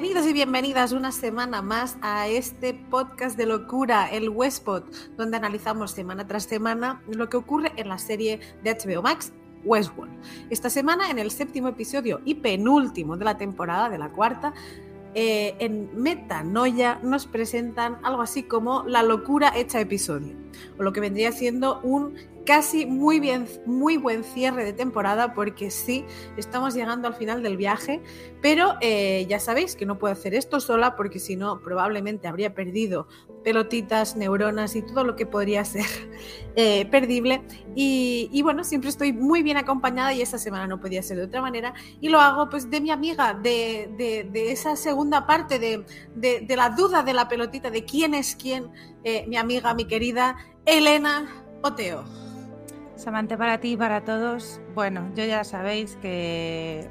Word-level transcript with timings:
Bienvenidos 0.00 0.30
y 0.30 0.32
bienvenidas 0.32 0.92
una 0.92 1.12
semana 1.12 1.60
más 1.60 1.98
a 2.00 2.26
este 2.26 2.72
podcast 2.72 3.36
de 3.36 3.44
locura, 3.44 4.08
el 4.10 4.30
Westpod, 4.30 4.84
donde 5.18 5.36
analizamos 5.36 5.90
semana 5.90 6.26
tras 6.26 6.44
semana 6.44 7.02
lo 7.06 7.28
que 7.28 7.36
ocurre 7.36 7.72
en 7.76 7.90
la 7.90 7.98
serie 7.98 8.40
de 8.64 8.72
HBO 8.72 9.02
Max 9.02 9.30
Westworld. 9.62 10.10
Esta 10.48 10.70
semana, 10.70 11.10
en 11.10 11.18
el 11.18 11.30
séptimo 11.30 11.68
episodio 11.68 12.22
y 12.24 12.36
penúltimo 12.36 13.18
de 13.18 13.26
la 13.26 13.36
temporada, 13.36 13.90
de 13.90 13.98
la 13.98 14.08
cuarta, 14.08 14.54
eh, 15.14 15.54
en 15.58 15.90
Metanoia 15.94 16.98
nos 17.02 17.26
presentan 17.26 17.98
algo 18.02 18.22
así 18.22 18.44
como 18.44 18.84
la 18.84 19.02
locura 19.02 19.52
hecha 19.54 19.80
episodio, 19.80 20.34
o 20.78 20.82
lo 20.82 20.94
que 20.94 21.00
vendría 21.00 21.30
siendo 21.30 21.78
un 21.82 22.14
casi 22.50 22.84
muy 22.84 23.20
bien, 23.20 23.46
muy 23.64 23.96
buen 23.96 24.24
cierre 24.24 24.64
de 24.64 24.72
temporada 24.72 25.34
porque 25.34 25.70
sí, 25.70 26.04
estamos 26.36 26.74
llegando 26.74 27.06
al 27.06 27.14
final 27.14 27.44
del 27.44 27.56
viaje, 27.56 28.02
pero 28.42 28.74
eh, 28.80 29.24
ya 29.28 29.38
sabéis 29.38 29.76
que 29.76 29.86
no 29.86 30.00
puedo 30.00 30.12
hacer 30.12 30.34
esto 30.34 30.58
sola 30.58 30.96
porque 30.96 31.20
si 31.20 31.36
no 31.36 31.60
probablemente 31.60 32.26
habría 32.26 32.52
perdido 32.52 33.06
pelotitas, 33.44 34.16
neuronas 34.16 34.74
y 34.74 34.82
todo 34.82 35.04
lo 35.04 35.14
que 35.14 35.26
podría 35.26 35.64
ser 35.64 35.86
eh, 36.56 36.86
perdible. 36.86 37.40
Y, 37.76 38.42
bueno, 38.42 38.64
siempre 38.64 38.90
estoy 38.90 39.12
muy 39.12 39.44
bien 39.44 39.56
acompañada 39.56 40.12
y 40.12 40.20
esta 40.20 40.36
semana 40.36 40.66
no 40.66 40.80
podía 40.80 41.04
ser 41.04 41.18
de 41.18 41.26
otra 41.26 41.40
manera. 41.40 41.72
Y 42.00 42.08
lo 42.08 42.18
hago 42.18 42.48
pues 42.48 42.68
de 42.68 42.80
mi 42.80 42.90
amiga, 42.90 43.32
de, 43.32 44.28
esa 44.34 44.74
segunda 44.74 45.24
parte 45.24 45.60
de, 45.60 45.84
de, 46.16 46.56
la 46.56 46.70
duda 46.70 47.04
de 47.04 47.12
la 47.12 47.28
pelotita, 47.28 47.70
de 47.70 47.84
quién 47.84 48.12
es 48.12 48.34
quién, 48.34 48.72
eh, 49.04 49.24
mi 49.28 49.36
amiga, 49.36 49.72
mi 49.72 49.84
querida 49.84 50.36
Elena 50.66 51.44
Oteo. 51.62 52.29
Samante 53.00 53.38
para 53.38 53.58
ti 53.60 53.72
y 53.72 53.76
para 53.78 54.04
todos. 54.04 54.60
Bueno, 54.74 55.10
yo 55.14 55.24
ya 55.24 55.42
sabéis 55.42 55.96
que 56.02 56.86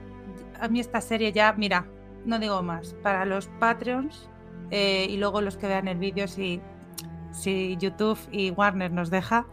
a 0.60 0.68
mí 0.68 0.80
esta 0.80 1.02
serie 1.02 1.32
ya, 1.32 1.54
mira, 1.54 1.86
no 2.26 2.40
digo 2.40 2.64
más, 2.64 2.96
para 3.04 3.26
los 3.26 3.46
Patreons 3.60 4.28
eh, 4.72 5.06
y 5.08 5.18
luego 5.18 5.40
los 5.42 5.56
que 5.56 5.68
vean 5.68 5.88
el 5.88 6.00
vídeo 6.00 6.28
si, 6.28 6.62
si 7.32 7.78
YouTube 7.78 8.18
y 8.32 8.50
Warner 8.50 8.92
nos 8.92 9.12
deja. 9.12 9.46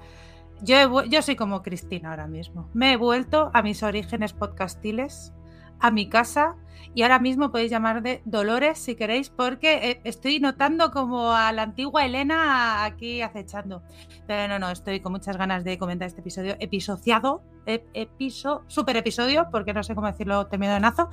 Yo, 0.63 1.05
yo 1.05 1.21
soy 1.21 1.37
como 1.37 1.61
Cristina 1.61 2.09
ahora 2.09 2.27
mismo. 2.27 2.71
Me 2.73 2.95
he 2.95 2.97
vuelto 2.97 3.51
a 3.53 3.61
mis 3.61 3.83
orígenes 3.83 4.33
podcastiles, 4.33 5.35
a 5.79 5.91
mi 5.91 6.09
casa 6.09 6.57
y 6.95 7.03
ahora 7.03 7.19
mismo 7.19 7.51
podéis 7.51 7.71
llamar 7.71 8.03
de 8.03 8.23
Dolores 8.25 8.79
si 8.79 8.95
queréis, 8.95 9.31
porque 9.31 9.91
eh, 9.91 10.01
estoy 10.05 10.41
notando 10.41 10.91
como 10.91 11.33
a 11.33 11.53
la 11.53 11.63
antigua 11.63 12.05
Elena 12.05 12.85
aquí 12.85 13.23
acechando. 13.23 13.83
Pero 14.27 14.49
no, 14.49 14.59
no, 14.59 14.71
estoy 14.71 15.01
con 15.01 15.13
muchas 15.13 15.37
ganas 15.37 15.65
de 15.65 15.79
comentar 15.79 16.09
este 16.09 16.21
episodio 16.21 16.57
episodiado, 16.59 17.43
episo, 17.67 18.65
super 18.69 18.97
episodio, 18.97 19.49
porque 19.51 19.73
no 19.73 19.83
sé 19.83 19.95
cómo 19.95 20.07
decirlo 20.07 20.49
nazo 20.81 21.11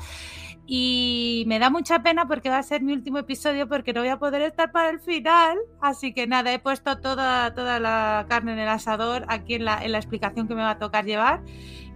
Y 0.66 1.44
me 1.48 1.60
da 1.60 1.70
mucha 1.70 2.04
pena 2.04 2.28
porque 2.28 2.50
va 2.50 2.60
a 2.60 2.64
ser 2.64 2.82
mi 2.82 2.94
último 2.94 3.18
episodio 3.18 3.68
porque 3.68 3.94
no 3.94 4.02
voy 4.02 4.10
a 4.10 4.18
poder 4.18 4.42
estar 4.42 4.72
para 4.72 4.90
el 4.90 5.00
final. 5.00 5.58
Así 5.82 6.14
que 6.14 6.28
nada, 6.28 6.54
he 6.54 6.60
puesto 6.60 7.00
toda, 7.00 7.54
toda 7.54 7.80
la 7.80 8.26
carne 8.30 8.54
en 8.54 8.60
el 8.60 8.70
asador 8.70 9.26
aquí 9.28 9.56
en 9.56 9.66
la, 9.66 9.84
en 9.84 9.92
la 9.92 9.98
explicación 9.98 10.48
que 10.48 10.56
me 10.56 10.62
va 10.62 10.72
a 10.72 10.80
tocar 10.80 11.06
llevar 11.06 11.42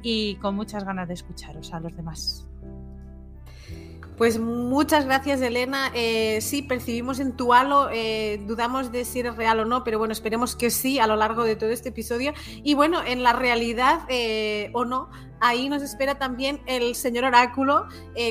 y 0.01 0.35
con 0.35 0.55
muchas 0.55 0.83
ganas 0.83 1.07
de 1.07 1.15
escucharos 1.15 1.73
a 1.73 1.79
los 1.79 1.95
demás. 1.95 2.47
Pues 4.17 4.39
muchas 4.39 5.05
gracias, 5.05 5.41
Elena. 5.41 5.91
Eh, 5.94 6.39
sí, 6.41 6.63
percibimos 6.63 7.19
en 7.19 7.38
tu 7.38 7.53
halo, 7.53 7.89
eh, 7.91 8.41
dudamos 8.47 8.91
de 8.91 9.05
si 9.05 9.19
eres 9.19 9.35
real 9.35 9.59
o 9.59 9.66
no, 9.66 9.83
pero 9.83 10.00
bueno, 10.00 10.11
esperemos 10.11 10.55
que 10.55 10.72
sí 10.72 10.97
a 10.97 11.05
lo 11.05 11.16
largo 11.16 11.44
de 11.44 11.55
todo 11.55 11.69
este 11.69 11.89
episodio. 11.89 12.33
Y 12.63 12.73
bueno, 12.73 13.03
en 13.06 13.22
la 13.22 13.33
realidad 13.33 14.00
eh, 14.09 14.72
o 14.73 14.85
no, 14.85 15.11
ahí 15.39 15.69
nos 15.69 15.83
espera 15.83 16.16
también 16.16 16.61
el 16.66 16.95
señor 16.95 17.25
Oráculo, 17.25 17.85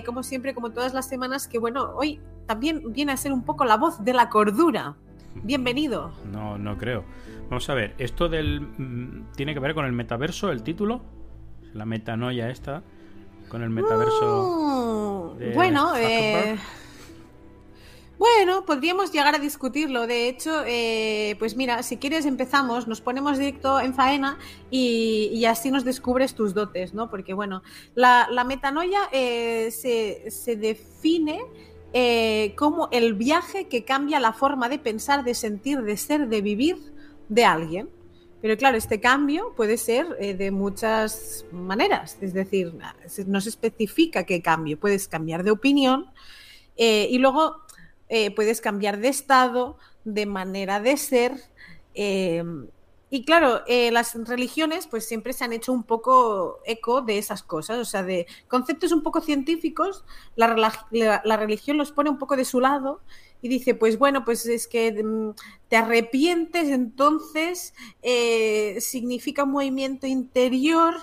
como 0.04 0.24
siempre, 0.24 0.54
como 0.54 0.72
todas 0.72 0.92
las 0.92 1.08
semanas, 1.08 1.46
que 1.46 1.60
bueno, 1.60 1.92
hoy 1.94 2.20
también 2.46 2.92
viene 2.92 3.12
a 3.12 3.16
ser 3.16 3.32
un 3.32 3.44
poco 3.44 3.64
la 3.64 3.76
voz 3.76 4.04
de 4.04 4.12
la 4.12 4.28
cordura. 4.28 4.96
Bienvenido. 5.44 6.10
No, 6.32 6.58
no 6.58 6.78
creo. 6.78 7.04
Vamos 7.48 7.70
a 7.70 7.74
ver, 7.74 7.94
esto 7.98 8.28
del 8.28 8.60
mm, 8.60 9.32
tiene 9.36 9.54
que 9.54 9.60
ver 9.60 9.74
con 9.74 9.84
el 9.84 9.92
metaverso, 9.92 10.50
el 10.50 10.64
título, 10.64 11.02
la 11.72 11.84
metanoia 11.84 12.50
esta 12.50 12.82
con 13.56 13.62
el 13.62 13.70
metaverso. 13.70 15.34
Bueno, 15.54 15.96
eh, 15.96 16.58
bueno, 18.18 18.66
podríamos 18.66 19.10
llegar 19.10 19.34
a 19.34 19.38
discutirlo. 19.38 20.06
De 20.06 20.28
hecho, 20.28 20.62
eh, 20.66 21.36
pues 21.38 21.56
mira, 21.56 21.82
si 21.82 21.96
quieres 21.96 22.26
empezamos, 22.26 22.86
nos 22.86 23.00
ponemos 23.00 23.38
directo 23.38 23.80
en 23.80 23.94
faena 23.94 24.38
y, 24.70 25.42
así 25.46 25.70
nos 25.70 25.86
descubres 25.86 26.34
tus 26.34 26.52
dotes, 26.52 26.92
¿no? 26.92 27.08
Porque 27.08 27.32
bueno, 27.32 27.62
la, 27.94 28.44
metanoia 28.46 29.00
eh, 29.10 29.70
se, 29.70 30.30
se, 30.30 30.56
define 30.56 31.40
como 32.56 32.90
el 32.92 33.14
viaje 33.14 33.68
que 33.68 33.86
cambia 33.86 34.20
la 34.20 34.34
forma 34.34 34.68
de 34.68 34.78
pensar, 34.78 35.24
de 35.24 35.32
sentir, 35.32 35.80
de 35.80 35.96
ser, 35.96 36.28
de 36.28 36.42
vivir 36.42 36.76
de 37.30 37.46
alguien. 37.46 37.95
Pero 38.42 38.56
claro, 38.56 38.76
este 38.76 39.00
cambio 39.00 39.54
puede 39.56 39.78
ser 39.78 40.06
eh, 40.20 40.34
de 40.34 40.50
muchas 40.50 41.46
maneras, 41.52 42.18
es 42.20 42.34
decir, 42.34 42.74
no 43.26 43.40
se 43.40 43.48
especifica 43.48 44.24
qué 44.24 44.42
cambio. 44.42 44.78
Puedes 44.78 45.08
cambiar 45.08 45.42
de 45.42 45.50
opinión 45.50 46.06
eh, 46.76 47.08
y 47.10 47.18
luego 47.18 47.62
eh, 48.08 48.30
puedes 48.32 48.60
cambiar 48.60 48.98
de 48.98 49.08
estado, 49.08 49.78
de 50.04 50.26
manera 50.26 50.80
de 50.80 50.96
ser. 50.96 51.32
y 53.08 53.24
claro, 53.24 53.62
las 53.90 54.14
religiones 54.28 54.86
pues 54.86 55.06
siempre 55.06 55.32
se 55.32 55.44
han 55.44 55.52
hecho 55.54 55.72
un 55.72 55.84
poco 55.84 56.60
eco 56.66 57.00
de 57.00 57.18
esas 57.18 57.42
cosas, 57.42 57.78
o 57.78 57.84
sea, 57.84 58.02
de 58.02 58.26
conceptos 58.48 58.92
un 58.92 59.02
poco 59.02 59.22
científicos, 59.22 60.04
la 60.36 61.36
religión 61.36 61.78
los 61.78 61.90
pone 61.90 62.10
un 62.10 62.18
poco 62.18 62.36
de 62.36 62.44
su 62.44 62.60
lado 62.60 63.00
y 63.42 63.48
dice, 63.48 63.74
pues 63.74 63.98
bueno, 63.98 64.24
pues 64.24 64.46
es 64.46 64.66
que 64.66 65.02
mm, 65.02 65.30
te 65.68 65.76
arrepientes, 65.76 66.68
entonces 66.68 67.74
eh, 68.02 68.78
significa 68.80 69.44
un 69.44 69.52
movimiento 69.52 70.06
interior 70.06 70.94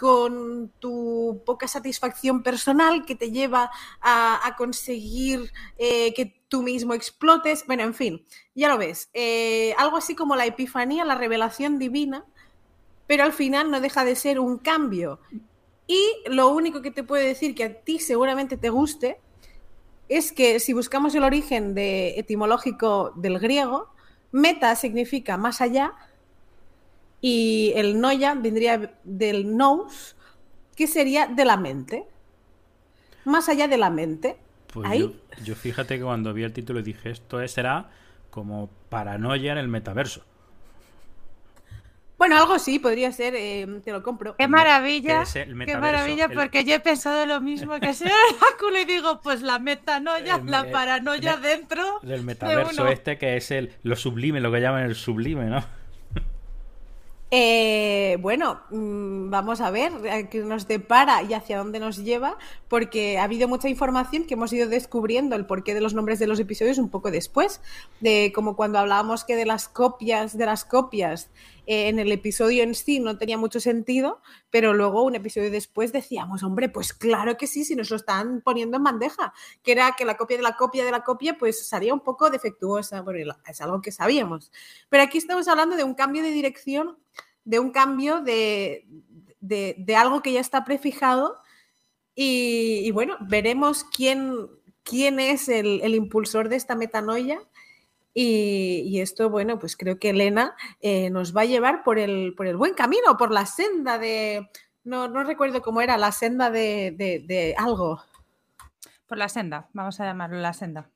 con 0.00 0.72
tu 0.78 1.42
poca 1.44 1.68
satisfacción 1.68 2.42
personal 2.42 3.04
que 3.04 3.14
te 3.14 3.32
lleva 3.32 3.70
a, 4.00 4.54
conseguir 4.56 5.52
eh, 5.76 6.14
que 6.14 6.42
tú 6.48 6.62
mismo 6.62 6.94
explotes. 6.94 7.66
Bueno, 7.66 7.82
en 7.82 7.92
fin, 7.92 8.24
ya 8.54 8.70
lo 8.70 8.78
ves. 8.78 9.10
Eh, 9.12 9.74
algo 9.76 9.98
así 9.98 10.14
como 10.14 10.36
la 10.36 10.46
epifanía, 10.46 11.04
la 11.04 11.16
revelación 11.16 11.78
divina, 11.78 12.24
pero 13.06 13.24
al 13.24 13.34
final 13.34 13.70
no 13.70 13.82
deja 13.82 14.06
de 14.06 14.16
ser 14.16 14.40
un 14.40 14.56
cambio. 14.56 15.20
Y 15.86 16.00
lo 16.26 16.48
único 16.48 16.80
que 16.80 16.92
te 16.92 17.04
puedo 17.04 17.22
decir 17.22 17.54
que 17.54 17.64
a 17.64 17.74
ti 17.82 17.98
seguramente 17.98 18.56
te 18.56 18.70
guste 18.70 19.20
es 20.10 20.32
que 20.32 20.58
si 20.58 20.72
buscamos 20.72 21.14
el 21.14 21.22
origen 21.22 21.74
de, 21.74 22.18
etimológico 22.18 23.12
del 23.14 23.38
griego, 23.38 23.88
meta 24.32 24.74
significa 24.74 25.36
más 25.36 25.60
allá 25.60 25.94
y 27.20 27.72
el 27.76 28.00
noya 28.00 28.34
vendría 28.34 28.98
del 29.04 29.56
nous, 29.56 30.16
que 30.74 30.88
sería 30.88 31.28
de 31.28 31.44
la 31.44 31.56
mente. 31.56 32.06
Más 33.24 33.48
allá 33.48 33.68
de 33.68 33.78
la 33.78 33.88
mente. 33.88 34.36
Pues 34.72 34.98
Yo, 34.98 35.12
yo, 35.44 35.54
fíjate 35.54 35.98
que 35.98 36.04
cuando 36.04 36.34
vi 36.34 36.42
el 36.42 36.52
título 36.52 36.82
dije, 36.82 37.10
esto 37.10 37.46
será 37.46 37.90
como 38.30 38.68
paranoia 38.88 39.52
en 39.52 39.58
el 39.58 39.68
metaverso. 39.68 40.24
Bueno, 42.20 42.36
algo 42.36 42.58
sí, 42.58 42.78
podría 42.78 43.10
ser, 43.12 43.34
eh, 43.34 43.66
te 43.82 43.92
lo 43.92 44.02
compro. 44.02 44.36
Qué 44.36 44.46
maravilla, 44.46 45.24
qué 45.32 45.78
maravilla, 45.78 46.28
porque 46.28 46.64
yo 46.64 46.74
he 46.74 46.80
pensado 46.80 47.24
lo 47.24 47.40
mismo 47.40 47.80
que 47.80 47.88
ese 47.88 48.04
oráculo 48.04 48.78
y 48.82 48.84
digo, 48.84 49.22
pues 49.22 49.40
la 49.40 49.58
metanoia, 49.58 50.38
la 50.44 50.70
paranoia 50.70 51.38
dentro 51.38 51.98
del 52.02 52.22
metaverso 52.22 52.86
este 52.88 53.16
que 53.16 53.38
es 53.38 53.50
el 53.50 53.72
lo 53.84 53.96
sublime, 53.96 54.38
lo 54.40 54.52
que 54.52 54.60
llaman 54.60 54.82
el 54.82 54.96
sublime, 54.96 55.46
¿no? 55.46 55.64
Eh, 57.32 58.18
bueno, 58.20 58.60
mm, 58.70 59.30
vamos 59.30 59.60
a 59.60 59.70
ver 59.70 59.92
qué 60.30 60.40
nos 60.40 60.66
depara 60.66 61.22
y 61.22 61.32
hacia 61.32 61.58
dónde 61.58 61.78
nos 61.78 61.98
lleva, 61.98 62.36
porque 62.68 63.18
ha 63.18 63.24
habido 63.24 63.46
mucha 63.46 63.68
información 63.68 64.24
que 64.24 64.34
hemos 64.34 64.52
ido 64.52 64.68
descubriendo 64.68 65.36
el 65.36 65.46
porqué 65.46 65.72
de 65.72 65.80
los 65.80 65.94
nombres 65.94 66.18
de 66.18 66.26
los 66.26 66.40
episodios 66.40 66.78
un 66.78 66.88
poco 66.88 67.12
después, 67.12 67.60
de 68.00 68.32
como 68.34 68.56
cuando 68.56 68.80
hablábamos 68.80 69.24
que 69.24 69.36
de 69.36 69.46
las 69.46 69.68
copias, 69.68 70.36
de 70.36 70.44
las 70.44 70.64
copias 70.64 71.30
eh, 71.66 71.88
en 71.88 71.98
el 71.98 72.12
episodio 72.12 72.62
en 72.62 72.74
sí 72.74 73.00
no 73.00 73.18
tenía 73.18 73.38
mucho 73.38 73.60
sentido, 73.60 74.20
pero 74.50 74.74
luego 74.74 75.02
un 75.02 75.14
episodio 75.14 75.50
después 75.50 75.92
decíamos, 75.92 76.42
hombre, 76.42 76.68
pues 76.68 76.92
claro 76.92 77.36
que 77.36 77.46
sí, 77.46 77.64
si 77.64 77.76
nos 77.76 77.90
lo 77.90 77.96
están 77.96 78.40
poniendo 78.42 78.76
en 78.76 78.84
bandeja, 78.84 79.32
que 79.62 79.72
era 79.72 79.94
que 79.96 80.04
la 80.04 80.16
copia 80.16 80.36
de 80.36 80.42
la 80.42 80.56
copia 80.56 80.84
de 80.84 80.90
la 80.90 81.04
copia 81.04 81.36
pues 81.38 81.66
salía 81.66 81.94
un 81.94 82.00
poco 82.00 82.30
defectuosa, 82.30 83.02
bueno, 83.02 83.34
es 83.46 83.60
algo 83.60 83.80
que 83.80 83.92
sabíamos. 83.92 84.52
Pero 84.88 85.02
aquí 85.02 85.18
estamos 85.18 85.48
hablando 85.48 85.76
de 85.76 85.84
un 85.84 85.94
cambio 85.94 86.22
de 86.22 86.30
dirección, 86.30 86.98
de 87.44 87.58
un 87.58 87.70
cambio 87.70 88.20
de, 88.20 88.86
de, 89.40 89.96
algo 89.96 90.22
que 90.22 90.32
ya 90.32 90.40
está 90.40 90.64
prefijado 90.64 91.38
y, 92.14 92.90
bueno, 92.90 93.16
veremos 93.20 93.84
quién, 93.84 94.48
quién 94.82 95.20
es 95.20 95.48
el, 95.48 95.80
el 95.82 95.94
impulsor 95.94 96.48
de 96.48 96.56
esta 96.56 96.74
metanoia 96.74 97.40
y, 98.12 99.00
esto, 99.00 99.30
bueno, 99.30 99.58
pues 99.58 99.76
creo 99.76 99.98
que 99.98 100.10
Elena 100.10 100.54
eh, 100.80 101.10
nos 101.10 101.36
va 101.36 101.42
a 101.42 101.46
llevar 101.46 101.84
por 101.84 101.98
el, 101.98 102.34
por 102.36 102.46
el 102.46 102.56
buen 102.56 102.74
camino, 102.74 103.16
por 103.16 103.30
la 103.30 103.46
senda 103.46 103.98
de, 103.98 104.48
no, 104.84 105.08
no 105.08 105.22
recuerdo 105.24 105.62
cómo 105.62 105.80
era, 105.80 105.96
la 105.96 106.12
senda 106.12 106.50
de, 106.50 106.94
de, 106.96 107.54
algo. 107.56 108.02
Por 109.06 109.18
la 109.18 109.28
senda, 109.28 109.68
vamos 109.72 110.00
a 110.00 110.04
llamarlo 110.04 110.38
la 110.38 110.52
senda. 110.52 110.90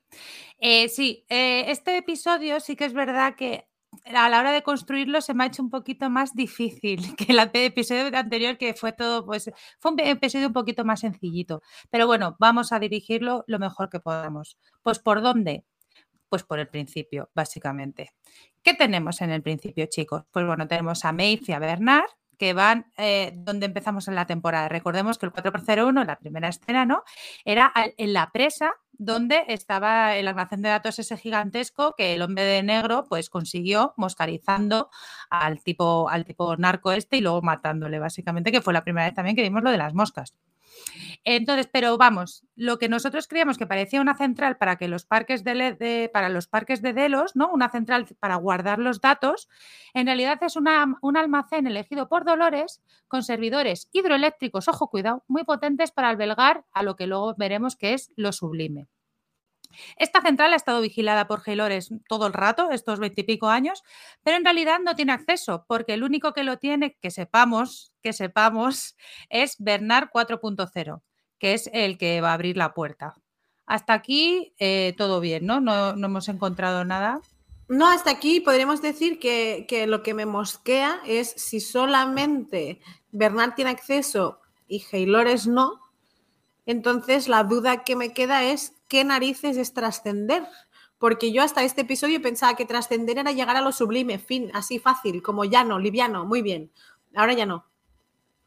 Eh, 0.57 0.87
sí, 0.89 1.25
eh, 1.29 1.65
este 1.67 1.97
episodio 1.97 2.59
sí 2.61 2.75
que 2.75 2.85
es 2.85 2.93
verdad 2.93 3.35
que 3.35 3.67
a 4.05 4.29
la 4.29 4.39
hora 4.39 4.51
de 4.51 4.63
construirlo 4.63 5.21
se 5.21 5.33
me 5.33 5.43
ha 5.43 5.47
hecho 5.47 5.61
un 5.61 5.69
poquito 5.69 6.09
más 6.09 6.33
difícil 6.33 7.15
que 7.17 7.31
el 7.31 7.39
episodio 7.53 8.05
anterior, 8.17 8.57
que 8.57 8.73
fue 8.73 8.93
todo, 8.93 9.25
pues, 9.25 9.51
fue 9.79 9.91
un 9.91 9.99
episodio 9.99 10.47
un 10.47 10.53
poquito 10.53 10.85
más 10.85 11.01
sencillito. 11.01 11.61
Pero 11.89 12.07
bueno, 12.07 12.35
vamos 12.39 12.71
a 12.71 12.79
dirigirlo 12.79 13.43
lo 13.47 13.59
mejor 13.59 13.89
que 13.89 13.99
podamos. 13.99 14.57
Pues 14.81 14.99
¿por 14.99 15.21
dónde? 15.21 15.65
Pues 16.29 16.43
por 16.43 16.59
el 16.59 16.67
principio, 16.67 17.29
básicamente. 17.33 18.11
¿Qué 18.63 18.73
tenemos 18.73 19.21
en 19.21 19.29
el 19.29 19.41
principio, 19.41 19.85
chicos? 19.85 20.23
Pues 20.31 20.45
bueno, 20.45 20.67
tenemos 20.67 21.05
a 21.05 21.11
Maeve 21.11 21.43
y 21.47 21.51
a 21.51 21.59
Bernard, 21.59 22.09
que 22.37 22.53
van 22.53 22.91
eh, 22.97 23.31
donde 23.35 23.65
empezamos 23.65 24.07
en 24.07 24.15
la 24.15 24.25
temporada. 24.25 24.69
Recordemos 24.69 25.17
que 25.17 25.25
el 25.25 25.31
4x01, 25.31 26.05
la 26.05 26.17
primera 26.17 26.49
escena, 26.49 26.85
¿no? 26.85 27.03
Era 27.43 27.71
en 27.75 28.13
la 28.13 28.31
presa 28.31 28.73
donde 28.97 29.43
estaba 29.47 30.15
el 30.15 30.27
almacén 30.27 30.61
de 30.61 30.69
datos 30.69 30.99
ese 30.99 31.17
gigantesco 31.17 31.95
que 31.97 32.13
el 32.13 32.21
hombre 32.21 32.43
de 32.43 32.63
negro 32.63 33.05
pues 33.09 33.29
consiguió 33.29 33.93
moscarizando 33.97 34.89
al 35.29 35.61
tipo, 35.61 36.09
al 36.09 36.23
tipo 36.23 36.55
narco 36.55 36.91
este 36.91 37.17
y 37.17 37.21
luego 37.21 37.41
matándole, 37.41 37.99
básicamente, 37.99 38.51
que 38.51 38.61
fue 38.61 38.73
la 38.73 38.83
primera 38.83 39.05
vez 39.05 39.15
también 39.15 39.35
que 39.35 39.41
vimos 39.41 39.63
lo 39.63 39.71
de 39.71 39.77
las 39.77 39.93
moscas. 39.93 40.33
Entonces, 41.27 41.67
pero 41.71 41.97
vamos, 41.97 42.45
lo 42.55 42.77
que 42.77 42.87
nosotros 42.87 43.27
creíamos 43.27 43.57
que 43.57 43.65
parecía 43.65 43.99
una 43.99 44.15
central 44.15 44.57
para 44.57 44.75
que 44.75 44.87
los 44.87 45.05
parques 45.05 45.43
de, 45.43 46.09
para 46.13 46.29
los 46.29 46.47
parques 46.47 46.83
de 46.83 46.93
Delos, 46.93 47.35
¿no? 47.35 47.49
Una 47.51 47.69
central 47.71 48.05
para 48.19 48.35
guardar 48.35 48.77
los 48.77 49.01
datos, 49.01 49.49
en 49.95 50.05
realidad 50.05 50.37
es 50.43 50.55
un 50.55 51.17
almacén 51.17 51.65
elegido 51.65 52.07
por 52.09 52.25
Dolores 52.25 52.83
con 53.07 53.23
servidores 53.23 53.89
hidroeléctricos, 53.91 54.67
ojo, 54.67 54.87
cuidado, 54.87 55.23
muy 55.27 55.43
potentes 55.43 55.89
para 55.91 56.09
albergar 56.09 56.63
a 56.71 56.83
lo 56.83 56.95
que 56.95 57.07
luego 57.07 57.33
veremos 57.35 57.75
que 57.75 57.95
es 57.95 58.11
lo 58.15 58.31
sublime. 58.31 58.87
Esta 59.97 60.21
central 60.21 60.53
ha 60.53 60.55
estado 60.55 60.81
vigilada 60.81 61.27
por 61.27 61.43
Gaylores 61.43 61.89
todo 62.07 62.27
el 62.27 62.33
rato, 62.33 62.69
estos 62.71 62.99
veintipico 62.99 63.49
años, 63.49 63.83
pero 64.23 64.37
en 64.37 64.45
realidad 64.45 64.79
no 64.79 64.95
tiene 64.95 65.13
acceso, 65.13 65.65
porque 65.67 65.93
el 65.93 66.03
único 66.03 66.33
que 66.33 66.43
lo 66.43 66.57
tiene, 66.57 66.97
que 67.01 67.11
sepamos, 67.11 67.93
que 68.01 68.13
sepamos, 68.13 68.95
es 69.29 69.55
Bernard 69.59 70.09
4.0, 70.13 71.01
que 71.39 71.53
es 71.53 71.69
el 71.73 71.97
que 71.97 72.21
va 72.21 72.31
a 72.31 72.33
abrir 72.33 72.57
la 72.57 72.73
puerta. 72.73 73.15
Hasta 73.65 73.93
aquí 73.93 74.53
eh, 74.59 74.93
todo 74.97 75.19
bien, 75.19 75.45
¿no? 75.45 75.59
¿no? 75.59 75.89
hemos 75.91 76.29
encontrado 76.29 76.85
nada. 76.85 77.21
No, 77.67 77.89
hasta 77.89 78.11
aquí 78.11 78.41
podríamos 78.41 78.81
decir 78.81 79.19
que, 79.19 79.65
que 79.67 79.87
lo 79.87 80.03
que 80.03 80.13
me 80.13 80.25
mosquea 80.25 80.99
es 81.05 81.31
si 81.31 81.59
solamente 81.59 82.79
Bernard 83.11 83.55
tiene 83.55 83.71
acceso 83.71 84.39
y 84.67 84.85
Gaylores 84.91 85.47
no, 85.47 85.81
entonces 86.65 87.27
la 87.27 87.43
duda 87.43 87.83
que 87.83 87.95
me 87.95 88.13
queda 88.13 88.43
es 88.43 88.73
qué 88.87 89.03
narices 89.03 89.57
es 89.57 89.73
trascender. 89.73 90.47
Porque 90.97 91.31
yo 91.31 91.43
hasta 91.43 91.63
este 91.63 91.81
episodio 91.81 92.21
pensaba 92.21 92.55
que 92.55 92.65
trascender 92.65 93.17
era 93.17 93.31
llegar 93.31 93.57
a 93.57 93.61
lo 93.61 93.71
sublime, 93.71 94.17
fin, 94.17 94.49
así 94.53 94.79
fácil, 94.79 95.21
como 95.21 95.43
llano, 95.43 95.77
liviano, 95.77 96.25
muy 96.25 96.41
bien. 96.41 96.71
Ahora 97.13 97.33
ya 97.33 97.45
no. 97.45 97.65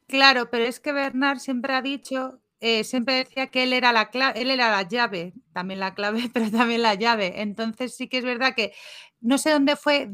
Claro, 0.07 0.49
pero 0.51 0.65
es 0.65 0.81
que 0.81 0.93
Bernard 0.93 1.39
siempre 1.39 1.75
ha 1.75 1.83
dicho, 1.83 2.41
eh, 2.61 2.85
siempre 2.85 3.15
decía 3.15 3.49
que 3.49 3.63
él 3.65 3.73
era 3.73 3.93
la 3.93 4.11
clave, 4.11 4.41
él 4.43 4.51
era 4.51 4.71
la 4.71 4.83
llave, 4.83 5.33
también 5.53 5.81
la 5.81 5.95
clave, 5.95 6.29
pero 6.35 6.51
también 6.51 6.83
la 6.83 6.95
llave. 6.95 7.41
Entonces 7.43 7.95
sí 7.97 8.09
que 8.09 8.19
es 8.19 8.25
verdad 8.25 8.55
que 8.55 8.73
no 9.21 9.39
sé 9.39 9.51
dónde 9.51 9.77
fue, 9.77 10.09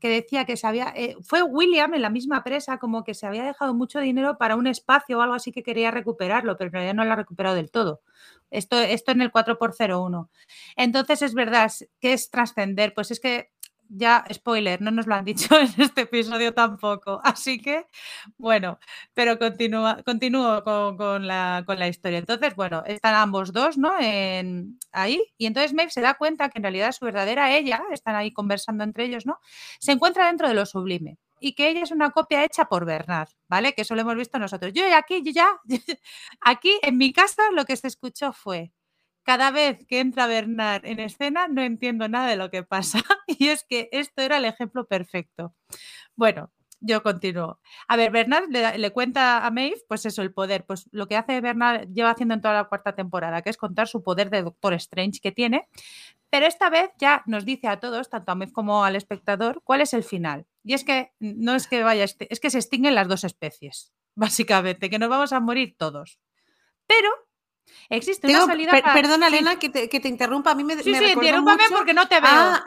que 0.00 0.08
decía 0.08 0.44
que 0.44 0.56
se 0.56 0.66
había, 0.66 0.92
eh, 0.96 1.16
fue 1.22 1.42
William 1.42 1.94
en 1.94 2.02
la 2.02 2.10
misma 2.10 2.42
presa, 2.44 2.78
como 2.78 3.04
que 3.04 3.14
se 3.14 3.26
había 3.26 3.44
dejado 3.44 3.74
mucho 3.74 4.00
dinero 4.00 4.36
para 4.38 4.56
un 4.56 4.66
espacio 4.66 5.18
o 5.18 5.22
algo 5.22 5.34
así 5.34 5.52
que 5.52 5.62
quería 5.62 5.90
recuperarlo, 5.90 6.56
pero 6.56 6.78
en 6.80 6.96
no 6.96 7.04
lo 7.04 7.12
ha 7.12 7.16
recuperado 7.16 7.56
del 7.56 7.70
todo. 7.70 8.02
Esto, 8.50 8.78
esto 8.78 9.12
en 9.12 9.22
el 9.22 9.30
4x01. 9.32 10.28
Entonces 10.76 11.22
es 11.22 11.34
verdad 11.34 11.70
que 12.00 12.12
es 12.12 12.30
trascender, 12.30 12.92
pues 12.94 13.10
es 13.10 13.20
que 13.20 13.50
ya, 13.94 14.24
spoiler, 14.32 14.80
no 14.80 14.90
nos 14.90 15.06
lo 15.06 15.14
han 15.14 15.24
dicho 15.24 15.48
en 15.60 15.68
este 15.80 16.02
episodio 16.02 16.54
tampoco. 16.54 17.20
Así 17.24 17.58
que, 17.60 17.86
bueno, 18.38 18.78
pero 19.14 19.38
continúa, 19.38 20.02
continúo 20.04 20.62
con, 20.64 21.26
la, 21.26 21.88
historia. 21.88 22.18
Entonces, 22.18 22.54
bueno, 22.56 22.82
están 22.86 23.14
ambos 23.14 23.52
dos, 23.52 23.76
¿no? 23.78 23.92
En, 24.00 24.78
ahí. 24.92 25.22
Y 25.36 25.46
entonces 25.46 25.74
Maeve 25.74 25.90
se 25.90 26.00
da 26.00 26.14
cuenta 26.14 26.48
que 26.48 26.58
en 26.58 26.64
realidad 26.64 26.92
su 26.92 27.04
verdadera 27.04 27.54
ella, 27.56 27.82
están 27.92 28.16
ahí 28.16 28.32
conversando 28.32 28.84
entre 28.84 29.04
ellos, 29.04 29.26
¿no? 29.26 29.38
Se 29.78 29.92
encuentra 29.92 30.26
dentro 30.26 30.48
de 30.48 30.54
lo 30.54 30.66
sublime. 30.66 31.18
Y 31.40 31.54
que 31.54 31.68
ella 31.68 31.82
es 31.82 31.90
una 31.90 32.10
copia 32.10 32.44
hecha 32.44 32.66
por 32.66 32.84
Bernard, 32.86 33.28
¿vale? 33.48 33.74
Que 33.74 33.82
eso 33.82 33.94
lo 33.94 34.02
hemos 34.02 34.16
visto 34.16 34.38
nosotros. 34.38 34.72
Yo 34.72 34.84
aquí, 34.96 35.22
ya, 35.32 35.48
aquí 36.40 36.78
en 36.82 36.96
mi 36.98 37.12
casa 37.12 37.42
lo 37.52 37.64
que 37.64 37.76
se 37.76 37.88
escuchó 37.88 38.32
fue 38.32 38.72
cada 39.22 39.50
vez 39.50 39.86
que 39.86 40.00
entra 40.00 40.26
Bernard 40.26 40.84
en 40.86 41.00
escena 41.00 41.48
no 41.48 41.62
entiendo 41.62 42.08
nada 42.08 42.28
de 42.28 42.36
lo 42.36 42.50
que 42.50 42.62
pasa. 42.62 43.02
Y 43.26 43.48
es 43.48 43.64
que 43.64 43.88
esto 43.92 44.22
era 44.22 44.36
el 44.36 44.44
ejemplo 44.44 44.86
perfecto. 44.86 45.54
Bueno, 46.14 46.52
yo 46.80 47.02
continúo. 47.02 47.60
A 47.88 47.96
ver, 47.96 48.10
Bernard 48.10 48.48
le, 48.50 48.90
cuenta 48.90 49.46
a 49.46 49.50
Maeve, 49.50 49.76
pues 49.88 50.04
eso, 50.04 50.22
el 50.22 50.32
poder. 50.32 50.66
Pues 50.66 50.88
lo 50.92 51.06
que 51.06 51.16
hace 51.16 51.40
Bernard 51.40 51.88
lleva 51.92 52.10
haciendo 52.10 52.34
en 52.34 52.40
toda 52.40 52.54
la 52.54 52.64
cuarta 52.64 52.94
temporada, 52.94 53.42
que 53.42 53.50
es 53.50 53.56
contar 53.56 53.88
su 53.88 54.02
poder 54.02 54.30
de 54.30 54.42
Doctor 54.42 54.74
Strange 54.74 55.20
que 55.20 55.32
tiene. 55.32 55.68
Pero 56.28 56.46
esta 56.46 56.70
vez 56.70 56.90
ya 56.98 57.22
nos 57.26 57.44
dice 57.44 57.68
a 57.68 57.78
todos, 57.78 58.10
tanto 58.10 58.32
a 58.32 58.34
Maeve 58.34 58.52
como 58.52 58.84
al 58.84 58.96
espectador, 58.96 59.62
cuál 59.64 59.80
es 59.80 59.94
el 59.94 60.02
final. 60.02 60.46
Y 60.64 60.74
es 60.74 60.84
que 60.84 61.12
no 61.20 61.54
es 61.54 61.66
que 61.68 61.82
vaya, 61.82 62.04
es 62.04 62.40
que 62.40 62.50
se 62.50 62.58
extinguen 62.58 62.94
las 62.94 63.08
dos 63.08 63.24
especies, 63.24 63.92
básicamente, 64.14 64.90
que 64.90 64.98
nos 64.98 65.08
vamos 65.08 65.32
a 65.32 65.40
morir 65.40 65.76
todos. 65.78 66.18
Pero 66.86 67.08
Existe 67.88 68.26
una 68.28 68.46
salida. 68.46 68.72
Perdona, 68.94 69.28
Elena, 69.28 69.58
que 69.58 69.68
te, 69.68 70.08
interrumpa. 70.08 70.52
A 70.52 70.54
mí 70.54 70.64
me, 70.64 70.76
sí, 70.76 70.94
sí, 70.94 71.12
interrúmpame 71.12 71.64
porque 71.70 71.92
no 71.94 72.08
te 72.08 72.20
veo. 72.20 72.62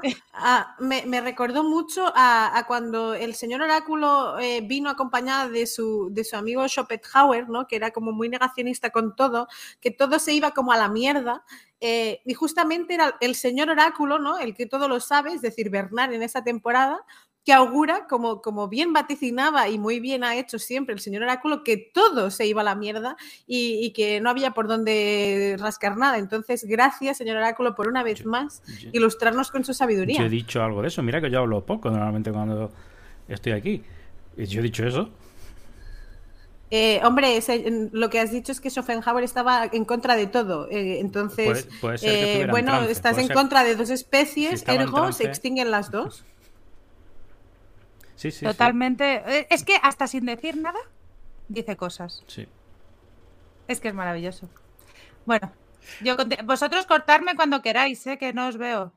me, 0.80 1.22
recordó 1.22 1.64
mucho 1.64 2.12
a, 2.16 2.64
cuando 2.68 3.14
el 3.14 3.36
señor 3.36 3.62
Oráculo 3.62 4.38
eh, 4.40 4.62
vino 4.62 4.90
acompañada 4.90 5.50
de 5.50 5.66
su, 5.68 6.10
de 6.12 6.24
su 6.24 6.36
amigo 6.36 6.68
Schopenhauer, 6.68 7.50
¿no? 7.50 7.68
que 7.68 7.76
era 7.76 7.92
como 7.92 8.12
muy 8.12 8.30
negacionista 8.30 8.92
con 8.92 9.16
todo, 9.16 9.48
que 9.82 9.92
todo 9.92 10.20
se 10.20 10.34
iba 10.34 10.52
como 10.52 10.72
a 10.72 10.78
la 10.78 10.90
mierda. 10.90 11.44
Eh, 11.82 12.22
y 12.26 12.34
justamente 12.34 12.94
era 12.94 13.18
el 13.20 13.36
señor 13.36 13.70
Oráculo, 13.70 14.18
¿no? 14.18 14.38
el 14.38 14.56
que 14.56 14.66
todo 14.66 14.88
lo 14.88 15.00
sabe, 15.00 15.34
es 15.34 15.42
decir, 15.42 15.70
Bernard 15.70 16.14
en 16.14 16.24
esa 16.24 16.44
temporada, 16.44 17.04
que 17.46 17.54
augura, 17.54 18.08
como, 18.10 18.42
como 18.42 18.68
bien 18.68 18.92
vaticinaba 18.92 19.70
y 19.70 19.78
muy 19.78 20.00
bien 20.00 20.24
ha 20.24 20.36
hecho 20.36 20.58
siempre 20.58 20.96
el 20.96 21.00
señor 21.00 21.22
Oráculo, 21.22 21.64
que 21.64 21.78
todo 21.78 22.32
se 22.32 22.48
iba 22.48 22.62
a 22.62 22.64
la 22.64 22.74
mierda 22.74 23.18
y, 23.46 23.92
que 23.92 24.20
no 24.20 24.32
había 24.32 24.52
por 24.52 24.68
dónde 24.68 25.56
rascar 25.60 25.96
nada. 25.96 26.18
Entonces, 26.18 26.66
gracias, 26.66 27.18
señor 27.18 27.38
Oráculo, 27.38 27.76
por 27.76 27.88
una 27.88 28.02
vez 28.02 28.26
más 28.26 28.64
ilustrarnos 28.92 29.52
con 29.52 29.64
su 29.64 29.76
sabiduría. 29.76 30.18
Yo 30.18 30.26
he 30.26 30.30
dicho 30.30 30.64
algo 30.64 30.82
de 30.82 30.88
eso. 30.88 31.04
Mira 31.04 31.22
que 31.22 31.30
yo 31.30 31.40
hablo 31.40 31.64
poco 31.64 31.92
normalmente 31.92 32.32
cuando 32.32 32.72
estoy 33.28 33.52
aquí. 33.52 33.84
Yo 34.38 34.60
he 34.60 34.64
dicho 34.64 34.84
eso. 34.84 35.12
Eh, 36.72 37.00
hombre, 37.04 37.40
lo 37.92 38.10
que 38.10 38.20
has 38.20 38.32
dicho 38.32 38.52
es 38.52 38.60
que 38.60 38.72
Schopenhauer 38.72 39.24
estaba 39.24 39.70
en 39.72 39.86
contra 39.86 40.16
de 40.16 40.26
todo. 40.26 40.68
Eh, 40.72 41.00
entonces, 41.00 41.68
eh, 42.02 42.48
bueno, 42.50 42.82
estás 42.82 43.20
en 43.20 43.28
contra 43.28 43.64
de 43.64 43.76
dos 43.76 43.92
especies, 43.92 44.68
ergo 44.68 45.12
se 45.12 45.26
extinguen 45.26 45.70
las 45.70 45.92
dos. 45.92 46.26
Totalmente. 48.42 49.16
Eh, 49.26 49.48
es 49.50 49.64
que 49.64 49.78
hasta 49.82 50.08
sin 50.08 50.26
decir 50.26 50.58
nada, 50.58 50.80
dice 51.48 51.76
cosas. 51.76 52.24
Sí. 52.28 52.48
Es 53.68 53.80
que 53.80 53.90
es 53.90 53.94
maravilloso. 53.94 54.50
Bueno, 55.26 55.52
yo 56.02 56.16
vosotros 56.44 56.86
cortarme 56.86 57.36
cuando 57.36 57.62
queráis, 57.62 58.06
¿eh? 58.08 58.18
que 58.18 58.34
no 58.34 58.48
os 58.48 58.58
veo. 58.58 58.94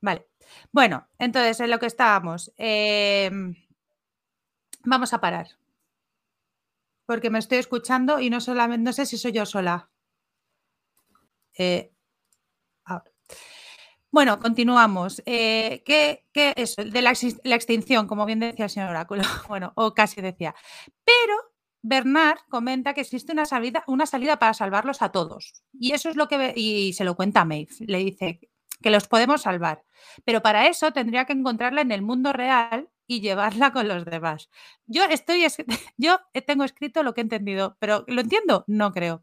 Vale. 0.00 0.26
Bueno, 0.72 1.06
entonces 1.18 1.60
en 1.60 1.70
lo 1.70 1.78
que 1.78 1.86
estábamos. 1.86 2.52
Em, 2.56 3.54
vamos 4.84 5.12
a 5.12 5.20
parar. 5.20 5.48
Porque 7.06 7.30
me 7.30 7.38
estoy 7.38 7.58
escuchando 7.58 8.20
y 8.20 8.30
no 8.30 8.40
solamente, 8.40 8.84
no 8.84 8.92
sé 8.92 9.06
si 9.06 9.18
soy 9.18 9.32
yo 9.32 9.46
sola. 9.46 9.90
Eh, 11.58 11.92
bueno, 14.10 14.40
continuamos. 14.40 15.22
Eh, 15.26 15.82
¿qué, 15.84 16.24
es? 16.34 16.76
De 16.76 17.02
la, 17.02 17.12
extinción, 17.54 18.06
como 18.06 18.26
bien 18.26 18.40
decía 18.40 18.64
el 18.64 18.70
señor 18.70 18.90
Oráculo, 18.90 19.22
bueno, 19.48 19.72
o 19.76 19.94
casi 19.94 20.20
decía. 20.20 20.54
Pero 21.04 21.34
Bernard 21.82 22.38
comenta 22.48 22.94
que 22.94 23.02
existe 23.02 23.32
una 23.32 23.46
salida, 23.46 23.84
una 23.86 24.06
salida 24.06 24.38
para 24.38 24.54
salvarlos 24.54 25.02
a 25.02 25.12
todos. 25.12 25.62
Y 25.72 25.92
eso 25.92 26.08
es 26.10 26.16
lo 26.16 26.28
que 26.28 26.52
y 26.56 26.92
se 26.92 27.04
lo 27.04 27.14
cuenta 27.14 27.42
a 27.42 27.44
Maeve. 27.44 27.70
Le 27.80 27.98
dice 27.98 28.40
que 28.82 28.90
los 28.90 29.08
podemos 29.08 29.42
salvar. 29.42 29.84
Pero 30.24 30.42
para 30.42 30.66
eso 30.66 30.92
tendría 30.92 31.24
que 31.24 31.32
encontrarla 31.32 31.82
en 31.82 31.92
el 31.92 32.02
mundo 32.02 32.32
real 32.32 32.88
y 33.06 33.20
llevarla 33.20 33.72
con 33.72 33.88
los 33.88 34.04
demás. 34.04 34.50
Yo 34.86 35.04
estoy 35.04 35.44
yo 35.96 36.20
tengo 36.46 36.64
escrito 36.64 37.02
lo 37.02 37.14
que 37.14 37.20
he 37.20 37.22
entendido, 37.22 37.76
pero 37.80 38.04
¿lo 38.06 38.20
entiendo? 38.20 38.64
No 38.66 38.92
creo. 38.92 39.22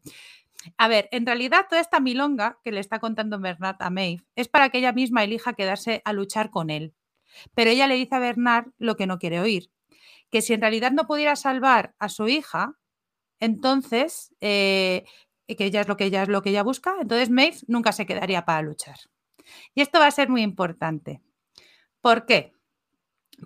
A 0.76 0.88
ver, 0.88 1.08
en 1.12 1.24
realidad 1.24 1.66
toda 1.68 1.80
esta 1.80 2.00
milonga 2.00 2.58
que 2.64 2.72
le 2.72 2.80
está 2.80 2.98
contando 2.98 3.38
Bernard 3.38 3.76
a 3.80 3.90
Maeve 3.90 4.24
es 4.36 4.48
para 4.48 4.70
que 4.70 4.78
ella 4.78 4.92
misma 4.92 5.24
elija 5.24 5.52
quedarse 5.52 6.02
a 6.04 6.12
luchar 6.12 6.50
con 6.50 6.70
él. 6.70 6.94
Pero 7.54 7.70
ella 7.70 7.86
le 7.86 7.94
dice 7.94 8.16
a 8.16 8.18
Bernard 8.18 8.68
lo 8.78 8.96
que 8.96 9.06
no 9.06 9.18
quiere 9.18 9.40
oír, 9.40 9.70
que 10.30 10.42
si 10.42 10.54
en 10.54 10.60
realidad 10.60 10.92
no 10.92 11.06
pudiera 11.06 11.36
salvar 11.36 11.94
a 11.98 12.08
su 12.08 12.28
hija, 12.28 12.74
entonces 13.40 14.34
eh, 14.40 15.04
que 15.46 15.64
ella 15.64 15.82
es 15.82 15.88
lo 15.88 15.96
que 15.96 16.04
ella 16.04 16.22
es 16.22 16.28
lo 16.28 16.42
que 16.42 16.50
ella 16.50 16.62
busca, 16.62 16.96
entonces 17.00 17.30
Maeve 17.30 17.58
nunca 17.66 17.92
se 17.92 18.06
quedaría 18.06 18.44
para 18.44 18.62
luchar. 18.62 18.96
Y 19.74 19.80
esto 19.80 19.98
va 19.98 20.06
a 20.06 20.10
ser 20.10 20.28
muy 20.28 20.42
importante. 20.42 21.22
¿Por 22.00 22.26
qué? 22.26 22.52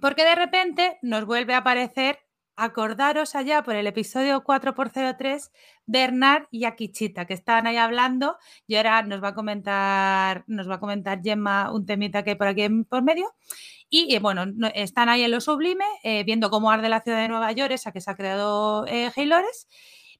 Porque 0.00 0.24
de 0.24 0.34
repente 0.34 0.98
nos 1.02 1.26
vuelve 1.26 1.54
a 1.54 1.58
aparecer, 1.58 2.18
acordaros 2.56 3.34
allá 3.34 3.62
por 3.62 3.74
el 3.74 3.86
episodio 3.86 4.42
4x03, 4.44 5.50
Bernard 5.86 6.46
y 6.50 6.64
Akichita, 6.64 7.26
que 7.26 7.34
estaban 7.34 7.66
ahí 7.66 7.76
hablando, 7.76 8.36
y 8.66 8.76
ahora 8.76 9.02
nos 9.02 9.22
va 9.22 9.28
a 9.28 9.34
comentar, 9.34 10.44
nos 10.46 10.68
va 10.68 10.76
a 10.76 10.80
comentar 10.80 11.20
Gemma 11.22 11.72
un 11.72 11.86
temita 11.86 12.22
que 12.22 12.30
hay 12.30 12.36
por 12.36 12.48
aquí 12.48 12.68
por 12.88 13.02
medio. 13.02 13.34
Y 13.88 14.14
eh, 14.14 14.20
bueno, 14.20 14.44
están 14.74 15.08
ahí 15.08 15.22
en 15.22 15.30
lo 15.30 15.40
sublime, 15.40 15.84
eh, 16.02 16.24
viendo 16.24 16.50
cómo 16.50 16.70
arde 16.70 16.88
la 16.88 17.00
ciudad 17.02 17.20
de 17.20 17.28
Nueva 17.28 17.52
York, 17.52 17.72
esa 17.72 17.92
que 17.92 18.00
se 18.00 18.10
ha 18.10 18.16
creado 18.16 18.86
eh. 18.86 19.10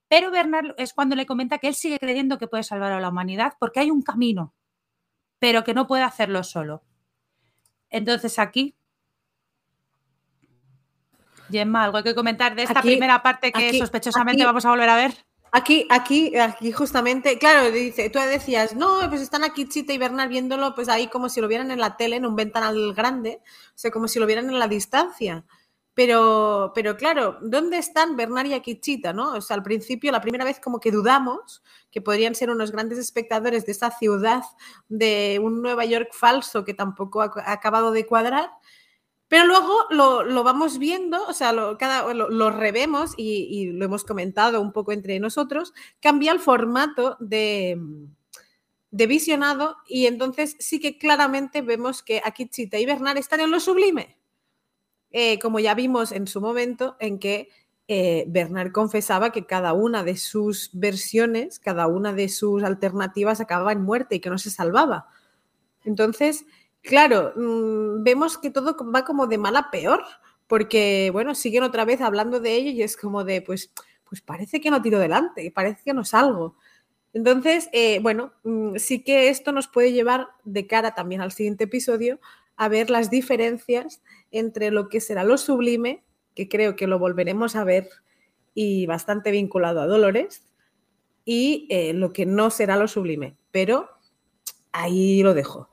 Pero 0.09 0.31
Bernard 0.31 0.75
es 0.77 0.93
cuando 0.93 1.17
le 1.17 1.25
comenta 1.25 1.59
que 1.59 1.69
él 1.69 1.75
sigue 1.75 1.99
creyendo 1.99 2.39
que 2.39 2.47
puede 2.47 2.65
salvar 2.65 2.93
a 2.93 3.01
la 3.01 3.09
humanidad 3.09 3.55
porque 3.59 3.81
hay 3.81 3.91
un 3.91 4.03
camino, 4.03 4.55
pero 5.39 5.65
que 5.65 5.73
no 5.75 5.87
puede 5.87 6.03
hacerlo 6.03 6.45
solo. 6.45 6.85
Entonces 7.89 8.39
aquí 8.39 8.77
Gemma, 11.52 11.85
¿algo 11.85 11.99
hay 11.99 12.02
que 12.02 12.14
comentar 12.14 12.56
de 12.56 12.62
esta 12.62 12.82
primera 12.82 13.23
parte 13.23 13.52
que 13.52 13.78
sospechosamente 13.78 14.44
vamos 14.44 14.64
a 14.64 14.71
volver 14.71 14.88
a 14.88 14.97
ver? 14.97 15.14
Aquí, 15.54 15.87
aquí, 15.90 16.35
aquí 16.38 16.73
justamente, 16.73 17.38
claro, 17.38 17.71
dice, 17.71 18.09
tú 18.09 18.18
decías, 18.18 18.75
no, 18.75 19.00
pues 19.11 19.21
están 19.21 19.44
aquí 19.44 19.68
Chita 19.68 19.92
y 19.92 19.99
Bernard 19.99 20.30
viéndolo, 20.30 20.75
pues 20.75 20.88
ahí 20.88 21.09
como 21.09 21.28
si 21.28 21.42
lo 21.42 21.49
vieran 21.49 21.71
en 21.71 21.78
la 21.78 21.99
tele, 21.99 22.16
en 22.16 22.25
un 22.25 22.35
ventanal 22.35 22.94
grande, 22.94 23.42
o 23.44 23.73
sea, 23.75 23.90
como 23.90 24.09
si 24.09 24.18
lo 24.18 24.25
vieran 24.25 24.49
en 24.49 24.59
la 24.59 24.66
distancia. 24.66 25.44
Pero, 25.94 26.73
pero 26.75 26.97
claro, 26.97 27.37
¿dónde 27.42 27.76
están 27.76 28.16
Bernard 28.16 28.47
y 28.47 28.54
Akichita? 28.54 29.12
¿no? 29.12 29.35
O 29.35 29.40
sea, 29.42 29.56
al 29.56 29.62
principio, 29.62 30.11
la 30.11 30.23
primera 30.23 30.44
vez 30.44 30.59
como 30.59 30.80
que 30.80 30.90
dudamos 30.90 31.62
que 31.90 32.00
podrían 32.00 32.35
ser 32.35 32.49
unos 32.49 32.73
grandes 32.73 32.99
espectadores 32.99 33.66
de 33.66 33.73
esa 33.73 33.90
ciudad 33.90 34.42
de 34.88 35.38
un 35.42 35.61
Nueva 35.61 35.85
York 35.85 36.09
falso 36.12 36.64
que 36.64 36.73
tampoco 36.73 37.21
ha 37.21 37.52
acabado 37.52 37.92
de 37.92 38.06
cuadrar, 38.06 38.50
pero 39.33 39.47
luego 39.47 39.87
lo, 39.89 40.45
vamos 40.45 40.79
viendo, 40.79 41.27
o 41.27 41.33
sea, 41.33 41.55
lo, 41.55 41.79
cada, 41.79 42.12
lo, 42.12 42.51
revemos 42.51 43.15
y, 43.17 43.71
lo 43.73 43.87
hemos 43.87 44.05
comentado 44.05 44.61
un 44.61 44.73
poco 44.73 44.93
entre 44.93 45.19
nosotros, 45.21 45.73
cambia 46.01 46.33
el 46.33 46.39
formato 46.39 47.17
de, 47.19 47.81
de 48.91 49.07
visionado 49.07 49.79
y 49.89 50.05
entonces 50.05 50.55
sí 50.59 50.81
que 50.81 50.99
claramente 50.99 51.62
vemos 51.62 52.03
que 52.03 52.21
aquí 52.23 52.47
Chita 52.47 52.79
y 52.79 52.85
Bernard 52.85 53.17
están 53.17 53.41
en 53.41 53.51
lo 53.51 53.59
sublime, 53.59 54.19
eh, 55.12 55.39
como 55.39 55.61
ya 55.61 55.75
vimos 55.75 56.12
en 56.12 56.27
su 56.27 56.43
momento 56.43 56.99
en 57.01 57.19
que 57.19 57.49
eh, 57.89 58.27
Bernard 58.29 58.71
confesaba 58.71 59.33
que 59.33 59.47
cada 59.47 59.73
una 59.73 60.05
de 60.05 60.19
sus 60.19 60.69
versiones, 60.75 61.59
cada 61.59 61.87
una 61.87 62.12
de 62.12 62.29
sus 62.29 62.62
alternativas 62.65 63.41
acababa 63.41 63.73
en 63.73 63.81
muerte 63.81 64.17
y 64.17 64.21
que 64.21 64.29
no 64.29 64.37
se 64.37 64.51
salvaba. 64.51 65.09
Entonces, 65.85 66.45
Claro, 66.85 67.33
mm, 67.37 68.03
vemos 68.03 68.39
que 68.39 68.51
todo 68.51 68.77
va 68.93 69.05
como 69.05 69.27
de 69.29 69.39
mal 69.39 69.57
a 69.57 69.71
peor, 69.71 70.03
porque, 70.49 71.11
bueno, 71.12 71.35
siguen 71.35 71.62
otra 71.62 71.85
vez 71.85 72.01
hablando 72.01 72.41
de 72.41 72.55
ello 72.57 72.71
y 72.71 72.83
es 72.83 72.97
como 72.97 73.25
de, 73.25 73.41
pues, 73.41 73.73
pues 74.09 74.21
parece 74.21 74.61
que 74.61 74.71
no 74.71 74.83
tiro 74.83 74.99
delante, 74.99 75.51
parece 75.53 75.83
que 75.85 75.95
no 75.95 76.05
salgo. 76.05 76.57
Entonces, 77.12 77.69
eh, 77.73 78.01
bueno, 78.01 78.33
mm, 78.45 78.77
sí 78.79 79.05
que 79.05 79.29
esto 79.29 79.53
nos 79.53 79.69
puede 79.69 79.93
llevar 79.93 80.29
de 80.45 80.67
cara 80.67 80.95
también 80.95 81.21
al 81.21 81.33
siguiente 81.33 81.65
episodio 81.65 82.21
a 82.57 82.69
ver 82.69 82.91
las 82.91 83.11
diferencias 83.11 84.03
entre 84.33 84.71
lo 84.71 84.89
que 84.89 85.01
será 85.01 85.25
lo 85.25 85.39
sublime, 85.39 86.05
que 86.35 86.49
creo 86.49 86.77
que 86.77 86.87
lo 86.89 86.99
volveremos 86.99 87.57
a 87.57 87.65
ver 87.65 87.89
y 88.55 88.87
bastante 88.87 89.31
vinculado 89.33 89.81
a 89.83 89.87
Dolores, 89.87 90.45
y 91.27 91.67
eh, 91.71 91.95
lo 91.95 92.12
que 92.12 92.27
no 92.27 92.51
será 92.51 92.77
lo 92.77 92.89
sublime. 92.89 93.37
Pero 93.53 93.91
ahí 94.73 95.23
lo 95.25 95.35
dejo. 95.35 95.72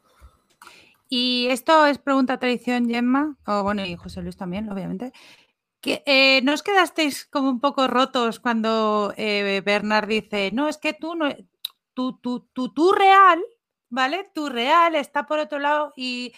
Y 1.09 1.47
esto 1.49 1.87
es 1.87 1.97
pregunta 1.97 2.37
tradición, 2.39 2.87
Gemma, 2.87 3.35
o 3.47 3.63
bueno, 3.63 3.83
y 3.85 3.95
José 3.95 4.21
Luis 4.21 4.37
también, 4.37 4.69
obviamente. 4.69 5.11
Que, 5.81 6.03
eh, 6.05 6.41
¿No 6.43 6.53
os 6.53 6.63
quedasteis 6.63 7.25
como 7.25 7.49
un 7.49 7.59
poco 7.59 7.87
rotos 7.87 8.39
cuando 8.39 9.13
eh, 9.17 9.61
Bernard 9.65 10.07
dice, 10.07 10.51
no, 10.53 10.67
es 10.69 10.77
que 10.77 10.93
tú 10.93 11.15
no, 11.15 11.29
tú, 11.93 12.19
tú, 12.21 12.49
tú, 12.53 12.73
tú 12.73 12.91
real, 12.91 13.41
¿vale? 13.89 14.29
Tu 14.33 14.49
real 14.49 14.95
está 14.95 15.25
por 15.25 15.39
otro 15.39 15.59
lado 15.59 15.93
y, 15.95 16.33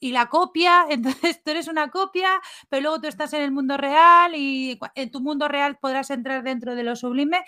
y, 0.00 0.12
la 0.12 0.28
copia, 0.28 0.86
entonces 0.90 1.42
tú 1.42 1.50
eres 1.50 1.68
una 1.68 1.90
copia, 1.90 2.40
pero 2.68 2.82
luego 2.82 3.00
tú 3.00 3.08
estás 3.08 3.32
en 3.32 3.42
el 3.42 3.52
mundo 3.52 3.76
real 3.76 4.34
y 4.36 4.78
en 4.94 5.10
tu 5.10 5.20
mundo 5.20 5.48
real 5.48 5.78
podrás 5.78 6.10
entrar 6.10 6.42
dentro 6.44 6.74
de 6.76 6.84
lo 6.84 6.96
sublime 6.96 7.44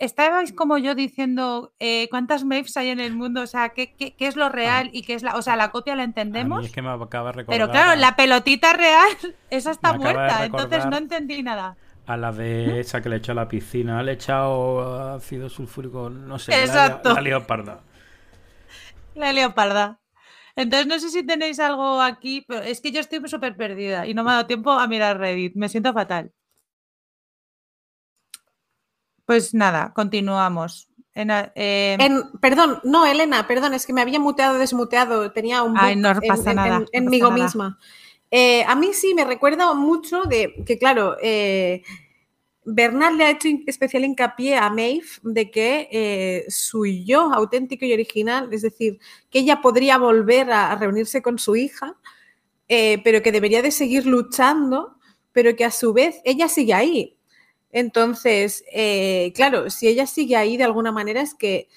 estabais 0.00 0.52
como 0.52 0.78
yo 0.78 0.94
diciendo 0.94 1.74
eh, 1.78 2.08
cuántas 2.10 2.44
Maves 2.44 2.76
hay 2.76 2.88
en 2.88 3.00
el 3.00 3.14
mundo, 3.14 3.42
o 3.42 3.46
sea, 3.46 3.68
¿qué, 3.68 3.94
qué, 3.94 4.14
es 4.18 4.34
lo 4.34 4.48
real 4.48 4.90
y 4.92 5.02
qué 5.02 5.14
es 5.14 5.22
la. 5.22 5.36
O 5.36 5.42
sea, 5.42 5.54
la 5.56 5.70
copia 5.70 5.94
la 5.94 6.02
entendemos. 6.02 6.64
es 6.64 6.72
que 6.72 6.82
me 6.82 6.88
acaba 6.88 7.32
de 7.32 7.44
Pero 7.44 7.70
claro, 7.70 8.00
la 8.00 8.16
pelotita 8.16 8.72
real, 8.72 9.10
esa 9.50 9.70
está 9.70 9.92
muerta, 9.92 10.44
entonces 10.44 10.86
no 10.86 10.96
entendí 10.96 11.42
nada. 11.42 11.76
A 12.06 12.16
la 12.16 12.32
de 12.32 12.80
esa 12.80 13.02
que 13.02 13.08
le 13.08 13.16
echó 13.16 13.32
a 13.32 13.36
la 13.36 13.46
piscina, 13.46 14.02
le 14.02 14.12
he 14.12 14.14
echado 14.14 15.14
ácido 15.14 15.48
sulfúrico, 15.48 16.10
no 16.10 16.38
sé, 16.38 16.58
Exacto. 16.60 17.14
la, 17.14 17.20
leoparda. 17.20 17.82
La 19.14 19.32
leoparda. 19.32 20.00
Entonces 20.56 20.88
no 20.88 20.98
sé 20.98 21.10
si 21.10 21.24
tenéis 21.24 21.60
algo 21.60 22.00
aquí, 22.00 22.44
pero 22.48 22.62
es 22.62 22.80
que 22.80 22.90
yo 22.90 23.00
estoy 23.00 23.20
súper 23.28 23.56
perdida 23.56 24.06
y 24.06 24.14
no 24.14 24.24
me 24.24 24.30
ha 24.30 24.34
dado 24.34 24.46
tiempo 24.46 24.72
a 24.72 24.88
mirar 24.88 25.18
Reddit. 25.18 25.54
Me 25.54 25.68
siento 25.68 25.92
fatal. 25.92 26.32
Pues 29.30 29.54
nada, 29.54 29.92
continuamos. 29.94 30.88
Eh, 31.14 31.96
perdón, 32.40 32.80
no, 32.82 33.06
Elena, 33.06 33.46
perdón, 33.46 33.74
es 33.74 33.86
que 33.86 33.92
me 33.92 34.00
había 34.00 34.18
muteado, 34.18 34.58
desmuteado, 34.58 35.30
tenía 35.30 35.62
un 35.62 35.78
Ay, 35.78 35.94
no 35.94 36.12
pasa 36.26 36.52
nada. 36.52 36.84
En, 36.90 37.04
mí 37.04 37.22
misma. 37.22 37.78
Eh, 38.28 38.64
a 38.66 38.74
mí 38.74 38.92
sí 38.92 39.14
me 39.14 39.24
recuerda 39.24 39.72
mucho 39.72 40.24
de 40.24 40.64
que, 40.66 40.78
claro, 40.78 41.16
eh, 41.22 41.84
Bernard 42.64 43.14
le 43.14 43.24
ha 43.26 43.30
hecho 43.30 43.46
especial 43.68 44.04
hincapié 44.04 44.56
a 44.56 44.68
Maeve 44.68 45.06
de 45.22 45.48
que 45.48 46.44
su 46.48 46.84
yo 46.84 47.32
auténtico 47.32 47.84
y 47.84 47.92
original, 47.92 48.48
es 48.50 48.62
decir, 48.62 48.98
que 49.30 49.38
ella 49.38 49.60
podría 49.60 49.96
volver 49.96 50.50
a, 50.50 50.72
a 50.72 50.74
reunirse 50.74 51.22
con 51.22 51.38
su 51.38 51.54
hija, 51.54 51.94
pero 52.66 53.22
que 53.22 53.30
debería 53.30 53.62
de 53.62 53.70
seguir 53.70 54.06
luchando, 54.06 54.96
pero 55.30 55.54
que 55.54 55.64
a 55.64 55.70
su 55.70 55.92
vez 55.92 56.20
ella 56.24 56.48
sigue 56.48 56.74
ahí. 56.74 57.16
Entonces, 57.72 58.64
eh, 58.72 59.32
claro, 59.34 59.70
si 59.70 59.88
ella 59.88 60.06
sigue 60.06 60.36
ahí 60.36 60.56
de 60.56 60.64
alguna 60.64 60.92
manera 60.92 61.20
es 61.20 61.34
que 61.34 61.68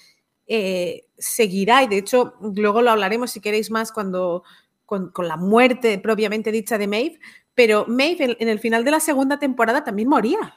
eh, 0.48 1.06
seguirá, 1.18 1.84
y 1.84 1.88
de 1.88 1.98
hecho 1.98 2.34
luego 2.42 2.82
lo 2.82 2.92
hablaremos 2.92 3.32
si 3.32 3.40
queréis 3.40 3.72
más 3.72 3.92
cuando 3.92 4.44
con, 4.86 5.12
la 5.18 5.38
muerte 5.38 5.98
propiamente 6.00 6.52
dicha 6.52 6.78
de 6.78 6.88
Maeve, 6.88 7.20
pero 7.56 7.86
Maeve 7.88 8.36
en, 8.40 8.50
el 8.50 8.60
final 8.60 8.84
de 8.84 8.92
la 8.92 9.00
segunda 9.00 9.40
temporada 9.40 9.84
también 9.84 10.10
moría, 10.10 10.56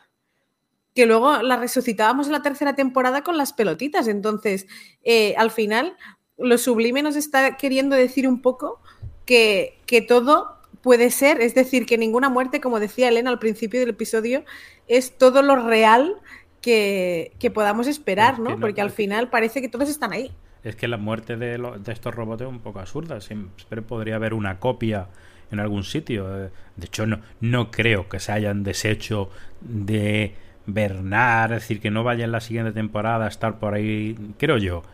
que 0.95 1.07
luego 1.07 1.43
la 1.43 1.57
resucitábamos 1.57 2.27
en 2.27 2.33
la 2.33 2.43
tercera 2.43 2.75
temporada 2.75 3.23
con 3.23 3.37
las 3.37 3.53
pelotitas, 3.53 4.09
entonces 4.09 4.67
eh, 5.03 5.35
al 5.37 5.51
final 5.51 5.97
lo 6.39 6.59
sublime 6.59 7.03
nos 7.03 7.17
está 7.17 7.57
queriendo 7.57 7.97
decir 7.97 8.27
un 8.27 8.43
poco 8.43 8.81
que, 9.25 9.79
que 9.87 10.03
todo 10.03 10.56
puede 10.87 11.11
ser, 11.11 11.41
es 11.41 11.53
decir, 11.53 11.85
que 11.85 11.99
ninguna 11.99 12.29
muerte, 12.29 12.61
como 12.61 12.79
decía 12.79 13.09
Elena 13.09 13.29
al 13.29 13.41
principio 13.41 13.81
del 13.81 13.89
episodio, 13.89 14.45
es 14.87 15.19
todo 15.19 15.43
lo 15.43 15.57
real 15.57 16.15
que, 16.61 17.33
podamos 17.53 17.89
esperar, 17.89 18.39
¿no? 18.39 18.61
Porque 18.61 18.81
al 18.81 18.93
final 18.93 19.29
parece 19.29 19.61
que 19.61 19.69
todos 19.69 19.89
están 19.89 20.13
ahí. 20.13 20.31
Es 20.63 20.77
que 20.77 20.87
la 20.87 20.97
muerte 20.97 21.37
de, 21.37 21.61
estos 21.89 22.15
robots 22.15 22.43
es 22.43 22.47
un 22.47 22.61
poco 22.61 22.79
absurda. 22.79 23.21
Siempre 23.21 23.83
podría 23.83 24.15
haber 24.15 24.33
una 24.33 24.61
copia 24.61 25.09
en 25.51 25.59
algún 25.59 25.83
sitio. 25.83 26.29
De 26.29 26.51
hecho, 26.81 27.05
no, 27.05 27.19
no 27.41 27.73
creo 27.73 28.09
que 28.09 28.21
se 28.21 28.31
hayan 28.31 28.63
deshecho 28.63 29.29
de 29.61 30.37
Bernard, 30.67 31.55
es 31.55 31.63
decir, 31.63 31.81
que 31.81 31.91
no 31.91 32.05
vaya 32.05 32.25
en 32.25 32.31
la 32.31 32.41
siguiente 32.41 32.71
temporada 32.71 33.25
a 33.25 33.29
estar 33.29 33.59
por 33.59 33.75
ahí, 33.75 34.17
creo 34.39 34.57
yo. 34.57 34.85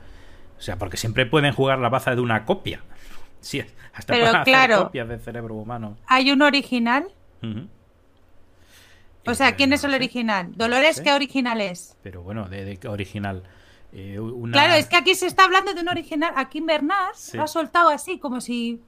O 0.57 0.63
sea, 0.63 0.79
porque 0.79 0.97
siempre 0.97 1.27
pueden 1.27 1.53
jugar 1.53 1.81
la 1.81 1.91
baza 1.91 2.15
de 2.15 2.23
una 2.23 2.47
copia. 2.47 2.81
Sí, 3.43 3.63
hasta 3.93 4.15
Pero 4.15 4.33
para 4.33 4.45
claro, 4.45 4.75
hacer 4.75 4.87
copias 4.87 5.09
de 5.09 5.19
cerebro 5.19 5.55
humano. 5.57 5.99
¿Hay 6.07 6.31
un 6.31 6.41
original? 6.41 7.09
O 9.27 9.35
sea, 9.35 9.55
¿quién 9.57 9.73
es 9.73 9.85
el 9.85 9.93
original? 9.95 10.53
¿Dolores 10.57 11.01
qué 11.01 11.13
original 11.13 11.61
es? 11.61 11.97
Pero 12.03 12.23
bueno, 12.23 12.49
¿de, 12.49 12.79
qué 12.79 12.89
original? 12.89 13.43
Eh, 13.93 14.19
claro, 14.51 14.75
es 14.75 14.87
que 14.87 14.97
aquí 14.97 15.15
se 15.15 15.27
está 15.27 15.45
hablando 15.45 15.75
de 15.75 15.83
un 15.83 15.89
original. 15.89 16.33
Aquí 16.37 16.61
Bernard 16.61 17.15
lo 17.35 17.43
ha 17.43 17.47
soltado 17.47 17.91
así, 17.91 18.19
como 18.19 18.41
si. 18.41 18.81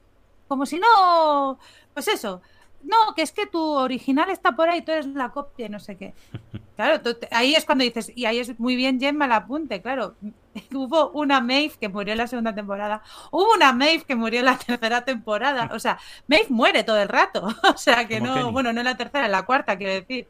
Como 0.49 0.64
si 0.64 0.78
no. 0.78 1.58
Pues 1.92 2.08
eso 2.08 2.40
no, 2.84 3.14
que 3.14 3.22
es 3.22 3.32
que 3.32 3.46
tu 3.46 3.60
original 3.60 4.30
está 4.30 4.52
por 4.52 4.68
ahí, 4.68 4.82
tú 4.82 4.92
eres 4.92 5.06
la 5.06 5.30
copia 5.30 5.66
y 5.66 5.68
no 5.68 5.80
sé 5.80 5.96
qué. 5.96 6.14
Claro, 6.74 7.00
ahí 7.30 7.54
es 7.54 7.64
cuando 7.64 7.84
dices, 7.84 8.10
y 8.16 8.24
ahí 8.24 8.40
es 8.40 8.58
muy 8.58 8.74
bien 8.74 8.98
Gemma 8.98 9.26
el 9.26 9.32
apunte, 9.32 9.80
claro. 9.80 10.16
Hubo 10.74 11.10
una 11.10 11.40
Maeve 11.40 11.72
que 11.80 11.88
murió 11.88 12.12
en 12.12 12.18
la 12.18 12.26
segunda 12.26 12.52
temporada, 12.52 13.00
hubo 13.30 13.54
una 13.54 13.72
Maeve 13.72 14.02
que 14.02 14.16
murió 14.16 14.40
en 14.40 14.46
la 14.46 14.58
tercera 14.66 15.04
temporada, 15.04 15.70
o 15.72 15.78
sea, 15.78 16.00
Maeve 16.26 16.46
muere 16.48 16.82
todo 16.82 17.00
el 17.00 17.08
rato, 17.08 17.46
o 17.62 17.76
sea 17.76 18.08
que 18.08 18.20
no, 18.20 18.50
bueno, 18.50 18.72
no 18.72 18.80
en 18.80 18.86
la 18.86 18.96
tercera, 18.96 19.26
en 19.26 19.32
la 19.32 19.44
cuarta, 19.44 19.78
quiero 19.78 19.92
decir. 19.92 20.26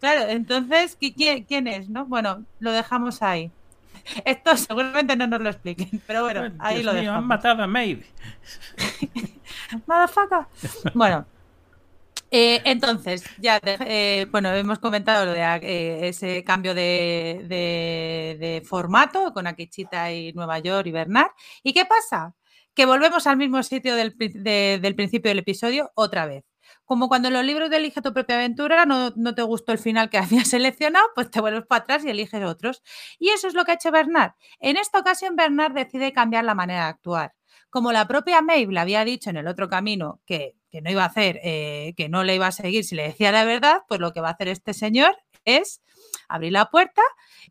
Claro, 0.00 0.30
entonces, 0.30 0.96
¿quién, 0.98 1.44
quién 1.44 1.66
es? 1.66 1.90
no 1.90 2.06
Bueno, 2.06 2.42
lo 2.58 2.72
dejamos 2.72 3.20
ahí. 3.20 3.50
Esto 4.24 4.56
seguramente 4.56 5.14
no 5.14 5.26
nos 5.26 5.40
lo 5.42 5.50
expliquen, 5.50 6.02
pero 6.06 6.22
bueno, 6.22 6.54
ahí 6.58 6.82
lo 6.82 6.92
Han 6.92 7.26
matado 7.26 7.62
a 7.62 7.66
Maeve. 7.66 8.06
Madafaca. 9.86 10.48
Bueno, 10.94 11.26
eh, 12.34 12.62
entonces, 12.64 13.24
ya, 13.38 13.60
eh, 13.62 14.26
bueno, 14.30 14.54
hemos 14.54 14.78
comentado 14.78 15.26
lo 15.26 15.32
de 15.32 15.40
eh, 15.42 16.08
ese 16.08 16.42
cambio 16.44 16.74
de, 16.74 18.62
formato 18.64 19.34
con 19.34 19.46
Akichita 19.46 20.10
y 20.12 20.32
Nueva 20.32 20.58
York 20.58 20.86
y 20.86 20.92
Bernard. 20.92 21.30
¿Y 21.62 21.74
qué 21.74 21.84
pasa? 21.84 22.34
Que 22.74 22.86
volvemos 22.86 23.26
al 23.26 23.36
mismo 23.36 23.62
sitio 23.62 23.94
del, 23.96 24.14
principio 24.16 25.28
del 25.30 25.40
episodio 25.40 25.92
otra 25.94 26.24
vez. 26.24 26.44
Como 26.86 27.08
cuando 27.08 27.28
en 27.28 27.34
los 27.34 27.44
libros 27.44 27.68
de 27.68 27.76
Elige 27.76 28.00
tu 28.00 28.14
propia 28.14 28.36
aventura 28.36 28.86
no, 28.86 29.10
no, 29.14 29.34
te 29.34 29.42
gustó 29.42 29.72
el 29.72 29.78
final 29.78 30.08
que 30.08 30.16
habías 30.18 30.48
seleccionado, 30.48 31.04
pues 31.14 31.30
te 31.30 31.40
vuelves 31.40 31.66
para 31.66 31.82
atrás 31.82 32.04
y 32.04 32.10
eliges 32.10 32.42
otros. 32.44 32.82
Y 33.18 33.28
eso 33.28 33.46
es 33.48 33.54
lo 33.54 33.64
que 33.66 33.72
ha 33.72 33.74
hecho 33.74 33.90
Bernard. 33.92 34.32
En 34.58 34.78
esta 34.78 34.98
ocasión, 34.98 35.36
Bernard 35.36 35.74
decide 35.74 36.12
cambiar 36.14 36.44
la 36.44 36.54
manera 36.54 36.84
de 36.84 36.90
actuar. 36.90 37.34
Como 37.72 37.90
la 37.90 38.06
propia 38.06 38.40
Maeve 38.40 38.72
le 38.72 38.78
había 38.78 39.04
dicho 39.04 39.30
en 39.30 39.38
el 39.38 39.48
otro 39.48 39.68
camino 39.68 40.20
que 40.26 40.54
que 40.72 40.80
no 40.80 40.90
iba 40.90 41.04
a 41.04 41.06
hacer, 41.06 41.38
eh, 41.44 41.92
que 41.98 42.08
no 42.08 42.24
le 42.24 42.34
iba 42.34 42.46
a 42.46 42.52
seguir 42.52 42.82
si 42.82 42.94
le 42.96 43.02
decía 43.02 43.30
la 43.30 43.44
verdad, 43.44 43.82
pues 43.88 44.00
lo 44.00 44.12
que 44.12 44.22
va 44.22 44.30
a 44.30 44.32
hacer 44.32 44.48
este 44.48 44.72
señor 44.72 45.14
es 45.44 45.82
abrir 46.28 46.52
la 46.52 46.70
puerta, 46.70 47.02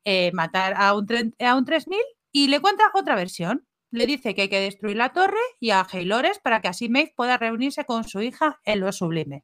eh, 0.03 0.31
matar 0.33 0.73
a 0.75 0.95
un, 0.95 1.07
a 1.39 1.55
un 1.55 1.63
3000 1.63 1.99
y 2.31 2.47
le 2.47 2.59
cuenta 2.59 2.91
otra 2.95 3.15
versión. 3.15 3.67
Le 3.91 4.07
dice 4.07 4.33
que 4.33 4.43
hay 4.43 4.49
que 4.49 4.59
destruir 4.59 4.97
la 4.97 5.13
torre 5.13 5.37
y 5.59 5.69
a 5.69 5.85
Haylores 5.89 6.39
para 6.39 6.61
que 6.61 6.69
así 6.69 6.89
Maeve 6.89 7.13
pueda 7.15 7.37
reunirse 7.37 7.85
con 7.85 8.05
su 8.05 8.21
hija 8.21 8.59
en 8.65 8.79
lo 8.79 8.91
sublime. 8.91 9.43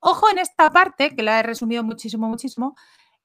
Ojo 0.00 0.28
en 0.30 0.38
esta 0.38 0.70
parte, 0.70 1.16
que 1.16 1.22
la 1.22 1.40
he 1.40 1.42
resumido 1.42 1.82
muchísimo, 1.82 2.28
muchísimo. 2.28 2.76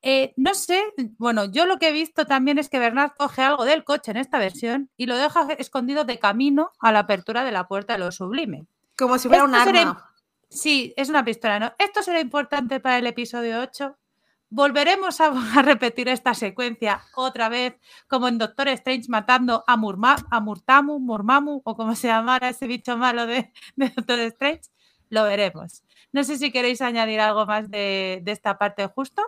Eh, 0.05 0.33
no 0.35 0.53
sé, 0.53 0.83
bueno, 1.17 1.45
yo 1.45 1.65
lo 1.65 1.79
que 1.79 1.87
he 1.87 1.91
visto 1.93 2.25
también 2.25 2.59
es 2.59 2.67
que 2.67 2.77
Bernard 2.77 3.13
coge 3.17 3.41
algo 3.41 3.63
del 3.63 3.85
coche 3.85 4.11
en 4.11 4.17
esta 4.17 4.37
versión 4.37 4.89
y 4.97 5.05
lo 5.05 5.15
deja 5.15 5.47
escondido 5.53 6.03
de 6.03 6.19
camino 6.19 6.71
a 6.79 6.91
la 6.91 6.99
apertura 6.99 7.45
de 7.45 7.53
la 7.53 7.69
puerta 7.69 7.93
de 7.93 7.99
lo 7.99 8.11
sublime. 8.11 8.65
Como 8.97 9.17
si 9.17 9.29
fuera 9.29 9.45
un 9.45 9.55
arma. 9.55 10.13
Sí, 10.49 10.93
es 10.97 11.07
una 11.09 11.23
pistola, 11.23 11.57
¿no? 11.57 11.73
Esto 11.79 12.03
será 12.03 12.19
importante 12.19 12.81
para 12.81 12.97
el 12.97 13.07
episodio 13.07 13.61
8. 13.61 13.97
Volveremos 14.49 15.21
a, 15.21 15.61
repetir 15.61 16.09
esta 16.09 16.33
secuencia 16.33 17.01
otra 17.15 17.47
vez, 17.47 17.75
como 18.09 18.27
en 18.27 18.37
Doctor 18.37 18.67
Strange 18.67 19.05
matando 19.07 19.63
a, 19.65 19.77
Murma, 19.77 20.17
a 20.29 20.41
Murtamu, 20.41 20.99
Murmamu, 20.99 21.61
o 21.63 21.75
como 21.77 21.95
se 21.95 22.07
llamara 22.07 22.49
ese 22.49 22.67
bicho 22.67 22.97
malo 22.97 23.25
de, 23.25 23.53
Doctor 23.77 24.19
Strange. 24.19 24.63
Lo 25.09 25.23
veremos. 25.23 25.81
No 26.11 26.25
sé 26.25 26.37
si 26.37 26.51
queréis 26.51 26.81
añadir 26.81 27.21
algo 27.21 27.45
más 27.45 27.71
de, 27.71 28.19
de 28.21 28.31
esta 28.33 28.57
parte 28.57 28.85
justo. 28.87 29.23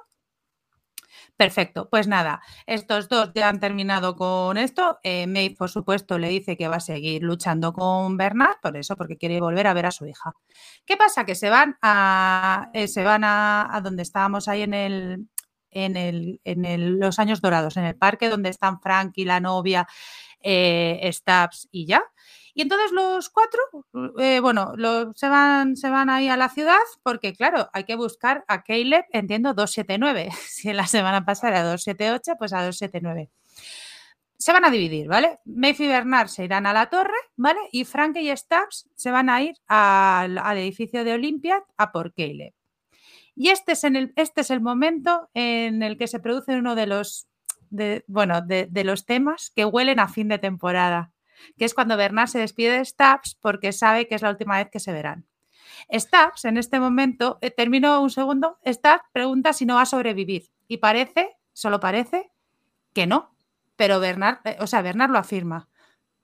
Perfecto, 1.37 1.89
pues 1.89 2.07
nada, 2.07 2.41
estos 2.65 3.09
dos 3.09 3.31
ya 3.35 3.49
han 3.49 3.59
terminado 3.59 4.15
con 4.15 4.57
esto. 4.57 4.99
Eh, 5.03 5.27
May, 5.27 5.49
por 5.49 5.69
supuesto, 5.69 6.17
le 6.17 6.29
dice 6.29 6.55
que 6.55 6.67
va 6.69 6.77
a 6.77 6.79
seguir 6.79 7.23
luchando 7.23 7.73
con 7.73 8.15
Bernard, 8.15 8.57
por 8.61 8.77
eso, 8.77 8.95
porque 8.95 9.17
quiere 9.17 9.41
volver 9.41 9.67
a 9.67 9.73
ver 9.73 9.85
a 9.85 9.91
su 9.91 10.05
hija. 10.05 10.33
¿Qué 10.85 10.95
pasa? 10.95 11.25
Que 11.25 11.35
se 11.35 11.49
van 11.49 11.77
a, 11.81 12.69
eh, 12.73 12.87
se 12.87 13.03
van 13.03 13.23
a, 13.25 13.81
donde 13.83 14.03
estábamos 14.03 14.47
ahí 14.47 14.61
en 14.61 14.73
el, 14.73 15.27
en, 15.71 15.97
el, 15.97 16.39
en 16.45 16.99
los 16.99 17.19
años 17.19 17.41
dorados, 17.41 17.75
en 17.75 17.83
el 17.83 17.95
parque 17.97 18.29
donde 18.29 18.49
están 18.49 18.79
Frank 18.79 19.11
y 19.15 19.25
la 19.25 19.39
novia, 19.41 19.87
eh, 20.41 21.09
Stabs 21.11 21.67
y 21.71 21.85
ya. 21.85 22.01
Y 22.57 22.61
entonces 22.61 22.93
los 22.93 23.29
cuatro, 23.29 23.59
eh, 24.17 24.39
bueno, 24.39 24.71
se, 25.13 25.27
van, 25.27 25.75
se 25.75 25.89
van 25.89 26.09
ahí 26.09 26.29
a 26.29 26.37
la 26.37 26.47
ciudad 26.47 26.79
porque, 27.03 27.33
claro, 27.33 27.69
hay 27.73 27.83
que 27.83 27.97
buscar 27.97 28.45
a 28.47 28.63
Caleb, 28.63 29.03
entiendo, 29.11 29.53
279. 29.53 30.29
Si 30.47 30.69
en 30.69 30.77
la 30.77 30.87
semana 30.87 31.25
pasada 31.25 31.49
era 31.49 31.63
278, 31.63 32.37
pues 32.39 32.53
a 32.53 32.63
279. 32.63 33.29
Se 34.37 34.53
van 34.53 34.63
a 34.63 34.71
dividir, 34.71 35.07
¿vale? 35.09 35.39
Mayfield 35.43 35.89
y 35.89 35.93
Bernard 35.93 36.29
se 36.29 36.45
irán 36.45 36.65
a 36.65 36.71
la 36.71 36.89
torre, 36.89 37.17
¿vale? 37.35 37.59
Y 37.73 37.83
Frank 37.83 38.15
y 38.15 38.33
Stubbs 38.35 38.87
se 38.95 39.11
van 39.11 39.29
a 39.29 39.41
ir 39.41 39.57
al, 39.67 40.37
edificio 40.57 41.03
de 41.03 41.11
Olympia 41.11 41.61
a 41.75 41.91
por 41.91 42.13
Caleb. 42.13 42.53
Y 43.35 43.49
este 43.49 43.73
es, 43.73 43.83
en 43.83 43.97
el, 43.97 44.13
este 44.15 44.41
es 44.41 44.49
el 44.49 44.61
momento 44.61 45.29
en 45.33 45.83
el 45.83 45.97
que 45.97 46.07
se 46.07 46.21
produce 46.21 46.55
uno 46.55 46.75
de 46.75 46.87
los, 46.87 47.27
bueno, 48.07 48.39
de, 48.41 48.67
de 48.71 48.83
los 48.85 49.05
temas 49.05 49.51
que 49.53 49.65
huelen 49.65 49.99
a 49.99 50.07
fin 50.07 50.29
de 50.29 50.39
temporada 50.39 51.11
que 51.57 51.65
es 51.65 51.73
cuando 51.73 51.97
Bernard 51.97 52.27
se 52.27 52.39
despide 52.39 52.77
de 52.77 52.85
Stubbs 52.85 53.35
porque 53.41 53.71
sabe 53.71 54.07
que 54.07 54.15
es 54.15 54.21
la 54.21 54.29
última 54.29 54.57
vez 54.57 54.69
que 54.71 54.79
se 54.79 54.91
verán. 54.91 55.27
Stubbs, 55.91 56.45
en 56.45 56.57
este 56.57 56.79
momento, 56.79 57.37
eh, 57.41 57.51
termino 57.51 58.01
un 58.01 58.09
segundo, 58.09 58.59
Stubbs 58.65 59.03
pregunta 59.11 59.53
si 59.53 59.65
no 59.65 59.75
va 59.75 59.81
a 59.81 59.85
sobrevivir 59.85 60.51
y 60.67 60.77
parece, 60.77 61.35
solo 61.53 61.79
parece, 61.79 62.31
que 62.93 63.07
no, 63.07 63.35
pero 63.75 63.99
Bernard, 63.99 64.39
eh, 64.45 64.57
o 64.59 64.67
sea, 64.67 64.81
Bernard 64.81 65.11
lo 65.11 65.19
afirma. 65.19 65.69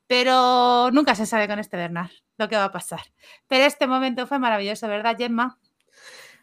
Pero 0.07 0.89
nunca 0.91 1.15
se 1.15 1.25
sabe 1.25 1.47
con 1.47 1.59
este 1.59 1.77
Bernard 1.77 2.11
lo 2.37 2.49
que 2.49 2.57
va 2.57 2.65
a 2.65 2.71
pasar. 2.71 3.01
Pero 3.47 3.65
este 3.65 3.87
momento 3.87 4.27
fue 4.27 4.39
maravilloso, 4.39 4.87
¿verdad, 4.87 5.15
Gemma? 5.17 5.57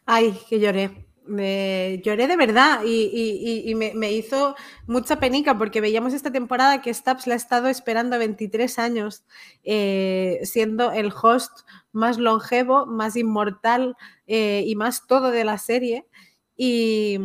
Ay, 0.06 0.38
que 0.48 0.58
lloré 0.58 1.07
lloré 1.28 2.26
de 2.26 2.36
verdad 2.36 2.80
y, 2.84 3.74
me, 3.74 4.12
hizo 4.12 4.56
mucha 4.86 5.20
penica 5.20 5.56
porque 5.56 5.80
veíamos 5.80 6.14
esta 6.14 6.32
temporada 6.32 6.82
que 6.82 6.92
Stabs 6.92 7.26
la 7.26 7.34
ha 7.34 7.36
estado 7.36 7.68
esperando 7.68 8.18
23 8.18 8.78
años, 8.78 9.24
eh, 9.64 10.40
siendo 10.42 10.92
el 10.92 11.12
host 11.12 11.60
más 11.92 12.18
longevo, 12.18 12.86
más 12.86 13.16
inmortal 13.16 13.96
eh, 14.26 14.64
y 14.66 14.74
más 14.76 15.06
todo 15.06 15.30
de 15.30 15.44
la 15.44 15.58
serie. 15.58 16.06
Y, 16.56 17.18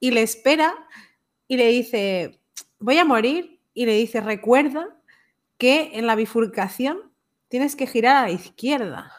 y 0.00 0.10
le 0.10 0.22
espera 0.22 0.74
y 1.48 1.56
le 1.56 1.68
dice, 1.68 2.40
voy 2.78 2.98
a 2.98 3.04
morir. 3.04 3.60
Y 3.74 3.84
le 3.84 3.92
dice, 3.92 4.22
recuerda 4.22 4.96
que 5.58 5.90
en 5.98 6.06
la 6.06 6.14
bifurcación 6.14 7.12
tienes 7.48 7.76
que 7.76 7.86
girar 7.86 8.16
a 8.16 8.22
la 8.22 8.30
izquierda 8.30 9.12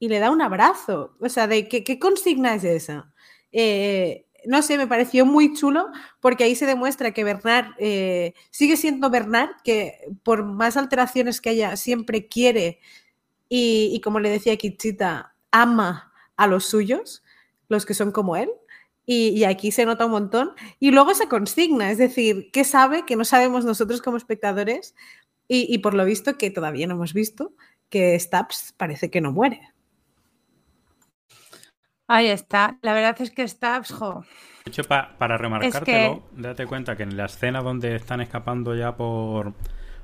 y 0.00 0.08
le 0.08 0.18
da 0.18 0.30
un 0.30 0.42
abrazo. 0.42 1.14
O 1.20 1.28
sea, 1.28 1.46
¿de 1.46 1.68
qué, 1.68 1.84
qué 1.84 1.98
consigna 2.00 2.54
es 2.54 2.64
esa? 2.64 3.09
Eh, 3.52 4.26
no 4.46 4.62
sé, 4.62 4.78
me 4.78 4.86
pareció 4.86 5.26
muy 5.26 5.54
chulo 5.54 5.88
porque 6.20 6.44
ahí 6.44 6.54
se 6.54 6.66
demuestra 6.66 7.12
que 7.12 7.24
Bernard 7.24 7.72
eh, 7.78 8.34
sigue 8.50 8.76
siendo 8.76 9.10
Bernard, 9.10 9.50
que 9.64 9.98
por 10.22 10.44
más 10.44 10.76
alteraciones 10.76 11.40
que 11.40 11.50
haya, 11.50 11.76
siempre 11.76 12.26
quiere 12.26 12.80
y, 13.52 14.00
como 14.02 14.20
le 14.20 14.30
decía 14.30 14.56
Kichita, 14.56 15.34
ama 15.50 16.12
a 16.36 16.46
los 16.46 16.66
suyos, 16.66 17.24
los 17.68 17.84
que 17.84 17.94
son 17.94 18.12
como 18.12 18.36
él. 18.36 18.48
Y, 19.06 19.42
aquí 19.42 19.72
se 19.72 19.84
nota 19.84 20.06
un 20.06 20.12
montón. 20.12 20.52
Y 20.78 20.92
luego 20.92 21.14
se 21.14 21.28
consigna, 21.28 21.90
es 21.90 21.98
decir, 21.98 22.50
¿qué 22.52 22.62
sabe 22.62 23.04
que 23.04 23.16
no 23.16 23.24
sabemos 23.24 23.64
nosotros 23.64 24.02
como 24.02 24.16
espectadores? 24.16 24.94
Y, 25.48 25.66
y 25.68 25.78
por 25.78 25.94
lo 25.94 26.04
visto, 26.04 26.38
que 26.38 26.50
todavía 26.52 26.86
no 26.86 26.94
hemos 26.94 27.12
visto, 27.12 27.52
que 27.88 28.18
Stabs 28.20 28.72
parece 28.76 29.10
que 29.10 29.20
no 29.20 29.32
muere. 29.32 29.60
Ahí 32.10 32.26
está. 32.26 32.76
La 32.82 32.92
verdad 32.92 33.14
es 33.20 33.30
que 33.30 33.42
está. 33.42 33.80
Jo. 33.84 34.24
De 34.64 34.70
hecho, 34.70 34.82
para 34.82 35.38
remarcártelo, 35.38 36.24
date 36.32 36.66
cuenta 36.66 36.96
que 36.96 37.04
en 37.04 37.16
la 37.16 37.26
escena 37.26 37.62
donde 37.62 37.94
están 37.94 38.20
escapando 38.20 38.74
ya 38.74 38.96
por, 38.96 39.54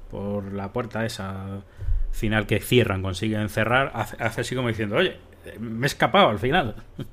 por 0.08 0.52
la 0.52 0.72
puerta 0.72 1.04
esa 1.04 1.64
final 2.12 2.46
que 2.46 2.60
cierran, 2.60 3.02
consiguen 3.02 3.48
cerrar, 3.48 3.90
hace, 3.92 4.40
así 4.40 4.54
como 4.54 4.68
diciendo, 4.68 4.94
oye, 4.94 5.18
me 5.58 5.84
he 5.84 5.88
escapado 5.88 6.28
al 6.28 6.38
final. 6.38 6.76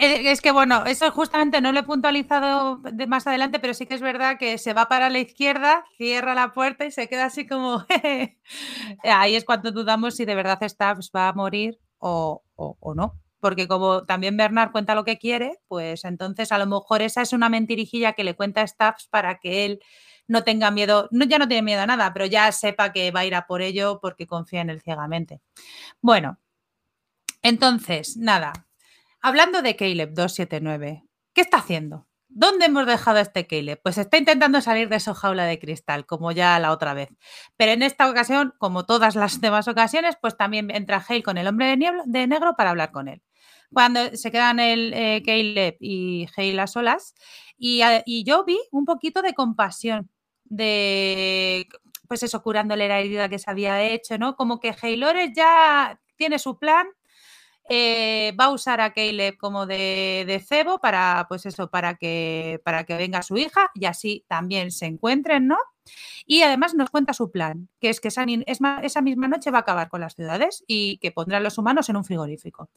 Eh, 0.00 0.30
es 0.30 0.40
que 0.40 0.52
bueno, 0.52 0.84
eso 0.84 1.10
justamente 1.10 1.60
no 1.60 1.72
lo 1.72 1.80
he 1.80 1.82
puntualizado 1.82 2.76
de 2.76 3.08
más 3.08 3.26
adelante, 3.26 3.58
pero 3.58 3.74
sí 3.74 3.84
que 3.84 3.94
es 3.94 4.00
verdad 4.00 4.38
que 4.38 4.58
se 4.58 4.74
va 4.74 4.86
para 4.86 5.10
la 5.10 5.18
izquierda, 5.18 5.84
cierra 5.96 6.34
la 6.34 6.52
puerta 6.52 6.84
y 6.84 6.92
se 6.92 7.08
queda 7.08 7.24
así 7.24 7.44
como. 7.44 7.84
Ahí 9.02 9.34
es 9.34 9.44
cuando 9.44 9.72
dudamos 9.72 10.14
si 10.14 10.24
de 10.24 10.36
verdad 10.36 10.60
Stabs 10.62 11.10
va 11.14 11.28
a 11.28 11.32
morir 11.32 11.80
o, 11.98 12.44
o 12.54 12.94
no 12.94 13.23
porque 13.44 13.68
como 13.68 14.06
también 14.06 14.38
Bernard 14.38 14.72
cuenta 14.72 14.94
lo 14.94 15.04
que 15.04 15.18
quiere, 15.18 15.58
pues 15.68 16.06
entonces 16.06 16.50
a 16.50 16.56
lo 16.56 16.64
mejor 16.64 17.02
esa 17.02 17.20
es 17.20 17.34
una 17.34 17.50
mentirijilla 17.50 18.14
que 18.14 18.24
le 18.24 18.34
cuenta 18.34 18.66
Stubbs 18.66 19.06
para 19.10 19.38
que 19.38 19.66
él 19.66 19.80
no 20.26 20.44
tenga 20.44 20.70
miedo, 20.70 21.10
no, 21.10 21.26
ya 21.26 21.38
no 21.38 21.46
tiene 21.46 21.60
miedo 21.60 21.82
a 21.82 21.86
nada, 21.86 22.14
pero 22.14 22.24
ya 22.24 22.50
sepa 22.52 22.90
que 22.94 23.10
va 23.10 23.20
a 23.20 23.26
ir 23.26 23.34
a 23.34 23.46
por 23.46 23.60
ello 23.60 23.98
porque 24.00 24.26
confía 24.26 24.62
en 24.62 24.70
él 24.70 24.80
ciegamente. 24.80 25.42
Bueno, 26.00 26.38
entonces, 27.42 28.16
nada, 28.16 28.54
hablando 29.20 29.60
de 29.60 29.76
Caleb 29.76 30.14
279, 30.14 31.04
¿qué 31.34 31.42
está 31.42 31.58
haciendo? 31.58 32.06
¿Dónde 32.28 32.64
hemos 32.64 32.86
dejado 32.86 33.18
a 33.18 33.20
este 33.20 33.46
Caleb? 33.46 33.78
Pues 33.82 33.98
está 33.98 34.16
intentando 34.16 34.62
salir 34.62 34.88
de 34.88 35.00
su 35.00 35.12
jaula 35.12 35.44
de 35.44 35.58
cristal, 35.58 36.06
como 36.06 36.32
ya 36.32 36.58
la 36.60 36.72
otra 36.72 36.94
vez. 36.94 37.10
Pero 37.58 37.72
en 37.72 37.82
esta 37.82 38.08
ocasión, 38.08 38.54
como 38.56 38.86
todas 38.86 39.16
las 39.16 39.42
demás 39.42 39.68
ocasiones, 39.68 40.16
pues 40.18 40.34
también 40.34 40.70
entra 40.70 41.04
Hale 41.06 41.22
con 41.22 41.36
el 41.36 41.46
hombre 41.46 41.76
de 41.76 42.26
negro 42.26 42.54
para 42.56 42.70
hablar 42.70 42.90
con 42.90 43.08
él 43.08 43.22
cuando 43.74 44.16
se 44.16 44.30
quedan 44.30 44.60
el 44.60 44.94
eh, 44.94 45.22
Caleb 45.24 45.76
y 45.80 46.26
Hale 46.36 46.60
a 46.60 46.66
solas. 46.66 47.14
Y, 47.58 48.24
yo 48.24 48.44
vi 48.44 48.58
un 48.70 48.84
poquito 48.84 49.22
de 49.22 49.34
compasión, 49.34 50.10
de, 50.44 51.68
pues 52.08 52.22
eso, 52.22 52.42
curándole 52.42 52.88
la 52.88 53.00
herida 53.00 53.28
que 53.28 53.38
se 53.38 53.50
había 53.50 53.82
hecho, 53.82 54.18
¿no? 54.18 54.36
Como 54.36 54.60
que 54.60 54.74
Haylores 54.80 55.32
ya 55.34 56.00
tiene 56.16 56.38
su 56.38 56.58
plan 56.58 56.86
eh, 57.68 58.32
va 58.38 58.46
a 58.46 58.50
usar 58.50 58.80
a 58.80 58.92
Caleb 58.92 59.36
como 59.38 59.66
de, 59.66 60.42
cebo 60.46 60.78
para, 60.78 61.26
pues 61.28 61.46
eso, 61.46 61.70
para 61.70 61.94
que, 61.94 62.60
para 62.64 62.84
que 62.84 62.96
venga 62.96 63.22
su 63.22 63.36
hija 63.36 63.70
y 63.74 63.86
así 63.86 64.24
también 64.28 64.70
se 64.70 64.86
encuentren, 64.86 65.46
¿no? 65.46 65.56
Y 66.26 66.42
además 66.42 66.74
nos 66.74 66.90
cuenta 66.90 67.12
su 67.12 67.30
plan, 67.30 67.68
que 67.80 67.90
es 67.90 68.00
que 68.00 68.08
esa, 68.08 68.24
esa 68.82 69.02
misma 69.02 69.28
noche 69.28 69.50
va 69.50 69.58
a 69.58 69.60
acabar 69.62 69.88
con 69.88 70.00
las 70.00 70.14
ciudades 70.14 70.64
y 70.66 70.98
que 70.98 71.12
pondrá 71.12 71.38
a 71.38 71.40
los 71.40 71.58
humanos 71.58 71.88
en 71.88 71.96
un 71.96 72.04
frigorífico. 72.04 72.70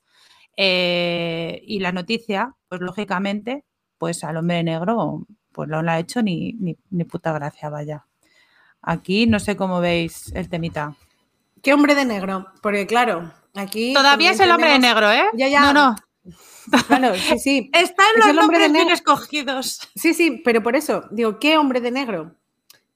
Eh, 0.58 1.62
y 1.65 1.80
la 1.80 1.91
noticia, 1.91 2.56
pues 2.67 2.82
lógicamente, 2.82 3.63
pues 3.97 4.23
al 4.23 4.38
hombre 4.38 4.63
negro, 4.63 5.26
pues 5.52 5.69
no 5.69 5.82
la 5.82 5.93
ha 5.93 6.00
hecho 6.00 6.21
ni, 6.21 6.54
ni, 6.89 7.04
puta 7.04 7.32
gracia, 7.32 7.69
vaya. 7.69 8.06
Aquí 8.82 9.28
no 9.28 9.39
sé 9.39 9.56
cómo 9.56 9.80
veis 9.80 10.32
el 10.36 10.50
temita. 10.50 10.95
¿Qué 11.62 11.73
hombre 11.73 11.95
de 11.95 12.06
negro? 12.06 12.47
Porque 12.62 12.88
claro, 12.88 13.32
aquí... 13.60 13.93
Todavía 13.93 14.32
es 14.32 14.39
el 14.39 14.52
hombre 14.52 14.72
de 14.72 14.80
negro, 14.80 15.12
¿eh? 15.12 15.26
Ya, 15.34 15.48
ya. 15.48 15.62
No, 15.62 15.74
no. 15.74 15.96
Claro, 16.88 17.15
sí, 17.15 17.39
sí. 17.39 17.72
Está 17.74 18.04
en 18.13 18.36
los 18.36 18.43
hombres 18.43 18.72
bien 18.72 18.89
escogidos. 18.89 19.80
Sí, 19.96 20.13
sí, 20.13 20.41
pero 20.43 20.62
por 20.62 20.76
eso, 20.76 21.06
digo, 21.12 21.39
¿qué 21.39 21.58
hombre 21.58 21.82
de 21.82 21.91
negro? 21.91 22.36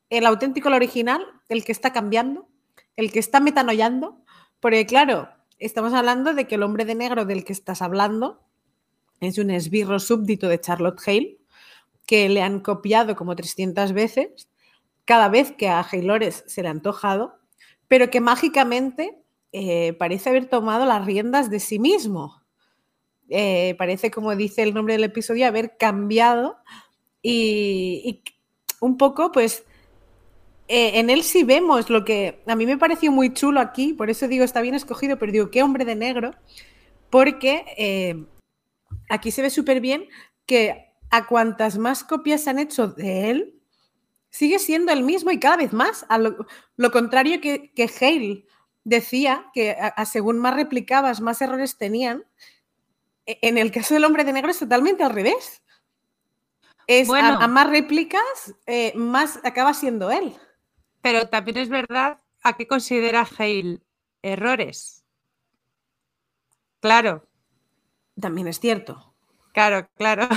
¿El 0.09 0.25
auténtico, 0.25 0.67
el 0.67 0.75
original? 0.75 1.25
¿El 1.47 1.63
que 1.63 1.71
está 1.71 1.93
cambiando? 1.93 2.47
¿El 2.95 3.11
que 3.11 3.19
está 3.19 3.39
metanoyando? 3.39 4.21
Porque 4.59 4.85
claro, 4.85 5.29
estamos 5.57 5.93
hablando 5.93 6.33
de 6.33 6.47
que 6.47 6.55
el 6.55 6.63
hombre 6.63 6.85
de 6.85 6.95
negro 6.95 7.25
del 7.25 7.45
que 7.45 7.53
estás 7.53 7.81
hablando 7.81 8.43
es 9.21 9.37
un 9.37 9.51
esbirro 9.51 9.99
súbdito 9.99 10.47
de 10.47 10.59
Charlotte 10.59 11.01
Hale, 11.05 11.37
que 12.05 12.27
le 12.27 12.41
han 12.41 12.59
copiado 12.59 13.15
como 13.15 13.35
300 13.35 13.93
veces, 13.93 14.49
cada 15.05 15.29
vez 15.29 15.53
que 15.53 15.69
a 15.69 15.85
Haylores 15.89 16.43
se 16.47 16.61
le 16.61 16.67
ha 16.67 16.71
antojado, 16.71 17.39
pero 17.87 18.09
que 18.09 18.19
mágicamente 18.19 19.20
eh, 19.51 19.93
parece 19.93 20.29
haber 20.29 20.45
tomado 20.45 20.85
las 20.85 21.05
riendas 21.05 21.49
de 21.49 21.59
sí 21.59 21.79
mismo. 21.79 22.41
Eh, 23.29 23.75
parece, 23.77 24.11
como 24.11 24.35
dice 24.35 24.63
el 24.63 24.73
nombre 24.73 24.93
del 24.93 25.03
episodio, 25.03 25.47
haber 25.47 25.77
cambiado 25.77 26.57
y, 27.21 28.23
un 28.79 28.97
poco, 28.97 29.31
pues, 29.31 29.63
eh, 30.67 30.99
en 30.99 31.09
él 31.09 31.23
sí 31.23 31.43
vemos 31.43 31.89
lo 31.89 32.05
que 32.05 32.41
a 32.47 32.55
mí 32.55 32.65
me 32.65 32.77
pareció 32.77 33.11
muy 33.11 33.33
chulo 33.33 33.59
aquí, 33.59 33.93
por 33.93 34.09
eso 34.09 34.27
digo, 34.27 34.43
está 34.43 34.61
bien 34.61 34.75
escogido, 34.75 35.17
pero 35.17 35.31
digo, 35.31 35.51
qué 35.51 35.63
hombre 35.63 35.85
de 35.85 35.95
negro, 35.95 36.33
porque 37.09 38.25
aquí 39.09 39.31
se 39.31 39.41
ve 39.41 39.49
súper 39.49 39.81
bien 39.81 40.07
que 40.45 40.93
a 41.09 41.27
cuantas 41.27 41.77
más 41.77 42.03
copias 42.03 42.41
se 42.41 42.49
han 42.49 42.59
hecho 42.59 42.87
de 42.87 43.29
él, 43.29 43.61
sigue 44.29 44.59
siendo 44.59 44.91
el 44.93 45.03
mismo 45.03 45.31
y 45.31 45.39
cada 45.39 45.57
vez 45.57 45.73
más. 45.73 46.05
A 46.09 46.17
lo, 46.17 46.91
contrario 46.91 47.41
que, 47.41 47.71
que, 47.73 47.89
Hale 47.99 48.45
decía, 48.83 49.45
que 49.53 49.71
a, 49.71 50.05
según 50.05 50.39
más 50.39 50.55
replicabas, 50.55 51.21
más 51.21 51.41
errores 51.41 51.77
tenían. 51.77 52.25
E, 53.25 53.39
en 53.41 53.57
el 53.57 53.71
caso 53.71 53.93
del 53.93 54.05
hombre 54.05 54.23
de 54.23 54.33
negro 54.33 54.51
es 54.51 54.59
totalmente 54.59 55.03
al 55.03 55.13
revés. 55.13 55.61
Es 56.87 57.09
a, 57.09 57.47
más 57.47 57.69
réplicas, 57.69 58.55
eh, 58.65 58.93
más 58.95 59.39
acaba 59.43 59.73
siendo 59.73 60.11
él. 60.11 60.35
Pero 61.01 61.29
también 61.29 61.57
es 61.57 61.69
verdad 61.69 62.19
a 62.43 62.57
qué 62.57 62.67
considera 62.67 63.27
Hale 63.37 63.79
errores. 64.21 65.05
Claro, 66.79 67.27
también 68.19 68.47
es 68.47 68.59
cierto. 68.59 69.15
Claro, 69.53 69.89
claro. 69.95 70.27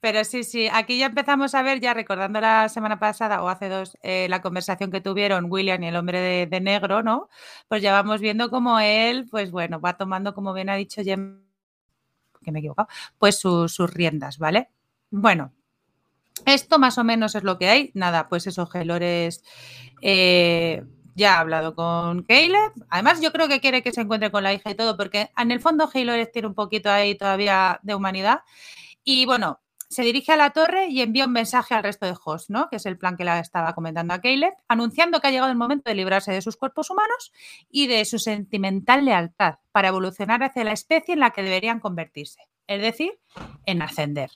Pero 0.00 0.24
sí, 0.24 0.44
sí, 0.44 0.68
aquí 0.72 0.98
ya 0.98 1.06
empezamos 1.06 1.54
a 1.54 1.62
ver, 1.62 1.80
ya 1.80 1.94
recordando 1.94 2.40
la 2.40 2.68
semana 2.68 2.98
pasada 2.98 3.42
o 3.42 3.48
hace 3.48 3.68
dos, 3.68 3.96
eh, 4.02 4.26
la 4.28 4.42
conversación 4.42 4.90
que 4.90 5.00
tuvieron 5.00 5.46
William 5.50 5.82
y 5.82 5.88
el 5.88 5.96
hombre 5.96 6.46
de, 6.46 6.60
negro, 6.60 7.02
¿no? 7.02 7.28
Pues 7.68 7.82
ya 7.82 7.92
vamos 7.92 8.20
viendo 8.20 8.50
cómo 8.50 8.80
él, 8.80 9.26
pues 9.30 9.50
bueno, 9.50 9.80
va 9.80 9.96
tomando, 9.96 10.34
como 10.34 10.52
bien 10.52 10.68
ha 10.70 10.74
dicho 10.76 11.02
Jem, 11.02 11.42
que 12.42 12.52
me 12.52 12.58
he 12.58 12.60
equivocado, 12.60 12.88
pues 13.18 13.38
sus 13.38 13.78
riendas, 13.92 14.38
¿vale? 14.38 14.70
Bueno, 15.10 15.52
esto 16.46 16.78
más 16.78 16.98
o 16.98 17.04
menos 17.04 17.34
es 17.34 17.44
lo 17.44 17.58
que 17.58 17.68
hay. 17.68 17.90
Nada, 17.94 18.28
pues 18.28 18.46
esos 18.46 18.70
gelores 18.70 19.42
eh, 20.02 20.84
ya 21.14 21.36
ha 21.36 21.40
hablado 21.40 21.74
con 21.74 22.22
Caleb. 22.22 22.72
Además, 22.90 23.20
yo 23.20 23.32
creo 23.32 23.48
que 23.48 23.60
quiere 23.60 23.82
que 23.82 23.92
se 23.92 24.02
encuentre 24.02 24.30
con 24.30 24.42
la 24.42 24.52
hija 24.54 24.70
y 24.70 24.74
todo, 24.74 24.96
porque 24.96 25.30
en 25.36 25.50
el 25.50 25.60
fondo 25.60 25.88
Haylores 25.92 26.32
tiene 26.32 26.48
un 26.48 26.54
poquito 26.54 26.90
ahí 26.90 27.14
todavía 27.16 27.80
de 27.82 27.94
humanidad. 27.94 28.40
Y 29.04 29.26
bueno, 29.26 29.60
se 29.88 30.02
dirige 30.02 30.32
a 30.32 30.36
la 30.36 30.50
torre 30.50 30.88
y 30.88 31.00
envía 31.00 31.24
un 31.24 31.32
mensaje 31.32 31.74
al 31.74 31.82
resto 31.82 32.06
de 32.06 32.14
hosts, 32.22 32.50
¿no? 32.50 32.68
Que 32.68 32.76
es 32.76 32.86
el 32.86 32.98
plan 32.98 33.16
que 33.16 33.24
le 33.24 33.38
estaba 33.38 33.74
comentando 33.74 34.12
a 34.12 34.20
Caleb, 34.20 34.52
anunciando 34.68 35.20
que 35.20 35.28
ha 35.28 35.30
llegado 35.30 35.50
el 35.50 35.56
momento 35.56 35.88
de 35.88 35.94
librarse 35.94 36.32
de 36.32 36.42
sus 36.42 36.56
cuerpos 36.56 36.90
humanos 36.90 37.32
y 37.70 37.86
de 37.86 38.04
su 38.04 38.18
sentimental 38.18 39.04
lealtad 39.04 39.56
para 39.72 39.88
evolucionar 39.88 40.42
hacia 40.42 40.64
la 40.64 40.72
especie 40.72 41.14
en 41.14 41.20
la 41.20 41.30
que 41.30 41.42
deberían 41.42 41.80
convertirse, 41.80 42.42
es 42.66 42.82
decir, 42.82 43.18
en 43.64 43.80
ascender. 43.80 44.30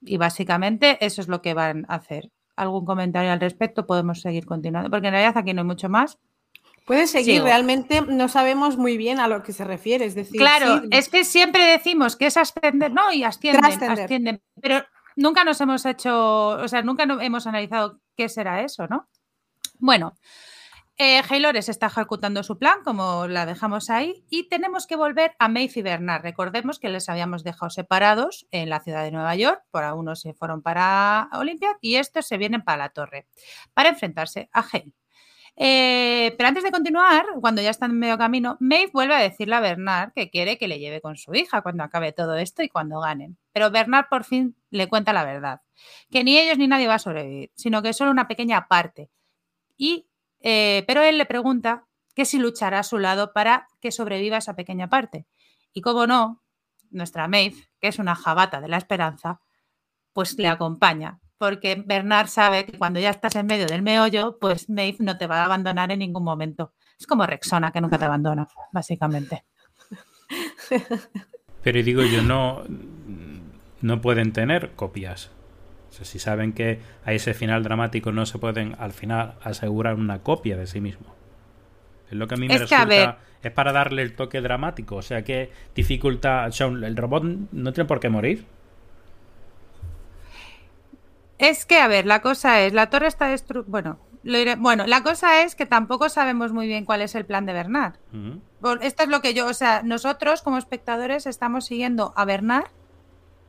Y 0.00 0.16
básicamente 0.16 1.04
eso 1.04 1.20
es 1.20 1.28
lo 1.28 1.40
que 1.40 1.54
van 1.54 1.86
a 1.88 1.96
hacer 1.96 2.32
algún 2.56 2.86
comentario 2.86 3.30
al 3.30 3.40
respecto, 3.40 3.86
podemos 3.86 4.22
seguir 4.22 4.46
continuando, 4.46 4.90
porque 4.90 5.08
en 5.08 5.12
realidad 5.12 5.36
aquí 5.36 5.52
no 5.52 5.60
hay 5.60 5.66
mucho 5.66 5.88
más. 5.88 6.18
Puede 6.86 7.08
seguir, 7.08 7.42
realmente 7.42 8.00
no 8.00 8.28
sabemos 8.28 8.76
muy 8.76 8.96
bien 8.96 9.18
a 9.18 9.26
lo 9.26 9.42
que 9.42 9.52
se 9.52 9.64
refiere, 9.64 10.04
es 10.04 10.14
decir... 10.14 10.38
Claro, 10.38 10.82
es 10.92 11.08
que 11.08 11.24
siempre 11.24 11.64
decimos 11.64 12.14
que 12.14 12.26
es 12.26 12.36
ascender, 12.36 12.92
no, 12.92 13.12
y 13.12 13.24
ascienden, 13.24 13.90
ascienden, 13.90 14.42
pero 14.62 14.84
nunca 15.16 15.42
nos 15.42 15.60
hemos 15.60 15.84
hecho, 15.84 16.50
o 16.50 16.68
sea, 16.68 16.82
nunca 16.82 17.02
hemos 17.02 17.44
analizado 17.48 17.98
qué 18.16 18.28
será 18.28 18.62
eso, 18.62 18.86
¿no? 18.86 19.08
Bueno, 19.80 20.16
eh, 20.96 21.22
Haylores 21.28 21.68
está 21.68 21.86
ejecutando 21.88 22.44
su 22.44 22.56
plan, 22.56 22.78
como 22.84 23.26
la 23.26 23.46
dejamos 23.46 23.90
ahí, 23.90 24.24
y 24.30 24.48
tenemos 24.48 24.86
que 24.86 24.94
volver 24.94 25.34
a 25.40 25.48
Maeve 25.48 25.72
y 25.74 25.82
Bernard. 25.82 26.22
Recordemos 26.22 26.78
que 26.78 26.88
les 26.88 27.08
habíamos 27.08 27.42
dejado 27.42 27.68
separados 27.68 28.46
en 28.52 28.70
la 28.70 28.78
ciudad 28.78 29.02
de 29.02 29.10
Nueva 29.10 29.34
York, 29.34 29.60
por 29.72 29.82
algunos 29.82 30.20
se 30.20 30.34
fueron 30.34 30.62
para 30.62 31.28
Olimpia 31.32 31.76
y 31.80 31.96
estos 31.96 32.28
se 32.28 32.38
vienen 32.38 32.62
para 32.62 32.78
la 32.78 32.88
torre 32.90 33.26
para 33.74 33.88
enfrentarse 33.88 34.48
a 34.52 34.60
Hale. 34.60 34.92
Eh, 35.58 36.34
pero 36.36 36.48
antes 36.48 36.62
de 36.62 36.70
continuar, 36.70 37.24
cuando 37.40 37.62
ya 37.62 37.70
están 37.70 37.92
en 37.92 37.98
medio 37.98 38.18
camino, 38.18 38.58
Maeve 38.60 38.90
vuelve 38.92 39.14
a 39.14 39.18
decirle 39.18 39.54
a 39.56 39.60
Bernard 39.60 40.12
que 40.12 40.30
quiere 40.30 40.58
que 40.58 40.68
le 40.68 40.78
lleve 40.78 41.00
con 41.00 41.16
su 41.16 41.34
hija 41.34 41.62
cuando 41.62 41.82
acabe 41.82 42.12
todo 42.12 42.36
esto 42.36 42.62
y 42.62 42.68
cuando 42.68 43.00
ganen. 43.00 43.38
Pero 43.52 43.70
Bernard 43.70 44.06
por 44.10 44.24
fin 44.24 44.54
le 44.70 44.88
cuenta 44.88 45.14
la 45.14 45.24
verdad, 45.24 45.62
que 46.10 46.24
ni 46.24 46.38
ellos 46.38 46.58
ni 46.58 46.68
nadie 46.68 46.88
va 46.88 46.94
a 46.94 46.98
sobrevivir, 46.98 47.52
sino 47.54 47.82
que 47.82 47.88
es 47.90 47.96
solo 47.96 48.10
una 48.10 48.28
pequeña 48.28 48.68
parte. 48.68 49.10
Y 49.78 50.06
eh, 50.40 50.84
pero 50.86 51.02
él 51.02 51.18
le 51.18 51.26
pregunta 51.26 51.86
que 52.14 52.24
si 52.24 52.38
luchará 52.38 52.80
a 52.80 52.84
su 52.84 52.98
lado 52.98 53.32
para 53.32 53.68
que 53.80 53.92
sobreviva 53.92 54.36
esa 54.36 54.56
pequeña 54.56 54.88
parte. 54.88 55.26
Y 55.72 55.80
como 55.80 56.06
no, 56.06 56.42
nuestra 56.90 57.28
Maeve, 57.28 57.68
que 57.80 57.88
es 57.88 57.98
una 57.98 58.14
jabata 58.14 58.60
de 58.60 58.68
la 58.68 58.76
esperanza, 58.78 59.40
pues 60.12 60.38
le 60.38 60.48
acompaña, 60.48 61.20
porque 61.38 61.82
Bernard 61.84 62.28
sabe 62.28 62.66
que 62.66 62.78
cuando 62.78 63.00
ya 63.00 63.10
estás 63.10 63.36
en 63.36 63.46
medio 63.46 63.66
del 63.66 63.82
meollo, 63.82 64.38
pues 64.40 64.68
Maeve 64.68 64.98
no 65.00 65.18
te 65.18 65.26
va 65.26 65.42
a 65.42 65.44
abandonar 65.44 65.90
en 65.92 65.98
ningún 66.00 66.24
momento. 66.24 66.72
Es 66.98 67.06
como 67.06 67.26
Rexona, 67.26 67.72
que 67.72 67.80
nunca 67.80 67.98
te 67.98 68.04
abandona, 68.06 68.48
básicamente. 68.72 69.44
Pero 71.62 71.82
digo 71.82 72.02
yo, 72.02 72.22
no, 72.22 72.62
no 73.80 74.00
pueden 74.00 74.32
tener 74.32 74.72
copias 74.72 75.30
si 76.04 76.18
saben 76.18 76.52
que 76.52 76.80
a 77.04 77.12
ese 77.12 77.34
final 77.34 77.62
dramático 77.62 78.12
no 78.12 78.26
se 78.26 78.38
pueden 78.38 78.76
al 78.78 78.92
final 78.92 79.34
asegurar 79.42 79.94
una 79.94 80.22
copia 80.22 80.56
de 80.56 80.66
sí 80.66 80.80
mismo. 80.80 81.14
Es 82.10 82.12
lo 82.12 82.28
que 82.28 82.34
a 82.34 82.38
mí 82.38 82.48
me 82.48 82.58
resulta. 82.58 83.18
Es 83.42 83.52
para 83.52 83.72
darle 83.72 84.02
el 84.02 84.14
toque 84.14 84.40
dramático. 84.40 84.96
O 84.96 85.02
sea, 85.02 85.22
que 85.22 85.50
dificulta. 85.74 86.48
O 86.48 86.66
el 86.66 86.96
robot 86.96 87.24
no 87.52 87.72
tiene 87.72 87.86
por 87.86 88.00
qué 88.00 88.08
morir. 88.08 88.46
Es 91.38 91.66
que, 91.66 91.78
a 91.78 91.88
ver, 91.88 92.06
la 92.06 92.22
cosa 92.22 92.62
es, 92.62 92.72
la 92.72 92.88
torre 92.90 93.08
está 93.08 93.28
destruida. 93.28 93.64
Bueno, 93.68 93.98
lo 94.22 94.56
bueno, 94.56 94.86
la 94.86 95.02
cosa 95.02 95.42
es 95.42 95.54
que 95.54 95.66
tampoco 95.66 96.08
sabemos 96.08 96.52
muy 96.52 96.66
bien 96.66 96.84
cuál 96.84 97.02
es 97.02 97.14
el 97.14 97.26
plan 97.26 97.46
de 97.46 97.52
Bernard. 97.52 97.94
Esto 98.80 99.02
es 99.04 99.08
lo 99.08 99.20
que 99.20 99.34
yo, 99.34 99.46
o 99.46 99.54
sea, 99.54 99.82
nosotros 99.82 100.42
como 100.42 100.58
espectadores 100.58 101.26
estamos 101.26 101.66
siguiendo 101.66 102.12
a 102.16 102.24
Bernard 102.24 102.66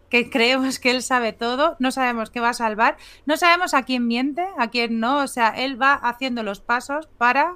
que 0.09 0.29
creemos 0.29 0.79
que 0.79 0.91
él 0.91 1.01
sabe 1.01 1.33
todo, 1.33 1.75
no 1.79 1.91
sabemos 1.91 2.29
qué 2.29 2.39
va 2.39 2.49
a 2.49 2.53
salvar, 2.53 2.97
no 3.25 3.37
sabemos 3.37 3.73
a 3.73 3.83
quién 3.83 4.07
miente, 4.07 4.45
a 4.57 4.69
quién 4.69 4.99
no, 4.99 5.19
o 5.19 5.27
sea, 5.27 5.49
él 5.49 5.81
va 5.81 5.93
haciendo 5.93 6.43
los 6.43 6.61
pasos 6.61 7.07
para 7.17 7.55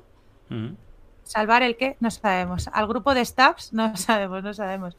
salvar 1.23 1.63
el 1.63 1.77
qué, 1.77 1.95
no 1.99 2.11
sabemos. 2.11 2.69
Al 2.73 2.87
grupo 2.87 3.13
de 3.13 3.23
staffs 3.23 3.71
no 3.71 3.95
sabemos, 3.97 4.43
no 4.43 4.53
sabemos. 4.53 4.97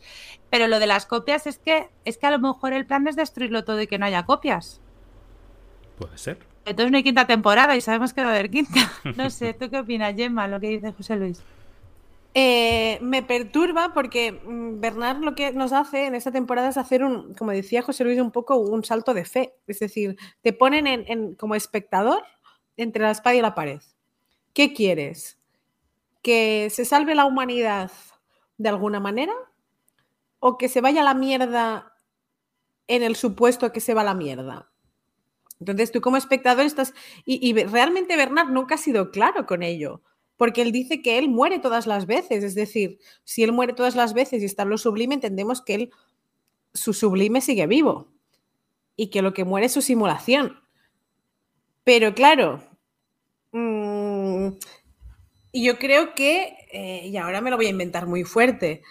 Pero 0.51 0.69
lo 0.69 0.79
de 0.79 0.87
las 0.87 1.07
copias 1.07 1.47
es 1.47 1.59
que 1.59 1.91
es 2.05 2.19
que 2.19 2.27
a 2.27 2.31
lo 2.31 2.39
mejor 2.39 2.73
el 2.73 2.87
plan 2.87 3.07
es 3.07 3.17
destruirlo 3.17 3.65
todo 3.65 3.81
y 3.81 3.87
que 3.87 3.99
no 3.99 4.07
haya 4.07 4.25
copias. 4.25 4.82
Puede 6.03 6.19
ser. 6.19 6.39
Entonces 6.65 6.91
no 6.91 6.97
hay 6.97 7.03
quinta 7.03 7.27
temporada 7.27 7.77
y 7.77 7.81
sabemos 7.81 8.13
que 8.13 8.23
va 8.23 8.29
a 8.29 8.35
haber 8.35 8.51
quinta. 8.51 8.93
No 9.17 9.31
sé, 9.31 9.55
¿tú 9.55 9.69
qué 9.69 9.79
opinas, 9.79 10.15
Gemma, 10.15 10.47
lo 10.49 10.61
que 10.61 10.69
dice 10.69 10.93
José 10.93 11.17
Luis? 11.17 11.43
Eh, 12.35 12.99
me 13.03 13.23
perturba 13.23 13.93
porque 13.93 14.33
mm, 14.33 14.81
Bernard 14.81 15.19
lo 15.19 15.35
que 15.35 15.53
nos 15.53 15.73
hace 15.73 16.07
en 16.07 16.15
esta 16.15 16.31
temporada 16.31 16.69
es 16.69 16.77
hacer 16.79 17.05
un, 17.05 17.35
como 17.35 17.51
decía 17.51 17.83
José 17.83 18.05
Luis, 18.05 18.21
un 18.21 18.31
poco 18.31 18.57
un 18.57 18.85
salto 18.85 19.13
de 19.13 19.25
fe. 19.25 19.55
Es 19.67 19.81
decir, 19.81 20.17
te 20.41 20.53
ponen 20.53 20.87
en, 20.87 21.35
como 21.35 21.55
espectador 21.55 22.23
entre 22.77 23.03
la 23.03 23.11
espada 23.11 23.37
y 23.37 23.43
la 23.43 23.55
pared. 23.55 23.81
¿Qué 24.55 24.73
quieres? 24.73 25.39
¿Que 26.23 26.69
se 26.71 26.85
salve 26.85 27.15
la 27.15 27.25
humanidad 27.25 27.91
de 28.63 28.69
alguna 28.69 29.01
manera, 29.01 29.33
o 30.39 30.57
que 30.57 30.69
se 30.69 30.81
vaya 30.81 31.01
a 31.01 31.05
la 31.05 31.15
mierda 31.15 31.95
en 32.87 33.03
el 33.03 33.17
supuesto 33.17 33.73
que 33.73 33.81
se 33.81 33.95
va 33.95 34.03
a 34.03 34.05
la 34.05 34.15
mierda. 34.15 34.72
Entonces 35.63 35.93
tú 35.93 36.01
como 36.01 36.17
espectador 36.17 36.67
estás... 36.67 36.93
Y, 37.25 37.53
realmente 37.53 38.17
Bernard 38.17 38.49
nunca 38.51 38.75
ha 38.75 38.79
sido 38.79 39.13
claro 39.13 39.47
con 39.47 39.63
ello, 39.63 40.03
porque 40.37 40.61
él 40.61 40.73
dice 40.73 41.03
que 41.03 41.19
él 41.19 41.29
muere 41.29 41.61
todas 41.61 41.87
las 41.87 42.07
veces, 42.07 42.43
es 42.43 42.57
decir, 42.57 42.99
si 43.23 43.45
él 43.45 43.53
muere 43.53 43.73
todas 43.73 43.95
las 43.95 44.13
veces 44.13 44.43
y 44.43 44.47
está 44.47 44.65
en 44.65 44.71
lo 44.71 44.79
sublime, 44.79 45.15
entendemos 45.15 45.63
que 45.63 45.75
él, 45.75 45.91
su 46.75 46.93
sublime 46.93 47.41
sigue 47.41 47.69
vivo 47.69 48.13
y 48.97 49.09
que 49.11 49.23
lo 49.23 49.33
que 49.33 49.45
muere 49.45 49.67
es 49.67 49.73
su 49.73 49.83
simulación. 49.83 50.61
Pero 51.85 52.13
claro, 52.13 52.61
mm, 53.53 54.49
yo 55.53 55.79
creo 55.79 56.15
que, 56.15 56.57
eh, 56.73 57.07
y 57.07 57.17
ahora 57.19 57.41
me 57.41 57.51
lo 57.51 57.57
voy 57.57 57.67
a 57.67 57.71
inventar 57.71 58.09
muy 58.09 58.25
fuerte, 58.25 58.83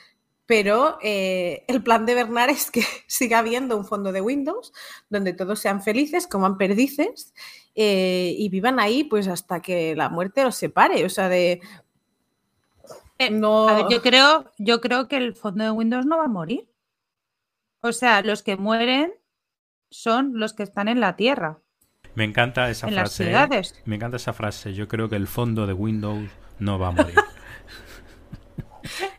pero 0.52 0.98
eh, 1.02 1.64
el 1.70 1.82
plan 1.82 2.06
de 2.06 2.14
Bernard 2.14 2.50
es 2.50 2.72
que 2.72 2.84
siga 3.08 3.40
habiendo 3.40 3.78
un 3.78 3.86
fondo 3.86 4.12
de 4.12 4.20
Windows 4.20 4.74
donde 5.10 5.32
todos 5.32 5.62
sean 5.62 5.82
felices, 5.82 6.28
coman 6.28 6.58
perdices 6.58 7.34
eh, 7.74 8.36
y 8.38 8.50
vivan 8.50 8.78
ahí 8.78 9.06
pues 9.06 9.30
hasta 9.30 9.62
que 9.62 9.96
la 9.96 10.10
muerte 10.10 10.44
los 10.44 10.58
separe. 10.58 11.06
O 11.06 11.10
sea, 11.10 11.30
de... 11.30 11.62
no... 13.32 13.90
yo, 13.90 14.02
creo, 14.02 14.52
yo 14.58 14.82
creo 14.82 15.08
que 15.08 15.16
el 15.16 15.36
fondo 15.36 15.64
de 15.64 15.72
Windows 15.72 16.06
no 16.06 16.18
va 16.18 16.26
a 16.26 16.28
morir. 16.28 16.68
O 17.80 17.94
sea, 17.94 18.22
los 18.22 18.44
que 18.44 18.58
mueren 18.58 19.14
son 19.90 20.38
los 20.38 20.52
que 20.52 20.64
están 20.64 20.90
en 20.90 21.00
la 21.00 21.16
Tierra. 21.16 21.60
Me 22.14 22.26
encanta 22.26 22.70
esa 22.70 22.90
frase. 22.90 23.34
Me 23.86 23.96
encanta 23.96 24.18
esa 24.18 24.34
frase. 24.34 24.74
Yo 24.74 24.90
creo 24.90 25.08
que 25.08 25.16
el 25.16 25.28
fondo 25.28 25.66
de 25.66 25.72
Windows 25.72 26.30
no 26.60 26.78
va 26.78 26.90
a 26.90 26.92
morir. 26.92 27.16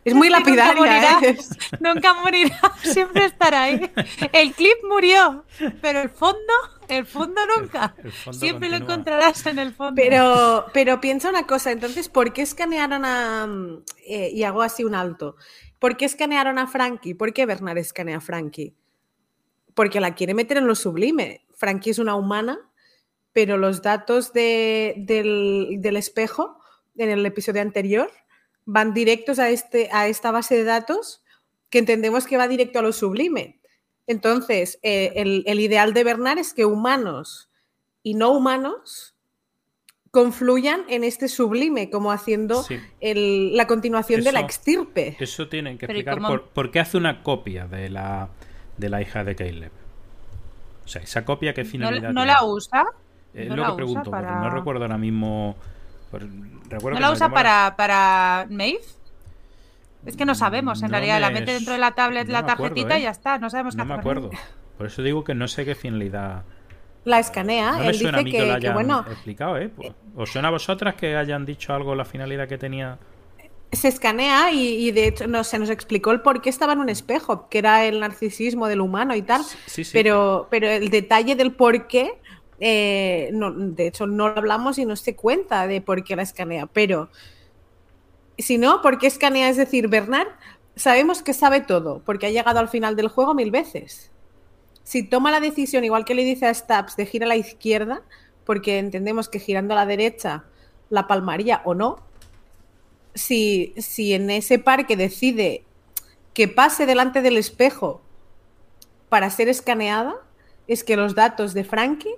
Es 0.05 0.13
muy 0.13 0.29
lapidaria. 0.31 1.19
¿eh? 1.21 1.37
Nunca 1.79 2.13
morirá, 2.13 2.59
siempre 2.81 3.25
estará 3.25 3.63
ahí. 3.63 3.91
El 4.31 4.53
clip 4.53 4.77
murió, 4.89 5.45
pero 5.81 6.01
el 6.01 6.09
fondo, 6.09 6.53
el 6.87 7.05
fondo 7.05 7.41
nunca. 7.57 7.95
siempre 8.31 8.69
lo 8.69 8.77
encontrarás 8.77 9.45
en 9.45 9.59
el 9.59 9.73
fondo. 9.73 9.93
Pero, 9.95 10.65
pero 10.73 10.99
piensa 10.99 11.29
una 11.29 11.47
cosa, 11.47 11.71
entonces, 11.71 12.09
¿por 12.09 12.33
qué 12.33 12.41
escanearon 12.41 13.05
a... 13.05 13.47
Eh, 14.05 14.31
y 14.33 14.43
hago 14.43 14.61
así 14.61 14.83
un 14.83 14.95
alto. 14.95 15.35
¿Por 15.79 15.97
qué 15.97 16.05
escanearon 16.05 16.59
a 16.59 16.67
Frankie? 16.67 17.13
¿Por 17.13 17.33
qué 17.33 17.45
Bernard 17.45 17.77
escanea 17.77 18.17
a 18.17 18.21
Frankie? 18.21 18.75
Porque 19.73 19.99
la 19.99 20.15
quiere 20.15 20.33
meter 20.33 20.57
en 20.57 20.67
lo 20.67 20.75
sublime. 20.75 21.45
Frankie 21.55 21.91
es 21.91 21.99
una 21.99 22.15
humana, 22.15 22.59
pero 23.31 23.57
los 23.57 23.81
datos 23.81 24.31
del, 24.33 25.75
del 25.79 25.97
espejo 25.97 26.59
en 26.95 27.09
el 27.09 27.25
episodio 27.25 27.61
anterior 27.61 28.11
van 28.65 28.93
directos 28.93 29.39
a, 29.39 29.49
este, 29.49 29.89
a 29.91 30.07
esta 30.07 30.31
base 30.31 30.55
de 30.55 30.63
datos 30.63 31.23
que 31.69 31.79
entendemos 31.79 32.27
que 32.27 32.37
va 32.37 32.47
directo 32.47 32.79
a 32.79 32.81
lo 32.81 32.93
sublime. 32.93 33.59
Entonces, 34.05 34.79
eh, 34.83 35.13
el, 35.15 35.59
ideal 35.59 35.93
de 35.93 36.03
Bernard 36.03 36.37
es 36.37 36.53
que 36.53 36.65
humanos 36.65 37.49
y 38.03 38.15
no 38.15 38.31
humanos 38.31 39.15
confluyan 40.11 40.81
en 40.89 41.03
este 41.03 41.27
sublime, 41.27 41.89
como 41.89 42.11
haciendo 42.11 42.63
la 43.01 43.65
continuación 43.65 44.23
de 44.23 44.31
la 44.31 44.41
extirpe. 44.41 45.17
Eso 45.19 45.47
tienen 45.47 45.77
que 45.77 45.85
explicar 45.85 46.19
por, 46.53 46.69
qué 46.69 46.79
hace 46.79 46.97
una 46.97 47.23
copia 47.23 47.65
de 47.65 47.89
la, 47.89 48.29
de 48.77 48.89
la 48.89 49.01
hija 49.01 49.23
de 49.23 49.35
Caleb. 49.35 49.71
O 50.85 50.87
sea, 50.87 51.01
esa 51.01 51.25
copia 51.25 51.53
que 51.53 51.65
finalidad. 51.65 52.11
¿No, 52.11 52.25
la 52.25 52.43
usa? 52.43 52.85
Es 53.33 53.49
lo 53.49 53.65
que 53.65 53.73
pregunto, 53.73 54.11
porque 54.11 54.27
no 54.27 54.49
recuerdo 54.51 54.83
ahora 54.83 54.97
mismo 54.97 55.55
¿No 56.21 56.99
la 56.99 57.11
usa 57.11 57.29
para, 57.29 57.75
para 57.75 58.47
Maeve? 58.49 58.79
Es 60.05 60.17
que 60.17 60.25
no 60.25 60.35
sabemos, 60.35 60.83
en 60.83 60.91
realidad. 60.91 61.19
La 61.19 61.29
mete 61.29 61.53
dentro 61.53 61.73
de 61.73 61.79
la 61.79 61.91
tablet 61.91 62.27
la 62.27 62.45
tarjetita 62.45 62.97
y 62.97 63.01
¿eh? 63.01 63.03
ya 63.03 63.11
está. 63.11 63.37
No 63.37 63.49
sabemos 63.49 63.75
qué 63.75 63.79
No 63.79 63.85
me 63.85 63.93
acuerdo. 63.93 64.29
Por 64.77 64.87
eso 64.87 65.01
digo 65.01 65.23
que 65.23 65.33
no 65.33 65.47
sé 65.47 65.65
qué 65.65 65.75
finalidad. 65.75 66.43
La 67.05 67.19
escanea. 67.19 67.73
No 67.73 67.79
me 67.85 67.93
suena 67.93 68.19
a 68.19 68.21
mí 68.21 68.31
que, 68.31 68.59
lo 68.59 68.73
bueno, 68.73 69.05
explicado, 69.09 69.57
¿eh? 69.57 69.71
¿Os 70.15 70.31
suena 70.31 70.47
a 70.47 70.51
vosotras 70.51 70.95
que 70.95 71.15
hayan 71.15 71.45
dicho 71.45 71.73
algo 71.73 71.95
la 71.95 72.05
finalidad 72.05 72.47
que 72.47 72.57
tenía? 72.57 72.97
Se 73.71 73.87
escanea 73.87 74.51
y, 74.51 74.91
de 74.91 75.07
hecho 75.07 75.27
no, 75.27 75.43
se 75.43 75.57
nos 75.57 75.69
explicó 75.69 76.11
el 76.11 76.21
por 76.21 76.41
qué 76.41 76.49
estaba 76.49 76.73
en 76.73 76.79
un 76.79 76.89
espejo, 76.89 77.49
que 77.49 77.57
era 77.57 77.85
el 77.85 77.99
narcisismo 77.99 78.67
del 78.67 78.81
humano 78.81 79.15
y 79.15 79.21
tal. 79.21 79.41
Pero, 79.91 80.47
pero 80.49 80.69
el 80.69 80.89
detalle 80.89 81.35
del 81.35 81.53
por 81.53 81.87
qué 81.87 82.13
eh, 82.65 83.29
no, 83.33 83.51
de 83.51 83.87
hecho, 83.87 84.07
no 84.07 84.29
lo 84.29 84.37
hablamos 84.37 84.77
y 84.77 84.85
no 84.85 84.95
se 84.95 85.17
cuenta 85.17 85.67
de 85.67 85.81
por 85.81 86.05
qué 86.05 86.15
la 86.15 86.21
escanea, 86.21 86.65
pero 86.65 87.09
si 88.37 88.57
no, 88.57 88.81
¿por 88.81 88.99
qué 88.99 89.07
escanea? 89.07 89.49
Es 89.49 89.57
decir, 89.57 89.89
Bernard, 89.89 90.29
sabemos 90.77 91.21
que 91.21 91.33
sabe 91.33 91.59
todo, 91.59 92.01
porque 92.05 92.27
ha 92.27 92.29
llegado 92.29 92.59
al 92.59 92.69
final 92.69 92.95
del 92.95 93.09
juego 93.09 93.33
mil 93.33 93.51
veces. 93.51 94.11
Si 94.83 95.03
toma 95.03 95.29
la 95.29 95.41
decisión, 95.41 95.83
igual 95.83 96.05
que 96.05 96.15
le 96.15 96.23
dice 96.23 96.45
a 96.45 96.53
Stabs, 96.53 96.95
de 96.95 97.05
girar 97.05 97.25
a 97.25 97.29
la 97.29 97.35
izquierda, 97.35 98.01
porque 98.45 98.79
entendemos 98.79 99.27
que 99.27 99.39
girando 99.39 99.73
a 99.73 99.75
la 99.75 99.85
derecha 99.85 100.45
la 100.89 101.05
palmaría 101.05 101.63
o 101.65 101.73
no, 101.73 101.97
si, 103.13 103.73
si 103.75 104.13
en 104.13 104.29
ese 104.29 104.57
parque 104.57 104.95
decide 104.95 105.65
que 106.33 106.47
pase 106.47 106.85
delante 106.85 107.21
del 107.21 107.35
espejo 107.35 108.01
para 109.09 109.29
ser 109.29 109.49
escaneada, 109.49 110.15
es 110.69 110.85
que 110.85 110.95
los 110.95 111.13
datos 111.13 111.53
de 111.53 111.65
Frankie 111.65 112.15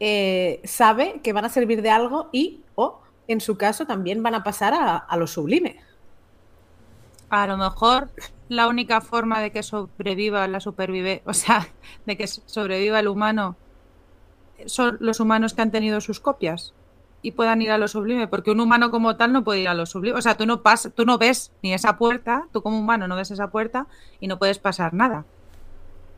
eh, 0.00 0.60
sabe 0.64 1.20
que 1.22 1.32
van 1.32 1.44
a 1.44 1.48
servir 1.48 1.82
de 1.82 1.90
algo 1.90 2.28
y, 2.32 2.60
o 2.74 3.00
en 3.28 3.40
su 3.40 3.56
caso, 3.56 3.86
también 3.86 4.22
van 4.22 4.34
a 4.34 4.42
pasar 4.42 4.74
a, 4.74 5.16
lo 5.16 5.26
sublime. 5.26 5.76
A 7.30 7.46
lo 7.46 7.56
mejor 7.56 8.10
la 8.48 8.68
única 8.68 9.00
forma 9.00 9.40
de 9.40 9.50
que 9.50 9.62
sobreviva 9.62 10.46
la 10.46 10.60
supervive, 10.60 11.22
o 11.26 11.32
sea, 11.32 11.68
de 12.06 12.16
que 12.16 12.26
sobreviva 12.26 13.00
el 13.00 13.08
humano, 13.08 13.56
son 14.66 14.98
los 15.00 15.20
humanos 15.20 15.54
que 15.54 15.62
han 15.62 15.70
tenido 15.70 16.00
sus 16.00 16.20
copias 16.20 16.74
y 17.22 17.32
puedan 17.32 17.62
ir 17.62 17.70
a 17.70 17.78
lo 17.78 17.88
sublime, 17.88 18.28
porque 18.28 18.50
un 18.50 18.60
humano 18.60 18.90
como 18.90 19.16
tal 19.16 19.32
no 19.32 19.42
puede 19.44 19.60
ir 19.60 19.68
a 19.68 19.74
lo 19.74 19.86
sublime. 19.86 20.18
O 20.18 20.22
sea, 20.22 20.36
tú 20.36 20.44
no 20.44 20.62
pasas, 20.62 20.92
tú 20.94 21.06
no 21.06 21.16
ves 21.16 21.52
ni 21.62 21.72
esa 21.72 21.96
puerta, 21.96 22.46
tú 22.52 22.62
como 22.62 22.78
humano 22.78 23.08
no 23.08 23.16
ves 23.16 23.30
esa 23.30 23.48
puerta 23.48 23.86
y 24.20 24.26
no 24.26 24.38
puedes 24.38 24.58
pasar 24.58 24.92
nada. 24.92 25.24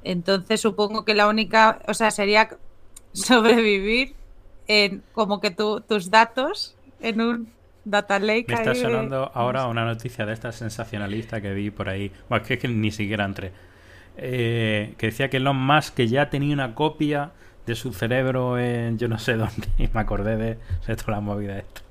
Entonces 0.02 0.60
supongo 0.60 1.04
que 1.04 1.14
la 1.14 1.28
única, 1.28 1.80
o 1.86 1.94
sea, 1.94 2.10
sería 2.10 2.58
sobrevivir 3.16 4.14
en 4.68 5.02
como 5.12 5.40
que 5.40 5.50
tus 5.50 6.10
datos 6.10 6.76
en 7.00 7.20
un 7.20 7.48
data 7.84 8.18
lake. 8.18 8.46
Me 8.48 8.54
está 8.54 8.74
sonando 8.74 9.30
ahora 9.34 9.66
una 9.66 9.84
noticia 9.84 10.26
de 10.26 10.32
esta 10.32 10.52
sensacionalista 10.52 11.40
que 11.40 11.54
vi 11.54 11.70
por 11.70 11.88
ahí. 11.88 12.12
Bueno, 12.28 12.44
que, 12.44 12.54
es 12.54 12.60
que 12.60 12.68
ni 12.68 12.90
siquiera 12.90 13.24
entré. 13.24 13.52
Eh, 14.18 14.94
que 14.98 15.06
decía 15.06 15.28
que 15.28 15.36
Elon 15.38 15.56
Musk 15.56 15.94
que 15.94 16.08
ya 16.08 16.30
tenía 16.30 16.54
una 16.54 16.74
copia 16.74 17.32
de 17.66 17.74
su 17.74 17.92
cerebro 17.92 18.58
en 18.58 18.96
yo 18.96 19.08
no 19.08 19.18
sé 19.18 19.34
dónde 19.34 19.68
y 19.78 19.88
me 19.92 20.00
acordé 20.00 20.36
de, 20.36 20.58
de 20.86 20.96
toda 20.96 21.12
la 21.12 21.20
movida 21.20 21.58
esta. 21.58 21.85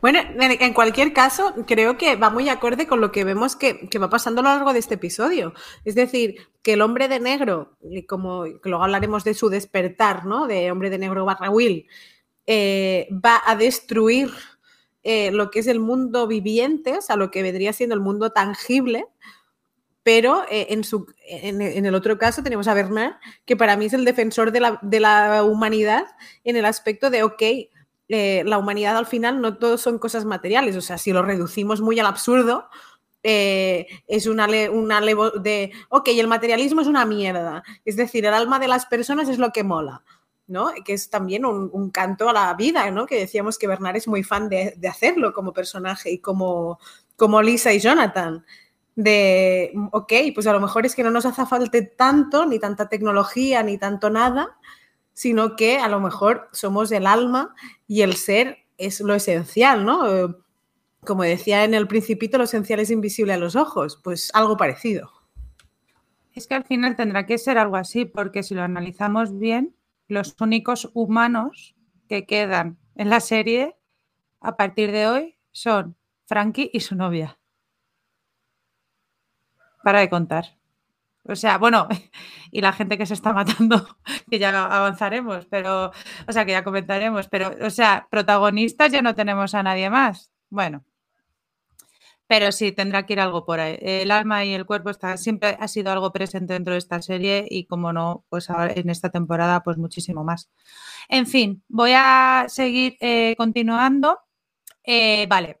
Bueno, 0.00 0.20
en 0.38 0.74
cualquier 0.74 1.12
caso, 1.12 1.54
creo 1.66 1.98
que 1.98 2.16
va 2.16 2.30
muy 2.30 2.48
acorde 2.48 2.86
con 2.86 3.00
lo 3.00 3.12
que 3.12 3.24
vemos 3.24 3.56
que, 3.56 3.88
va 4.00 4.10
pasando 4.10 4.40
a 4.40 4.44
lo 4.44 4.50
largo 4.50 4.72
de 4.72 4.78
este 4.78 4.94
episodio. 4.94 5.52
Es 5.84 5.94
decir, 5.94 6.36
que 6.62 6.74
el 6.74 6.82
hombre 6.82 7.08
de 7.08 7.20
negro, 7.20 7.76
como 8.08 8.46
luego 8.46 8.82
hablaremos 8.82 9.24
de 9.24 9.34
su 9.34 9.48
despertar, 9.48 10.24
¿no? 10.24 10.46
De 10.46 10.70
hombre 10.70 10.90
de 10.90 10.98
negro 10.98 11.24
barra 11.24 11.50
Will, 11.50 11.86
eh, 12.46 13.08
va 13.12 13.40
a 13.44 13.56
destruir 13.56 14.30
eh, 15.02 15.30
lo 15.30 15.50
que 15.50 15.60
es 15.60 15.66
el 15.66 15.80
mundo 15.80 16.26
viviente, 16.26 16.98
o 16.98 17.02
sea, 17.02 17.16
lo 17.16 17.30
que 17.30 17.42
vendría 17.42 17.72
siendo 17.72 17.94
el 17.94 18.00
mundo 18.00 18.30
tangible. 18.30 19.06
Pero 20.02 20.44
eh, 20.50 20.66
en, 20.70 21.60
el 21.60 21.94
otro 21.94 22.16
caso 22.18 22.42
tenemos 22.42 22.66
a 22.68 22.74
Bernard, 22.74 23.16
que 23.44 23.56
para 23.56 23.76
mí 23.76 23.84
es 23.84 23.92
el 23.92 24.06
defensor 24.06 24.50
de 24.50 24.60
la, 24.60 24.78
de 24.80 24.98
la 24.98 25.44
humanidad 25.44 26.06
en 26.42 26.56
el 26.56 26.64
aspecto 26.64 27.10
de, 27.10 27.22
ok, 27.22 27.42
eh, 28.12 28.42
la 28.44 28.58
humanidad 28.58 28.96
al 28.96 29.06
final 29.06 29.40
no 29.40 29.56
todos 29.56 29.80
son 29.80 29.98
cosas 29.98 30.24
materiales. 30.24 30.74
O 30.76 30.80
sea, 30.80 30.98
si 30.98 31.12
lo 31.12 31.22
reducimos 31.22 31.80
muy 31.80 32.00
al 32.00 32.06
absurdo, 32.06 32.68
eh, 33.22 33.86
es 34.08 34.26
una, 34.26 34.48
una 34.72 35.00
de, 35.00 35.70
ok, 35.90 36.08
el 36.08 36.26
materialismo 36.26 36.80
es 36.80 36.88
una 36.88 37.06
mierda. 37.06 37.62
Es 37.84 37.96
decir, 37.96 38.26
el 38.26 38.34
alma 38.34 38.58
de 38.58 38.66
las 38.66 38.86
personas 38.86 39.28
es 39.28 39.38
lo 39.38 39.52
que 39.52 39.62
mola. 39.62 40.02
¿no? 40.48 40.72
Que 40.84 40.94
es 40.94 41.08
también 41.08 41.44
un, 41.44 41.90
canto 41.90 42.28
a 42.28 42.32
la 42.32 42.52
vida, 42.54 42.90
¿no? 42.90 43.06
Que 43.06 43.20
decíamos 43.20 43.56
que 43.56 43.68
Bernard 43.68 43.94
es 43.94 44.08
muy 44.08 44.24
fan 44.24 44.48
de, 44.48 44.76
hacerlo 44.90 45.32
como 45.32 45.52
personaje 45.52 46.10
y 46.10 46.18
como, 46.18 46.80
como 47.14 47.40
Lisa 47.40 47.72
y 47.72 47.78
Jonathan. 47.78 48.44
De, 48.96 49.72
ok, 49.92 50.12
pues 50.34 50.48
a 50.48 50.52
lo 50.52 50.58
mejor 50.58 50.84
es 50.84 50.96
que 50.96 51.04
no 51.04 51.12
nos 51.12 51.24
hace 51.24 51.46
falta 51.46 51.78
tanto, 51.96 52.46
ni 52.46 52.58
tanta 52.58 52.88
tecnología, 52.88 53.62
ni 53.62 53.78
tanto 53.78 54.10
nada, 54.10 54.58
sino 55.12 55.56
que 55.56 55.78
a 55.78 55.88
lo 55.88 56.00
mejor 56.00 56.48
somos 56.52 56.90
el 56.92 57.06
alma 57.06 57.54
y 57.86 58.02
el 58.02 58.14
ser 58.14 58.58
es 58.78 59.00
lo 59.00 59.14
esencial, 59.14 59.84
¿no? 59.84 60.08
Eh, 60.08 60.34
como 61.00 61.22
decía 61.22 61.64
en 61.64 61.74
el 61.74 61.88
principito, 61.88 62.38
lo 62.38 62.44
esencial 62.44 62.80
es 62.80 62.90
invisible 62.90 63.32
a 63.32 63.38
los 63.38 63.56
ojos, 63.56 64.00
pues 64.02 64.30
algo 64.34 64.56
parecido. 64.56 65.10
Es 66.34 66.46
que 66.46 66.54
al 66.54 66.64
final 66.64 66.96
tendrá 66.96 67.26
que 67.26 67.38
ser 67.38 67.58
algo 67.58 67.76
así, 67.76 68.04
porque 68.04 68.42
si 68.42 68.54
lo 68.54 68.62
analizamos 68.62 69.38
bien, 69.38 69.74
los 70.08 70.36
únicos 70.40 70.90
humanos 70.94 71.74
que 72.08 72.26
quedan 72.26 72.78
en 72.96 73.10
la 73.10 73.20
serie 73.20 73.76
a 74.40 74.56
partir 74.56 74.90
de 74.92 75.06
hoy 75.06 75.36
son 75.52 75.96
Frankie 76.26 76.70
y 76.72 76.80
su 76.80 76.94
novia. 76.94 77.38
para 79.82 80.00
de 80.00 80.10
contar. 80.10 80.59
O 81.30 81.36
sea, 81.36 81.58
bueno, 81.58 81.88
y 82.50 82.60
la 82.60 82.72
gente 82.72 82.98
que 82.98 83.06
se 83.06 83.14
está 83.14 83.32
matando, 83.32 83.86
que 84.30 84.38
ya 84.38 84.50
avanzaremos, 84.66 85.46
pero, 85.46 85.92
o 86.28 86.32
sea, 86.32 86.44
que 86.44 86.52
ya 86.52 86.64
comentaremos, 86.64 87.28
pero, 87.28 87.52
o 87.64 87.70
sea, 87.70 88.08
protagonistas 88.10 88.92
ya 88.92 89.02
no 89.02 89.14
tenemos 89.14 89.54
a 89.54 89.62
nadie 89.62 89.90
más. 89.90 90.32
Bueno, 90.50 90.84
pero 92.30 92.52
sí, 92.52 92.70
tendrá 92.70 93.06
que 93.06 93.14
ir 93.14 93.20
algo 93.20 93.44
por 93.44 93.58
ahí. 93.58 93.76
El 93.80 94.12
alma 94.12 94.44
y 94.44 94.54
el 94.54 94.64
cuerpo 94.64 94.90
está, 94.90 95.16
siempre 95.16 95.56
ha 95.58 95.66
sido 95.66 95.90
algo 95.90 96.12
presente 96.12 96.52
dentro 96.52 96.74
de 96.74 96.78
esta 96.78 97.02
serie 97.02 97.44
y 97.50 97.64
como 97.66 97.92
no, 97.92 98.24
pues 98.28 98.50
ahora 98.50 98.72
en 98.76 98.88
esta 98.88 99.10
temporada, 99.10 99.64
pues 99.64 99.78
muchísimo 99.78 100.22
más. 100.22 100.48
En 101.08 101.26
fin, 101.26 101.64
voy 101.68 101.92
a 101.96 102.46
seguir 102.48 102.96
eh, 103.00 103.34
continuando. 103.36 104.20
Eh, 104.84 105.26
vale, 105.28 105.59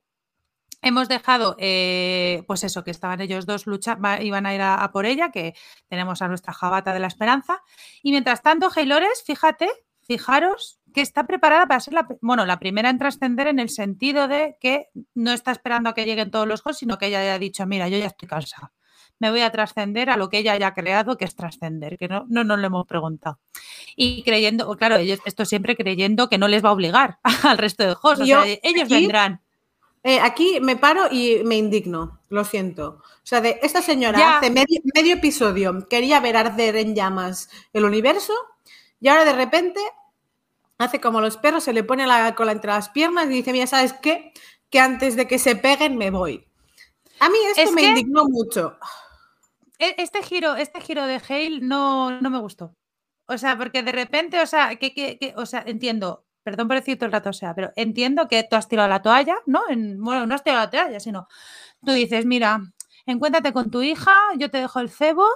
hemos 0.82 1.08
dejado, 1.08 1.56
eh, 1.58 2.42
pues 2.46 2.64
eso, 2.64 2.84
que 2.84 2.90
estaban 2.90 3.20
ellos 3.20 3.46
dos 3.46 3.66
luchando, 3.66 4.08
iban 4.20 4.46
a 4.46 4.54
ir 4.54 4.62
a, 4.62 4.90
por 4.92 5.06
ella, 5.06 5.30
que 5.30 5.54
tenemos 5.88 6.22
a 6.22 6.28
nuestra 6.28 6.52
jabata 6.52 6.92
de 6.92 7.00
la 7.00 7.06
esperanza. 7.06 7.62
Y 8.02 8.12
mientras 8.12 8.42
tanto, 8.42 8.70
Heilores, 8.74 9.22
fíjate, 9.24 9.68
fijaros 10.02 10.80
que 10.92 11.02
está 11.02 11.24
preparada 11.24 11.66
para 11.66 11.80
ser 11.80 11.94
la, 11.94 12.08
bueno, 12.20 12.44
la 12.46 12.58
primera 12.58 12.90
en 12.90 12.98
trascender 12.98 13.46
en 13.46 13.58
el 13.60 13.68
sentido 13.68 14.26
de 14.26 14.56
que 14.60 14.88
no 15.14 15.32
está 15.32 15.52
esperando 15.52 15.90
a 15.90 15.94
que 15.94 16.04
lleguen 16.04 16.30
todos 16.30 16.48
los 16.48 16.62
juegos, 16.62 16.78
sino 16.78 16.98
que 16.98 17.06
ella 17.06 17.20
haya 17.20 17.38
dicho, 17.38 17.66
mira, 17.66 17.88
yo 17.88 17.98
ya 17.98 18.06
estoy 18.06 18.28
cansada. 18.28 18.72
Me 19.20 19.30
voy 19.30 19.42
a 19.42 19.50
trascender 19.50 20.08
a 20.08 20.16
lo 20.16 20.30
que 20.30 20.38
ella 20.38 20.52
haya 20.52 20.68
ha 20.68 20.74
creado, 20.74 21.18
que 21.18 21.26
es 21.26 21.36
trascender, 21.36 21.98
que 21.98 22.08
no, 22.08 22.24
no 22.28 22.42
nos 22.42 22.58
lo 22.58 22.66
hemos 22.66 22.86
preguntado. 22.86 23.38
Y 23.94 24.22
creyendo, 24.22 24.74
claro, 24.76 24.96
ellos, 24.96 25.20
esto 25.26 25.44
siempre 25.44 25.76
creyendo 25.76 26.30
que 26.30 26.38
no 26.38 26.48
les 26.48 26.64
va 26.64 26.70
a 26.70 26.72
obligar 26.72 27.18
al 27.44 27.58
resto 27.58 27.86
de 27.86 27.94
juegos. 27.94 28.26
ellos 28.26 28.88
vendrán. 28.88 29.42
Eh, 30.02 30.18
aquí 30.20 30.60
me 30.60 30.76
paro 30.76 31.08
y 31.10 31.42
me 31.44 31.56
indigno, 31.56 32.20
lo 32.30 32.44
siento. 32.44 33.02
O 33.02 33.26
sea, 33.26 33.40
de 33.40 33.60
esta 33.62 33.82
señora 33.82 34.38
hace 34.38 34.50
medio, 34.50 34.80
medio 34.94 35.14
episodio 35.16 35.86
quería 35.88 36.20
ver 36.20 36.36
arder 36.36 36.76
en 36.76 36.94
llamas 36.94 37.50
el 37.72 37.84
universo 37.84 38.32
y 38.98 39.08
ahora 39.08 39.26
de 39.26 39.34
repente 39.34 39.80
hace 40.78 41.00
como 41.00 41.20
los 41.20 41.36
perros, 41.36 41.64
se 41.64 41.74
le 41.74 41.84
pone 41.84 42.06
la 42.06 42.34
cola 42.34 42.52
entre 42.52 42.70
las 42.70 42.88
piernas 42.88 43.26
y 43.26 43.34
dice, 43.34 43.52
mira, 43.52 43.66
¿sabes 43.66 43.92
qué? 43.92 44.32
Que 44.70 44.80
antes 44.80 45.14
de 45.14 45.28
que 45.28 45.38
se 45.38 45.54
peguen 45.54 45.98
me 45.98 46.10
voy. 46.10 46.46
A 47.18 47.28
mí 47.28 47.36
esto 47.54 47.70
me 47.72 47.82
indignó 47.82 48.24
mucho. 48.24 48.78
E, 49.78 49.94
este 49.98 50.22
giro, 50.22 50.56
este 50.56 50.80
giro 50.80 51.04
de 51.06 51.20
Hale 51.28 51.60
no, 51.60 52.18
no 52.22 52.30
me 52.30 52.38
gustó. 52.38 52.74
O 53.26 53.36
sea, 53.36 53.58
porque 53.58 53.82
de 53.82 53.92
repente, 53.92 54.40
o 54.40 54.46
sea, 54.46 54.76
que, 54.76 54.94
que, 54.94 55.34
o 55.36 55.44
sea, 55.44 55.62
entiendo, 55.66 56.24
perdón 56.42 56.68
por 56.68 56.76
decir 56.76 56.98
todo 56.98 57.06
el 57.06 57.12
rato, 57.12 57.30
o 57.30 57.34
sea, 57.34 57.54
pero 57.54 57.72
entiendo 57.76 58.28
que 58.28 58.44
tú 58.44 58.56
has 58.56 58.68
tirado 58.68 58.88
la 58.88 59.02
toalla, 59.02 59.36
¿no? 59.46 59.62
En, 59.68 60.02
bueno, 60.02 60.26
no 60.26 60.34
has 60.34 60.42
tirado 60.42 60.62
la 60.64 60.70
toalla, 60.70 61.00
sino 61.00 61.28
tú 61.84 61.92
dices, 61.92 62.26
mira, 62.26 62.60
encuéntrate 63.06 63.52
con 63.52 63.70
tu 63.70 63.82
hija, 63.82 64.12
yo 64.38 64.50
te 64.50 64.58
dejo 64.58 64.80
el 64.80 64.90
cebo 64.90 65.26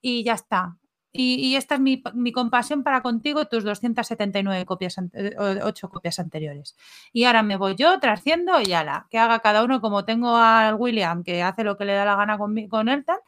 y 0.00 0.24
ya 0.24 0.34
está. 0.34 0.78
Y, 1.14 1.56
esta 1.56 1.74
es 1.74 1.80
mi, 1.80 2.32
compasión 2.32 2.82
para 2.82 3.02
contigo, 3.02 3.44
tus 3.46 3.64
279 3.64 4.64
copias, 4.64 4.96
8 4.98 5.88
copias 5.90 6.18
anteriores. 6.18 6.74
Y 7.12 7.24
ahora 7.24 7.42
me 7.42 7.56
voy 7.56 7.74
yo, 7.76 8.00
trasciendo 8.00 8.60
y 8.62 8.72
ala, 8.72 9.08
que 9.10 9.18
haga 9.18 9.40
cada 9.40 9.62
uno 9.62 9.82
como 9.82 10.06
tengo 10.06 10.34
al 10.36 10.76
William, 10.76 11.22
que 11.22 11.42
hace 11.42 11.64
lo 11.64 11.76
que 11.76 11.84
le 11.84 11.92
da 11.92 12.06
la 12.06 12.16
gana 12.16 12.38
con, 12.38 12.56
con 12.68 12.88
él, 12.88 13.04
tal. 13.04 13.18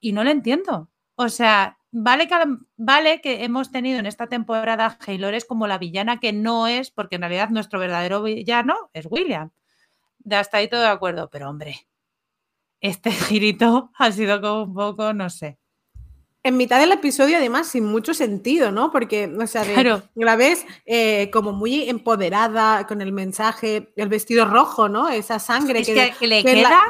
Y 0.00 0.12
no 0.12 0.22
lo 0.24 0.30
entiendo. 0.30 0.90
O 1.16 1.28
sea, 1.28 1.78
vale 1.92 2.26
que, 2.26 2.34
vale 2.76 3.20
que 3.20 3.44
hemos 3.44 3.70
tenido 3.70 4.00
en 4.00 4.06
esta 4.06 4.26
temporada 4.26 4.98
Haylores 5.06 5.44
como 5.44 5.66
la 5.66 5.78
villana 5.78 6.18
que 6.18 6.32
no 6.32 6.66
es, 6.66 6.90
porque 6.90 7.16
en 7.16 7.22
realidad 7.22 7.50
nuestro 7.50 7.78
verdadero 7.78 8.22
villano 8.22 8.90
es 8.92 9.06
William. 9.08 9.50
De 10.18 10.36
hasta 10.36 10.56
ahí 10.56 10.68
todo 10.68 10.80
de 10.80 10.88
acuerdo, 10.88 11.30
pero 11.30 11.48
hombre, 11.48 11.86
este 12.80 13.10
girito 13.12 13.92
ha 13.96 14.10
sido 14.10 14.40
como 14.40 14.64
un 14.64 14.74
poco, 14.74 15.12
no 15.12 15.30
sé 15.30 15.58
en 16.44 16.56
mitad 16.56 16.80
del 16.80 16.92
episodio, 16.92 17.36
además, 17.36 17.68
sin 17.68 17.84
mucho 17.84 18.14
sentido, 18.14 18.72
¿no? 18.72 18.90
Porque, 18.90 19.32
o 19.40 19.46
sea, 19.46 19.64
la 20.14 20.36
ves 20.36 20.66
eh, 20.86 21.30
como 21.32 21.52
muy 21.52 21.88
empoderada 21.88 22.86
con 22.86 23.00
el 23.00 23.12
mensaje, 23.12 23.92
el 23.96 24.08
vestido 24.08 24.44
rojo, 24.44 24.88
¿no? 24.88 25.08
Esa 25.08 25.38
sangre 25.38 25.84
que, 25.84 26.12
le 26.26 26.42
queda. 26.42 26.82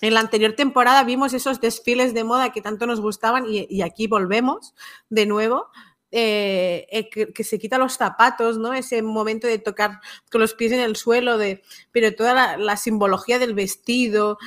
En 0.00 0.14
la, 0.14 0.20
anterior 0.20 0.52
temporada 0.54 1.04
vimos 1.04 1.32
esos 1.32 1.60
desfiles 1.60 2.14
de 2.14 2.24
moda 2.24 2.52
que 2.52 2.62
tanto 2.62 2.86
nos 2.86 3.00
gustaban 3.00 3.44
y, 3.48 3.82
aquí 3.82 4.06
volvemos 4.06 4.74
de 5.08 5.26
nuevo. 5.26 5.68
Eh, 6.12 6.86
eh, 6.90 7.10
que, 7.10 7.44
se 7.44 7.58
quita 7.58 7.78
los 7.78 7.94
zapatos, 7.94 8.58
¿no? 8.58 8.72
Ese 8.72 9.02
momento 9.02 9.46
de 9.46 9.58
tocar 9.58 10.00
con 10.30 10.40
los 10.40 10.54
pies 10.54 10.72
en 10.72 10.80
el 10.80 10.96
suelo, 10.96 11.36
de, 11.36 11.62
pero 11.90 12.14
toda 12.14 12.56
la, 12.56 12.76
simbología 12.76 13.38
del 13.38 13.54
vestido, 13.54 14.38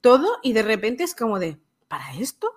todo, 0.00 0.38
y 0.42 0.52
de 0.52 0.62
repente 0.62 1.04
es 1.04 1.14
como 1.14 1.38
de, 1.38 1.58
¿para 1.88 2.14
esto? 2.14 2.52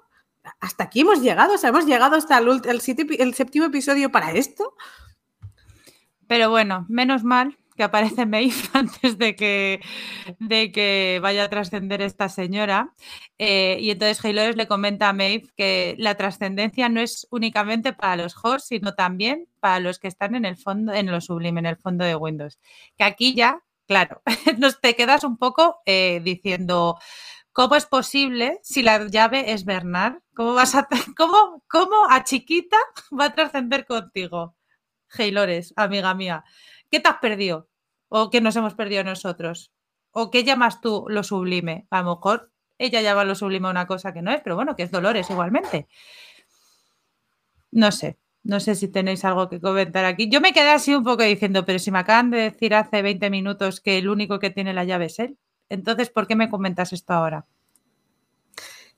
hasta 0.59 0.85
aquí 0.85 1.01
hemos 1.01 1.21
llegado, 1.21 1.53
o 1.53 1.57
sea, 1.57 1.69
hemos 1.69 1.85
llegado 1.85 2.15
hasta 2.15 2.37
el, 2.37 2.61
el, 2.65 3.33
séptimo 3.33 3.65
episodio 3.65 4.11
para 4.11 4.31
esto. 4.31 4.75
Pero 6.27 6.49
bueno, 6.49 6.85
menos 6.89 7.23
mal 7.23 7.57
que 7.79 7.83
aparece 7.83 8.25
Maeve 8.25 8.51
antes 8.73 9.17
de 9.17 9.37
que, 9.37 9.79
de 10.37 10.69
que 10.69 11.19
vaya 11.21 11.45
a 11.45 11.49
trascender 11.49 12.01
esta 12.01 12.27
señora. 12.27 12.93
Eh, 13.37 13.77
y 13.79 13.89
entonces 13.91 14.19
Halo 14.25 14.51
le 14.51 14.67
comenta 14.67 15.07
a 15.07 15.13
Maeve 15.13 15.47
que 15.55 15.95
la 15.97 16.15
trascendencia 16.15 16.89
no 16.89 16.99
es 16.99 17.25
únicamente 17.31 17.93
para 17.93 18.17
los 18.17 18.35
hosts, 18.43 18.67
sino 18.67 18.95
también 18.95 19.47
para 19.61 19.79
los 19.79 19.97
que 19.97 20.09
están 20.09 20.35
en 20.35 20.43
el 20.43 20.57
fondo, 20.57 20.91
en 20.91 21.09
lo 21.09 21.21
sublime, 21.21 21.61
en 21.61 21.67
el 21.67 21.77
fondo 21.77 22.03
de 22.03 22.17
Windows. 22.17 22.59
Que 22.97 23.05
aquí 23.05 23.33
ya, 23.33 23.63
claro, 23.87 24.23
nos 24.57 24.81
te 24.81 24.97
quedas 24.97 25.23
un 25.23 25.37
poco 25.37 25.77
eh, 25.85 26.19
diciendo, 26.21 26.99
¿Cómo 27.53 27.75
es 27.75 27.85
posible 27.85 28.59
si 28.61 28.83
la 28.83 29.07
llave 29.07 29.53
es 29.53 29.63
Bernard? 29.63 30.17
¿Cómo 30.35 30.53
vas 30.53 30.75
a 30.75 30.85
cómo, 31.17 31.63
cómo 31.69 32.09
a 32.09 32.25
chiquita 32.25 32.77
va 33.17 33.25
a 33.27 33.33
trascender 33.33 33.85
contigo? 33.85 34.57
Heylores, 35.17 35.73
amiga 35.77 36.13
mía. 36.13 36.43
¿Qué 36.91 36.99
te 36.99 37.07
has 37.07 37.19
perdido? 37.19 37.68
¿O 38.09 38.29
qué 38.29 38.41
nos 38.41 38.55
hemos 38.55 38.73
perdido 38.73 39.03
nosotros? 39.03 39.71
¿O 40.11 40.31
qué 40.31 40.43
llamas 40.43 40.81
tú 40.81 41.05
lo 41.07 41.23
sublime? 41.23 41.87
A 41.89 42.01
lo 42.01 42.15
mejor 42.15 42.51
ella 42.77 43.01
llama 43.01 43.23
lo 43.23 43.35
sublime 43.35 43.67
a 43.67 43.71
una 43.71 43.87
cosa 43.87 44.13
que 44.13 44.21
no 44.21 44.31
es, 44.31 44.41
pero 44.41 44.55
bueno, 44.55 44.75
que 44.75 44.83
es 44.83 44.91
Dolores 44.91 45.29
igualmente. 45.29 45.87
No 47.71 47.91
sé, 47.91 48.17
no 48.43 48.59
sé 48.59 48.75
si 48.75 48.87
tenéis 48.87 49.23
algo 49.25 49.49
que 49.49 49.61
comentar 49.61 50.05
aquí. 50.05 50.29
Yo 50.29 50.41
me 50.41 50.53
quedé 50.53 50.69
así 50.69 50.95
un 50.95 51.03
poco 51.03 51.23
diciendo, 51.23 51.65
pero 51.65 51.77
si 51.77 51.91
me 51.91 51.99
acaban 51.99 52.31
de 52.31 52.39
decir 52.39 52.73
hace 52.73 53.01
20 53.01 53.29
minutos 53.29 53.81
que 53.81 53.97
el 53.97 54.09
único 54.09 54.39
que 54.39 54.49
tiene 54.49 54.73
la 54.73 54.85
llave 54.85 55.05
es 55.05 55.19
él. 55.19 55.37
Entonces, 55.69 56.09
¿por 56.09 56.25
qué 56.25 56.35
me 56.35 56.49
comentas 56.49 56.93
esto 56.93 57.13
ahora? 57.13 57.45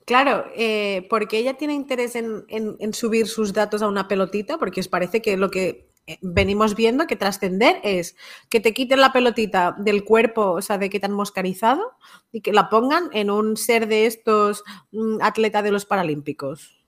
Claro, 0.04 0.46
eh, 0.56 1.06
porque 1.10 1.38
ella 1.38 1.54
tiene 1.54 1.74
interés 1.74 2.16
en, 2.16 2.92
subir 2.92 3.28
sus 3.28 3.52
datos 3.52 3.82
a 3.82 3.88
una 3.88 4.08
pelotita, 4.08 4.58
porque 4.58 4.80
os 4.80 4.88
parece 4.88 5.22
que 5.22 5.36
lo 5.36 5.50
que 5.50 5.91
venimos 6.20 6.74
viendo 6.74 7.06
que 7.06 7.16
trascender 7.16 7.76
es 7.84 8.16
que 8.48 8.60
te 8.60 8.74
quiten 8.74 9.00
la 9.00 9.12
pelotita 9.12 9.74
del 9.78 10.04
cuerpo, 10.04 10.52
o 10.52 10.62
sea, 10.62 10.78
de 10.78 10.90
que 10.90 10.98
te 11.00 11.06
han 11.06 11.12
moscarizado, 11.12 11.92
y 12.32 12.40
que 12.40 12.52
la 12.52 12.68
pongan 12.68 13.08
en 13.12 13.30
un 13.30 13.56
ser 13.56 13.86
de 13.86 14.06
estos 14.06 14.64
mm, 14.90 15.18
atletas 15.22 15.62
de 15.62 15.70
los 15.72 15.86
Paralímpicos. 15.86 16.82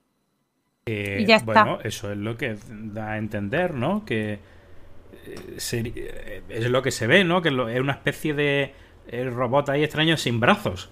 Eh, 0.85 1.19
y 1.21 1.25
ya 1.25 1.37
está. 1.37 1.63
Bueno, 1.63 1.79
eso 1.83 2.11
es 2.11 2.17
lo 2.17 2.37
que 2.37 2.57
da 2.69 3.13
a 3.13 3.17
entender, 3.17 3.73
¿no? 3.73 4.05
Que 4.05 4.39
es 5.25 6.69
lo 6.69 6.81
que 6.81 6.91
se 6.91 7.07
ve, 7.07 7.23
¿no? 7.23 7.41
Que 7.41 7.49
es 7.49 7.79
una 7.79 7.93
especie 7.93 8.33
de 8.33 8.73
robot 9.31 9.69
ahí 9.69 9.83
extraño 9.83 10.17
sin 10.17 10.39
brazos. 10.39 10.89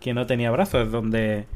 Que 0.00 0.14
no 0.14 0.26
tenía 0.26 0.50
brazos, 0.50 0.90
donde... 0.90 1.46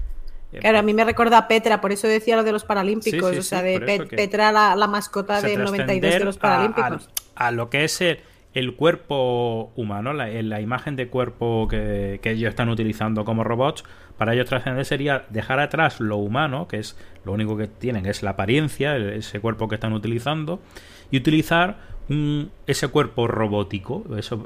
Eh, 0.53 0.59
claro, 0.61 0.79
a 0.79 0.83
mí 0.83 0.95
me 0.95 1.05
recuerda 1.05 1.39
a 1.39 1.49
Petra, 1.49 1.81
por 1.81 1.93
eso 1.93 2.09
decía 2.09 2.37
lo 2.37 2.45
de 2.45 2.53
los 2.53 2.65
Paralímpicos, 2.65 3.37
o 3.37 3.43
sea, 3.43 3.63
de 3.63 3.81
Petra, 4.09 4.53
la, 4.53 4.87
mascota 4.87 5.41
del 5.43 5.63
92 5.63 6.15
de 6.15 6.25
los 6.25 6.39
Paralímpicos. 6.39 7.11
A, 7.35 7.51
lo 7.51 7.69
que 7.69 7.85
es 7.85 8.01
el, 8.01 8.75
cuerpo 8.75 9.73
humano, 9.77 10.13
la, 10.13 10.27
la 10.27 10.61
imagen 10.61 10.97
de 10.97 11.09
cuerpo 11.09 11.69
que, 11.69 12.19
que, 12.23 12.31
ellos 12.31 12.49
están 12.49 12.71
utilizando 12.71 13.25
como 13.25 13.45
robots, 13.45 13.85
para 14.17 14.33
ellos 14.35 14.49
trascender 14.49 14.85
sería 14.85 15.25
dejar 15.29 15.61
atrás 15.61 16.01
lo 16.01 16.17
humano, 16.17 16.67
que 16.67 16.79
es 16.79 16.97
lo 17.25 17.33
único 17.33 17.57
que 17.57 17.69
tienen, 17.69 18.07
es 18.07 18.23
la 18.23 18.31
apariencia, 18.31 18.97
ese 18.97 19.41
cuerpo 19.41 19.69
que 19.69 19.75
están 19.75 19.93
utilizando, 19.93 20.61
y 21.11 21.19
utilizar 21.19 21.77
ese 22.67 22.89
cuerpo 22.89 23.29
robótico, 23.29 24.05
eso 24.17 24.45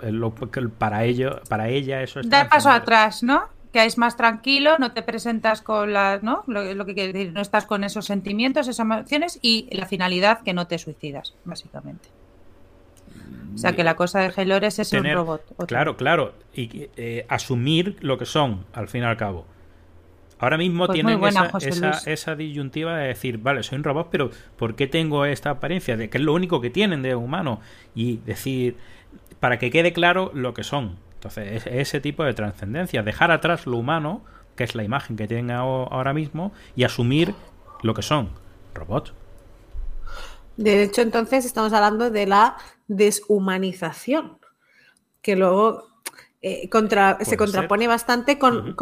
para 0.79 1.05
ello, 1.05 1.41
para 1.49 1.69
ella 1.69 2.03
eso 2.03 2.19
es 2.21 2.29
Da 2.29 2.49
paso 2.49 2.71
atrás, 2.71 3.23
¿no? 3.23 3.49
Que 3.73 3.85
es 3.85 3.97
más 3.97 4.17
tranquilo, 4.17 4.77
no 4.79 4.93
te 4.93 5.03
presentas 5.03 5.63
con 5.63 5.93
las, 5.93 6.23
¿no? 6.23 6.45
Lo, 6.47 6.85
que 6.85 6.95
quiere 6.95 7.13
decir, 7.13 7.33
no 7.33 7.41
estás 7.41 7.65
con 7.65 7.85
esos 7.85 8.05
sentimientos, 8.05 8.69
esas 8.69 8.85
emociones 8.85 9.39
y 9.41 9.69
la 9.73 9.87
finalidad 9.87 10.43
que 10.43 10.53
no 10.53 10.67
te 10.67 10.79
suicidas, 10.79 11.35
básicamente. 11.45 12.09
O 13.55 13.59
sea 13.59 13.73
que 13.73 13.85
la 13.85 13.97
cosa 13.97 14.21
de 14.21 14.33
Helores 14.37 14.79
es 14.79 14.93
un 14.93 15.11
robot. 15.11 15.67
Claro, 15.67 15.97
claro. 15.97 16.35
Y 16.55 16.89
eh, 16.97 17.27
asumir 17.29 17.97
lo 18.01 18.19
que 18.19 18.27
son, 18.27 18.65
al 18.73 18.89
fin 18.89 19.03
y 19.03 19.05
al 19.05 19.17
cabo. 19.17 19.47
Ahora 20.43 20.59
mismo 20.59 20.87
pues 20.87 20.97
tienen 20.97 21.21
esa, 22.07 22.35
disyuntiva 22.35 22.97
de 22.97 23.07
decir, 23.07 23.39
vale, 23.39 23.63
soy 23.63 23.79
un 23.79 23.85
robot, 23.85 24.09
pero 24.11 24.31
¿por 24.57 24.75
qué 24.75 24.89
tengo 24.89 25.25
esta 25.25 25.51
apariencia? 25.51 25.97
De 25.97 26.11
que 26.11 26.19
es 26.19 26.25
lo 26.25 26.35
único 26.35 26.61
que 26.61 26.69
tienen 26.69 27.01
de 27.03 27.15
humano. 27.15 27.61
Y 27.95 28.17
decir, 28.17 28.77
para 29.39 29.61
que 29.61 29.71
quede 29.71 29.93
claro 29.93 30.33
lo 30.35 30.53
que 30.53 30.65
son. 30.65 30.97
Entonces, 31.23 31.63
ese 31.67 32.01
tipo 32.01 32.25
de 32.25 32.35
trascendencia, 32.35 33.05
dejar 33.05 33.31
atrás 33.31 33.67
lo 33.67 33.77
humano 33.77 34.23
que 34.57 34.65
es 34.65 34.75
la 34.75 34.85
imagen 34.85 35.17
que 35.17 35.27
tienen 35.27 35.51
ahora 35.51 36.13
mismo, 36.13 36.53
y 36.77 36.85
asumir 36.85 37.35
lo 37.83 37.95
que 37.95 38.03
son 38.03 38.31
robots. 38.75 39.15
De 40.57 40.83
hecho, 40.83 41.03
entonces 41.03 41.45
estamos 41.45 41.73
hablando 41.73 42.11
de 42.11 42.27
la 42.27 42.57
deshumanización, 42.87 44.39
que 45.23 45.37
luego 45.37 45.89
eh, 46.43 46.69
contra, 46.69 47.19
se 47.25 47.37
contrapone 47.37 47.87
bastante 47.87 48.39
con, 48.39 48.77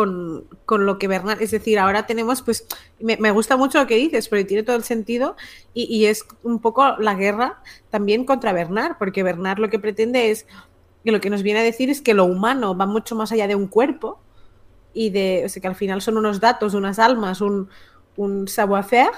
lo 0.69 0.99
que 0.99 1.09
Bernard, 1.09 1.43
es 1.43 1.53
decir, 1.53 1.79
ahora 1.79 2.07
tenemos, 2.07 2.43
pues, 2.43 2.67
me, 2.99 3.31
gusta 3.31 3.57
mucho 3.57 3.79
lo 3.79 3.87
que 3.87 3.97
dices, 3.97 4.29
porque 4.29 4.45
tiene 4.45 4.63
todo 4.63 4.77
el 4.77 4.83
sentido 4.83 5.37
y, 5.73 6.07
es 6.07 6.27
un 6.43 6.61
poco 6.61 6.97
la 6.99 7.15
guerra 7.15 7.63
también 7.91 8.25
contra 8.25 8.53
Bernard, 8.53 8.97
porque 8.99 9.23
Bernard 9.23 9.59
lo 9.59 9.71
que 9.71 9.79
pretende 9.79 10.31
es, 10.31 10.47
que 11.05 11.13
lo 11.13 11.21
que 11.21 11.31
nos 11.31 11.43
viene 11.43 11.61
a 11.61 11.63
decir 11.63 11.91
es 11.91 12.01
que 12.01 12.15
lo 12.15 12.25
humano 12.25 12.77
va 12.77 12.87
mucho 12.87 13.17
más 13.17 13.33
allá 13.33 13.47
de 13.47 13.55
un 13.55 13.67
cuerpo 13.67 14.21
y 14.93 15.11
de, 15.11 15.43
o 15.47 15.49
sea, 15.49 15.63
que 15.63 15.69
al 15.69 15.77
final 15.77 16.03
son 16.03 16.17
unos 16.17 16.41
datos, 16.41 16.75
unas 16.75 16.99
almas, 16.99 17.41
un, 17.41 17.69
un 18.17 18.49
savoir-faire, 18.49 19.13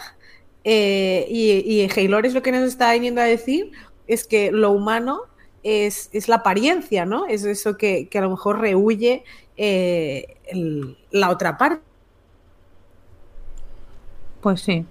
eh, 0.64 1.26
y, 1.28 1.51
y 1.51 1.91
Haylor 1.91 2.30
lo 2.33 2.43
que 2.43 2.53
nos 2.53 2.62
está 2.62 2.93
viniendo 2.93 3.20
a 3.20 3.24
decir 3.24 3.72
es 4.07 4.24
que 4.24 4.53
lo 4.53 4.70
humano 4.70 5.22
es, 5.62 6.28
la 6.28 6.37
apariencia, 6.37 7.05
¿no? 7.05 7.26
Es 7.26 7.45
eso 7.45 7.76
que, 7.76 8.09
a 8.12 8.20
lo 8.20 8.30
mejor 8.30 8.61
rehuye 8.61 9.24
eh, 9.57 10.37
la 11.11 11.30
otra 11.30 11.57
parte. 11.57 11.83
Pues 14.41 14.61
sí, 14.61 14.85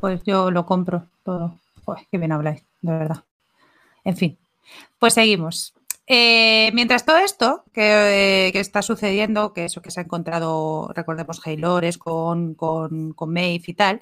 pues 0.00 0.22
yo 0.24 0.50
lo 0.50 0.64
compro 0.64 1.04
todo. 1.24 1.54
Joder, 1.84 2.06
qué 2.10 2.18
bien 2.18 2.32
habláis, 2.32 2.64
de 2.80 2.92
verdad. 2.92 3.24
En 4.04 4.16
fin, 4.16 4.38
pues 4.98 5.14
seguimos. 5.14 5.74
Eh, 6.10 6.70
mientras 6.72 7.04
todo 7.04 7.18
esto 7.18 7.64
que, 7.74 8.48
está 8.54 8.80
sucediendo, 8.80 9.52
que 9.52 9.66
eso 9.66 9.82
que 9.82 9.90
se 9.90 10.00
ha 10.00 10.04
encontrado, 10.04 10.90
recordemos, 10.94 11.46
Haylores 11.46 11.98
con, 11.98 12.54
con, 12.54 13.14
Maeve 13.26 13.64
y 13.66 13.74
tal, 13.74 14.00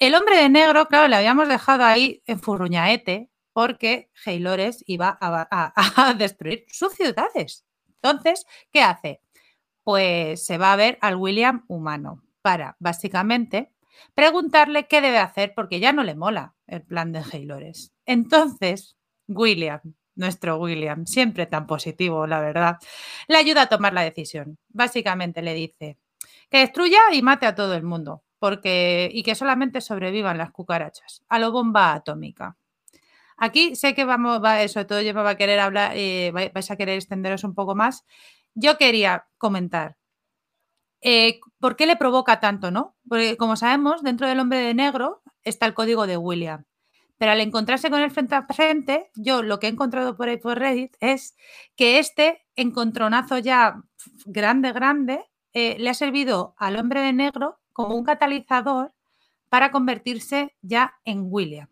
el 0.00 0.16
hombre 0.16 0.36
de 0.36 0.48
negro, 0.48 0.86
claro, 0.86 1.06
le 1.06 1.14
habíamos 1.14 1.48
dejado 1.48 1.84
ahí 1.84 2.22
en 2.26 2.40
Furruñaete, 2.40 3.30
porque 3.52 4.10
Haylores 4.26 4.82
iba 4.86 5.16
a, 5.20 6.14
destruir 6.18 6.64
sus 6.68 6.94
ciudades. 6.94 7.64
Entonces, 8.02 8.44
¿qué 8.72 8.82
hace? 8.82 9.20
Pues 9.84 10.44
se 10.44 10.58
va 10.58 10.72
a 10.72 10.76
ver 10.76 10.98
al 11.00 11.16
William 11.16 11.64
humano 11.68 12.22
para, 12.42 12.76
básicamente, 12.80 13.72
preguntarle 14.14 14.88
qué 14.88 15.00
debe 15.00 15.18
hacer 15.18 15.52
porque 15.54 15.78
ya 15.78 15.92
no 15.92 16.02
le 16.02 16.16
mola 16.16 16.56
el 16.66 16.82
plan 16.82 17.12
de 17.12 17.22
Haylores. 17.32 17.92
Entonces, 18.06 18.96
William, 19.28 19.80
nuestro 20.18 20.56
William, 20.58 21.06
siempre 21.06 21.46
tan 21.46 21.66
positivo, 21.66 22.26
la 22.26 22.40
verdad, 22.40 22.76
le 23.28 23.36
ayuda 23.36 23.62
a 23.62 23.66
tomar 23.68 23.94
la 23.94 24.02
decisión. 24.02 24.58
Básicamente 24.68 25.42
le 25.42 25.54
dice 25.54 25.98
que 26.50 26.58
destruya 26.58 26.98
y 27.12 27.22
mate 27.22 27.46
a 27.46 27.54
todo 27.54 27.74
el 27.74 27.84
mundo, 27.84 28.22
porque 28.38 29.10
y 29.12 29.22
que 29.22 29.34
solamente 29.34 29.80
sobrevivan 29.80 30.38
las 30.38 30.50
cucarachas, 30.50 31.22
a 31.28 31.38
lo 31.38 31.52
bomba 31.52 31.94
atómica. 31.94 32.56
Aquí 33.36 33.76
sé 33.76 33.94
que 33.94 34.04
vamos, 34.04 34.42
va, 34.42 34.62
eso, 34.62 34.84
todo 34.86 35.00
yo 35.00 35.14
va 35.14 35.30
a 35.30 35.36
querer 35.36 35.60
hablar, 35.60 35.92
eh, 35.94 36.32
vais 36.32 36.70
a 36.70 36.76
querer 36.76 36.96
extenderos 36.96 37.44
un 37.44 37.54
poco 37.54 37.74
más. 37.76 38.04
Yo 38.54 38.76
quería 38.78 39.28
comentar, 39.38 39.96
eh, 41.00 41.40
¿por 41.60 41.76
qué 41.76 41.86
le 41.86 41.96
provoca 41.96 42.40
tanto, 42.40 42.70
no? 42.72 42.96
Porque 43.08 43.36
como 43.36 43.56
sabemos, 43.56 44.02
dentro 44.02 44.26
del 44.26 44.40
hombre 44.40 44.58
de 44.58 44.74
negro 44.74 45.22
está 45.44 45.66
el 45.66 45.74
código 45.74 46.06
de 46.06 46.16
William. 46.16 46.64
Pero 47.18 47.32
al 47.32 47.40
encontrarse 47.40 47.90
con 47.90 48.00
él 48.00 48.10
frente 48.10 48.36
a 48.36 48.46
frente, 48.46 49.10
yo 49.16 49.42
lo 49.42 49.58
que 49.58 49.66
he 49.66 49.70
encontrado 49.70 50.16
por 50.16 50.28
ahí 50.28 50.36
por 50.36 50.58
Reddit 50.58 50.96
es 51.00 51.36
que 51.76 51.98
este 51.98 52.46
encontronazo 52.56 53.38
ya 53.38 53.82
grande, 54.24 54.72
grande, 54.72 55.24
eh, 55.52 55.76
le 55.78 55.90
ha 55.90 55.94
servido 55.94 56.54
al 56.58 56.76
hombre 56.76 57.00
de 57.00 57.12
negro 57.12 57.58
como 57.72 57.96
un 57.96 58.04
catalizador 58.04 58.92
para 59.48 59.70
convertirse 59.72 60.56
ya 60.62 60.94
en 61.04 61.26
William. 61.28 61.68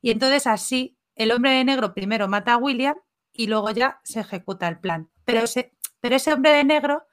Y 0.00 0.10
entonces 0.10 0.46
así 0.46 0.98
el 1.14 1.32
hombre 1.32 1.52
de 1.52 1.64
negro 1.64 1.94
primero 1.94 2.28
mata 2.28 2.54
a 2.54 2.58
William 2.58 2.96
y 3.32 3.46
luego 3.46 3.70
ya 3.70 4.00
se 4.04 4.20
ejecuta 4.20 4.68
el 4.68 4.80
plan. 4.80 5.10
Pero 5.24 5.40
ese, 5.40 5.72
pero 6.00 6.16
ese 6.16 6.32
hombre 6.32 6.52
de 6.52 6.64
negro 6.64 7.04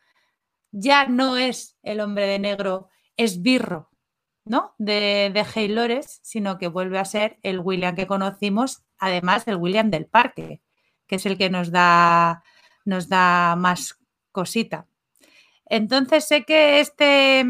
ya 0.71 1.07
no 1.07 1.37
es 1.37 1.77
el 1.83 1.99
hombre 1.99 2.25
de 2.25 2.39
negro 2.39 2.89
esbirro, 3.17 3.91
¿no? 4.45 4.73
De, 4.77 5.31
de 5.33 5.45
Haylores, 5.55 6.19
sino 6.23 6.57
que 6.57 6.67
vuelve 6.67 6.99
a 6.99 7.05
ser 7.05 7.39
el 7.43 7.59
William 7.59 7.95
que 7.95 8.07
conocimos, 8.07 8.83
además 8.97 9.45
del 9.45 9.57
William 9.57 9.89
del 9.89 10.05
parque, 10.05 10.61
que 11.07 11.15
es 11.15 11.25
el 11.25 11.37
que 11.37 11.49
nos 11.49 11.71
da, 11.71 12.43
nos 12.85 13.09
da 13.09 13.55
más 13.55 13.99
cosita. 14.31 14.87
Entonces 15.65 16.27
sé 16.27 16.43
que 16.43 16.79
este, 16.79 17.45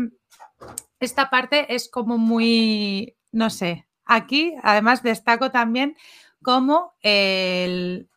esta 1.00 1.30
parte 1.30 1.74
es 1.74 1.90
como 1.90 2.18
muy, 2.18 3.16
no 3.32 3.50
sé, 3.50 3.88
Aquí, 4.06 4.54
además, 4.64 5.02
destaco 5.02 5.52
también 5.52 5.96
cómo 6.42 6.94
el, 7.02 8.10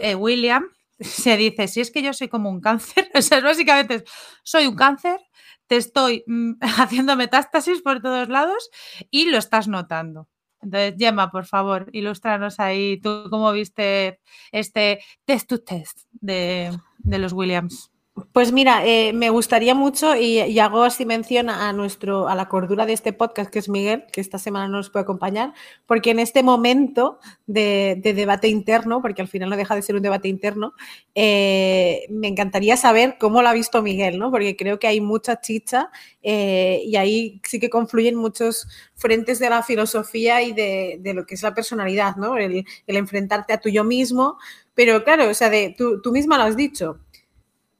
eh, 0.00 0.14
William 0.14 0.64
se 1.00 1.36
dice, 1.36 1.68
si 1.68 1.80
es 1.80 1.90
que 1.90 2.02
yo 2.02 2.12
soy 2.12 2.28
como 2.28 2.50
un 2.50 2.60
cáncer, 2.60 3.10
o 3.14 3.22
sea, 3.22 3.40
básicamente 3.40 4.04
soy 4.42 4.66
un 4.66 4.76
cáncer, 4.76 5.20
te 5.68 5.76
estoy 5.76 6.24
mm, 6.26 6.54
haciendo 6.60 7.14
metástasis 7.16 7.82
por 7.82 8.00
todos 8.02 8.28
lados 8.28 8.70
y 9.10 9.30
lo 9.30 9.38
estás 9.38 9.68
notando. 9.68 10.28
Entonces, 10.60 10.94
Gemma, 10.98 11.30
por 11.30 11.46
favor, 11.46 11.88
ilústranos 11.92 12.58
ahí, 12.58 13.00
tú 13.00 13.28
cómo 13.30 13.52
viste 13.52 14.20
este 14.50 15.00
test 15.24 15.48
to 15.48 15.60
test 15.60 16.00
de, 16.10 16.76
de 16.98 17.18
los 17.18 17.32
Williams. 17.32 17.92
Pues 18.32 18.52
mira, 18.52 18.86
eh, 18.86 19.12
me 19.12 19.30
gustaría 19.30 19.74
mucho 19.74 20.16
y, 20.16 20.58
hago 20.58 20.82
así 20.82 21.04
mención 21.04 21.50
a 21.50 21.72
nuestro, 21.72 22.28
a 22.28 22.34
la 22.34 22.48
cordura 22.48 22.86
de 22.86 22.92
este 22.92 23.12
podcast, 23.12 23.50
que 23.50 23.58
es 23.58 23.68
Miguel, 23.68 24.04
que 24.12 24.20
esta 24.20 24.38
semana 24.38 24.66
no 24.68 24.78
nos 24.78 24.90
puede 24.90 25.02
acompañar, 25.02 25.52
porque 25.86 26.10
en 26.10 26.18
este 26.18 26.42
momento 26.42 27.18
de, 27.46 28.00
debate 28.02 28.48
interno, 28.48 29.02
porque 29.02 29.22
al 29.22 29.28
final 29.28 29.50
no 29.50 29.56
deja 29.56 29.74
de 29.74 29.82
ser 29.82 29.96
un 29.96 30.02
debate 30.02 30.28
interno, 30.28 30.72
eh, 31.14 32.06
me 32.10 32.28
encantaría 32.28 32.76
saber 32.76 33.16
cómo 33.18 33.42
lo 33.42 33.48
ha 33.48 33.52
visto 33.52 33.82
Miguel, 33.82 34.18
¿no? 34.18 34.30
Porque 34.30 34.56
creo 34.56 34.78
que 34.78 34.86
hay 34.86 35.00
mucha 35.00 35.40
chicha 35.40 35.90
eh, 36.22 36.82
y 36.84 36.96
ahí 36.96 37.40
sí 37.44 37.60
que 37.60 37.70
confluyen 37.70 38.16
muchos 38.16 38.66
frentes 38.94 39.38
de 39.38 39.50
la 39.50 39.62
filosofía 39.62 40.42
y 40.42 40.52
de, 40.52 41.00
lo 41.14 41.26
que 41.26 41.34
es 41.34 41.42
la 41.42 41.54
personalidad, 41.54 42.16
¿no? 42.16 42.36
El, 42.36 42.64
enfrentarte 42.86 43.52
a 43.52 43.60
tuyo 43.60 43.84
mismo, 43.84 44.38
pero 44.74 45.04
claro, 45.04 45.28
o 45.28 45.34
sea, 45.34 45.50
de, 45.50 45.74
tú, 45.76 46.00
tú 46.00 46.12
misma 46.12 46.38
lo 46.38 46.44
has 46.44 46.56
dicho 46.56 47.00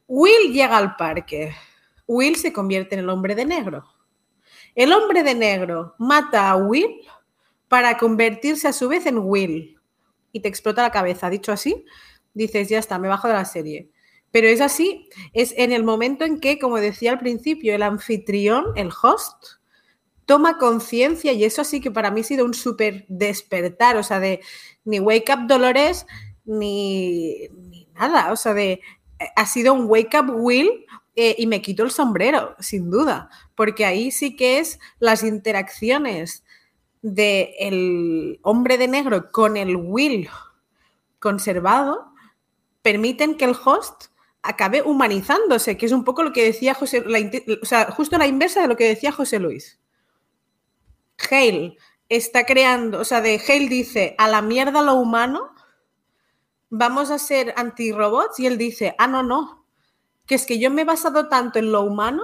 Will 0.08 0.52
llega 0.52 0.78
al 0.78 0.96
parque. 0.96 1.54
Will 2.06 2.36
se 2.36 2.52
convierte 2.52 2.94
en 2.94 3.00
el 3.00 3.10
hombre 3.10 3.34
de 3.34 3.44
negro. 3.44 3.84
El 4.74 4.92
hombre 4.92 5.22
de 5.22 5.34
negro 5.34 5.94
mata 5.98 6.50
a 6.50 6.56
Will 6.56 7.06
para 7.68 7.98
convertirse 7.98 8.66
a 8.66 8.72
su 8.72 8.88
vez 8.88 9.04
en 9.04 9.18
Will. 9.18 9.78
Y 10.32 10.40
te 10.40 10.48
explota 10.48 10.82
la 10.82 10.90
cabeza. 10.90 11.28
Dicho 11.28 11.52
así, 11.52 11.84
dices, 12.32 12.70
ya 12.70 12.78
está, 12.78 12.98
me 12.98 13.08
bajo 13.08 13.28
de 13.28 13.34
la 13.34 13.44
serie. 13.44 13.90
Pero 14.30 14.48
es 14.48 14.62
así, 14.62 15.08
es 15.34 15.54
en 15.56 15.72
el 15.72 15.84
momento 15.84 16.24
en 16.24 16.40
que, 16.40 16.58
como 16.58 16.78
decía 16.78 17.12
al 17.12 17.18
principio, 17.18 17.74
el 17.74 17.82
anfitrión, 17.82 18.64
el 18.76 18.90
host, 19.02 19.44
toma 20.26 20.58
conciencia 20.58 21.32
y 21.32 21.44
eso 21.44 21.64
sí 21.64 21.80
que 21.80 21.90
para 21.90 22.10
mí 22.10 22.20
ha 22.20 22.24
sido 22.24 22.44
un 22.44 22.52
súper 22.52 23.06
despertar, 23.08 23.96
o 23.96 24.02
sea, 24.02 24.20
de 24.20 24.40
ni 24.84 25.00
Wake 25.00 25.32
Up 25.32 25.46
Dolores, 25.46 26.06
ni, 26.44 27.48
ni 27.48 27.86
nada, 27.94 28.32
o 28.32 28.36
sea, 28.36 28.52
de 28.52 28.80
ha 29.36 29.46
sido 29.46 29.74
un 29.74 29.86
wake 29.88 30.16
up 30.20 30.30
will 30.30 30.86
eh, 31.16 31.34
y 31.38 31.46
me 31.46 31.62
quito 31.62 31.82
el 31.82 31.90
sombrero, 31.90 32.54
sin 32.60 32.90
duda, 32.90 33.28
porque 33.54 33.84
ahí 33.84 34.10
sí 34.10 34.36
que 34.36 34.58
es 34.58 34.78
las 34.98 35.22
interacciones 35.22 36.44
del 37.02 38.40
hombre 38.42 38.78
de 38.78 38.88
negro 38.88 39.30
con 39.30 39.56
el 39.56 39.76
will 39.76 40.28
conservado 41.18 42.12
permiten 42.82 43.36
que 43.36 43.44
el 43.44 43.56
host 43.64 44.06
acabe 44.42 44.82
humanizándose, 44.82 45.76
que 45.76 45.86
es 45.86 45.92
un 45.92 46.04
poco 46.04 46.22
lo 46.22 46.32
que 46.32 46.44
decía 46.44 46.74
José, 46.74 47.04
o 47.60 47.66
sea, 47.66 47.90
justo 47.90 48.16
la 48.18 48.26
inversa 48.26 48.62
de 48.62 48.68
lo 48.68 48.76
que 48.76 48.86
decía 48.86 49.12
José 49.12 49.38
Luis. 49.38 49.80
Hale 51.30 51.76
está 52.08 52.44
creando, 52.46 53.00
o 53.00 53.04
sea, 53.04 53.20
de 53.20 53.40
Hale 53.46 53.68
dice, 53.68 54.14
a 54.18 54.28
la 54.28 54.40
mierda 54.40 54.82
lo 54.82 54.94
humano, 54.94 55.50
vamos 56.70 57.10
a 57.10 57.18
ser 57.18 57.54
anti-robots 57.56 58.38
y 58.40 58.46
él 58.46 58.58
dice, 58.58 58.94
ah, 58.98 59.06
no, 59.06 59.22
no, 59.22 59.64
que 60.26 60.34
es 60.34 60.46
que 60.46 60.58
yo 60.58 60.70
me 60.70 60.82
he 60.82 60.84
basado 60.84 61.28
tanto 61.28 61.58
en 61.58 61.72
lo 61.72 61.82
humano, 61.82 62.22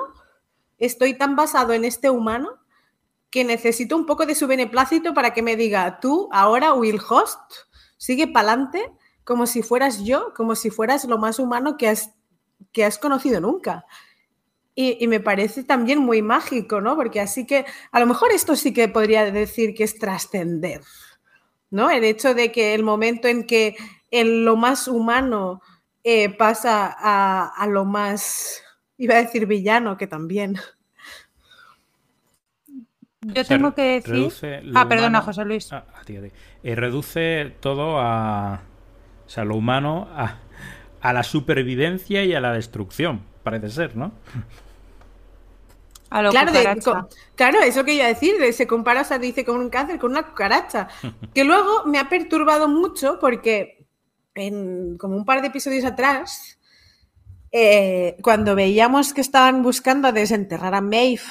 estoy 0.79 1.15
tan 1.15 1.37
basado 1.37 1.73
en 1.73 1.85
este 1.85 2.11
humano 2.11 2.59
que 3.31 3.45
necesito 3.45 3.97
un 3.97 4.07
poco 4.07 4.27
de 4.27 4.35
su 4.35 4.47
beneplácito 4.47 5.15
para 5.15 5.33
que 5.33 5.43
me 5.43 5.57
diga, 5.57 5.99
tú 6.01 6.29
ahora 6.33 6.75
Will 6.75 7.01
Host, 7.09 7.41
sigue 7.97 8.29
para 8.29 8.53
adelante 8.53 8.93
como 9.25 9.47
si 9.47 9.63
fueras 9.63 10.05
yo, 10.05 10.33
como 10.37 10.55
si 10.55 10.71
fueras 10.71 11.05
lo 11.07 11.19
más 11.19 11.39
humano 11.39 11.77
que 11.77 11.89
has, 11.89 12.13
que 12.73 12.85
has 12.85 12.99
conocido 12.99 13.41
nunca. 13.41 13.87
Y, 14.77 15.03
y, 15.03 15.09
me 15.09 15.21
parece 15.21 15.63
también 15.63 16.01
muy 16.01 16.21
mágico, 16.21 16.81
¿no? 16.81 16.97
Porque 16.97 17.21
así 17.21 17.47
que 17.47 17.65
a 17.93 18.01
lo 18.01 18.07
mejor 18.07 18.33
esto 18.33 18.57
sí 18.57 18.75
que 18.75 18.89
podría 18.89 19.31
decir 19.31 19.73
que 19.73 19.85
es 19.85 19.99
trascender, 19.99 20.83
¿no? 21.71 21.91
El 21.91 22.05
hecho 22.05 22.35
de 22.35 22.53
que 22.53 22.75
el 22.75 22.83
momento 22.83 23.29
en 23.29 23.47
que 23.47 23.77
en 24.15 24.45
lo 24.45 24.57
más 24.57 24.87
humano 24.87 25.61
eh, 26.05 26.31
pasa 26.31 26.95
a, 26.97 27.67
lo 27.67 27.85
más 27.85 28.63
Iba 28.97 29.17
a 29.17 29.19
decir 29.19 29.47
villano, 29.47 29.97
que 29.97 30.07
también. 30.07 30.57
Yo 33.23 33.45
tengo 33.45 33.75
que 33.75 34.01
decir. 34.01 34.63
Ah, 34.73 34.89
perdona, 34.89 35.21
José 35.21 35.45
Luis. 35.45 35.73
Ah, 35.73 35.85
eh, 36.63 36.77
reduce 36.77 37.57
todo 37.59 37.99
a. 37.99 38.63
O 39.27 39.29
sea, 39.29 39.45
lo 39.45 39.57
humano 39.57 40.07
a, 40.13 40.39
a 41.01 41.13
la 41.13 41.25
supervivencia 41.25 42.23
y 42.23 42.35
a 42.35 42.41
la 42.41 42.53
destrucción, 42.53 43.23
parece 43.43 43.71
ser, 43.71 43.97
¿no? 43.97 44.13
claro, 46.09 46.53
claro, 47.35 47.61
eso 47.63 47.85
que 47.85 47.95
iba 47.95 48.05
a 48.05 48.09
decir, 48.09 48.35
se 48.53 48.67
compara, 48.67 49.01
o 49.01 49.05
sea, 49.05 49.19
dice 49.19 49.45
con 49.45 49.59
un 49.59 49.69
cáncer, 49.71 49.99
con 49.99 50.13
una 50.13 50.23
cucaracha, 50.29 50.89
que 51.35 51.45
luego 51.45 51.85
me 51.87 51.99
ha 51.99 52.09
perturbado 52.09 52.69
mucho 52.69 53.19
porque 53.19 53.84
en 54.35 54.97
como 54.99 55.17
un 55.17 55.25
par 55.25 55.41
de 55.41 55.49
episodios 55.49 55.85
atrás, 55.85 56.59
eh, 57.53 58.17
cuando 58.23 58.55
veíamos 58.55 59.15
que 59.15 59.21
estaban 59.21 59.63
buscando 59.63 60.11
desenterrar 60.13 60.75
a 60.75 60.81
Maeve, 60.81 61.23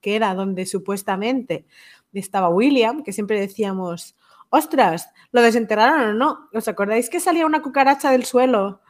que 0.00 0.16
era 0.16 0.34
donde 0.34 0.66
supuestamente 0.66 1.66
estaba 2.12 2.48
William, 2.48 3.02
que 3.02 3.12
siempre 3.12 3.40
decíamos, 3.40 4.16
ostras, 4.50 5.08
¿lo 5.30 5.40
desenterraron 5.40 6.00
o 6.00 6.14
no? 6.14 6.48
¿Os 6.52 6.68
acordáis 6.68 7.08
que 7.08 7.20
salía 7.20 7.46
una 7.46 7.62
cucaracha 7.62 8.10
del 8.10 8.24
suelo 8.24 8.80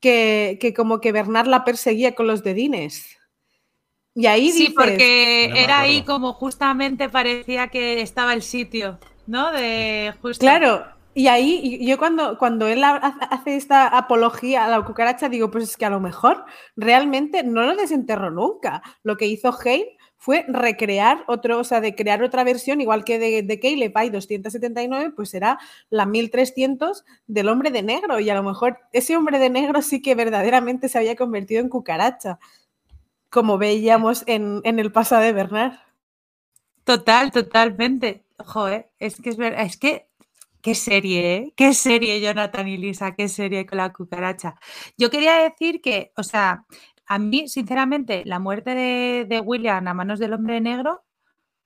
que, 0.00 0.58
que 0.60 0.72
como 0.72 1.00
que 1.00 1.12
Bernard 1.12 1.48
la 1.48 1.64
perseguía 1.64 2.14
con 2.14 2.26
los 2.26 2.42
dedines? 2.42 3.18
Y 4.14 4.26
ahí 4.26 4.52
Sí, 4.52 4.70
porque 4.70 5.46
era 5.46 5.80
ahí 5.80 6.02
como 6.02 6.32
justamente 6.32 7.08
parecía 7.08 7.66
que 7.68 8.00
estaba 8.00 8.32
el 8.32 8.42
sitio, 8.42 9.00
¿no? 9.26 9.50
De 9.50 10.14
Claro, 10.38 10.86
y 11.14 11.28
ahí 11.28 11.84
yo 11.86 11.98
cuando, 11.98 12.38
cuando 12.38 12.66
él 12.68 12.82
hace 12.84 13.56
esta 13.56 13.86
apología 13.86 14.64
a 14.64 14.68
la 14.68 14.84
cucaracha, 14.84 15.28
digo, 15.28 15.50
pues 15.50 15.64
es 15.64 15.76
que 15.76 15.84
a 15.84 15.90
lo 15.90 16.00
mejor 16.00 16.44
realmente 16.76 17.42
no 17.42 17.62
lo 17.62 17.76
desenterró 17.76 18.30
nunca. 18.30 18.82
Lo 19.02 19.16
que 19.16 19.26
hizo 19.26 19.52
Hale 19.52 19.96
fue 20.16 20.44
recrear 20.48 21.24
otro, 21.26 21.58
o 21.58 21.64
sea, 21.64 21.80
de 21.80 21.94
crear 21.94 22.22
otra 22.22 22.44
versión, 22.44 22.80
igual 22.80 23.04
que 23.04 23.18
de, 23.18 23.42
de 23.42 23.60
Caleb 23.60 23.92
hay 23.94 24.10
279, 24.10 25.12
pues 25.14 25.30
será 25.30 25.58
la 25.90 26.06
1300 26.06 27.04
del 27.26 27.48
hombre 27.48 27.70
de 27.70 27.82
negro. 27.82 28.20
Y 28.20 28.30
a 28.30 28.34
lo 28.34 28.42
mejor 28.42 28.78
ese 28.92 29.16
hombre 29.16 29.38
de 29.38 29.50
negro 29.50 29.82
sí 29.82 30.02
que 30.02 30.14
verdaderamente 30.14 30.88
se 30.88 30.98
había 30.98 31.16
convertido 31.16 31.60
en 31.60 31.68
cucaracha 31.68 32.38
como 33.34 33.58
veíamos 33.58 34.22
en, 34.28 34.62
el 34.64 34.92
pasado 34.92 35.22
de 35.22 35.32
Bernard. 35.32 35.72
Total, 36.84 37.32
totalmente. 37.32 38.24
Joder, 38.38 38.90
es 39.00 39.20
que 39.20 39.30
es 39.30 39.36
verdad, 39.36 39.62
es 39.62 39.76
que 39.76 40.06
qué 40.64 40.74
serie, 40.74 41.36
¿eh? 41.36 41.54
Qué 41.56 41.74
serie, 41.74 42.20
Jonathan 42.22 42.66
y 42.68 42.78
Lisa, 42.78 43.14
qué 43.14 43.28
serie 43.28 43.66
con 43.66 43.78
la 43.78 43.92
cucaracha. 43.92 44.56
Yo 44.96 45.10
quería 45.10 45.34
decir 45.36 45.82
que, 45.82 46.12
o 46.16 46.22
sea, 46.22 46.64
a 47.06 47.18
mí, 47.18 47.48
sinceramente, 47.48 48.22
la 48.24 48.38
muerte 48.38 48.74
de, 48.74 49.26
de 49.28 49.40
William 49.40 49.86
a 49.86 49.94
manos 49.94 50.18
del 50.18 50.32
hombre 50.32 50.62
negro, 50.62 51.04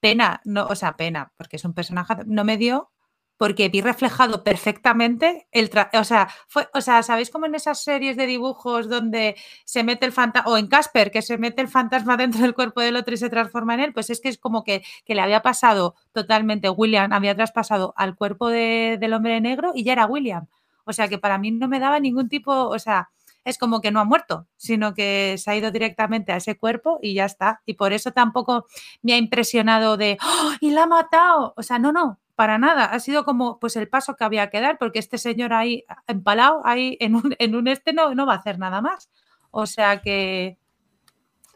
pena, 0.01 0.41
no, 0.45 0.67
o 0.67 0.77
sea, 0.77 0.97
pena, 0.97 1.33
porque 1.37 1.57
es 1.57 1.65
un 1.65 1.75
personaje, 1.75 2.15
no 2.27 2.45
me 2.45 2.57
dio, 2.59 2.93
porque 3.39 3.69
vi 3.69 3.81
reflejado 3.81 4.43
perfectamente 4.45 5.47
el 5.53 5.71
o 5.95 6.05
sea, 6.05 6.29
fue, 6.49 6.69
o 6.75 6.81
sea, 6.81 7.03
¿sabéis 7.03 7.31
cómo 7.31 7.47
en 7.47 7.55
esas 7.55 7.83
series 7.83 8.17
de 8.17 8.27
dibujos 8.27 8.89
donde 8.89 9.37
se 9.65 9.85
mete 9.85 10.05
el 10.05 10.13
fantasma, 10.13 10.51
o 10.51 10.59
en 10.59 10.67
Casper, 10.67 11.11
que 11.11 11.23
se 11.23 11.39
mete 11.39 11.63
el 11.63 11.69
fantasma 11.69 12.17
dentro 12.19 12.43
del 12.43 12.55
cuerpo 12.55 12.81
del 12.81 12.97
otro 12.97 13.15
y 13.15 13.17
se 13.17 13.31
transforma 13.31 13.75
en 13.75 13.81
él? 13.81 13.93
Pues 13.95 14.11
es 14.11 14.21
que 14.21 14.29
es 14.29 14.39
como 14.39 14.65
que, 14.65 14.83
le 15.07 15.21
había 15.21 15.41
pasado 15.41 15.95
totalmente, 16.13 16.69
William 16.69 17.13
había 17.13 17.35
traspasado 17.35 17.95
al 17.97 18.17
cuerpo 18.17 18.49
del 18.49 19.13
hombre 19.13 19.41
negro 19.41 19.73
y 19.75 19.85
ya 19.85 19.93
era 19.93 20.07
William. 20.07 20.47
O 20.85 20.93
sea, 20.93 21.09
que 21.09 21.19
para 21.19 21.39
mí 21.39 21.51
no 21.53 21.69
me 21.69 21.81
daba 21.81 22.01
ningún 22.01 22.29
tipo, 22.29 22.53
o 22.53 22.79
sea, 22.79 23.11
es 23.45 23.57
como 23.57 23.81
que 23.81 23.91
no 23.91 24.01
ha 24.01 24.05
muerto, 24.05 24.47
sino 24.57 24.95
que 24.95 25.37
se 25.39 25.51
ha 25.51 25.57
ido 25.57 25.71
directamente 25.71 26.33
a 26.33 26.37
ese 26.37 26.59
cuerpo 26.59 26.99
y 27.03 27.15
ya 27.15 27.25
está. 27.25 27.63
Y 27.67 27.75
por 27.75 27.93
eso 27.93 28.13
tampoco 28.13 28.67
me 29.03 29.13
ha 29.13 29.17
impresionado 29.17 29.97
de, 29.97 30.19
¡Oh, 30.23 30.53
y 30.61 30.71
la 30.71 30.85
ha 30.85 30.87
matado! 30.87 31.55
O 31.57 31.63
sea, 31.63 31.79
no, 31.79 31.93
no, 31.93 32.19
para 32.39 32.57
nada. 32.57 32.85
Ha 32.85 33.01
sido 33.01 33.25
como 33.25 33.59
pues 33.59 33.75
el 33.75 33.89
paso 33.89 34.15
que 34.15 34.23
había 34.23 34.49
que 34.49 34.61
dar, 34.61 34.79
porque 34.79 35.01
este 35.01 35.19
señor 35.19 35.53
ahí 35.53 35.85
empalado, 36.07 36.61
ahí 36.65 36.97
en 37.01 37.17
un, 37.17 37.35
en 37.41 37.57
un 37.57 37.67
este 37.67 37.93
no, 37.93 38.15
no 38.15 38.27
va 38.27 38.35
a 38.35 38.37
hacer 38.37 38.61
nada 38.61 38.81
más. 38.81 39.11
O 39.51 39.67
sea 39.67 40.01
que. 40.03 40.57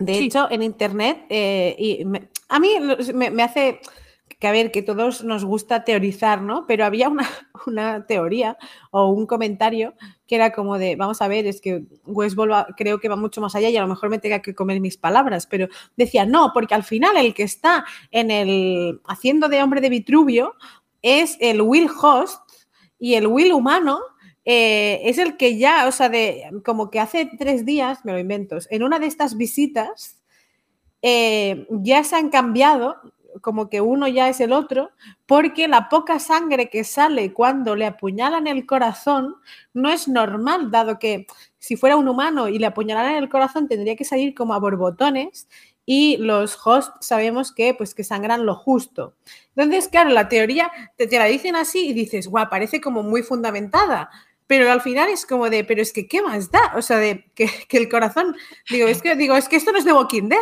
De 0.00 0.18
hecho, 0.18 0.50
en 0.50 0.60
internet, 0.64 1.24
eh, 1.28 1.76
y 1.78 2.04
a 2.48 2.58
mí 2.58 2.70
me, 3.14 3.42
hace 3.44 3.78
que 4.42 4.48
a 4.48 4.50
ver, 4.52 4.72
que 4.72 4.82
todos 4.82 5.22
nos 5.22 5.44
gusta 5.44 5.84
teorizar, 5.84 6.42
¿no? 6.42 6.66
Pero 6.66 6.84
había 6.84 7.08
una, 7.08 7.30
una, 7.68 8.06
teoría 8.06 8.58
o 8.90 9.06
un 9.06 9.24
comentario 9.24 9.94
que 10.26 10.34
era 10.34 10.52
como 10.52 10.78
de, 10.78 10.96
vamos 10.96 11.22
a 11.22 11.28
ver, 11.28 11.46
es 11.46 11.60
que 11.60 11.84
Westball 12.06 12.74
creo 12.76 12.98
que 12.98 13.08
va 13.08 13.14
mucho 13.14 13.40
más 13.40 13.54
allá 13.54 13.68
y 13.70 13.76
a 13.76 13.82
lo 13.82 13.86
mejor 13.86 14.10
me 14.10 14.18
tenga 14.18 14.42
que 14.42 14.52
comer 14.52 14.80
mis 14.80 14.96
palabras, 14.96 15.46
pero 15.46 15.68
decía, 15.96 16.26
no, 16.26 16.50
porque 16.52 16.74
al 16.74 16.82
final 16.82 17.16
el 17.18 17.34
que 17.34 17.44
está 17.44 17.84
en 18.10 18.32
el 18.32 19.00
haciendo 19.06 19.48
de 19.48 19.62
hombre 19.62 19.80
de 19.80 19.90
Vitruvio 19.90 20.56
es 21.02 21.36
el 21.38 21.62
Will 21.62 21.88
Host 22.02 22.40
y 22.98 23.14
el 23.14 23.28
Will 23.28 23.52
humano 23.52 24.00
eh, 24.44 25.02
es 25.04 25.18
el 25.18 25.36
que 25.36 25.56
ya, 25.56 25.86
o 25.86 25.92
sea, 25.92 26.08
de 26.08 26.50
como 26.64 26.90
que 26.90 26.98
hace 26.98 27.30
tres 27.38 27.64
días, 27.64 28.04
me 28.04 28.10
lo 28.10 28.18
invento, 28.18 28.58
en 28.70 28.82
una 28.82 28.98
de 28.98 29.06
estas 29.06 29.36
visitas 29.36 30.20
eh, 31.00 31.64
ya 31.70 32.02
se 32.02 32.16
han 32.16 32.28
cambiado 32.28 32.96
como 33.40 33.68
que 33.68 33.80
uno 33.80 34.08
ya 34.08 34.28
es 34.28 34.40
el 34.40 34.52
otro, 34.52 34.90
porque 35.26 35.68
la 35.68 35.88
poca 35.88 36.18
sangre 36.18 36.68
que 36.68 36.84
sale 36.84 37.32
cuando 37.32 37.76
le 37.76 37.86
apuñalan 37.86 38.46
el 38.46 38.66
corazón 38.66 39.36
no 39.72 39.90
es 39.90 40.08
normal, 40.08 40.70
dado 40.70 40.98
que 40.98 41.26
si 41.58 41.76
fuera 41.76 41.96
un 41.96 42.08
humano 42.08 42.48
y 42.48 42.58
le 42.58 42.66
apuñalaran 42.66 43.14
el 43.14 43.28
corazón 43.28 43.68
tendría 43.68 43.96
que 43.96 44.04
salir 44.04 44.34
como 44.34 44.54
a 44.54 44.58
borbotones 44.58 45.48
y 45.84 46.16
los 46.18 46.58
hosts 46.64 47.06
sabemos 47.06 47.52
que 47.52 47.74
pues 47.74 47.94
que 47.94 48.04
sangran 48.04 48.46
lo 48.46 48.54
justo. 48.54 49.14
Entonces, 49.56 49.88
claro, 49.88 50.10
la 50.10 50.28
teoría 50.28 50.70
te, 50.96 51.08
la 51.18 51.26
dicen 51.26 51.56
así 51.56 51.88
y 51.88 51.92
dices, 51.92 52.28
guau, 52.28 52.48
parece 52.48 52.80
como 52.80 53.02
muy 53.02 53.22
fundamentada, 53.22 54.10
pero 54.46 54.70
al 54.70 54.80
final 54.80 55.08
es 55.08 55.26
como 55.26 55.50
de, 55.50 55.64
pero 55.64 55.82
es 55.82 55.92
que 55.92 56.06
¿qué 56.06 56.22
más 56.22 56.50
da? 56.50 56.72
O 56.76 56.82
sea, 56.82 56.98
de 56.98 57.24
que, 57.34 57.48
que 57.68 57.78
el 57.78 57.88
corazón, 57.88 58.36
digo, 58.70 58.86
es 58.86 59.02
que 59.02 59.16
digo, 59.16 59.36
es 59.36 59.48
que 59.48 59.56
esto 59.56 59.72
no 59.72 59.78
es 59.78 59.84
de 59.84 59.92
Walking 59.92 60.28
Dead. 60.28 60.38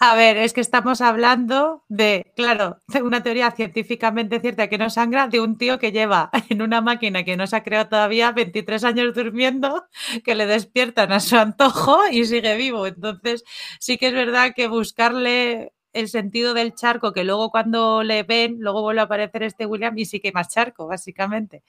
A 0.12 0.14
ver, 0.14 0.38
es 0.38 0.54
que 0.54 0.62
estamos 0.62 1.02
hablando 1.02 1.84
de, 1.88 2.32
claro, 2.34 2.78
de 2.88 3.02
una 3.02 3.22
teoría 3.22 3.50
científicamente 3.50 4.40
cierta 4.40 4.68
que 4.68 4.78
no 4.78 4.88
sangra 4.88 5.28
de 5.28 5.40
un 5.40 5.58
tío 5.58 5.78
que 5.78 5.92
lleva 5.92 6.30
en 6.48 6.62
una 6.62 6.80
máquina 6.80 7.22
que 7.22 7.36
no 7.36 7.46
se 7.46 7.56
ha 7.56 7.62
creado 7.62 7.88
todavía 7.90 8.32
23 8.32 8.82
años 8.84 9.14
durmiendo, 9.14 9.84
que 10.24 10.34
le 10.34 10.46
despiertan 10.46 11.12
a 11.12 11.20
su 11.20 11.36
antojo 11.36 11.98
y 12.10 12.24
sigue 12.24 12.56
vivo. 12.56 12.86
Entonces, 12.86 13.44
sí 13.78 13.98
que 13.98 14.08
es 14.08 14.14
verdad 14.14 14.52
que 14.56 14.68
buscarle 14.68 15.72
el 15.92 16.08
sentido 16.08 16.54
del 16.54 16.74
charco, 16.74 17.12
que 17.12 17.24
luego 17.24 17.50
cuando 17.50 18.02
le 18.02 18.22
ven, 18.22 18.56
luego 18.60 18.80
vuelve 18.82 19.00
a 19.02 19.04
aparecer 19.04 19.42
este 19.42 19.66
William 19.66 19.98
y 19.98 20.06
sí 20.06 20.20
que 20.20 20.28
hay 20.28 20.32
más 20.34 20.48
charco, 20.48 20.86
básicamente. 20.86 21.62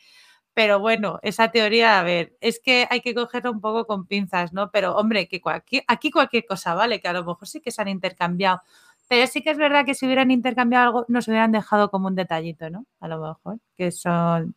Pero 0.53 0.79
bueno, 0.79 1.19
esa 1.23 1.49
teoría, 1.51 1.99
a 1.99 2.03
ver, 2.03 2.35
es 2.41 2.59
que 2.59 2.87
hay 2.89 3.01
que 3.01 3.15
cogerlo 3.15 3.51
un 3.51 3.61
poco 3.61 3.85
con 3.87 4.05
pinzas, 4.05 4.51
¿no? 4.53 4.69
Pero 4.71 4.95
hombre, 4.97 5.27
que 5.29 5.41
aquí 5.87 6.11
cualquier 6.11 6.45
cosa 6.45 6.73
vale, 6.75 6.99
que 7.01 7.07
a 7.07 7.13
lo 7.13 7.23
mejor 7.25 7.47
sí 7.47 7.61
que 7.61 7.71
se 7.71 7.81
han 7.81 7.87
intercambiado. 7.87 8.59
Pero 9.07 9.27
sí 9.27 9.41
que 9.41 9.51
es 9.51 9.57
verdad 9.57 9.85
que 9.85 9.93
si 9.95 10.05
hubieran 10.05 10.31
intercambiado 10.31 10.85
algo, 10.87 11.05
nos 11.09 11.27
hubieran 11.27 11.51
dejado 11.53 11.89
como 11.89 12.07
un 12.07 12.15
detallito, 12.15 12.69
¿no? 12.69 12.85
A 12.99 13.07
lo 13.07 13.19
mejor, 13.21 13.59
que 13.77 13.91
son, 13.91 14.55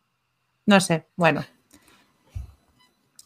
no 0.65 0.79
sé, 0.81 1.07
bueno. 1.17 1.43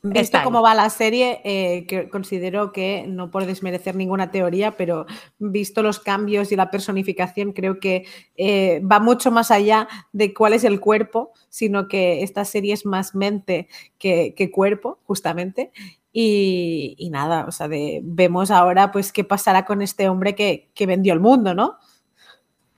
Visto 0.01 0.37
cómo 0.45 0.61
va 0.61 0.73
la 0.75 0.89
serie, 0.89 1.41
eh, 1.43 1.85
que 1.85 2.09
considero 2.09 2.71
que 2.71 3.05
no 3.05 3.31
por 3.31 3.45
desmerecer 3.45 3.95
ninguna 3.95 4.31
teoría, 4.31 4.77
pero 4.77 5.05
visto 5.39 5.83
los 5.83 5.99
cambios 5.99 6.53
y 6.53 6.55
la 6.55 6.71
personificación, 6.71 7.51
creo 7.51 7.81
que 7.81 8.05
eh, 8.37 8.79
va 8.79 9.01
mucho 9.01 9.29
más 9.29 9.51
allá 9.51 9.89
de 10.13 10.33
cuál 10.33 10.53
es 10.53 10.63
el 10.63 10.79
cuerpo, 10.79 11.33
sino 11.49 11.89
que 11.89 12.23
esta 12.23 12.45
serie 12.45 12.73
es 12.73 12.85
más 12.85 13.13
mente 13.13 13.67
que, 13.97 14.51
cuerpo, 14.53 14.99
justamente. 15.03 15.71
Y, 16.13 17.09
nada, 17.11 17.45
o 17.45 17.51
sea, 17.51 17.67
vemos 17.67 18.51
ahora 18.51 18.91
pues 18.91 19.11
qué 19.11 19.25
pasará 19.25 19.65
con 19.65 19.81
este 19.81 20.07
hombre 20.07 20.33
que, 20.33 20.71
que 20.73 20.85
vendió 20.85 21.13
el 21.13 21.19
mundo, 21.19 21.53
¿no? 21.53 21.77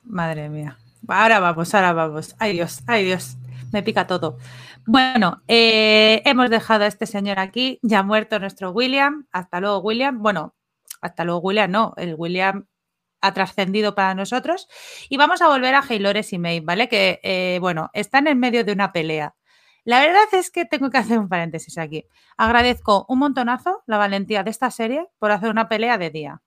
Madre 0.03 0.49
mía. 0.49 0.80
Ahora 1.07 1.39
vamos, 1.39 1.74
ahora 1.74 1.93
vamos. 1.93 2.36
Ay 2.39 2.53
Dios, 2.53 2.82
ay 2.88 3.05
Dios, 3.05 3.38
me 3.72 3.84
pica 3.84 4.07
todo. 4.07 4.38
Bueno, 4.88 5.44
eh, 5.48 6.24
hemos 6.26 6.50
dejado 6.50 6.86
a 6.86 6.88
este 6.88 7.06
señor 7.06 7.40
aquí, 7.40 7.80
ya 7.84 8.00
ha 8.00 8.04
muerto 8.04 8.40
nuestro 8.40 8.72
William. 8.72 9.28
Hasta 9.32 9.60
luego, 9.60 9.80
William. 9.80 10.22
Bueno, 10.22 10.56
hasta 11.02 11.24
luego, 11.24 11.40
William, 11.42 11.70
no, 11.70 11.94
el 11.98 12.16
William 12.18 12.68
ha 13.22 13.34
trascendido 13.34 13.94
para 13.96 14.16
nosotros. 14.16 14.68
Y 15.10 15.18
vamos 15.18 15.42
a 15.42 15.48
volver 15.48 15.76
a 15.76 15.84
Haylores 15.88 16.34
y 16.34 16.40
May, 16.40 16.62
¿vale? 16.62 16.90
Que, 16.90 17.20
eh, 17.24 17.60
bueno, 17.62 17.92
están 17.94 18.28
en 18.28 18.40
medio 18.40 18.64
de 18.64 18.74
una 18.74 18.92
pelea. 18.92 19.36
La 19.84 20.00
verdad 20.00 20.24
es 20.34 20.52
que 20.52 20.66
tengo 20.66 20.90
que 20.90 20.98
hacer 20.98 21.20
un 21.20 21.30
paréntesis 21.30 21.78
aquí. 21.78 22.06
Agradezco 22.38 23.06
un 23.08 23.20
montonazo 23.20 23.84
la 23.88 23.98
valentía 23.98 24.44
de 24.44 24.52
esta 24.52 24.72
serie 24.72 25.08
por 25.20 25.32
hacer 25.32 25.50
una 25.50 25.70
pelea 25.70 25.98
de 25.98 26.10
día. 26.10 26.42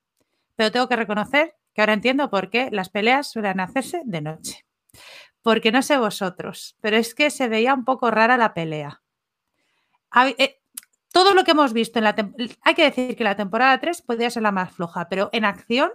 Pero 0.56 0.72
tengo 0.72 0.88
que 0.88 0.96
reconocer 0.96 1.54
que 1.74 1.82
ahora 1.82 1.94
entiendo 1.94 2.30
por 2.30 2.50
qué 2.50 2.68
las 2.72 2.90
peleas 2.90 3.30
suelen 3.30 3.60
hacerse 3.60 4.02
de 4.04 4.20
noche 4.20 4.64
porque 5.44 5.70
no 5.70 5.82
sé 5.82 5.98
vosotros, 5.98 6.74
pero 6.80 6.96
es 6.96 7.14
que 7.14 7.28
se 7.28 7.48
veía 7.48 7.74
un 7.74 7.84
poco 7.84 8.10
rara 8.10 8.38
la 8.38 8.54
pelea. 8.54 9.02
Eh, 10.38 10.58
todo 11.12 11.34
lo 11.34 11.44
que 11.44 11.50
hemos 11.50 11.74
visto 11.74 11.98
en 11.98 12.04
la 12.04 12.16
hay 12.62 12.74
que 12.74 12.84
decir 12.84 13.14
que 13.14 13.24
la 13.24 13.36
temporada 13.36 13.78
3 13.78 14.00
podría 14.00 14.30
ser 14.30 14.42
la 14.42 14.52
más 14.52 14.72
floja, 14.72 15.06
pero 15.10 15.28
en 15.34 15.44
acción 15.44 15.92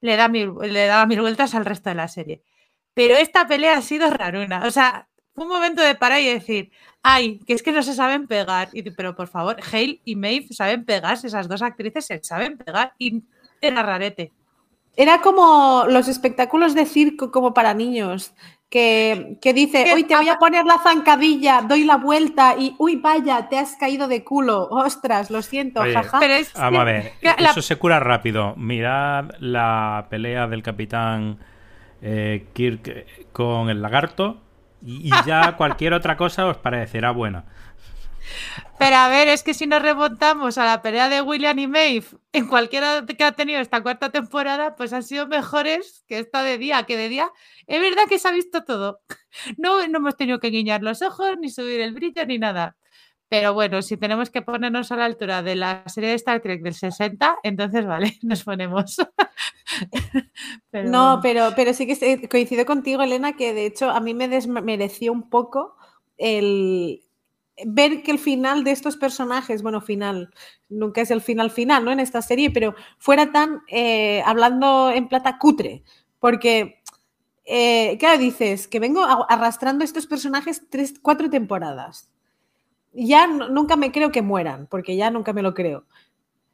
le 0.00 0.16
da 0.16 0.28
mil, 0.28 0.54
le 0.62 0.86
da 0.86 1.04
mil 1.04 1.20
vueltas 1.20 1.54
al 1.54 1.66
resto 1.66 1.90
de 1.90 1.94
la 1.94 2.08
serie. 2.08 2.42
Pero 2.94 3.16
esta 3.16 3.46
pelea 3.46 3.76
ha 3.76 3.82
sido 3.82 4.08
raruna. 4.08 4.64
O 4.66 4.70
sea, 4.70 5.10
fue 5.34 5.44
un 5.44 5.50
momento 5.50 5.82
de 5.82 5.94
parar 5.94 6.22
y 6.22 6.32
decir, 6.32 6.72
ay, 7.02 7.38
que 7.40 7.52
es 7.52 7.62
que 7.62 7.70
no 7.70 7.82
se 7.82 7.92
saben 7.92 8.26
pegar. 8.26 8.70
Y, 8.72 8.82
pero 8.92 9.14
por 9.14 9.28
favor, 9.28 9.58
Hale 9.70 10.00
y 10.06 10.16
Maeve 10.16 10.48
saben 10.52 10.86
pegarse, 10.86 11.26
esas 11.26 11.48
dos 11.48 11.60
actrices 11.60 12.06
se 12.06 12.24
saben 12.24 12.56
pegar 12.56 12.94
y 12.98 13.24
era 13.60 13.82
rarete. 13.82 14.32
Era 14.96 15.20
como 15.20 15.84
los 15.88 16.08
espectáculos 16.08 16.74
de 16.74 16.86
circo 16.86 17.30
como 17.30 17.54
para 17.54 17.74
niños, 17.74 18.34
que, 18.72 19.52
dice, 19.54 19.92
hoy 19.92 20.04
te 20.04 20.16
voy 20.16 20.30
a 20.30 20.38
poner 20.38 20.64
la 20.64 20.78
zancadilla, 20.78 21.60
doy 21.60 21.84
la 21.84 21.98
vuelta 21.98 22.56
y, 22.58 22.74
uy, 22.78 22.96
vaya, 22.96 23.46
te 23.50 23.58
has 23.58 23.76
caído 23.76 24.08
de 24.08 24.24
culo, 24.24 24.66
ostras, 24.70 25.30
lo 25.30 25.42
siento, 25.42 25.82
jaja. 25.82 26.18
vamos 26.56 26.80
a 26.80 26.84
ver, 26.84 27.12
eso 27.20 27.60
se 27.60 27.76
cura 27.76 28.00
rápido. 28.00 28.54
Mirad 28.56 29.32
la 29.40 30.06
pelea 30.08 30.46
del 30.46 30.62
capitán 30.62 31.38
eh, 32.00 32.46
Kirk 32.54 33.32
con 33.32 33.68
el 33.68 33.82
lagarto 33.82 34.40
y, 34.80 35.10
ya 35.26 35.52
cualquier 35.58 35.92
otra 35.92 36.16
cosa 36.16 36.46
os 36.46 36.56
parecerá 36.56 37.10
buena. 37.10 37.44
Pero 38.78 38.96
a 38.96 39.08
ver, 39.08 39.28
es 39.28 39.42
que 39.42 39.54
si 39.54 39.66
nos 39.66 39.82
remontamos 39.82 40.58
a 40.58 40.64
la 40.64 40.82
pelea 40.82 41.08
de 41.08 41.22
William 41.22 41.58
y 41.58 41.66
Maeve 41.66 42.06
en 42.32 42.48
cualquiera 42.48 43.04
que 43.06 43.24
ha 43.24 43.32
tenido 43.32 43.60
esta 43.60 43.82
cuarta 43.82 44.10
temporada, 44.10 44.74
pues 44.76 44.92
han 44.92 45.02
sido 45.02 45.26
mejores 45.26 46.04
que 46.08 46.18
esta 46.18 46.42
de 46.42 46.58
día, 46.58 46.82
que 46.84 46.96
de 46.96 47.08
día 47.08 47.30
es 47.66 47.80
verdad 47.80 48.04
que 48.08 48.18
se 48.18 48.28
ha 48.28 48.32
visto 48.32 48.64
todo. 48.64 49.00
No, 49.56 49.86
no 49.88 49.98
hemos 49.98 50.16
tenido 50.16 50.40
que 50.40 50.50
guiñar 50.50 50.82
los 50.82 51.00
ojos, 51.00 51.38
ni 51.40 51.48
subir 51.48 51.80
el 51.80 51.94
brillo, 51.94 52.26
ni 52.26 52.38
nada. 52.38 52.76
Pero 53.32 53.54
bueno, 53.54 53.80
si 53.80 53.96
tenemos 53.96 54.28
que 54.28 54.42
ponernos 54.42 54.92
a 54.92 54.96
la 54.96 55.06
altura 55.06 55.42
de 55.42 55.56
la 55.56 55.84
serie 55.86 56.10
de 56.10 56.16
Star 56.16 56.42
Trek 56.42 56.60
del 56.60 56.74
60, 56.74 57.38
entonces 57.42 57.86
vale, 57.86 58.18
nos 58.22 58.44
ponemos. 58.44 58.96
no, 60.72 61.20
pero, 61.22 61.52
pero 61.56 61.72
sí 61.72 61.86
que 61.86 62.28
coincido 62.28 62.66
contigo, 62.66 63.00
Elena, 63.00 63.34
que 63.34 63.54
de 63.54 63.64
hecho 63.64 63.88
a 63.88 64.00
mí 64.00 64.12
me 64.12 64.28
desmereció 64.28 65.12
un 65.12 65.30
poco 65.30 65.76
el 66.18 67.04
ver 67.66 68.02
que 68.02 68.10
el 68.10 68.18
final 68.18 68.64
de 68.64 68.72
estos 68.72 68.96
personajes, 68.96 69.62
bueno, 69.62 69.80
final, 69.80 70.32
nunca 70.68 71.00
es 71.00 71.10
el 71.10 71.20
final 71.20 71.50
final, 71.50 71.84
¿no? 71.84 71.92
En 71.92 72.00
esta 72.00 72.22
serie, 72.22 72.50
pero 72.50 72.74
fuera 72.98 73.32
tan, 73.32 73.62
eh, 73.68 74.22
hablando 74.24 74.90
en 74.90 75.08
plata, 75.08 75.38
cutre, 75.38 75.82
porque, 76.18 76.82
eh, 77.44 77.96
claro, 77.98 78.18
dices 78.18 78.68
que 78.68 78.80
vengo 78.80 79.04
arrastrando 79.04 79.84
estos 79.84 80.06
personajes 80.06 80.62
tres, 80.70 80.94
cuatro 81.00 81.30
temporadas 81.30 82.12
ya 82.92 83.26
nunca 83.26 83.76
me 83.76 83.90
creo 83.90 84.12
que 84.12 84.22
mueran, 84.22 84.66
porque 84.66 84.96
ya 84.96 85.10
nunca 85.10 85.32
me 85.32 85.42
lo 85.42 85.54
creo. 85.54 85.84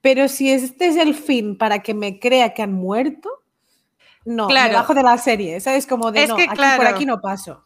Pero 0.00 0.28
si 0.28 0.50
este 0.50 0.86
es 0.86 0.96
el 0.96 1.14
fin 1.14 1.58
para 1.58 1.80
que 1.80 1.94
me 1.94 2.20
crea 2.20 2.54
que 2.54 2.62
han 2.62 2.72
muerto, 2.72 3.28
no, 4.24 4.46
claro. 4.46 4.70
debajo 4.70 4.94
de 4.94 5.02
la 5.02 5.18
serie, 5.18 5.60
¿sabes? 5.60 5.86
Como 5.86 6.12
de 6.12 6.26
no, 6.26 6.34
aquí, 6.34 6.46
por 6.48 6.86
aquí 6.86 7.06
no 7.06 7.20
paso. 7.20 7.62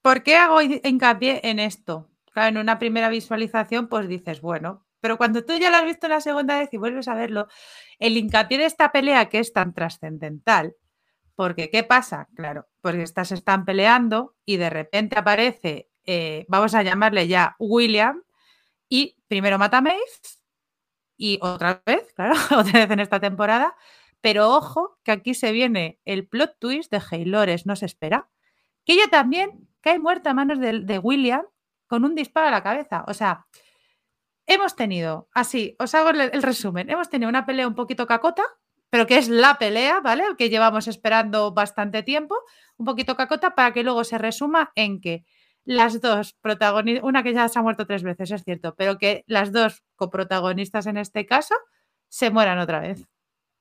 ¿Por 0.00 0.22
qué 0.22 0.36
hago 0.36 0.60
hincapié 0.62 1.40
en 1.44 1.58
esto? 1.58 2.08
Claro, 2.34 2.50
en 2.50 2.58
una 2.58 2.78
primera 2.78 3.08
visualización, 3.08 3.88
pues 3.88 4.08
dices, 4.08 4.42
bueno, 4.42 4.84
pero 5.00 5.16
cuando 5.16 5.42
tú 5.44 5.54
ya 5.56 5.70
lo 5.70 5.76
has 5.78 5.84
visto 5.86 6.06
en 6.06 6.12
la 6.12 6.20
segunda 6.20 6.58
vez 6.58 6.68
y 6.72 6.76
vuelves 6.76 7.08
a 7.08 7.14
verlo, 7.14 7.48
el 7.98 8.18
hincapié 8.18 8.58
de 8.58 8.66
esta 8.66 8.92
pelea 8.92 9.30
que 9.30 9.38
es 9.38 9.54
tan 9.54 9.72
trascendental, 9.72 10.76
porque 11.34 11.70
¿qué 11.70 11.82
pasa? 11.82 12.28
Claro, 12.34 12.68
porque 12.82 13.02
estas 13.02 13.32
están 13.32 13.64
peleando 13.64 14.36
y 14.44 14.58
de 14.58 14.68
repente 14.68 15.18
aparece 15.18 15.88
eh, 16.06 16.44
vamos 16.48 16.74
a 16.74 16.82
llamarle 16.82 17.28
ya 17.28 17.56
William, 17.58 18.22
y 18.88 19.16
primero 19.28 19.58
mata 19.58 19.78
a 19.78 19.80
Maeve, 19.80 20.00
y 21.16 21.38
otra 21.42 21.82
vez, 21.86 22.12
claro, 22.14 22.34
otra 22.58 22.80
vez 22.80 22.90
en 22.90 23.00
esta 23.00 23.20
temporada, 23.20 23.76
pero 24.20 24.50
ojo 24.50 24.98
que 25.02 25.12
aquí 25.12 25.34
se 25.34 25.52
viene 25.52 25.98
el 26.04 26.26
plot 26.26 26.56
twist 26.58 26.90
de 26.90 27.02
Haylores, 27.10 27.66
no 27.66 27.76
se 27.76 27.86
espera, 27.86 28.28
que 28.84 28.94
ella 28.94 29.08
también 29.10 29.68
cae 29.80 29.98
muerta 29.98 30.30
a 30.30 30.34
manos 30.34 30.58
de, 30.60 30.98
William 30.98 31.42
con 31.86 32.04
un 32.04 32.14
disparo 32.14 32.48
a 32.48 32.50
la 32.50 32.62
cabeza. 32.62 33.04
O 33.06 33.14
sea, 33.14 33.46
hemos 34.46 34.76
tenido, 34.76 35.28
así, 35.32 35.76
os 35.78 35.94
hago 35.94 36.10
el, 36.10 36.42
resumen, 36.42 36.90
hemos 36.90 37.08
tenido 37.08 37.28
una 37.28 37.46
pelea 37.46 37.68
un 37.68 37.74
poquito 37.74 38.06
cacota, 38.06 38.44
pero 38.90 39.06
que 39.06 39.18
es 39.18 39.28
la 39.28 39.58
pelea, 39.58 40.00
¿vale? 40.00 40.24
Que 40.38 40.50
llevamos 40.50 40.86
esperando 40.86 41.52
bastante 41.52 42.02
tiempo, 42.02 42.36
un 42.76 42.86
poquito 42.86 43.16
cacota, 43.16 43.54
para 43.54 43.72
que 43.72 43.82
luego 43.82 44.04
se 44.04 44.18
resuma 44.18 44.72
en 44.74 45.00
que 45.00 45.24
las 45.64 46.00
dos 46.00 46.34
protagonistas, 46.40 47.04
una 47.04 47.22
que 47.22 47.32
ya 47.32 47.48
se 47.48 47.58
ha 47.58 47.62
muerto 47.62 47.86
tres 47.86 48.02
veces, 48.02 48.30
es 48.30 48.44
cierto, 48.44 48.74
pero 48.76 48.98
que 48.98 49.24
las 49.26 49.50
dos 49.50 49.82
coprotagonistas 49.96 50.86
en 50.86 50.98
este 50.98 51.26
caso 51.26 51.54
se 52.08 52.30
mueran 52.30 52.58
otra 52.58 52.80
vez 52.80 53.06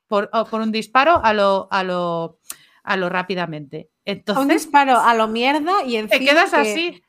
por, 0.07 0.29
por 0.29 0.61
un 0.61 0.71
disparo 0.71 1.23
a 1.23 1.33
lo, 1.33 1.67
a 1.71 1.83
lo, 1.83 2.39
a 2.83 2.97
lo 2.97 3.09
rápidamente. 3.09 3.89
Entonces, 4.05 4.41
un 4.41 4.49
disparo 4.49 4.99
a 4.99 5.13
lo 5.13 5.27
mierda 5.27 5.83
y 5.83 5.95
encima 5.95 6.19
te 6.19 6.25
quedas 6.25 6.53
así. 6.53 7.01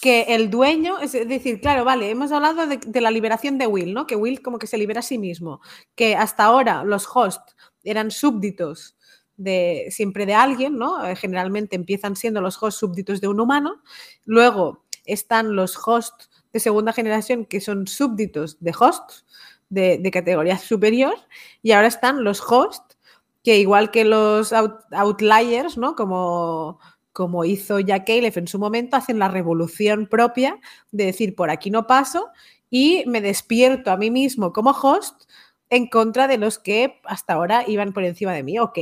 Que 0.00 0.22
el 0.34 0.50
dueño, 0.50 0.98
es 0.98 1.12
decir, 1.12 1.60
claro, 1.60 1.84
vale, 1.84 2.10
hemos 2.10 2.32
hablado 2.32 2.66
de, 2.66 2.78
de 2.78 3.00
la 3.00 3.10
liberación 3.10 3.58
de 3.58 3.66
Will, 3.66 3.94
¿no? 3.94 4.06
Que 4.06 4.16
Will 4.16 4.42
como 4.42 4.58
que 4.58 4.66
se 4.66 4.78
libera 4.78 5.00
a 5.00 5.02
sí 5.02 5.18
mismo, 5.18 5.60
que 5.94 6.16
hasta 6.16 6.44
ahora 6.44 6.84
los 6.84 7.06
hosts 7.12 7.56
eran 7.84 8.10
súbditos 8.10 8.96
de, 9.36 9.86
siempre 9.90 10.26
de 10.26 10.34
alguien, 10.34 10.76
¿no? 10.76 11.04
Eh, 11.06 11.16
generalmente 11.16 11.76
empiezan 11.76 12.16
siendo 12.16 12.40
los 12.40 12.60
hosts 12.62 12.80
súbditos 12.80 13.20
de 13.20 13.28
un 13.28 13.40
humano, 13.40 13.82
luego 14.24 14.84
están 15.04 15.54
los 15.54 15.76
hosts 15.86 16.30
de 16.52 16.60
segunda 16.60 16.92
generación 16.92 17.44
que 17.44 17.60
son 17.60 17.86
súbditos 17.86 18.58
de 18.60 18.74
hosts 18.78 19.24
de, 19.68 20.10
categoría 20.12 20.58
superior 20.58 21.14
y 21.62 21.72
ahora 21.72 21.88
están 21.88 22.24
los 22.24 22.40
hosts 22.40 22.96
que 23.42 23.58
igual 23.58 23.92
que 23.92 24.04
los 24.04 24.52
outliers, 24.52 25.78
¿no? 25.78 25.94
Como, 25.94 26.80
como 27.16 27.46
hizo 27.46 27.80
Jack 27.80 28.08
Caleb 28.08 28.36
en 28.36 28.46
su 28.46 28.58
momento, 28.58 28.94
hacen 28.94 29.18
la 29.18 29.28
revolución 29.28 30.06
propia 30.06 30.60
de 30.92 31.06
decir 31.06 31.34
por 31.34 31.48
aquí 31.48 31.70
no 31.70 31.86
paso 31.86 32.28
y 32.68 33.04
me 33.06 33.22
despierto 33.22 33.90
a 33.90 33.96
mí 33.96 34.10
mismo 34.10 34.52
como 34.52 34.72
host 34.72 35.22
en 35.70 35.86
contra 35.86 36.28
de 36.28 36.36
los 36.36 36.58
que 36.58 37.00
hasta 37.04 37.32
ahora 37.32 37.64
iban 37.66 37.94
por 37.94 38.04
encima 38.04 38.34
de 38.34 38.42
mí, 38.42 38.58
ok, 38.58 38.78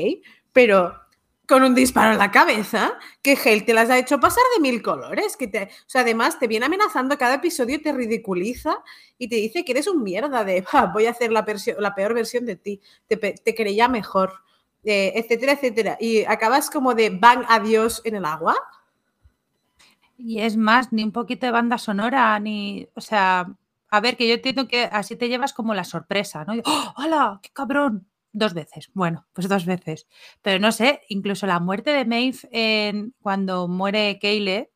pero 0.52 0.96
con 1.46 1.62
un 1.62 1.76
disparo 1.76 2.10
en 2.10 2.18
la 2.18 2.32
cabeza, 2.32 2.98
que 3.22 3.36
Hale 3.36 3.60
te 3.60 3.72
las 3.72 3.88
ha 3.88 3.98
hecho 3.98 4.18
pasar 4.18 4.42
de 4.56 4.62
mil 4.62 4.82
colores, 4.82 5.36
que 5.36 5.46
te, 5.46 5.70
además 5.94 6.40
te 6.40 6.48
viene 6.48 6.66
amenazando 6.66 7.16
cada 7.16 7.34
episodio, 7.34 7.80
te 7.80 7.92
ridiculiza 7.92 8.82
y 9.16 9.28
te 9.28 9.36
dice 9.36 9.64
que 9.64 9.70
eres 9.70 9.86
un 9.86 10.02
mierda 10.02 10.42
de, 10.42 10.64
voy 10.92 11.06
a 11.06 11.10
hacer 11.10 11.30
la, 11.30 11.46
la, 11.78 11.94
peor 11.94 12.14
versión 12.14 12.46
de 12.46 12.56
ti, 12.56 12.80
te, 13.06 13.16
te 13.16 13.54
creía 13.54 13.86
mejor, 13.86 14.32
eh, 14.84 15.12
etcétera, 15.16 15.52
etcétera. 15.52 15.96
Y 16.00 16.24
acabas 16.24 16.70
como 16.70 16.94
de 16.94 17.10
van 17.10 17.44
adiós 17.48 18.02
en 18.04 18.16
el 18.16 18.24
agua. 18.24 18.56
Y 20.16 20.40
es 20.40 20.56
más, 20.56 20.92
ni 20.92 21.02
un 21.02 21.12
poquito 21.12 21.46
de 21.46 21.52
banda 21.52 21.78
sonora, 21.78 22.38
ni, 22.38 22.88
o 22.94 23.00
sea, 23.00 23.46
a 23.90 24.00
ver, 24.00 24.16
que 24.16 24.28
yo 24.28 24.34
entiendo 24.34 24.68
que 24.68 24.84
así 24.84 25.16
te 25.16 25.28
llevas 25.28 25.52
como 25.52 25.74
la 25.74 25.84
sorpresa, 25.84 26.44
¿no? 26.44 26.54
¡Oh, 26.64 26.94
¡Hola! 26.96 27.40
¡Qué 27.42 27.50
cabrón! 27.50 28.06
Dos 28.32 28.52
veces, 28.52 28.90
bueno, 28.94 29.26
pues 29.32 29.48
dos 29.48 29.64
veces. 29.64 30.08
Pero 30.42 30.58
no 30.58 30.72
sé, 30.72 31.02
incluso 31.08 31.46
la 31.46 31.60
muerte 31.60 31.90
de 31.90 32.04
Maeve 32.04 32.38
en, 32.50 33.14
cuando 33.22 33.68
muere 33.68 34.18
Caleb 34.20 34.68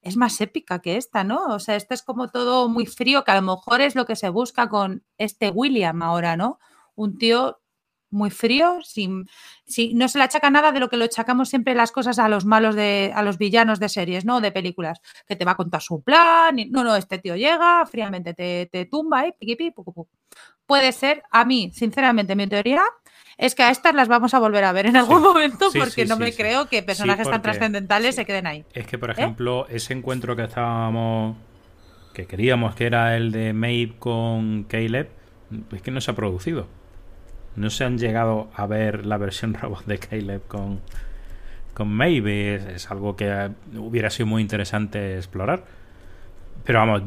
es 0.00 0.16
más 0.16 0.40
épica 0.40 0.80
que 0.80 0.96
esta, 0.96 1.22
¿no? 1.22 1.44
O 1.48 1.58
sea, 1.58 1.76
esta 1.76 1.94
es 1.94 2.02
como 2.02 2.30
todo 2.30 2.68
muy 2.70 2.86
frío, 2.86 3.24
que 3.24 3.32
a 3.32 3.40
lo 3.40 3.42
mejor 3.42 3.82
es 3.82 3.94
lo 3.94 4.06
que 4.06 4.16
se 4.16 4.30
busca 4.30 4.68
con 4.70 5.04
este 5.18 5.50
William 5.50 6.02
ahora, 6.02 6.36
¿no? 6.36 6.58
Un 6.94 7.18
tío 7.18 7.60
muy 8.16 8.30
frío, 8.30 8.78
sin, 8.82 9.28
no 9.94 10.08
se 10.08 10.18
le 10.18 10.24
achaca 10.24 10.50
nada 10.50 10.72
de 10.72 10.80
lo 10.80 10.88
que 10.88 10.96
lo 10.96 11.04
achacamos 11.04 11.48
siempre 11.48 11.74
las 11.74 11.92
cosas 11.92 12.18
a 12.18 12.28
los 12.28 12.44
malos 12.44 12.74
de, 12.74 13.12
a 13.14 13.22
los 13.22 13.38
villanos 13.38 13.78
de 13.78 13.88
series, 13.88 14.24
¿no? 14.24 14.40
De 14.40 14.50
películas, 14.50 15.00
que 15.28 15.36
te 15.36 15.44
va 15.44 15.52
a 15.52 15.56
contar 15.56 15.82
su 15.82 16.02
plan, 16.02 16.58
y, 16.58 16.66
no, 16.66 16.82
no, 16.82 16.96
este 16.96 17.18
tío 17.18 17.36
llega, 17.36 17.84
fríamente 17.86 18.34
te, 18.34 18.68
te 18.72 18.86
tumba, 18.86 19.26
¿eh? 19.26 19.34
Piqui, 19.38 19.72
Puede 20.66 20.90
ser, 20.90 21.22
a 21.30 21.44
mí, 21.44 21.70
sinceramente, 21.72 22.34
mi 22.34 22.48
teoría 22.48 22.82
es 23.38 23.54
que 23.54 23.62
a 23.62 23.70
estas 23.70 23.94
las 23.94 24.08
vamos 24.08 24.32
a 24.34 24.38
volver 24.38 24.64
a 24.64 24.72
ver 24.72 24.86
en 24.86 24.96
algún 24.96 25.22
momento 25.22 25.68
porque 25.78 26.06
no 26.06 26.16
me 26.16 26.32
creo 26.32 26.66
que 26.68 26.82
personajes 26.82 27.28
tan 27.28 27.42
trascendentales 27.42 28.14
se 28.14 28.24
queden 28.24 28.46
ahí. 28.46 28.64
Es 28.72 28.86
que, 28.86 28.98
por 28.98 29.10
¿Eh? 29.10 29.12
ejemplo, 29.12 29.66
ese 29.68 29.92
encuentro 29.92 30.34
que 30.34 30.44
estábamos, 30.44 31.36
que 32.14 32.26
queríamos 32.26 32.74
que 32.74 32.86
era 32.86 33.16
el 33.16 33.30
de 33.30 33.52
Maeve 33.52 33.94
con 33.98 34.64
Caleb, 34.64 35.10
es 35.72 35.82
que 35.82 35.90
no 35.90 36.00
se 36.00 36.10
ha 36.10 36.14
producido 36.14 36.66
no 37.56 37.70
se 37.70 37.84
han 37.84 37.98
llegado 37.98 38.48
a 38.54 38.66
ver 38.66 39.06
la 39.06 39.16
versión 39.16 39.54
robot 39.60 39.84
de 39.86 39.98
Caleb 39.98 40.42
con, 40.46 40.80
con. 41.74 42.00
Es, 42.02 42.90
algo 42.90 43.16
que 43.16 43.50
hubiera 43.76 44.10
sido 44.10 44.26
muy 44.26 44.42
interesante 44.42 45.16
explorar. 45.16 45.64
Pero 46.64 46.80
vamos, 46.80 47.02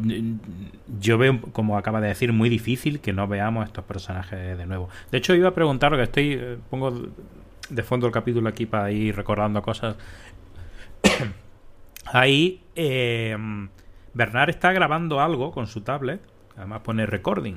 yo 0.99 1.17
veo, 1.17 1.41
como 1.51 1.77
acaba 1.77 1.99
de 1.99 2.07
decir, 2.07 2.31
muy 2.31 2.47
difícil 2.47 3.01
que 3.01 3.11
no 3.11 3.27
veamos 3.27 3.65
estos 3.65 3.83
personajes 3.83 4.57
de 4.57 4.65
nuevo. 4.65 4.89
De 5.11 5.17
hecho, 5.17 5.35
iba 5.35 5.49
a 5.49 5.53
preguntar, 5.53 5.93
que 5.95 6.03
estoy, 6.03 6.33
eh, 6.33 6.57
pongo 6.69 7.09
de 7.69 7.83
fondo 7.83 8.07
el 8.07 8.13
capítulo 8.13 8.47
aquí 8.47 8.65
para 8.65 8.89
ir 8.91 9.15
recordando 9.15 9.61
cosas. 9.61 9.97
Ahí, 12.05 12.61
eh, 12.75 13.35
Bernard 14.13 14.49
está 14.49 14.71
grabando 14.71 15.19
algo 15.19 15.51
con 15.51 15.67
su 15.67 15.81
tablet 15.81 16.21
Además 16.59 16.81
pone 16.81 17.05
recording. 17.05 17.55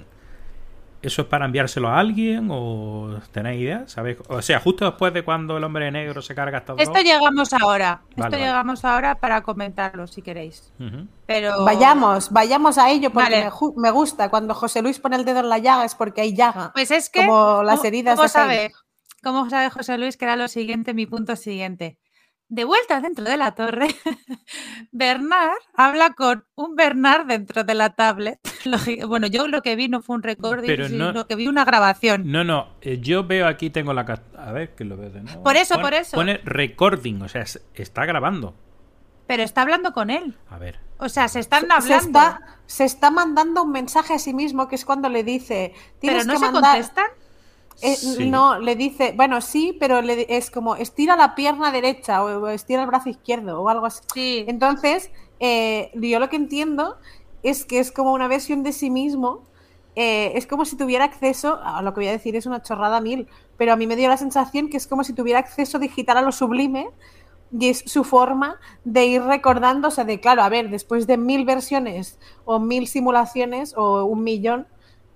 ¿Eso 1.03 1.23
es 1.23 1.29
para 1.29 1.45
enviárselo 1.47 1.89
a 1.89 1.99
alguien 1.99 2.49
o 2.51 3.19
tenéis 3.33 3.61
idea? 3.63 3.85
¿Sabéis? 3.89 4.19
O 4.29 4.41
sea, 4.41 4.61
justo 4.61 4.85
después 4.85 5.13
de 5.13 5.25
cuando 5.25 5.57
el 5.57 5.65
hombre 5.65 5.91
negro 5.91 6.23
se 6.23 6.35
carga 6.35 6.59
hasta 6.59 6.75
Esto 6.79 7.01
llegamos 7.01 7.53
ahora. 7.53 8.03
Vale, 8.03 8.11
Esto 8.11 8.23
vale. 8.31 8.39
llegamos 8.39 8.85
ahora 8.85 9.17
para 9.17 9.43
comentarlo 9.43 10.07
si 10.07 10.23
queréis. 10.23 10.73
Pero 11.27 11.65
Vayamos, 11.65 12.31
vayamos 12.31 12.79
a 12.79 12.89
ello 12.91 13.11
porque 13.11 13.31
Vale. 13.31 13.51
me, 13.77 13.91
gusta. 13.91 14.29
Cuando 14.31 14.55
José 14.55 14.81
Luis 14.81 14.99
pone 15.01 15.17
el 15.17 15.25
dedo 15.25 15.41
en 15.41 15.49
la 15.49 15.59
llaga 15.59 15.85
es 15.85 15.95
porque 15.95 16.21
hay 16.21 16.37
llaga. 16.37 16.71
Pues 16.73 16.91
es 16.91 17.11
que 17.11 17.27
Como 17.27 17.63
las 17.65 17.77
¿cómo- 17.79 17.89
heridas 17.89 18.15
¿cómo 18.17 18.23
de 18.25 18.29
Jaime. 18.33 18.55
sabe, 18.55 18.73
¿Cómo 19.25 19.51
sabe 19.51 19.71
José 19.71 19.99
Luis 19.99 20.17
que 20.17 20.25
era 20.25 20.37
lo 20.37 20.49
siguiente, 20.49 20.95
mi 20.95 21.07
punto 21.07 21.37
siguiente? 21.37 21.99
De 22.55 22.65
vuelta 22.65 23.01
dentro 23.01 23.25
de 23.25 23.39
la 23.39 23.53
torre, 23.55 23.87
Bernard 24.93 25.57
habla 25.75 26.11
con 26.11 26.45
un 26.55 26.77
Bernard 26.77 27.27
dentro 27.27 27.65
de 27.65 27.75
la 27.75 27.91
tablet. 27.95 28.39
Bueno, 29.09 29.27
yo 29.27 29.49
lo 29.49 29.63
que 29.63 29.75
vi 29.75 29.89
no 29.89 30.03
fue 30.03 30.17
un 30.17 30.23
recording, 30.23 30.67
Pero 30.67 30.89
no- 30.91 31.09
sino 31.09 31.27
que 31.27 31.35
vi 31.35 31.49
una 31.49 31.65
grabación. 31.65 32.31
No, 32.31 32.45
no, 32.45 32.69
eh, 32.83 32.99
yo 33.01 33.27
veo 33.27 33.47
aquí, 33.49 33.71
tengo 33.71 33.93
la... 33.95 34.03
A 34.39 34.53
ver, 34.53 34.75
que 34.75 34.85
lo 34.85 34.97
veo 34.97 35.11
de 35.11 35.23
nuevo. 35.23 35.43
Por 35.43 35.57
eso, 35.57 35.75
Pone- 35.77 35.83
por 35.83 35.95
eso. 35.95 36.17
Pone 36.17 36.41
recording, 36.45 37.23
o 37.23 37.29
sea, 37.29 37.43
es- 37.43 37.61
está 37.75 38.05
grabando. 38.05 38.55
Pero 39.27 39.43
está 39.43 39.63
hablando 39.63 39.93
con 39.93 40.11
él. 40.11 40.37
A 40.51 40.59
ver. 40.59 40.79
O 40.99 41.09
sea, 41.09 41.29
se 41.29 41.41
están 41.41 41.67
Se 41.67 41.73
hablando. 41.73 42.19
está, 42.19 42.41
se 42.67 42.85
está 42.85 43.11
mandando 43.11 43.63
un 43.63 43.73
mensaje 43.73 44.15
a 44.15 44.19
sí 44.19 44.35
mismo 44.35 44.69
que 44.69 44.75
es 44.75 44.85
cuando 44.85 45.09
le 45.09 45.25
dice. 45.25 45.73
pero 45.75 46.19
Tienes 46.23 46.27
no 46.27 46.35
que 46.35 46.39
se 46.39 46.45
mandar. 46.53 46.73
contestan. 46.75 47.07
Eh, 47.81 47.97
Sí. 47.97 48.31
No, 48.31 48.59
le 48.59 48.77
dice, 48.77 49.13
bueno, 49.17 49.41
sí, 49.41 49.77
pero 49.79 50.03
le, 50.03 50.27
es 50.37 50.51
como 50.51 50.77
estira 50.77 51.17
la 51.17 51.35
pierna 51.35 51.73
derecha 51.73 52.23
o, 52.25 52.43
o 52.45 52.49
estira 52.49 52.83
el 52.83 52.87
brazo 52.87 53.09
izquierdo 53.09 53.61
o 53.61 53.69
algo 53.69 53.87
así. 53.87 54.03
Sí. 54.15 54.45
Entonces, 54.47 55.11
eh, 55.41 55.91
yo 55.95 56.21
lo 56.21 56.29
que 56.29 56.37
entiendo 56.37 56.97
es 57.43 57.65
que 57.65 57.81
es 57.81 57.91
como 57.91 58.13
una 58.13 58.29
versión 58.29 58.63
de 58.63 58.73
sí 58.73 58.91
mismo. 58.91 59.49
eh, 59.95 60.33
es 60.37 60.47
como 60.47 60.65
si 60.65 60.77
tuviera 60.77 61.05
acceso, 61.05 61.61
a 61.63 61.83
lo 61.83 61.93
que 61.93 62.01
voy 62.01 62.09
a 62.09 62.13
decir 62.13 62.35
es 62.37 62.47
una 62.47 62.63
chorrada 62.63 63.01
mil, 63.01 63.29
pero 63.59 63.73
a 63.73 63.77
mí 63.77 63.87
me 63.87 63.97
dio 63.97 64.09
la 64.09 64.17
sensación 64.17 64.69
que 64.71 64.77
es 64.79 64.87
como 64.87 65.05
si 65.05 65.13
tuviera 65.13 65.39
acceso 65.41 65.79
digital 65.79 66.17
a 66.19 66.23
lo 66.23 66.33
sublime 66.33 66.89
y 67.51 67.69
es 67.69 67.83
su 67.87 68.03
forma 68.05 68.59
de 68.85 69.05
ir 69.07 69.23
recordando, 69.23 69.89
o 69.89 69.91
sea, 69.91 70.05
de 70.05 70.21
claro, 70.21 70.43
a 70.43 70.49
ver, 70.49 70.71
después 70.71 71.07
de 71.07 71.19
mil 71.19 71.45
versiones 71.45 72.19
o 72.47 72.59
mil 72.59 72.87
simulaciones 72.87 73.75
o 73.77 74.05
un 74.05 74.25
millón, 74.25 74.67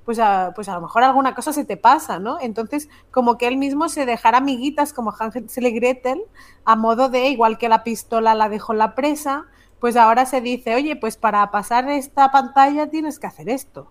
pues 0.07 0.19
a, 0.19 0.53
pues 0.55 0.69
a 0.71 0.75
lo 0.75 0.81
mejor 0.81 1.03
alguna 1.03 1.35
cosa 1.35 1.53
se 1.53 1.65
te 1.67 1.77
pasa, 1.77 2.19
¿no? 2.19 2.39
Entonces, 2.41 2.89
como 3.11 3.37
que 3.37 3.47
él 3.49 3.59
mismo 3.59 3.91
se 3.91 4.07
dejara 4.07 4.39
amiguitas 4.39 4.95
como 4.95 5.13
Hansel 5.19 5.67
y 5.67 5.73
Gretel, 5.73 6.23
a 6.65 6.77
modo 6.77 7.11
de, 7.11 7.29
igual 7.29 7.59
que 7.59 7.69
la 7.69 7.83
pistola 7.85 8.35
la 8.35 8.49
dejó 8.49 8.73
en 8.73 8.79
la 8.79 8.95
presa, 8.95 9.45
pues 9.81 9.97
ahora 9.97 10.25
se 10.25 10.41
dice, 10.41 10.75
oye, 10.75 10.97
pues 10.97 11.19
para 11.19 11.51
pasar 11.51 11.89
esta 11.91 12.31
pantalla 12.31 12.89
tienes 12.89 13.19
que 13.19 13.27
hacer 13.27 13.51
esto. 13.51 13.91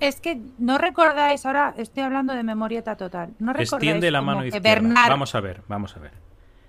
Es 0.00 0.20
que 0.20 0.40
no 0.58 0.78
recordáis, 0.78 1.44
ahora 1.44 1.74
estoy 1.76 2.04
hablando 2.04 2.32
de 2.32 2.42
memorieta 2.44 2.96
total. 2.96 3.30
No 3.40 3.52
recordáis 3.52 3.72
Extiende 3.72 4.10
la 4.10 4.22
mano 4.22 4.44
izquierda. 4.44 4.68
Bernard, 4.68 5.10
Vamos 5.10 5.34
a 5.34 5.40
ver, 5.40 5.62
vamos 5.68 5.96
a 5.96 6.00
ver. 6.00 6.12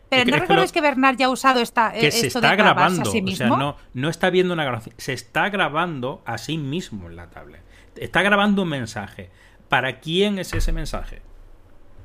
pero 0.10 0.26
¿Qué 0.26 0.32
no 0.32 0.36
que 0.38 0.42
recordáis 0.42 0.72
lo- 0.72 0.74
que, 0.74 0.82
Bernard 0.82 1.16
ya 1.18 1.28
ha 1.28 1.30
usado 1.30 1.60
esta, 1.60 1.92
Que 1.92 2.08
eh, 2.08 2.12
se 2.12 2.28
esto 2.28 2.40
está 2.40 2.50
de 2.52 2.56
grabando, 2.58 3.04
a 3.04 3.06
sí 3.06 3.20
o 3.20 3.24
mismo. 3.24 3.38
sea, 3.48 3.48
no, 3.58 3.76
no 3.94 4.10
está 4.10 4.30
viendo 4.32 4.54
una 4.54 4.64
grabación, 4.64 4.96
se 4.98 5.14
está 5.14 5.50
grabando 5.50 6.22
a 6.26 6.38
sí 6.40 6.58
mismo 6.58 7.08
en 7.08 7.16
la 7.16 7.30
tablet. 7.30 7.62
Está 8.00 8.22
grabando 8.22 8.64
un 8.64 8.70
mensaje. 8.70 9.30
¿Para 9.68 10.00
quién 10.00 10.40
es 10.40 10.54
ese 10.54 10.72
mensaje? 10.72 11.22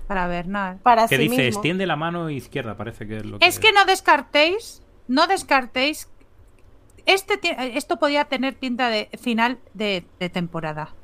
Para 0.07 0.27
Bernard. 0.27 0.79
Para 0.79 1.09
Que 1.09 1.17
sí 1.17 1.23
dice, 1.23 1.37
mismo. 1.37 1.49
extiende 1.49 1.87
la 1.87 1.97
mano 1.97 2.29
izquierda, 2.29 2.77
parece 2.77 3.07
que 3.07 3.19
es 3.19 3.25
lo 3.25 3.39
que... 3.39 3.47
Es 3.47 3.59
que 3.59 3.73
no 3.73 3.85
descartéis, 3.87 4.83
no 5.09 5.27
descartéis. 5.27 6.11
Este, 7.07 7.39
esto 7.79 7.99
podía 7.99 8.25
tener 8.27 8.55
pinta 8.59 8.89
de 8.91 9.09
final 9.21 9.59
de, 9.73 10.07
de 10.19 10.29
temporada. 10.29 10.95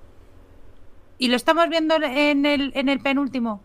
Y 1.19 1.29
lo 1.29 1.37
estamos 1.37 1.69
viendo 1.69 1.97
en 1.97 2.47
el, 2.47 2.73
en 2.75 2.89
el 2.89 3.01
penúltimo. 3.01 3.63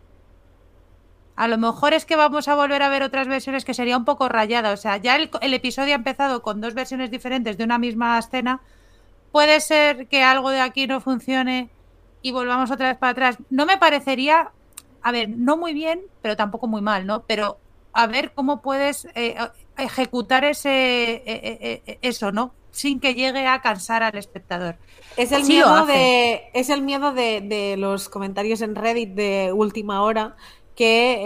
A 1.37 1.49
lo 1.49 1.57
mejor 1.57 1.93
es 1.93 2.05
que 2.05 2.15
vamos 2.15 2.47
a 2.47 2.55
volver 2.55 2.81
a 2.81 2.89
ver 2.89 3.03
otras 3.03 3.27
versiones 3.27 3.65
que 3.65 3.73
sería 3.73 3.97
un 3.97 4.05
poco 4.05 4.29
rayada. 4.29 4.71
O 4.71 4.77
sea, 4.77 4.97
ya 4.97 5.17
el, 5.17 5.29
el 5.41 5.53
episodio 5.53 5.93
ha 5.93 5.97
empezado 5.97 6.41
con 6.41 6.61
dos 6.61 6.73
versiones 6.73 7.11
diferentes 7.11 7.57
de 7.57 7.63
una 7.65 7.77
misma 7.77 8.17
escena. 8.17 8.61
Puede 9.35 9.59
ser 9.59 10.07
que 10.07 10.23
algo 10.23 10.49
de 10.49 10.61
aquí 10.61 10.87
no 10.87 11.01
funcione 11.01 11.69
y 12.21 12.31
volvamos 12.31 12.71
otra 12.71 12.87
vez 12.87 12.97
para 12.97 13.11
atrás. 13.11 13.37
No 13.49 13.65
me 13.65 13.77
parecería, 13.77 14.53
a 15.01 15.11
ver, 15.11 15.27
no 15.27 15.57
muy 15.57 15.73
bien, 15.73 15.99
pero 16.21 16.37
tampoco 16.37 16.67
muy 16.67 16.81
mal, 16.81 17.05
¿no? 17.05 17.23
Pero 17.23 17.59
a 17.91 18.07
ver 18.07 18.31
cómo 18.33 18.61
puedes 18.61 19.09
eh, 19.13 19.35
ejecutar 19.77 20.45
ese 20.45 21.15
eh, 21.15 21.23
eh, 21.25 21.81
eh, 21.85 21.99
eso, 22.01 22.31
¿no? 22.31 22.53
Sin 22.71 23.01
que 23.01 23.13
llegue 23.13 23.45
a 23.45 23.59
cansar 23.59 24.03
al 24.03 24.15
espectador. 24.15 24.77
Es 25.17 25.33
el 25.33 25.43
Sí 25.43 25.51
miedo 25.51 25.85
de 25.85 26.43
es 26.53 26.69
el 26.69 26.81
miedo 26.81 27.11
de, 27.11 27.41
de 27.41 27.75
los 27.75 28.07
comentarios 28.07 28.61
en 28.61 28.73
Reddit 28.73 29.15
de 29.15 29.51
última 29.53 30.01
hora 30.01 30.37
que 30.75 31.23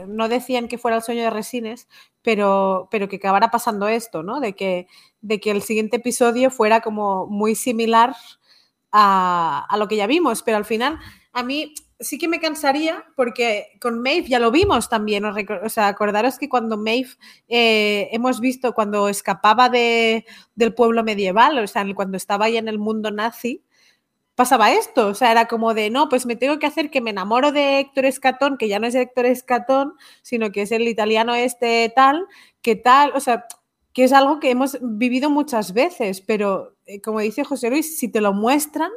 eh, 0.00 0.04
no 0.08 0.28
decían 0.28 0.68
que 0.68 0.78
fuera 0.78 0.96
el 0.96 1.02
sueño 1.02 1.22
de 1.22 1.30
Resines, 1.30 1.88
pero, 2.22 2.88
pero 2.90 3.08
que 3.08 3.16
acabara 3.16 3.50
pasando 3.50 3.88
esto, 3.88 4.22
¿no? 4.22 4.40
De 4.40 4.54
que, 4.54 4.86
de 5.20 5.40
que 5.40 5.50
el 5.50 5.62
siguiente 5.62 5.96
episodio 5.96 6.50
fuera 6.50 6.80
como 6.80 7.26
muy 7.26 7.54
similar 7.54 8.14
a, 8.92 9.66
a 9.68 9.76
lo 9.76 9.88
que 9.88 9.96
ya 9.96 10.06
vimos, 10.06 10.42
pero 10.42 10.56
al 10.56 10.64
final 10.64 10.98
a 11.32 11.42
mí 11.42 11.74
sí 12.00 12.18
que 12.18 12.28
me 12.28 12.40
cansaría 12.40 13.04
porque 13.16 13.78
con 13.80 14.00
Maeve 14.00 14.28
ya 14.28 14.38
lo 14.38 14.50
vimos 14.50 14.88
también, 14.88 15.24
o 15.24 15.68
sea, 15.68 15.88
acordaros 15.88 16.38
que 16.38 16.48
cuando 16.48 16.76
Maeve 16.76 17.10
eh, 17.48 18.08
hemos 18.12 18.40
visto 18.40 18.74
cuando 18.74 19.08
escapaba 19.08 19.68
de, 19.68 20.24
del 20.54 20.74
pueblo 20.74 21.04
medieval, 21.04 21.58
o 21.58 21.66
sea, 21.66 21.84
cuando 21.94 22.16
estaba 22.16 22.46
ahí 22.46 22.56
en 22.56 22.68
el 22.68 22.78
mundo 22.78 23.10
nazi, 23.10 23.62
pasaba 24.34 24.72
esto, 24.72 25.08
o 25.08 25.14
sea, 25.14 25.30
era 25.30 25.46
como 25.46 25.74
de, 25.74 25.90
no, 25.90 26.08
pues 26.08 26.26
me 26.26 26.36
tengo 26.36 26.58
que 26.58 26.66
hacer 26.66 26.90
que 26.90 27.00
me 27.00 27.10
enamoro 27.10 27.52
de 27.52 27.78
Héctor 27.80 28.06
Escatón, 28.06 28.56
que 28.58 28.68
ya 28.68 28.78
no 28.78 28.86
es 28.86 28.94
Héctor 28.94 29.26
Escatón, 29.26 29.94
sino 30.22 30.50
que 30.50 30.62
es 30.62 30.72
el 30.72 30.88
italiano 30.88 31.34
este 31.34 31.92
tal, 31.94 32.26
que 32.60 32.74
tal, 32.76 33.12
o 33.14 33.20
sea, 33.20 33.46
que 33.92 34.04
es 34.04 34.12
algo 34.12 34.40
que 34.40 34.50
hemos 34.50 34.78
vivido 34.82 35.30
muchas 35.30 35.72
veces, 35.72 36.20
pero 36.20 36.76
eh, 36.86 37.00
como 37.00 37.20
dice 37.20 37.44
José 37.44 37.70
Luis, 37.70 37.98
si 37.98 38.08
te 38.10 38.20
lo 38.20 38.32
muestran, 38.32 38.90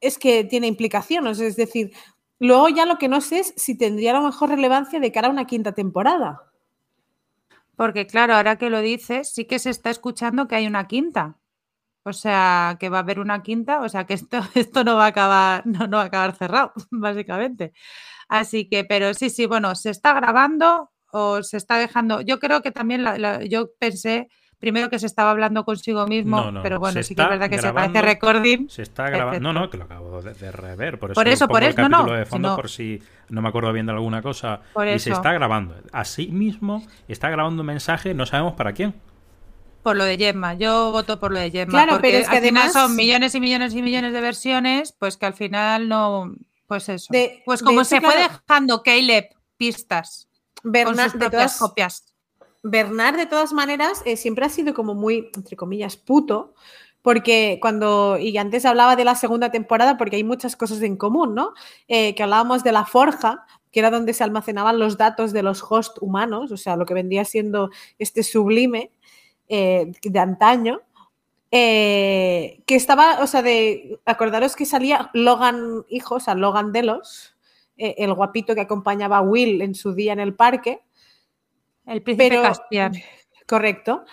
es 0.00 0.18
que 0.18 0.44
tiene 0.44 0.66
implicaciones, 0.68 1.40
es 1.40 1.56
decir, 1.56 1.92
luego 2.38 2.68
ya 2.68 2.86
lo 2.86 2.98
que 2.98 3.08
no 3.08 3.20
sé 3.20 3.40
es 3.40 3.54
si 3.56 3.76
tendría 3.76 4.12
a 4.12 4.20
lo 4.20 4.26
mejor 4.26 4.48
relevancia 4.50 5.00
de 5.00 5.12
cara 5.12 5.28
a 5.28 5.30
una 5.30 5.46
quinta 5.46 5.72
temporada. 5.72 6.50
Porque 7.76 8.06
claro, 8.06 8.34
ahora 8.34 8.56
que 8.56 8.70
lo 8.70 8.80
dices, 8.80 9.32
sí 9.34 9.46
que 9.46 9.58
se 9.58 9.70
está 9.70 9.90
escuchando 9.90 10.46
que 10.48 10.56
hay 10.56 10.66
una 10.66 10.86
quinta. 10.86 11.38
O 12.06 12.12
sea, 12.12 12.76
que 12.78 12.88
va 12.90 12.98
a 12.98 13.00
haber 13.00 13.18
una 13.18 13.42
quinta, 13.42 13.80
o 13.80 13.88
sea 13.88 14.04
que 14.04 14.14
esto, 14.14 14.38
esto 14.54 14.84
no 14.84 14.96
va 14.96 15.04
a 15.06 15.08
acabar, 15.08 15.66
no, 15.66 15.86
no 15.86 15.96
va 15.96 16.02
a 16.04 16.06
acabar 16.06 16.34
cerrado, 16.36 16.72
básicamente. 16.90 17.72
Así 18.28 18.68
que, 18.68 18.84
pero 18.84 19.14
sí, 19.14 19.30
sí, 19.30 19.46
bueno, 19.46 19.74
se 19.74 19.90
está 19.90 20.12
grabando 20.14 20.90
o 21.12 21.42
se 21.42 21.56
está 21.56 21.78
dejando. 21.78 22.20
Yo 22.20 22.38
creo 22.38 22.60
que 22.62 22.70
también 22.72 23.04
la- 23.04 23.18
la- 23.18 23.44
yo 23.44 23.68
pensé 23.78 24.28
primero 24.58 24.88
que 24.88 24.98
se 24.98 25.04
estaba 25.06 25.30
hablando 25.30 25.64
consigo 25.64 26.06
mismo, 26.06 26.38
No, 26.40 26.50
no, 26.52 26.62
pero 26.62 26.78
bueno, 26.80 27.02
sí 27.02 27.14
que 27.14 27.20
es 27.22 27.28
verdad 27.28 27.50
que 27.50 27.56
grabando- 27.56 27.86
se 27.98 28.00
parece 28.00 28.14
recording. 28.14 28.68
Se 28.70 28.80
está 28.82 29.10
grabando. 29.10 29.40
No, 29.40 29.52
no, 29.52 29.68
que 29.68 29.76
lo 29.76 29.84
acabo 29.84 30.22
de, 30.22 30.32
de 30.32 30.50
rever. 30.52 30.98
Por 30.98 31.10
eso, 31.10 31.14
Por 31.20 31.28
eso, 31.28 31.46
pongo 31.46 31.54
por 31.56 31.62
el 31.64 31.68
eso, 31.70 31.76
capítulo 31.76 32.06
no, 32.06 32.12
de 32.18 32.24
fondo 32.24 32.56
por 32.56 32.70
si 32.70 33.02
no 33.28 33.42
me 33.42 33.48
acuerdo 33.50 33.72
bien 33.74 33.84
de 33.86 33.92
alguna 33.92 34.22
cosa. 34.22 34.60
Por 34.72 34.86
y 34.88 34.98
se 34.98 35.12
está 35.12 35.32
grabando. 35.34 35.74
Así 35.92 36.28
mismo 36.28 36.82
está 37.08 37.28
grabando 37.28 37.60
un 37.60 37.66
mensaje, 37.66 38.14
no 38.14 38.24
sabemos 38.24 38.54
para 38.54 38.72
quién. 38.72 38.94
Por 39.84 39.96
lo 39.96 40.04
de 40.04 40.16
Gemma, 40.16 40.54
yo 40.54 40.90
voto 40.92 41.20
por 41.20 41.30
lo 41.30 41.38
de 41.38 41.50
Gemma. 41.50 41.70
Claro, 41.70 41.92
porque 41.92 42.08
pero 42.08 42.18
es 42.22 42.28
que 42.28 42.36
al 42.38 42.42
final 42.42 42.62
además- 42.64 42.72
son 42.72 42.96
millones 42.96 43.34
y 43.34 43.40
millones 43.40 43.74
y 43.74 43.82
millones 43.82 44.12
de 44.14 44.20
versiones, 44.22 44.92
pues 44.98 45.16
que 45.18 45.26
al 45.26 45.34
final 45.34 45.88
no. 45.88 46.34
Pues 46.66 46.88
eso. 46.88 47.08
De- 47.12 47.42
pues 47.44 47.62
como 47.62 47.82
hecho, 47.82 47.90
se 47.90 48.00
fue 48.00 48.14
claro, 48.14 48.32
dejando 48.48 48.82
Caleb 48.82 49.28
pistas 49.58 50.26
con 50.62 50.72
Bernard, 50.72 51.12
de 51.12 51.30
todas, 51.30 51.58
copias. 51.58 52.14
Bernard, 52.62 53.16
de 53.16 53.26
todas 53.26 53.52
maneras, 53.52 54.00
eh, 54.06 54.16
siempre 54.16 54.46
ha 54.46 54.48
sido 54.48 54.72
como 54.72 54.94
muy, 54.94 55.30
entre 55.36 55.54
comillas, 55.54 55.98
puto, 55.98 56.54
porque 57.02 57.58
cuando, 57.60 58.16
y 58.18 58.38
antes 58.38 58.64
hablaba 58.64 58.96
de 58.96 59.04
la 59.04 59.14
segunda 59.14 59.50
temporada, 59.50 59.98
porque 59.98 60.16
hay 60.16 60.24
muchas 60.24 60.56
cosas 60.56 60.80
en 60.80 60.96
común, 60.96 61.34
¿no? 61.34 61.52
Eh, 61.88 62.14
que 62.14 62.22
hablábamos 62.22 62.64
de 62.64 62.72
la 62.72 62.86
forja, 62.86 63.44
que 63.70 63.80
era 63.80 63.90
donde 63.90 64.14
se 64.14 64.24
almacenaban 64.24 64.78
los 64.78 64.96
datos 64.96 65.34
de 65.34 65.42
los 65.42 65.62
hosts 65.68 65.98
humanos, 66.00 66.50
o 66.52 66.56
sea, 66.56 66.76
lo 66.76 66.86
que 66.86 66.94
vendría 66.94 67.26
siendo 67.26 67.68
este 67.98 68.22
sublime 68.22 68.90
eh, 69.48 69.92
de 70.02 70.18
antaño. 70.18 70.80
eh, 71.50 72.62
que 72.66 72.74
estaba, 72.74 73.20
o 73.22 73.26
sea, 73.28 73.40
de, 73.42 74.00
acordaros 74.04 74.56
que 74.56 74.66
salía 74.66 75.10
Logan, 75.14 75.84
hijo, 75.88 76.16
o 76.16 76.20
sea, 76.20 76.34
Logan 76.34 76.72
Delos, 76.72 77.36
eh, 77.76 77.94
el 77.98 78.12
guapito 78.12 78.54
que 78.56 78.62
acompañaba 78.62 79.18
a 79.18 79.22
Will 79.22 79.62
en 79.62 79.74
su 79.76 79.94
día 79.94 80.12
en 80.12 80.18
el 80.20 80.34
parque, 80.34 80.82
El 81.86 82.02
príncipe 82.02 82.28
pero- 82.30 82.42
Caspian. 82.42 82.94
Correcto. 83.46 84.04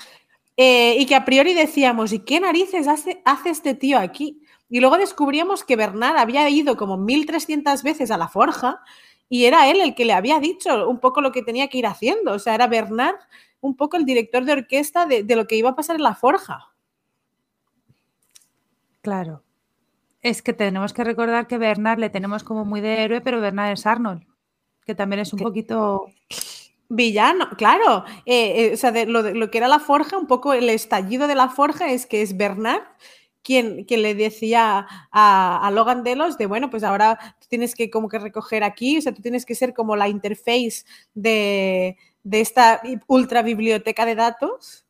Eh, 0.57 0.97
y 0.99 1.05
que 1.07 1.15
a 1.15 1.25
priori 1.25 1.53
decíamos, 1.53 2.11
¿y 2.13 2.19
qué 2.19 2.39
narices 2.39 2.87
hace, 2.87 3.21
hace 3.25 3.49
este 3.49 3.73
tío 3.73 3.97
aquí? 3.97 4.41
Y 4.69 4.79
luego 4.79 4.97
descubríamos 4.97 5.63
que 5.63 5.75
Bernard 5.75 6.17
había 6.17 6.47
ido 6.49 6.77
como 6.77 6.97
1300 6.97 7.81
veces 7.81 8.11
a 8.11 8.17
la 8.17 8.27
forja 8.27 8.81
y 9.29 9.45
era 9.45 9.69
él 9.69 9.79
el 9.81 9.95
que 9.95 10.05
le 10.05 10.13
había 10.13 10.39
dicho 10.39 10.87
un 10.89 10.99
poco 10.99 11.21
lo 11.21 11.31
que 11.31 11.41
tenía 11.41 11.69
que 11.69 11.77
ir 11.79 11.87
haciendo. 11.87 12.33
O 12.33 12.39
sea, 12.39 12.53
era 12.53 12.67
Bernard 12.67 13.15
un 13.61 13.75
poco 13.75 13.97
el 13.97 14.05
director 14.05 14.43
de 14.43 14.53
orquesta 14.53 15.05
de, 15.05 15.23
de 15.23 15.35
lo 15.35 15.47
que 15.47 15.55
iba 15.55 15.69
a 15.69 15.75
pasar 15.75 15.95
en 15.95 16.03
la 16.03 16.15
forja. 16.15 16.73
Claro. 19.01 19.43
Es 20.21 20.41
que 20.41 20.53
tenemos 20.53 20.93
que 20.93 21.03
recordar 21.03 21.47
que 21.47 21.57
Bernard 21.57 21.99
le 21.99 22.09
tenemos 22.09 22.43
como 22.43 22.65
muy 22.65 22.81
de 22.81 23.03
héroe, 23.03 23.21
pero 23.21 23.41
Bernard 23.41 23.71
es 23.71 23.85
Arnold, 23.87 24.23
que 24.85 24.93
también 24.93 25.21
es 25.21 25.33
un 25.33 25.39
poquito 25.39 26.05
Villano, 26.89 27.49
claro. 27.57 28.03
Eh, 28.25 28.65
eh, 28.65 28.71
o 28.73 28.77
sea, 28.77 28.91
de 28.91 29.05
lo, 29.05 29.23
de, 29.23 29.33
lo, 29.33 29.49
que 29.49 29.59
era 29.59 29.69
la 29.69 29.79
forja, 29.79 30.17
un 30.17 30.27
poco 30.27 30.53
el 30.53 30.69
estallido 30.69 31.27
de 31.27 31.35
la 31.35 31.49
forja 31.49 31.89
es 31.89 32.05
que 32.05 32.21
es 32.21 32.35
Bernard 32.35 32.81
quien, 33.43 33.85
quien 33.85 34.01
le 34.01 34.13
decía 34.13 34.85
a, 35.11 35.67
a, 35.67 35.71
Logan 35.71 36.03
Delos 36.03 36.37
de, 36.37 36.45
bueno, 36.45 36.69
pues 36.69 36.83
ahora 36.83 37.17
tú 37.39 37.47
tienes 37.49 37.75
que 37.75 37.89
como 37.89 38.09
que 38.09 38.19
recoger 38.19 38.63
aquí, 38.63 38.97
o 38.97 39.01
sea, 39.01 39.13
tú 39.13 39.21
tienes 39.21 39.45
que 39.45 39.55
ser 39.55 39.73
como 39.73 39.95
la 39.95 40.09
interface 40.09 40.83
de, 41.13 41.97
de 42.23 42.41
esta 42.41 42.81
ultra 43.07 43.41
biblioteca 43.41 44.05
de 44.05 44.15
datos 44.15 44.85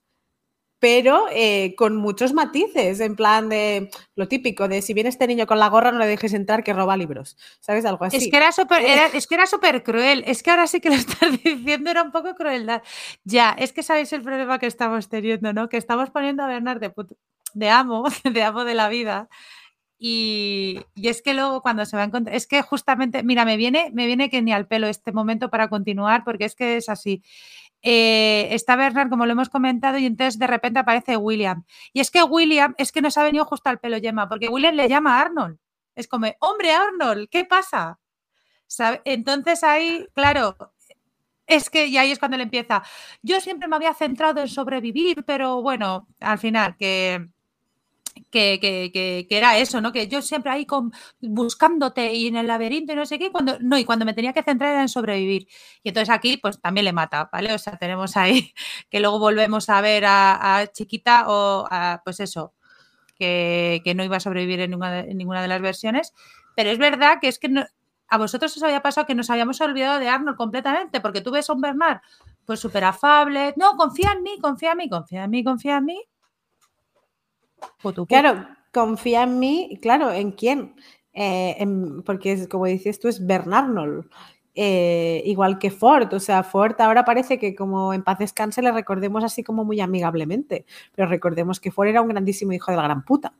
pero 0.81 1.27
eh, 1.31 1.75
con 1.77 1.95
muchos 1.95 2.33
matices, 2.33 3.01
en 3.01 3.15
plan 3.15 3.49
de 3.49 3.91
lo 4.15 4.27
típico, 4.27 4.67
de 4.67 4.81
si 4.81 4.95
viene 4.95 5.09
este 5.09 5.27
niño 5.27 5.45
con 5.45 5.59
la 5.59 5.69
gorra 5.69 5.91
no 5.91 5.99
le 5.99 6.07
dejes 6.07 6.33
entrar 6.33 6.63
que 6.63 6.73
roba 6.73 6.97
libros, 6.97 7.37
¿sabes? 7.59 7.85
Algo 7.85 8.03
así. 8.03 8.17
Es 8.17 8.31
que 8.31 8.37
era 8.37 8.51
súper 8.51 8.83
es 9.13 9.27
que 9.27 9.35
era 9.35 9.45
súper 9.45 9.83
cruel, 9.83 10.23
es 10.25 10.41
que 10.41 10.49
ahora 10.49 10.65
sí 10.65 10.81
que 10.81 10.89
lo 10.89 10.95
estás 10.95 11.31
diciendo, 11.43 11.91
era 11.91 12.01
un 12.01 12.11
poco 12.11 12.33
crueldad. 12.33 12.81
Ya, 13.23 13.55
es 13.59 13.73
que 13.73 13.83
sabéis 13.83 14.11
el 14.11 14.23
problema 14.23 14.57
que 14.57 14.65
estamos 14.65 15.07
teniendo, 15.07 15.53
¿no? 15.53 15.69
Que 15.69 15.77
estamos 15.77 16.09
poniendo 16.09 16.41
a 16.41 16.47
Bernard 16.47 16.79
de, 16.79 16.91
de 17.53 17.69
amo, 17.69 18.05
de 18.23 18.41
amo 18.41 18.65
de 18.65 18.73
la 18.73 18.89
vida. 18.89 19.29
Y, 20.03 20.83
es 20.95 21.21
que 21.21 21.35
luego 21.35 21.61
cuando 21.61 21.85
se 21.85 21.95
va 21.95 22.01
a 22.01 22.05
encontrar, 22.05 22.35
es 22.35 22.47
que 22.47 22.63
justamente, 22.63 23.21
mira, 23.21 23.45
me 23.45 23.55
viene, 23.55 23.91
me 23.93 24.07
viene 24.07 24.31
que 24.31 24.41
ni 24.41 24.51
al 24.51 24.65
pelo 24.65 24.87
este 24.87 25.11
momento 25.11 25.51
para 25.51 25.69
continuar, 25.69 26.23
porque 26.23 26.45
es 26.45 26.55
que 26.55 26.77
es 26.77 26.89
así 26.89 27.21
eh, 27.83 28.47
está 28.51 28.75
Bernard, 28.75 29.09
como 29.09 29.27
lo 29.27 29.33
hemos 29.33 29.49
comentado, 29.49 29.99
y 29.99 30.07
entonces 30.07 30.39
de 30.39 30.47
repente 30.47 30.79
aparece 30.79 31.17
William. 31.17 31.65
Y 31.93 31.99
es 31.99 32.09
que 32.09 32.23
William 32.23 32.73
es 32.79 32.91
que 32.91 33.01
nos 33.03 33.15
ha 33.17 33.23
venido 33.23 33.45
justo 33.45 33.69
al 33.69 33.79
pelo 33.79 33.97
Yema, 33.99 34.27
porque 34.27 34.49
William 34.49 34.73
le 34.75 34.89
llama 34.89 35.19
a 35.19 35.21
Arnold. 35.21 35.59
Es 35.95 36.07
como, 36.07 36.27
hombre, 36.39 36.71
Arnold, 36.71 37.29
¿qué 37.29 37.45
pasa? 37.45 37.99
Entonces 39.05 39.63
ahí, 39.63 40.07
claro, 40.15 40.57
es 41.45 41.69
que, 41.69 41.85
y 41.85 41.97
ahí 41.97 42.11
es 42.11 42.17
cuando 42.17 42.37
le 42.37 42.43
empieza. 42.43 42.81
Yo 43.21 43.39
siempre 43.39 43.67
me 43.67 43.75
había 43.75 43.93
centrado 43.93 44.41
en 44.41 44.47
sobrevivir, 44.47 45.23
pero 45.25 45.61
bueno, 45.61 46.07
al 46.19 46.39
final, 46.39 46.75
que 46.77 47.29
que, 48.29 48.59
que, 48.59 48.91
que, 48.93 49.25
que, 49.29 49.37
era 49.37 49.57
eso, 49.57 49.81
¿no? 49.81 49.91
Que 49.91 50.07
yo 50.07 50.21
siempre 50.21 50.51
ahí 50.51 50.65
con, 50.65 50.91
buscándote 51.21 52.13
y 52.13 52.27
en 52.27 52.35
el 52.35 52.47
laberinto 52.47 52.93
y 52.93 52.95
no 52.95 53.05
sé 53.05 53.19
qué, 53.19 53.31
cuando, 53.31 53.57
no, 53.59 53.77
y 53.77 53.85
cuando 53.85 54.05
me 54.05 54.13
tenía 54.13 54.33
que 54.33 54.43
centrar 54.43 54.71
era 54.71 54.81
en 54.81 54.89
sobrevivir. 54.89 55.47
Y 55.83 55.89
entonces 55.89 56.09
aquí, 56.13 56.37
pues 56.37 56.59
también 56.61 56.85
le 56.85 56.93
mata, 56.93 57.29
¿vale? 57.31 57.53
O 57.53 57.57
sea, 57.57 57.77
tenemos 57.77 58.17
ahí 58.17 58.53
que 58.89 58.99
luego 58.99 59.19
volvemos 59.19 59.69
a 59.69 59.81
ver 59.81 60.05
a, 60.05 60.57
a 60.57 60.67
Chiquita 60.67 61.25
o 61.27 61.67
a, 61.69 62.01
pues 62.03 62.19
eso, 62.19 62.53
que, 63.17 63.93
no 63.95 64.03
iba 64.03 64.17
a 64.17 64.19
sobrevivir 64.19 64.61
en 64.61 64.71
ninguna, 64.71 64.99
en 64.99 65.17
ninguna 65.17 65.41
de 65.41 65.47
las 65.47 65.61
versiones. 65.61 66.13
Pero 66.55 66.69
es 66.69 66.77
verdad 66.77 67.19
que 67.21 67.27
es 67.27 67.39
que 67.39 67.49
no, 67.49 67.65
a 68.07 68.17
vosotros 68.17 68.55
os 68.57 68.63
había 68.63 68.81
pasado 68.81 69.07
que 69.07 69.15
nos 69.15 69.29
habíamos 69.29 69.61
olvidado 69.61 69.99
de 69.99 70.09
Arnold 70.09 70.37
completamente, 70.37 70.99
porque 71.01 71.21
tú 71.21 71.31
ves 71.31 71.49
a 71.49 71.53
un 71.53 71.61
Bernard, 71.61 72.01
pues 72.45 72.59
súper 72.59 72.83
afable, 72.83 73.53
no, 73.57 73.77
confía 73.77 74.11
en 74.13 74.23
mí, 74.23 74.37
confía 74.41 74.71
en 74.71 74.77
mí, 74.77 74.89
confía 74.89 75.23
en 75.23 75.29
mí, 75.29 75.43
confía 75.43 75.77
en 75.77 75.85
mí 75.85 76.10
Claro, 78.07 78.47
confía 78.71 79.23
en 79.23 79.39
mí, 79.39 79.77
claro, 79.81 80.11
¿en 80.11 80.31
quién? 80.31 80.75
Eh, 81.13 81.65
porque 82.05 82.47
como 82.47 82.65
dices 82.65 82.99
tú, 82.99 83.07
es 83.07 83.25
Bernarnold. 83.25 84.05
Eh, 84.53 85.23
igual 85.25 85.59
que 85.59 85.71
Ford, 85.71 86.13
o 86.13 86.19
sea, 86.19 86.43
Ford 86.43 86.75
ahora 86.79 87.05
parece 87.05 87.39
que 87.39 87.55
como 87.55 87.93
en 87.93 88.03
paz 88.03 88.19
descanse 88.19 88.61
le 88.61 88.73
recordemos 88.73 89.23
así 89.23 89.43
como 89.45 89.63
muy 89.63 89.79
amigablemente, 89.79 90.65
pero 90.93 91.07
recordemos 91.07 91.61
que 91.61 91.71
Ford 91.71 91.87
era 91.87 92.01
un 92.01 92.09
grandísimo 92.09 92.51
hijo 92.51 92.69
de 92.69 92.75
la 92.75 92.83
gran 92.83 93.05
puta. 93.05 93.33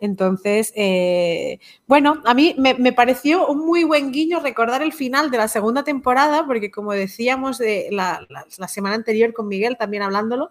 Entonces, 0.00 0.72
eh, 0.74 1.60
bueno, 1.86 2.22
a 2.24 2.34
mí 2.34 2.56
me, 2.58 2.92
pareció 2.92 3.46
un 3.46 3.64
muy 3.66 3.84
buen 3.84 4.10
guiño 4.10 4.40
recordar 4.40 4.82
el 4.82 4.92
final 4.92 5.30
de 5.30 5.38
la 5.38 5.48
segunda 5.48 5.84
temporada, 5.84 6.46
porque 6.46 6.70
como 6.70 6.92
decíamos 6.92 7.58
de 7.58 7.88
la, 7.90 8.26
la, 8.30 8.46
la 8.56 8.68
semana 8.68 8.96
anterior 8.96 9.34
con 9.34 9.48
Miguel 9.48 9.76
también 9.78 10.02
hablándolo, 10.02 10.48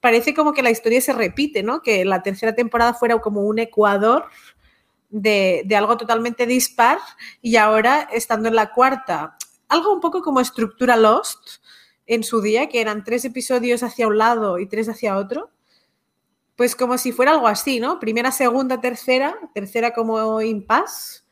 parece 0.00 0.34
como 0.34 0.52
que 0.52 0.62
la 0.62 0.70
historia 0.70 1.00
se 1.00 1.12
repite, 1.12 1.62
¿no? 1.62 1.82
Que 1.82 2.04
la 2.04 2.22
tercera 2.22 2.54
temporada 2.54 2.94
fuera 2.94 3.18
como 3.20 3.42
un 3.42 3.58
ecuador 3.58 4.26
de, 5.10 5.62
de, 5.64 5.76
algo 5.76 5.96
totalmente 5.96 6.46
dispar 6.46 6.98
y 7.40 7.56
ahora, 7.56 8.08
estando 8.12 8.48
en 8.48 8.56
la 8.56 8.72
cuarta, 8.72 9.36
algo 9.68 9.92
un 9.92 10.00
poco 10.00 10.22
como 10.22 10.40
estructura 10.40 10.96
Lost 10.96 11.60
en 12.06 12.24
su 12.24 12.40
día, 12.40 12.68
que 12.68 12.80
eran 12.80 13.04
tres 13.04 13.24
episodios 13.24 13.82
hacia 13.82 14.06
un 14.06 14.18
lado 14.18 14.58
y 14.58 14.66
tres 14.66 14.88
hacia 14.88 15.16
otro, 15.16 15.50
pues 16.56 16.74
como 16.74 16.98
si 16.98 17.12
fuera 17.12 17.32
algo 17.32 17.46
así, 17.46 17.78
¿no? 17.78 18.00
Primera, 18.00 18.32
segunda, 18.32 18.80
tercera, 18.80 19.36
tercera 19.54 19.92
como 19.92 20.40
impasse, 20.40 21.22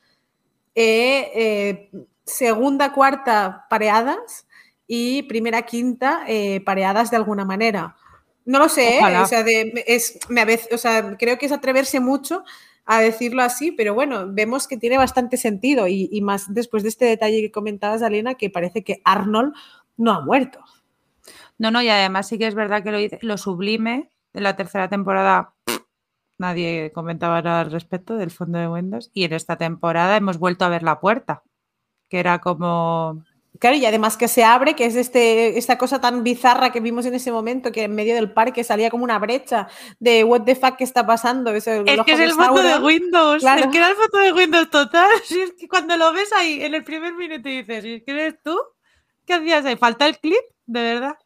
eh, 0.75 1.33
eh, 1.35 1.91
segunda, 2.25 2.93
cuarta, 2.93 3.67
pareadas 3.69 4.47
y 4.87 5.23
primera, 5.25 5.62
quinta, 5.62 6.25
eh, 6.29 6.61
pareadas 6.61 7.11
de 7.11 7.17
alguna 7.17 7.45
manera 7.45 7.97
no 8.47 8.61
lo 8.61 8.68
sé, 8.68 8.99
¿eh? 8.99 9.18
o, 9.18 9.26
sea, 9.26 9.42
de, 9.42 9.84
es, 9.86 10.18
me, 10.28 10.44
o 10.72 10.78
sea, 10.78 11.16
creo 11.18 11.36
que 11.36 11.47
es 11.47 11.53
atreverse 11.53 11.99
mucho 12.01 12.44
a 12.84 13.01
decirlo 13.01 13.42
así, 13.42 13.72
pero 13.72 13.92
bueno, 13.92 14.26
vemos 14.32 14.68
que 14.68 14.76
tiene 14.76 14.97
bastante 14.97 15.36
sentido 15.36 15.88
y, 15.88 16.09
y, 16.12 16.20
más 16.22 16.55
después 16.55 16.84
de 16.84 16.88
este 16.88 17.05
detalle 17.05 17.42
que 17.42 17.51
comentabas, 17.51 18.03
Alena, 18.03 18.34
que 18.34 18.49
parece 18.49 18.84
que 18.84 19.03
Arnold 19.05 19.53
no 19.97 20.12
ha 20.12 20.20
muerto. 20.20 20.61
No, 21.59 21.72
no, 21.72 21.82
y 21.82 21.88
además 21.88 22.28
sí 22.28 22.38
que 22.38 22.47
es 22.47 22.55
verdad 22.55 22.84
que 22.84 22.92
lo, 22.92 23.18
lo 23.20 23.36
sublime 23.36 24.11
de 24.32 24.40
la 24.40 24.55
tercera 24.55 24.88
temporada, 24.88 25.55
nadie 26.38 26.92
comentaba 26.94 27.42
nada 27.42 27.62
al 27.62 27.72
respecto 27.72 28.16
del 28.16 28.30
fondo 28.30 28.59
de 28.59 28.68
Windows, 28.68 29.11
y 29.12 29.24
en 29.24 29.32
esta 29.32 29.57
temporada 29.57 30.16
hemos 30.16 30.38
vuelto 30.38 30.64
a 30.64 30.68
ver 30.68 30.84
la 30.84 31.01
puerta, 31.01 31.42
que 32.09 32.20
era 32.20 32.38
como 32.40 33.24
Claro, 33.59 33.77
y 33.77 33.87
además 33.87 34.17
que 34.17 34.29
se 34.29 34.45
abre, 34.45 34.75
que 34.75 34.87
es 34.87 34.97
este, 34.97 35.59
esta 35.59 35.79
cosa 35.79 36.01
tan 36.01 36.23
bizarra 36.23 36.73
que 36.73 36.81
vimos 36.81 37.07
en 37.07 37.15
ese 37.15 37.31
momento, 37.33 37.73
que 37.73 37.85
en 37.85 37.95
medio 37.95 38.15
del 38.15 38.33
parque 38.33 38.65
salía 38.65 38.91
como 38.91 39.05
una 39.05 39.19
brecha 39.19 39.69
de 39.99 40.25
what 40.25 40.43
the 40.43 40.55
fuck 40.55 40.77
que 40.77 40.85
está 40.85 41.07
pasando. 41.07 41.53
Es, 41.53 41.67
el, 41.67 41.89
es 41.89 42.03
que 42.03 42.13
es 42.13 42.21
el 42.21 42.33
foto 42.33 42.63
de 42.63 42.79
Windows, 42.79 43.41
claro. 43.41 43.63
es 43.63 43.67
que 43.69 43.79
era 43.79 43.91
el 43.91 43.97
foto 43.97 44.19
de 44.19 44.33
Windows 44.33 44.71
total. 44.71 45.09
Si 45.25 45.41
es 45.41 45.53
que 45.55 45.69
cuando 45.69 45.97
lo 45.97 46.13
ves 46.13 46.33
ahí 46.33 46.63
en 46.63 46.75
el 46.75 46.85
primer 46.85 47.15
minuto 47.15 47.49
y 47.49 47.63
dices, 47.63 47.85
¿y 47.85 48.01
qué 48.03 48.13
eres 48.13 48.43
tú? 48.43 48.57
¿Qué 49.25 49.35
hacías 49.35 49.65
ahí? 49.65 49.77
¿Falta 49.77 50.07
el 50.07 50.19
clip? 50.19 50.37
De 50.67 50.83
verdad. 50.83 51.17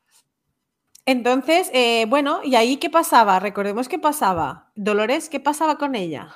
Entonces, 1.07 1.71
eh, 1.73 2.07
bueno, 2.09 2.41
¿y 2.45 2.55
ahí 2.55 2.77
qué 2.77 2.91
pasaba? 2.91 3.41
Recordemos 3.41 3.89
qué 3.89 3.99
pasaba. 3.99 4.71
Dolores, 4.75 5.29
¿qué 5.29 5.41
pasaba 5.41 5.79
con 5.79 5.95
ella? 5.95 6.35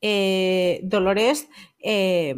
Eh, 0.00 0.80
Dolores... 0.82 1.48
Eh, 1.80 2.34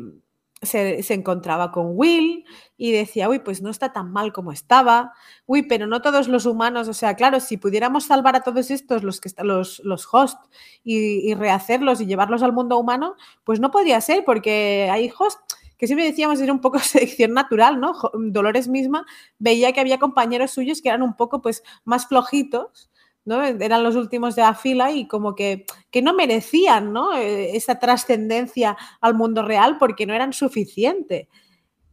se, 0.63 1.15
encontraba 1.15 1.73
con 1.73 1.87
Will 1.91 2.45
y 2.77 2.93
decía, 2.93 3.29
uy, 3.29 3.39
pues 3.41 3.63
no 3.63 3.71
está 3.71 3.93
tan 3.93 4.13
mal 4.13 4.33
como 4.33 4.53
estaba, 4.53 5.13
uy, 5.47 5.63
pero 5.63 5.87
no 5.87 6.03
todos 6.03 6.29
los 6.29 6.47
humanos, 6.47 6.89
o 6.89 6.95
sea, 6.95 7.15
claro, 7.15 7.41
si 7.41 7.57
pudiéramos 7.57 8.05
salvar 8.05 8.37
a 8.37 8.43
todos 8.43 8.71
estos, 8.71 9.03
los 9.03 9.21
que 9.21 9.31
los, 9.43 9.81
los 9.85 10.09
hosts, 10.13 10.49
y, 10.85 11.31
y, 11.31 11.35
rehacerlos 11.35 12.01
y 12.01 12.07
llevarlos 12.07 12.43
al 12.43 12.53
mundo 12.53 12.79
humano, 12.79 13.15
pues 13.45 13.61
no 13.61 13.71
podía 13.71 14.01
ser, 14.01 14.25
porque 14.25 14.89
hay 14.91 15.13
hosts 15.17 15.59
que 15.79 15.87
siempre 15.87 16.07
decíamos 16.07 16.41
era 16.41 16.53
un 16.53 16.61
poco 16.61 16.79
selección 16.81 17.33
natural, 17.33 17.81
¿no? 17.81 17.95
Dolores 18.15 18.69
misma 18.69 19.07
veía 19.39 19.73
que 19.73 19.81
había 19.81 19.99
compañeros 19.99 20.51
suyos 20.51 20.83
que 20.83 20.89
eran 20.89 21.03
un 21.03 21.15
poco, 21.15 21.41
pues, 21.41 21.63
más 21.85 22.07
flojitos, 22.07 22.91
Eran 23.37 23.83
los 23.83 23.97
últimos 23.97 24.37
de 24.37 24.43
la 24.43 24.55
fila 24.55 24.91
y 24.91 25.07
como 25.07 25.35
que, 25.35 25.67
que 25.91 26.03
no 26.03 26.15
merecían 26.15 26.93
¿no? 26.93 27.17
Eh, 27.17 27.57
esa 27.57 27.79
trascendencia 27.79 28.77
al 29.01 29.15
mundo 29.15 29.43
real 29.43 29.77
porque 29.79 30.07
no 30.07 30.15
eran 30.15 30.33
suficiente. 30.33 31.29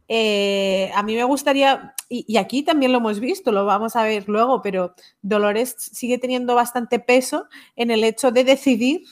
Eh, 0.08 0.90
a 0.94 1.02
mí 1.02 1.14
me 1.16 1.24
gustaría, 1.24 1.94
y, 2.08 2.36
aquí 2.36 2.62
también 2.62 2.92
lo 2.92 2.98
hemos 2.98 3.18
visto, 3.18 3.50
lo 3.50 3.64
vamos 3.64 3.96
a 3.96 4.04
ver 4.04 4.28
luego, 4.28 4.62
pero 4.62 4.94
Dolores 5.20 5.74
sigue 5.78 6.18
teniendo 6.18 6.54
bastante 6.54 7.00
peso 7.00 7.48
en 7.74 7.90
el 7.90 8.04
hecho 8.04 8.30
de 8.30 8.44
decidir 8.44 9.02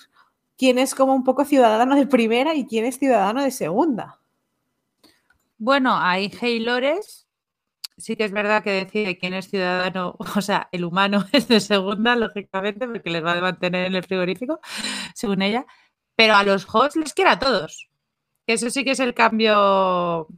quién 0.56 0.78
es 0.78 0.94
como 0.94 1.14
un 1.14 1.24
poco 1.24 1.44
ciudadano 1.44 1.96
de 1.96 2.06
primera 2.06 2.54
y 2.54 2.66
quién 2.66 2.84
es 2.84 2.98
ciudadano 2.98 3.42
de 3.42 3.50
segunda. 3.50 4.20
Bueno, 5.58 5.96
hay 5.98 6.32
Haylores 6.40 7.23
sí 7.96 8.16
que 8.16 8.24
es 8.24 8.32
verdad 8.32 8.62
que 8.62 8.70
decide 8.70 9.18
quién 9.18 9.34
es 9.34 9.48
ciudadano, 9.48 10.16
o 10.36 10.40
sea, 10.40 10.68
el 10.72 10.84
humano 10.84 11.24
es 11.32 11.48
de 11.48 11.60
segunda, 11.60 12.16
lógicamente, 12.16 12.86
porque 12.86 13.10
les 13.10 13.24
va 13.24 13.32
a 13.32 13.40
mantener 13.40 13.86
en 13.86 13.96
el 13.96 14.04
frigorífico, 14.04 14.60
según 15.14 15.42
ella, 15.42 15.66
pero 16.16 16.34
a 16.36 16.44
los 16.44 16.66
hosts 16.72 16.96
les 16.96 17.14
quiere 17.14 17.30
a 17.30 17.38
todos. 17.38 17.88
Eso 18.46 18.70
sí 18.70 18.84
que 18.84 18.92
es 18.92 19.00
el 19.00 19.14
cambio 19.14 20.28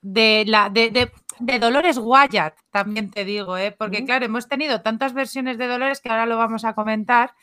de 0.00 0.44
la 0.46 0.68
de, 0.70 0.90
de, 0.90 1.12
de 1.38 1.58
Dolores 1.58 1.98
Wyatt, 1.98 2.54
también 2.70 3.10
te 3.10 3.24
digo, 3.24 3.56
¿eh? 3.56 3.72
porque 3.72 4.02
mm. 4.02 4.06
claro, 4.06 4.24
hemos 4.26 4.48
tenido 4.48 4.82
tantas 4.82 5.12
versiones 5.14 5.58
de 5.58 5.66
Dolores 5.66 6.00
que 6.00 6.10
ahora 6.10 6.26
lo 6.26 6.36
vamos 6.36 6.64
a 6.64 6.74
comentar, 6.74 7.34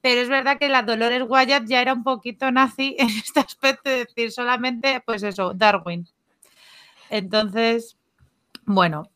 pero 0.00 0.20
es 0.20 0.28
verdad 0.28 0.58
que 0.58 0.68
la 0.68 0.82
Dolores 0.82 1.22
Wyatt 1.26 1.64
ya 1.66 1.80
era 1.80 1.92
un 1.92 2.04
poquito 2.04 2.50
nazi 2.50 2.96
en 2.98 3.08
este 3.08 3.40
aspecto 3.40 3.90
de 3.90 4.04
decir 4.04 4.32
solamente, 4.32 5.00
pues 5.04 5.22
eso, 5.22 5.54
Darwin. 5.54 6.08
Entonces, 7.10 7.96
bueno, 8.66 9.10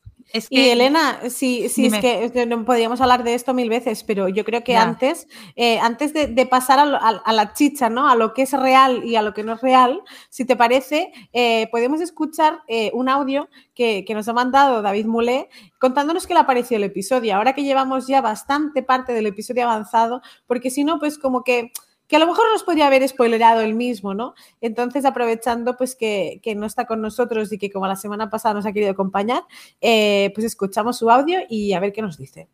y 0.50 0.68
Elena, 0.68 1.20
sí, 1.30 1.68
sí, 1.70 1.86
es 1.86 1.98
que, 1.98 2.46
no 2.46 2.64
podríamos 2.66 3.00
hablar 3.00 3.24
de 3.24 3.32
esto 3.32 3.54
mil 3.54 3.70
veces, 3.70 4.04
pero 4.04 4.28
yo 4.28 4.44
creo 4.44 4.62
que 4.62 4.76
antes, 4.76 5.26
eh, 5.56 5.78
antes 5.78 6.12
de, 6.12 6.46
pasar 6.46 6.78
a, 6.78 7.32
la 7.32 7.52
chicha, 7.54 7.88
¿no? 7.88 8.08
A 8.08 8.14
lo 8.14 8.34
que 8.34 8.42
es 8.42 8.52
real 8.52 9.04
y 9.04 9.16
a 9.16 9.22
lo 9.22 9.32
que 9.32 9.42
no 9.42 9.54
es 9.54 9.62
real, 9.62 10.02
si 10.28 10.44
te 10.44 10.54
parece, 10.54 11.12
eh, 11.32 11.68
podemos 11.70 12.02
escuchar 12.02 12.60
eh, 12.68 12.90
un 12.92 13.08
audio 13.08 13.48
que, 13.74 14.04
que, 14.06 14.12
nos 14.12 14.28
ha 14.28 14.34
mandado 14.34 14.82
David 14.82 15.06
Mulé 15.06 15.48
contándonos 15.78 16.26
qué 16.26 16.34
le 16.34 16.40
ha 16.40 16.46
parecido 16.46 16.76
el 16.76 16.84
episodio. 16.84 17.34
Ahora 17.34 17.54
que 17.54 17.62
llevamos 17.62 18.06
ya 18.06 18.20
bastante 18.20 18.82
parte 18.82 19.14
del 19.14 19.26
episodio 19.26 19.64
avanzado, 19.64 20.20
porque 20.46 20.70
si 20.70 20.84
no, 20.84 20.98
pues 20.98 21.18
como 21.18 21.42
que 21.42 21.72
que 22.08 22.16
a 22.16 22.18
lo 22.18 22.26
mejor 22.26 22.46
nos 22.50 22.64
podría 22.64 22.86
haber 22.86 23.06
spoilerado 23.06 23.60
el 23.60 23.74
mismo, 23.74 24.14
¿no? 24.14 24.34
Entonces, 24.62 25.04
aprovechando 25.04 25.76
pues 25.76 25.94
que, 25.94 26.40
no 26.56 26.66
está 26.66 26.86
con 26.86 27.02
nosotros 27.02 27.52
y 27.52 27.58
que 27.58 27.70
como 27.70 27.86
la 27.86 27.96
semana 27.96 28.30
pasada 28.30 28.54
nos 28.54 28.66
ha 28.66 28.72
querido 28.72 28.90
acompañar, 28.90 29.42
eh, 29.80 30.32
pues 30.34 30.46
escuchamos 30.46 30.96
su 30.96 31.10
audio 31.10 31.40
y 31.48 31.74
a 31.74 31.80
ver 31.80 31.92
qué 31.92 32.00
nos 32.00 32.16
dice. 32.16 32.48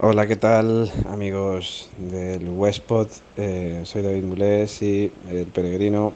Hola, 0.00 0.26
¿qué 0.26 0.36
tal 0.36 0.90
amigos 1.08 1.90
del 1.98 2.48
Westpod? 2.48 3.08
Eh, 3.36 3.82
soy 3.84 4.02
David 4.02 4.24
Mulés 4.24 4.82
y 4.82 5.12
el 5.28 5.46
peregrino. 5.46 6.14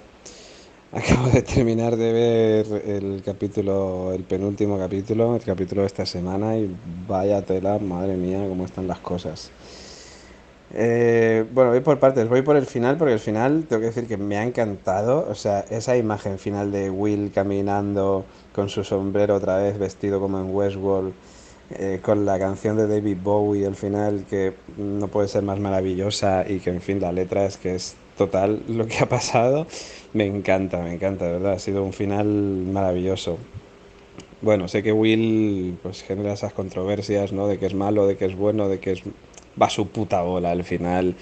Acabo 0.91 1.29
de 1.29 1.43
terminar 1.43 1.97
de 1.97 2.13
ver 2.13 2.83
el 2.87 3.23
capítulo, 3.23 4.13
el 4.15 4.25
penúltimo 4.25 4.79
capítulo, 4.79 5.37
el 5.37 5.43
capítulo 5.43 5.83
de 5.83 5.87
esta 5.87 6.07
semana 6.07 6.57
y 6.57 6.75
vaya 7.07 7.43
tela, 7.43 7.79
madre 7.79 8.17
mía, 8.17 8.47
cómo 8.49 8.65
están 8.65 8.87
las 8.89 8.99
cosas. 9.01 9.53
Eh, 10.75 11.47
bueno, 11.53 11.71
voy 11.71 11.81
por 11.81 11.99
partes, 11.99 12.29
voy 12.29 12.43
por 12.43 12.57
el 12.57 12.67
final 12.67 12.99
porque 12.99 13.15
el 13.15 13.21
final 13.21 13.65
tengo 13.69 13.81
que 13.81 13.87
decir 13.87 14.07
que 14.07 14.19
me 14.19 14.37
ha 14.37 14.45
encantado, 14.45 15.27
o 15.29 15.35
sea, 15.35 15.61
esa 15.71 15.97
imagen 15.97 16.39
final 16.39 16.71
de 16.71 16.91
Will 16.91 17.33
caminando 17.33 18.27
con 18.55 18.69
su 18.69 18.85
sombrero 18.85 19.37
otra 19.37 19.57
vez 19.57 19.79
vestido 19.79 20.21
como 20.21 20.39
en 20.39 20.55
Westworld, 20.55 21.15
eh, 21.71 22.01
con 22.03 22.27
la 22.27 22.39
canción 22.39 22.77
de 22.77 22.87
David 22.87 23.17
Bowie 23.23 23.67
al 23.67 23.77
final 23.77 24.25
que 24.29 24.55
no 24.77 25.09
puede 25.09 25.29
ser 25.29 25.43
más 25.43 25.59
maravillosa 25.59 26.45
y 26.47 26.61
que 26.61 26.71
en 26.71 26.83
fin 26.83 27.01
la 27.01 27.13
letra 27.13 27.45
es 27.47 27.57
que 27.57 27.75
es 27.75 27.97
total 28.19 28.63
lo 28.69 28.87
que 28.87 28.99
ha 28.99 29.09
pasado, 29.09 29.67
me 30.13 30.27
encanta, 30.27 30.79
me 30.83 30.93
encanta, 30.95 31.27
de 31.27 31.33
verdad, 31.33 31.53
ha 31.53 31.59
sido 31.59 31.83
un 31.83 31.93
final 31.95 32.27
maravilloso. 32.27 33.39
Bueno, 34.41 34.69
sé 34.69 34.83
que 34.83 34.93
Will 34.93 35.79
pues 35.83 36.03
genera 36.03 36.33
esas 36.33 36.53
controversias, 36.53 37.33
¿no? 37.33 37.49
De 37.49 37.59
que 37.59 37.67
es 37.67 37.75
malo, 37.75 38.07
de 38.07 38.17
que 38.17 38.27
es 38.27 38.37
bueno, 38.37 38.69
de 38.69 38.79
que 38.79 38.93
es 38.93 39.03
va 39.61 39.71
su 39.71 39.89
puta 39.89 40.23
bola 40.23 40.51
al 40.51 40.65
final. 40.65 41.15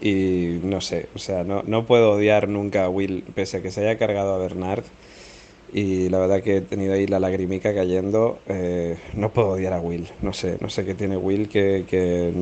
Y 0.00 0.60
no 0.62 0.80
sé, 0.80 1.08
o 1.14 1.18
sea, 1.18 1.44
no, 1.44 1.62
no 1.66 1.86
puedo 1.86 2.12
odiar 2.12 2.48
nunca 2.48 2.84
a 2.84 2.88
Will, 2.88 3.24
pese 3.34 3.58
a 3.58 3.62
que 3.62 3.70
se 3.70 3.80
haya 3.82 3.98
cargado 3.98 4.34
a 4.34 4.38
Bernard. 4.38 4.84
Y 5.72 6.08
la 6.08 6.18
verdad 6.18 6.42
que 6.42 6.58
he 6.58 6.60
tenido 6.62 6.94
ahí 6.94 7.06
la 7.06 7.20
lagrimica 7.20 7.74
cayendo, 7.74 8.38
eh, 8.48 8.98
no 9.14 9.32
puedo 9.32 9.50
odiar 9.50 9.72
a 9.72 9.80
Will, 9.80 10.08
no 10.20 10.32
sé, 10.32 10.58
no 10.60 10.68
sé 10.68 10.84
qué 10.84 10.94
tiene 10.94 11.16
Will 11.16 11.48
que, 11.48 11.84
que 11.88 12.32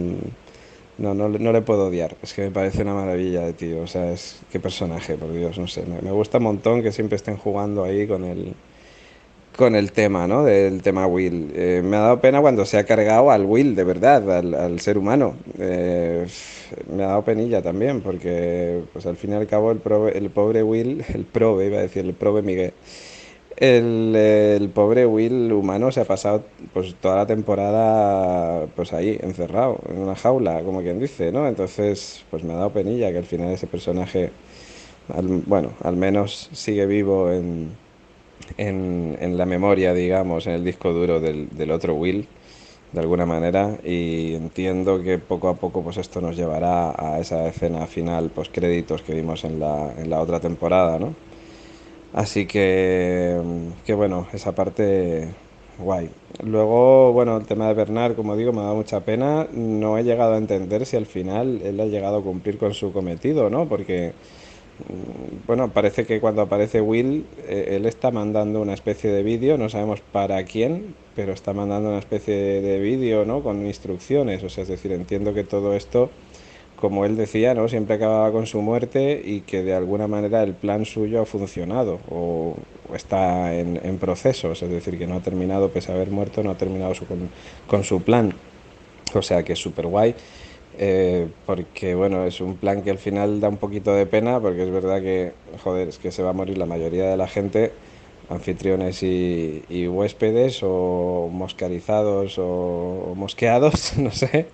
no, 0.96 1.14
no, 1.14 1.28
no, 1.28 1.52
le 1.52 1.62
puedo 1.62 1.88
odiar, 1.88 2.16
es 2.22 2.32
que 2.32 2.42
me 2.42 2.50
parece 2.50 2.82
una 2.82 2.94
maravilla 2.94 3.42
de 3.42 3.52
tío, 3.52 3.82
o 3.82 3.86
sea, 3.86 4.12
es 4.12 4.40
qué 4.50 4.58
personaje, 4.60 5.16
por 5.16 5.32
Dios, 5.32 5.58
no 5.58 5.68
sé, 5.68 5.84
me, 5.84 6.00
me 6.00 6.10
gusta 6.10 6.38
un 6.38 6.44
montón 6.44 6.82
que 6.82 6.90
siempre 6.90 7.16
estén 7.16 7.36
jugando 7.36 7.84
ahí 7.84 8.06
con 8.06 8.24
el 8.24 8.54
con 9.58 9.74
el 9.74 9.90
tema, 9.90 10.28
¿no? 10.28 10.44
Del 10.44 10.82
tema 10.82 11.08
Will. 11.08 11.50
Eh, 11.52 11.82
me 11.84 11.96
ha 11.96 12.00
dado 12.00 12.20
pena 12.20 12.40
cuando 12.40 12.64
se 12.64 12.78
ha 12.78 12.84
cargado 12.84 13.32
al 13.32 13.44
Will, 13.44 13.74
de 13.74 13.82
verdad, 13.82 14.30
al, 14.30 14.78
ser 14.78 14.96
humano. 14.96 15.34
Eh, 15.58 16.28
me 16.94 17.02
ha 17.02 17.08
dado 17.08 17.24
penilla 17.24 17.60
también, 17.60 18.00
porque 18.00 18.84
pues 18.92 19.04
al 19.06 19.16
fin 19.16 19.32
y 19.32 19.34
al 19.34 19.48
cabo 19.48 19.72
el, 19.72 19.80
el 20.14 20.30
pobre 20.30 20.62
Will, 20.62 21.04
el 21.12 21.24
prove, 21.24 21.66
iba 21.66 21.78
a 21.78 21.82
decir, 21.82 22.04
el 22.04 22.14
prove 22.14 22.42
Miguel, 22.42 22.72
el, 23.56 24.70
pobre 24.72 25.06
Will 25.06 25.52
humano 25.52 25.90
se 25.90 26.02
ha 26.02 26.04
pasado 26.04 26.44
pues 26.72 26.94
toda 26.94 27.16
la 27.16 27.26
temporada 27.26 28.66
pues 28.76 28.92
ahí, 28.92 29.18
encerrado, 29.20 29.80
en 29.88 29.98
una 29.98 30.14
jaula, 30.14 30.62
como 30.62 30.82
quien 30.82 31.00
dice, 31.00 31.32
¿no? 31.32 31.48
Entonces, 31.48 32.24
pues 32.30 32.44
me 32.44 32.52
ha 32.52 32.56
dado 32.58 32.72
penilla 32.72 33.10
que 33.10 33.18
al 33.18 33.26
final 33.26 33.48
ese 33.48 33.66
personaje, 33.66 34.30
bueno, 35.46 35.72
al 35.82 35.96
menos 35.96 36.48
sigue 36.52 36.86
vivo 36.86 37.32
en 37.32 37.87
en, 38.56 39.16
en, 39.20 39.36
la 39.36 39.46
memoria, 39.46 39.94
digamos, 39.94 40.46
en 40.46 40.54
el 40.54 40.64
disco 40.64 40.92
duro 40.92 41.20
del, 41.20 41.48
del, 41.50 41.70
otro 41.70 41.94
Will, 41.94 42.26
de 42.92 43.00
alguna 43.00 43.26
manera, 43.26 43.78
y 43.84 44.34
entiendo 44.34 45.02
que 45.02 45.18
poco 45.18 45.48
a 45.48 45.54
poco 45.54 45.82
pues 45.82 45.98
esto 45.98 46.20
nos 46.20 46.36
llevará 46.36 46.94
a 46.98 47.20
esa 47.20 47.46
escena 47.48 47.86
final, 47.86 48.30
post 48.30 48.52
créditos 48.52 49.02
que 49.02 49.14
vimos 49.14 49.44
en 49.44 49.60
la, 49.60 49.92
en 49.96 50.10
la 50.10 50.20
otra 50.20 50.40
temporada, 50.40 50.98
¿no? 50.98 51.14
Así 52.12 52.46
que, 52.46 53.38
que 53.84 53.94
bueno, 53.94 54.26
esa 54.32 54.54
parte 54.54 55.28
guay. 55.78 56.10
Luego, 56.42 57.12
bueno, 57.12 57.36
el 57.36 57.46
tema 57.46 57.68
de 57.68 57.74
Bernard, 57.74 58.14
como 58.14 58.36
digo, 58.36 58.52
me 58.52 58.60
ha 58.60 58.64
dado 58.64 58.76
mucha 58.76 59.00
pena. 59.00 59.46
No 59.52 59.98
he 59.98 60.04
llegado 60.04 60.34
a 60.34 60.38
entender 60.38 60.86
si 60.86 60.96
al 60.96 61.06
final 61.06 61.60
él 61.62 61.80
ha 61.80 61.86
llegado 61.86 62.18
a 62.18 62.22
cumplir 62.22 62.58
con 62.58 62.74
su 62.74 62.92
cometido, 62.92 63.50
¿no? 63.50 63.68
Porque 63.68 64.12
bueno, 65.46 65.70
parece 65.70 66.04
que 66.06 66.20
cuando 66.20 66.42
aparece 66.42 66.80
Will, 66.80 67.26
eh, 67.46 67.76
él 67.76 67.86
está 67.86 68.10
mandando 68.10 68.60
una 68.60 68.74
especie 68.74 69.10
de 69.10 69.22
vídeo, 69.22 69.58
no 69.58 69.68
sabemos 69.68 70.00
para 70.00 70.42
quién, 70.44 70.94
pero 71.16 71.32
está 71.32 71.52
mandando 71.52 71.88
una 71.88 71.98
especie 71.98 72.34
de 72.60 72.78
vídeo, 72.78 73.24
¿no? 73.24 73.42
Con 73.42 73.66
instrucciones, 73.66 74.42
o 74.44 74.48
sea, 74.48 74.62
es 74.62 74.68
decir, 74.68 74.92
entiendo 74.92 75.34
que 75.34 75.44
todo 75.44 75.74
esto, 75.74 76.10
como 76.76 77.04
él 77.04 77.16
decía, 77.16 77.54
¿no? 77.54 77.68
Siempre 77.68 77.96
acababa 77.96 78.30
con 78.30 78.46
su 78.46 78.62
muerte 78.62 79.20
y 79.24 79.40
que 79.40 79.62
de 79.62 79.74
alguna 79.74 80.06
manera 80.06 80.42
el 80.42 80.54
plan 80.54 80.84
suyo 80.84 81.22
ha 81.22 81.26
funcionado 81.26 81.98
o, 82.10 82.56
está 82.94 83.54
en, 83.54 83.80
en, 83.82 83.98
procesos, 83.98 84.62
es 84.62 84.70
decir, 84.70 84.98
que 84.98 85.06
no 85.06 85.16
ha 85.16 85.20
terminado, 85.20 85.70
pese 85.70 85.92
a 85.92 85.94
haber 85.94 86.10
muerto, 86.10 86.42
no 86.42 86.50
ha 86.52 86.56
terminado 86.56 86.94
su, 86.94 87.06
con, 87.06 87.28
con 87.66 87.84
su 87.84 88.00
plan. 88.02 88.32
O 89.14 89.22
sea, 89.22 89.42
que 89.42 89.54
es 89.54 89.58
súper 89.58 89.86
guay. 89.86 90.14
Eh, 90.80 91.26
porque 91.44 91.96
bueno, 91.96 92.24
es 92.24 92.40
un 92.40 92.56
plan 92.56 92.82
que 92.82 92.90
al 92.90 92.98
final 92.98 93.40
da 93.40 93.48
un 93.48 93.56
poquito 93.56 93.92
de 93.94 94.06
pena, 94.06 94.38
porque 94.40 94.62
es 94.62 94.70
verdad 94.70 95.02
que, 95.02 95.32
joder, 95.64 95.88
es 95.88 95.98
que 95.98 96.12
se 96.12 96.22
va 96.22 96.30
a 96.30 96.32
morir 96.32 96.56
la 96.56 96.66
mayoría 96.66 97.10
de 97.10 97.16
la 97.16 97.26
gente, 97.26 97.72
anfitriones 98.30 99.02
y, 99.02 99.88
huéspedes, 99.88 100.60
o 100.62 101.28
moscarizados 101.32 102.36
o, 102.38 103.12
mosqueados, 103.16 103.96
no 103.98 104.12
sé. 104.12 104.46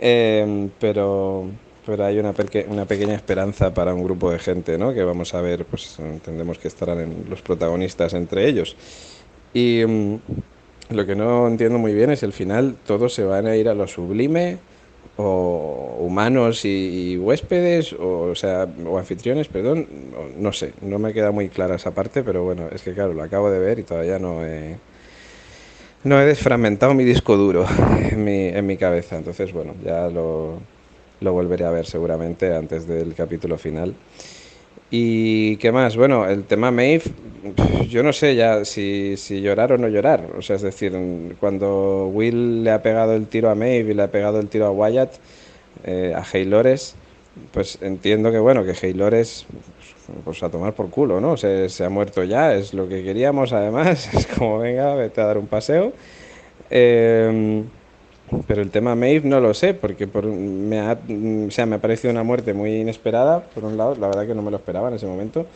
Em, 0.00 0.68
pero, 0.80 1.44
pero 1.86 2.04
hay 2.04 2.18
una, 2.18 2.34
una 2.68 2.84
pequeña 2.86 3.14
esperanza 3.14 3.72
para 3.72 3.94
un 3.94 4.02
grupo 4.02 4.32
de 4.32 4.40
gente, 4.40 4.78
¿no? 4.78 4.92
Que 4.92 5.04
vamos 5.04 5.32
a 5.34 5.40
ver, 5.40 5.64
pues 5.64 5.96
entendemos 6.00 6.58
que 6.58 6.66
estarán 6.68 6.98
en 7.00 7.30
los 7.30 7.40
protagonistas 7.42 8.14
entre 8.14 8.48
ellos. 8.48 8.76
Y 9.54 9.84
mm, 9.86 10.16
lo 10.90 11.06
que 11.06 11.14
no 11.14 11.46
entiendo 11.46 11.78
muy 11.78 11.94
bien 11.94 12.10
es 12.10 12.24
el 12.24 12.32
final, 12.32 12.76
todos 12.84 13.14
se 13.14 13.24
van 13.24 13.46
a 13.46 13.54
ir 13.56 13.68
a 13.68 13.74
lo 13.74 13.86
sublime 13.86 14.58
o 15.16 15.96
humanos 16.00 16.64
y, 16.64 17.16
huéspedes, 17.18 17.94
o, 17.94 18.34
sea, 18.34 18.66
o 18.86 18.98
anfitriones, 18.98 19.48
perdón, 19.48 19.86
no 20.38 20.52
sé, 20.52 20.72
no 20.82 20.98
me 20.98 21.12
queda 21.12 21.30
muy 21.30 21.48
clara 21.48 21.76
esa 21.76 21.92
parte, 21.92 22.22
pero 22.22 22.44
bueno, 22.44 22.68
es 22.72 22.82
que 22.82 22.92
claro, 22.92 23.14
lo 23.14 23.22
acabo 23.22 23.50
de 23.50 23.58
ver 23.58 23.78
y 23.78 23.82
todavía 23.82 24.18
no 24.18 24.44
he, 24.44 24.76
no 26.04 26.20
he 26.20 26.26
desfragmentado 26.26 26.94
mi 26.94 27.04
disco 27.04 27.36
duro 27.36 27.66
en 28.10 28.24
mi, 28.24 28.48
en 28.48 28.66
mi 28.66 28.76
cabeza, 28.76 29.16
entonces 29.16 29.52
bueno, 29.52 29.74
ya 29.82 30.08
lo, 30.08 30.60
lo 31.20 31.32
volveré 31.32 31.64
a 31.64 31.70
ver 31.70 31.86
seguramente 31.86 32.54
antes 32.54 32.86
del 32.86 33.14
capítulo 33.14 33.56
final. 33.56 33.94
¿Y 34.90 35.56
qué 35.56 35.72
más? 35.72 35.96
Bueno, 35.96 36.28
el 36.28 36.44
tema 36.44 36.70
Maeve, 36.70 37.02
yo 37.88 38.02
no 38.02 38.12
sé 38.12 38.36
ya 38.36 38.64
si, 38.64 39.16
si, 39.16 39.40
llorar 39.40 39.72
o 39.72 39.78
no 39.78 39.88
llorar. 39.88 40.30
O 40.38 40.42
sea, 40.42 40.56
es 40.56 40.62
decir, 40.62 40.92
cuando 41.40 42.06
Will 42.06 42.62
le 42.62 42.70
ha 42.70 42.82
pegado 42.82 43.14
el 43.14 43.26
tiro 43.26 43.50
a 43.50 43.54
Maeve 43.54 43.90
y 43.92 43.94
le 43.94 44.02
ha 44.04 44.10
pegado 44.10 44.38
el 44.38 44.48
tiro 44.48 44.66
a 44.66 44.70
Wyatt, 44.70 45.14
eh, 45.84 46.12
a 46.14 46.22
Haylores, 46.22 46.94
pues 47.52 47.78
entiendo 47.82 48.30
que 48.30 48.38
bueno, 48.38 48.64
que 48.64 48.74
Haylores, 48.80 49.46
pues 50.24 50.42
a 50.42 50.50
tomar 50.50 50.74
por 50.74 50.88
culo, 50.90 51.20
¿no? 51.20 51.36
Se, 51.36 51.68
se 51.68 51.84
ha 51.84 51.88
muerto 51.88 52.22
ya, 52.24 52.54
es 52.54 52.72
lo 52.72 52.88
que 52.88 53.02
queríamos 53.02 53.52
además. 53.52 54.08
Es 54.14 54.26
como, 54.26 54.58
venga, 54.60 54.94
vete 54.94 55.20
a 55.20 55.26
dar 55.26 55.38
un 55.38 55.48
paseo. 55.48 55.92
Eh, 56.70 57.64
pero 58.46 58.62
el 58.62 58.70
tema 58.70 58.94
Maeve 58.94 59.28
no 59.28 59.40
lo 59.40 59.54
sé, 59.54 59.74
porque 59.74 60.06
por, 60.06 60.26
me, 60.26 60.80
ha, 60.80 60.98
sea, 61.50 61.66
me 61.66 61.76
ha 61.76 61.80
parecido 61.80 62.10
una 62.10 62.22
muerte 62.22 62.52
muy 62.52 62.76
inesperada, 62.76 63.40
por 63.40 63.64
un 63.64 63.76
lado, 63.76 63.94
la 63.96 64.08
verdad 64.08 64.26
que 64.26 64.34
no 64.34 64.42
me 64.42 64.50
lo 64.50 64.56
esperaba 64.56 64.88
en 64.88 64.94
ese 64.94 65.06
momento. 65.06 65.46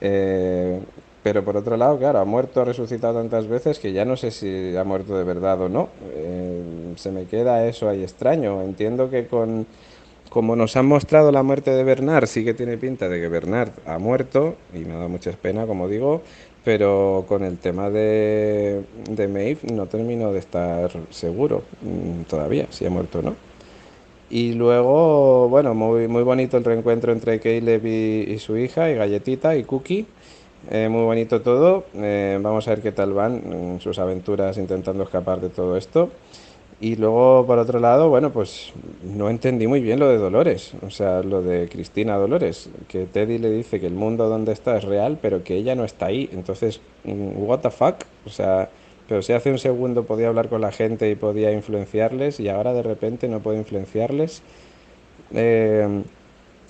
Eh, 0.00 0.80
pero 1.22 1.42
por 1.42 1.56
otro 1.56 1.76
lado, 1.76 1.98
claro, 1.98 2.18
ha 2.18 2.24
muerto, 2.24 2.60
ha 2.60 2.64
resucitado 2.66 3.18
tantas 3.18 3.46
veces 3.46 3.78
que 3.78 3.92
ya 3.92 4.04
no 4.04 4.16
sé 4.16 4.30
si 4.30 4.76
ha 4.76 4.84
muerto 4.84 5.16
de 5.16 5.24
verdad 5.24 5.60
o 5.62 5.68
no. 5.68 5.88
Eh, 6.12 6.92
se 6.96 7.10
me 7.10 7.24
queda 7.24 7.66
eso 7.66 7.88
ahí 7.88 8.02
extraño. 8.02 8.62
Entiendo 8.62 9.08
que 9.08 9.26
con 9.26 9.66
como 10.34 10.56
nos 10.56 10.76
han 10.76 10.86
mostrado 10.86 11.30
la 11.30 11.44
muerte 11.44 11.70
de 11.70 11.84
Bernard, 11.84 12.26
sí 12.26 12.44
que 12.44 12.54
tiene 12.54 12.76
pinta 12.76 13.08
de 13.08 13.20
que 13.20 13.28
Bernard 13.28 13.70
ha 13.86 13.98
muerto, 13.98 14.56
y 14.74 14.78
me 14.78 14.94
dado 14.94 15.08
mucha 15.08 15.30
pena, 15.30 15.64
como 15.64 15.86
digo, 15.86 16.22
pero 16.64 17.24
con 17.28 17.44
el 17.44 17.58
tema 17.58 17.90
de, 17.90 18.84
Maeve 19.08 19.58
no 19.72 19.86
termino 19.86 20.32
de 20.32 20.38
estar 20.38 20.90
seguro 21.10 21.62
mm, 21.82 22.22
todavía, 22.22 22.66
si 22.70 22.86
ha 22.86 22.90
muerto 22.90 23.18
o 23.18 23.22
no. 23.22 23.36
Y 24.30 24.54
luego, 24.54 25.48
bueno, 25.48 25.74
muy, 25.74 26.08
muy 26.08 26.22
bonito 26.22 26.56
el 26.56 26.64
reencuentro 26.64 27.12
entre 27.12 27.38
Caleb 27.38 27.86
y, 27.86 28.38
su 28.38 28.56
hija, 28.56 28.90
y 28.90 28.94
Galletita 28.94 29.56
y 29.56 29.64
Cookie. 29.64 30.06
eh, 30.70 30.88
muy 30.90 31.02
bonito 31.02 31.42
todo. 31.42 31.84
Eh, 31.94 32.38
vamos 32.42 32.66
a 32.66 32.70
ver 32.70 32.82
qué 32.82 32.92
tal 32.92 33.12
van 33.12 33.42
en 33.52 33.80
sus 33.80 33.98
aventuras 33.98 34.56
intentando 34.56 35.04
escapar 35.04 35.40
de 35.40 35.50
todo 35.50 35.76
esto. 35.76 36.10
Y 36.84 36.96
luego, 36.96 37.46
por 37.46 37.58
otro 37.58 37.80
lado, 37.80 38.10
bueno, 38.10 38.30
pues 38.30 38.70
no 39.02 39.30
entendí 39.30 39.66
muy 39.66 39.80
bien 39.80 39.98
lo 39.98 40.06
de 40.06 40.18
Dolores, 40.18 40.74
o 40.82 40.90
sea, 40.90 41.22
lo 41.22 41.40
de 41.40 41.66
Cristina 41.66 42.18
Dolores, 42.18 42.68
que 42.88 43.06
Teddy 43.06 43.38
le 43.38 43.50
dice 43.50 43.80
que 43.80 43.86
el 43.86 43.94
mundo 43.94 44.28
donde 44.28 44.52
está 44.52 44.76
es 44.76 44.84
real, 44.84 45.18
pero 45.22 45.42
que 45.42 45.56
ella 45.56 45.74
no 45.74 45.84
está 45.86 46.06
ahí. 46.06 46.28
Entonces, 46.30 46.82
mm, 47.04 47.42
what 47.42 47.60
the 47.60 47.70
fuck? 47.70 48.04
O 48.26 48.28
sea, 48.28 48.68
pero 49.08 49.22
si 49.22 49.32
hace 49.32 49.50
un 49.50 49.56
segundo 49.58 50.04
podía 50.04 50.28
hablar 50.28 50.50
con 50.50 50.60
la 50.60 50.72
gente 50.72 51.08
y 51.08 51.14
podía 51.14 51.52
influenciarles 51.52 52.38
y 52.38 52.50
ahora 52.50 52.74
de 52.74 52.82
repente 52.82 53.28
no 53.28 53.40
puede 53.40 53.56
influenciarles. 53.60 54.42
Eh, 55.32 56.02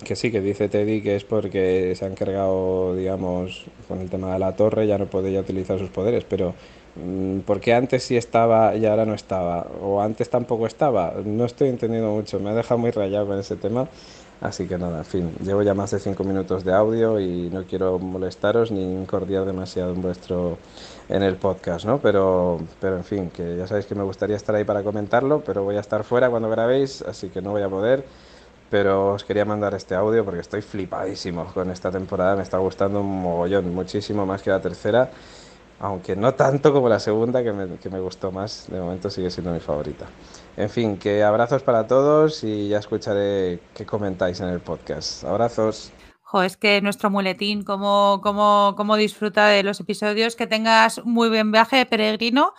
que 0.05 0.15
sí, 0.15 0.31
que 0.31 0.39
dice 0.39 0.69
Teddy 0.69 1.01
que 1.01 1.17
es 1.17 1.25
porque 1.25 1.93
se 1.95 2.05
han 2.05 2.15
cargado, 2.15 2.95
digamos, 2.95 3.65
con 3.89 3.99
el 3.99 4.09
tema 4.09 4.31
de 4.31 4.39
la 4.39 4.55
torre, 4.55 4.87
ya 4.87 4.97
no 4.97 5.07
puede 5.07 5.37
utilizar 5.37 5.77
sus 5.77 5.89
poderes, 5.89 6.23
pero 6.23 6.53
mm, 6.95 7.39
¿por 7.41 7.59
qué 7.59 7.73
antes 7.73 8.03
sí 8.03 8.17
estaba 8.17 8.75
y 8.75 8.85
ahora 8.85 9.05
no 9.05 9.13
estaba? 9.13 9.67
¿O 9.81 10.01
antes 10.01 10.29
tampoco 10.29 10.67
estaba? 10.67 11.13
No 11.23 11.45
estoy 11.45 11.69
entendiendo 11.69 12.11
mucho, 12.11 12.39
me 12.39 12.49
ha 12.49 12.53
dejado 12.53 12.77
muy 12.77 12.91
rayado 12.91 13.27
con 13.27 13.39
ese 13.39 13.55
tema. 13.55 13.87
Así 14.41 14.67
que 14.67 14.77
nada, 14.77 14.99
en 14.99 15.05
fin, 15.05 15.31
llevo 15.43 15.63
ya 15.63 15.73
más 15.73 15.91
de 15.91 15.99
cinco 15.99 16.23
minutos 16.25 16.65
de 16.65 16.73
audio 16.73 17.19
y 17.21 17.49
no 17.49 17.63
quiero 17.63 17.97
molestaros 17.99 18.69
ni 18.69 18.83
incordiar 18.83 19.45
demasiado 19.45 19.93
en 19.93 20.01
vuestro 20.01 20.57
en 21.07 21.23
el 21.23 21.37
podcast, 21.37 21.85
¿no? 21.85 21.99
Pero, 21.99 22.59
pero 22.81 22.97
en 22.97 23.05
fin, 23.05 23.29
que 23.29 23.55
ya 23.57 23.65
sabéis 23.65 23.85
que 23.85 23.95
me 23.95 24.03
gustaría 24.03 24.35
estar 24.35 24.53
ahí 24.55 24.65
para 24.65 24.83
comentarlo, 24.83 25.41
pero 25.45 25.63
voy 25.63 25.77
a 25.77 25.79
estar 25.79 26.03
fuera 26.03 26.29
cuando 26.29 26.49
grabéis, 26.49 27.01
así 27.03 27.29
que 27.29 27.41
no 27.41 27.51
voy 27.51 27.61
a 27.61 27.69
poder 27.69 28.05
pero 28.69 29.13
os 29.13 29.23
quería 29.23 29.45
mandar 29.45 29.73
este 29.73 29.95
audio 29.95 30.25
porque 30.25 30.41
estoy 30.41 30.61
flipadísimo 30.61 31.45
con 31.53 31.71
esta 31.71 31.91
temporada, 31.91 32.35
me 32.35 32.43
está 32.43 32.57
gustando 32.57 33.01
un 33.01 33.21
mogollón, 33.21 33.73
muchísimo 33.73 34.25
más 34.25 34.41
que 34.41 34.49
la 34.49 34.61
tercera, 34.61 35.11
aunque 35.79 36.15
no 36.15 36.33
tanto 36.33 36.73
como 36.73 36.89
la 36.89 36.99
segunda 36.99 37.43
que 37.43 37.53
me, 37.53 37.77
que 37.77 37.89
me 37.89 37.99
gustó 37.99 38.31
más, 38.31 38.67
de 38.69 38.79
momento 38.79 39.09
sigue 39.09 39.29
siendo 39.29 39.51
mi 39.51 39.59
favorita. 39.59 40.05
En 40.57 40.69
fin, 40.69 40.97
que 40.97 41.23
abrazos 41.23 41.63
para 41.63 41.87
todos 41.87 42.43
y 42.43 42.69
ya 42.69 42.79
escucharé 42.79 43.59
qué 43.73 43.85
comentáis 43.85 44.39
en 44.39 44.49
el 44.49 44.61
podcast. 44.61 45.23
Abrazos. 45.25 45.91
Jo, 46.21 46.41
es 46.43 46.57
que 46.57 46.81
nuestro 46.81 47.09
muletín, 47.09 47.63
cómo, 47.63 48.19
cómo, 48.23 48.73
cómo 48.77 48.95
disfruta 48.95 49.47
de 49.47 49.63
los 49.63 49.79
episodios, 49.79 50.35
que 50.35 50.47
tengas 50.47 51.03
muy 51.05 51.29
buen 51.29 51.51
viaje, 51.51 51.85
peregrino. 51.85 52.53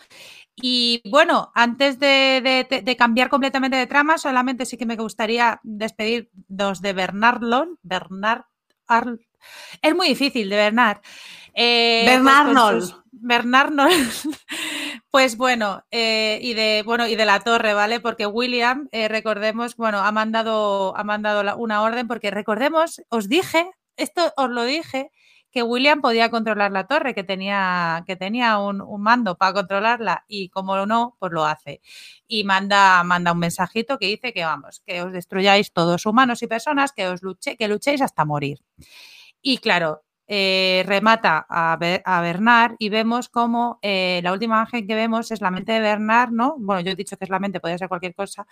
Y 0.57 1.03
bueno, 1.11 1.53
antes 1.55 1.99
de, 1.99 2.97
cambiar 2.99 3.29
completamente 3.29 3.77
de 3.77 3.87
trama, 3.87 4.19
solamente 4.19 4.65
sí 4.65 4.77
que 4.77 4.87
me 4.87 4.97
gustaría 4.97 5.61
despedirnos 5.63 6.81
de 6.81 6.93
Bernard 6.93 7.43
Lon. 7.43 7.79
Bernard 7.83 8.45
Es 9.83 9.95
muy 9.95 10.09
difícil 10.09 10.49
de 10.49 10.57
Bernard. 10.57 11.01
Eh, 11.55 12.05
Bernard 12.07 12.53
pues, 12.53 12.95
Bernard 13.21 13.73
Pues 15.11 15.37
bueno, 15.37 15.85
eh, 15.91 16.39
y 16.43 16.55
de 16.55 16.83
bueno, 16.85 17.07
y 17.07 17.17
de 17.17 17.25
la 17.25 17.41
torre, 17.41 17.75
¿vale? 17.75 18.01
Porque 18.01 18.27
William, 18.27 18.89
eh, 18.93 19.09
recordemos, 19.09 19.77
bueno, 19.77 20.01
ha 20.01 20.13
mandado, 20.13 20.97
ha 20.97 21.05
mandado 21.05 21.57
una 21.57 21.83
orden, 21.83 22.07
porque 22.07 22.31
recordemos, 22.31 23.03
os 23.09 23.29
dije, 23.29 23.71
esto 23.97 24.33
os 24.37 24.51
lo 24.51 24.65
dije, 24.65 25.11
que 25.51 25.63
William 25.63 26.03
podía 26.03 26.31
controlar 26.31 26.71
la 26.71 26.87
torre, 26.87 27.15
que 27.15 27.25
tenía, 27.25 28.05
que 28.07 28.15
tenía 28.17 28.59
un, 28.59 28.85
mando 29.01 29.39
para 29.39 29.55
controlarla 29.55 30.25
y 30.29 30.51
como 30.51 30.85
no, 30.85 31.17
pues 31.19 31.33
lo 31.33 31.47
hace. 31.47 31.81
Y 32.29 32.45
manda, 32.45 33.03
manda 33.05 33.33
un 33.33 33.39
mensajito 33.39 33.99
que 33.99 34.07
dice 34.07 34.35
que 34.35 34.45
vamos, 34.45 34.83
que 34.87 35.01
os 35.03 35.13
destruyáis 35.13 35.73
todos 35.73 36.05
humanos 36.05 36.43
y 36.43 36.47
personas, 36.47 36.93
que 36.93 37.09
os 37.09 37.23
luche, 37.23 37.57
que 37.57 37.69
luchéis 37.69 38.03
hasta 38.03 38.27
morir. 38.27 38.59
Y 39.41 39.59
claro, 39.59 40.05
eh, 40.29 40.83
remata 40.87 41.47
a, 41.49 41.79
a, 42.05 42.21
Bernard 42.21 42.75
y 42.79 42.89
vemos 42.89 43.29
como 43.29 43.79
eh, 43.83 44.21
la 44.25 44.33
última 44.33 44.57
imagen 44.57 44.87
que 44.87 44.95
vemos 44.95 45.31
es 45.31 45.41
la 45.41 45.51
mente 45.51 45.73
de 45.73 45.81
Bernard, 45.81 46.31
¿no? 46.33 46.57
Bueno, 46.59 46.81
yo 46.81 46.93
he 46.93 46.97
dicho 46.97 47.17
que 47.17 47.25
es 47.25 47.31
la 47.31 47.39
mente, 47.39 47.61
podría 47.61 47.79
ser 47.79 47.89
cualquier 47.89 48.15
cosa, 48.15 48.47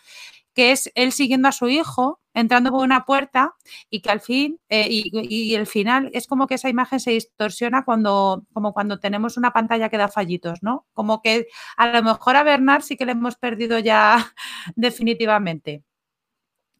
que 0.54 0.72
es 0.72 0.90
él 0.94 1.12
siguiendo 1.12 1.48
a 1.48 1.52
su 1.52 1.68
hijo, 1.68 2.20
entrando 2.32 2.70
por 2.70 2.84
una 2.84 3.04
puerta 3.04 3.54
y 3.90 4.00
que 4.00 4.10
al 4.10 4.20
fin, 4.20 4.60
eh, 4.68 4.86
y, 4.88 5.54
el 5.54 5.66
final 5.66 6.10
es 6.12 6.26
como 6.26 6.46
que 6.46 6.54
esa 6.54 6.68
imagen 6.68 7.00
se 7.00 7.12
distorsiona 7.12 7.84
cuando, 7.84 8.44
como 8.52 8.72
cuando 8.72 9.00
tenemos 9.00 9.36
una 9.36 9.52
pantalla 9.52 9.88
que 9.88 9.98
da 9.98 10.08
fallitos, 10.08 10.62
¿no? 10.62 10.86
Como 10.92 11.22
que 11.22 11.48
a 11.76 11.88
lo 11.88 12.02
mejor 12.02 12.36
a 12.36 12.44
Bernard 12.44 12.82
sí 12.82 12.96
que 12.96 13.06
le 13.06 13.12
hemos 13.12 13.36
perdido 13.36 13.78
ya 13.78 14.32
definitivamente. 14.76 15.84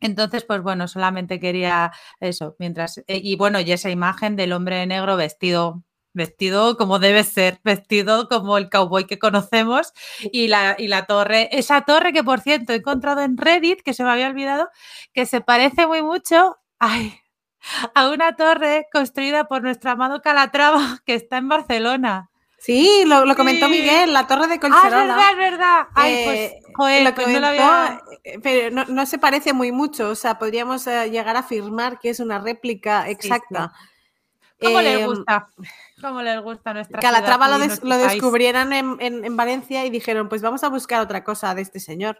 Entonces, 0.05 0.45
pues 0.45 0.61
bueno, 0.63 0.87
solamente 0.87 1.41
quería 1.41 1.91
eso, 2.21 2.57
mientras, 2.59 2.99
eh, 3.07 3.21
y 3.25 3.37
bueno, 3.37 3.59
y 3.61 3.73
esa 3.73 3.89
imagen 3.89 4.37
del 4.37 4.53
hombre 4.53 4.87
negro 4.87 5.17
vestido, 5.17 5.83
vestido 6.13 6.77
como 6.77 6.99
debe 6.99 7.25
ser, 7.25 7.59
vestido 7.65 8.29
como 8.29 8.59
el 8.59 8.69
cowboy 8.69 9.07
que 9.07 9.19
conocemos, 9.19 9.95
y 10.31 10.49
la, 10.49 10.77
y 10.79 10.89
la 10.89 11.07
torre, 11.07 11.49
esa 11.53 11.83
torre 11.87 12.13
que 12.13 12.23
por 12.23 12.41
cierto 12.41 12.75
he 12.75 12.77
encontrado 12.77 13.23
en 13.23 13.39
Reddit, 13.39 13.81
que 13.83 13.95
se 13.95 14.05
me 14.05 14.11
había 14.11 14.29
olvidado, 14.29 14.69
que 15.15 15.25
se 15.25 15.41
parece 15.41 15.87
muy 15.87 16.03
mucho, 16.03 16.59
ay, 16.79 17.19
a 17.95 18.11
una 18.11 18.37
torre 18.37 18.87
construida 18.93 19.45
por 19.49 19.63
nuestro 19.63 19.91
amado 19.93 20.21
Calatrava, 20.23 21.01
que 21.07 21.15
está 21.15 21.39
en 21.39 21.49
Barcelona. 21.49 22.31
Sí, 22.65 23.05
lo, 23.07 23.37
comentó 23.37 23.69
Miguel, 23.69 24.15
la 24.15 24.27
torre 24.27 24.47
de 24.47 24.59
Colcherola. 24.59 24.89
Ah, 24.89 25.01
es 25.01 25.07
verdad, 25.07 25.31
es 25.31 25.37
verdad. 25.37 25.87
Ay, 25.95 26.23
pues, 26.25 26.39
eh, 26.39 26.63
joder, 26.75 27.03
lo 27.03 27.15
pues 27.15 27.29
no 27.29 27.47
había... 27.47 28.03
Eh, 28.25 28.39
pero 28.43 28.85
no, 28.87 29.05
se 29.05 29.19
parece 29.19 29.53
muy 29.53 29.71
mucho, 29.71 30.09
o 30.09 30.15
sea, 30.15 30.39
podríamos 30.39 30.87
eh, 30.87 31.11
llegar 31.11 31.37
a 31.37 31.41
afirmar 31.41 31.99
que 31.99 32.09
es 32.09 32.21
una 32.21 32.39
réplica 32.39 33.11
exacta. 33.11 33.75
¿Cómo 34.61 34.81
les 34.81 35.07
gusta? 35.07 35.49
¿Cómo 36.01 36.23
les 36.23 36.41
gusta 36.43 36.75
nuestra 36.75 37.01
Calatrava 37.01 37.49
lo, 37.49 37.59
lo 37.59 37.99
descubrieran 37.99 38.73
en, 38.73 39.37
Valencia 39.37 39.87
y 39.87 39.91
dijeron, 39.91 40.29
pues 40.29 40.43
vamos 40.43 40.63
a 40.63 40.69
buscar 40.69 41.01
otra 41.01 41.25
cosa 41.25 41.55
de 41.55 41.63
este 41.63 41.81
señor. 41.81 42.19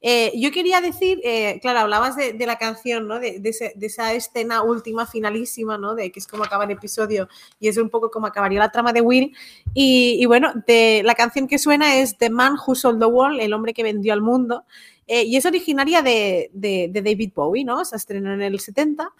Eh, 0.00 0.32
yo 0.36 0.50
quería 0.52 0.80
decir, 0.80 1.20
eh, 1.22 1.58
claro, 1.60 1.80
hablabas 1.80 2.16
de, 2.16 2.34
la 2.46 2.56
canción, 2.56 3.06
¿no? 3.06 3.18
De, 3.18 3.40
esa 3.80 4.12
escena 4.12 4.62
última, 4.62 5.06
finalísima, 5.06 5.76
¿no? 5.76 5.94
De 5.94 6.10
que 6.10 6.20
es 6.20 6.26
como 6.26 6.44
acaba 6.44 6.64
el 6.64 6.70
episodio 6.70 7.28
y 7.60 7.68
es 7.68 7.76
un 7.76 7.90
poco 7.90 8.10
como 8.10 8.26
acabaría 8.26 8.58
la 8.58 8.72
trama 8.72 8.92
de 8.92 9.00
Will. 9.00 9.36
Y, 9.74 10.24
bueno, 10.26 10.52
de, 10.66 11.02
la 11.04 11.14
canción 11.14 11.46
que 11.46 11.58
suena 11.58 11.96
es 11.96 12.16
The 12.16 12.30
Man 12.30 12.54
Who 12.54 12.74
Sold 12.74 13.00
the 13.00 13.06
World, 13.06 13.40
el 13.40 13.52
hombre 13.52 13.74
que 13.74 13.82
vendió 13.82 14.12
al 14.12 14.22
mundo. 14.22 14.64
Eh, 15.08 15.24
y 15.24 15.36
es 15.36 15.46
originaria 15.46 16.02
de, 16.02 16.50
David 16.92 17.32
Bowie, 17.34 17.64
¿no? 17.64 17.84
Se 17.84 17.96
estrenó 17.96 18.32
en 18.32 18.42
el 18.42 18.58
70 18.58 19.12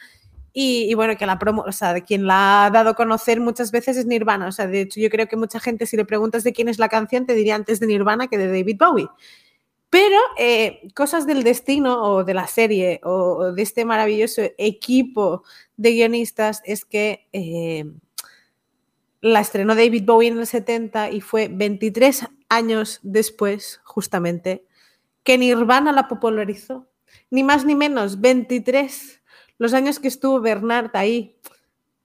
y, 0.58 0.94
bueno, 0.94 1.18
que 1.18 1.26
la 1.26 1.38
promo, 1.38 1.64
o 1.66 1.72
sea, 1.72 1.92
de 1.92 2.02
quien 2.02 2.26
la 2.26 2.64
ha 2.64 2.70
dado 2.70 2.88
a 2.88 2.94
conocer 2.94 3.40
muchas 3.40 3.70
veces 3.70 3.98
es 3.98 4.06
Nirvana. 4.06 4.46
O 4.46 4.52
sea, 4.52 4.66
de 4.66 4.80
hecho, 4.80 4.98
yo 4.98 5.10
creo 5.10 5.28
que 5.28 5.36
mucha 5.36 5.60
gente, 5.60 5.84
si 5.84 5.98
le 5.98 6.06
preguntas 6.06 6.44
de 6.44 6.54
quién 6.54 6.70
es 6.70 6.78
la 6.78 6.88
canción, 6.88 7.26
te 7.26 7.34
diría 7.34 7.54
antes 7.54 7.78
de 7.78 7.86
Nirvana 7.86 8.28
que 8.28 8.38
de 8.38 8.46
David 8.46 8.78
Bowie. 8.78 9.06
Pero 9.90 10.16
eh, 10.38 10.88
cosas 10.94 11.26
del 11.26 11.42
destino 11.42 12.02
o 12.02 12.24
de 12.24 12.32
la 12.32 12.46
serie 12.46 13.02
o, 13.04 13.52
de 13.52 13.60
este 13.60 13.84
maravilloso 13.84 14.40
equipo 14.56 15.44
de 15.76 15.90
guionistas 15.90 16.62
es 16.64 16.86
que 16.86 17.28
eh, 17.34 17.84
la 19.20 19.40
estrenó 19.40 19.74
David 19.74 20.04
Bowie 20.06 20.30
en 20.30 20.38
el 20.38 20.46
70 20.46 21.10
y 21.10 21.20
fue 21.20 21.48
23 21.52 22.28
años 22.48 23.00
después, 23.02 23.82
justamente, 23.84 24.64
que 25.22 25.36
Nirvana 25.36 25.92
la 25.92 26.08
popularizó. 26.08 26.86
Ni 27.28 27.42
más 27.42 27.66
ni 27.66 27.74
menos, 27.74 28.22
23 28.22 29.20
los 29.58 29.74
años 29.74 29.98
que 29.98 30.08
estuvo 30.08 30.40
Bernard 30.40 30.90
ahí 30.94 31.36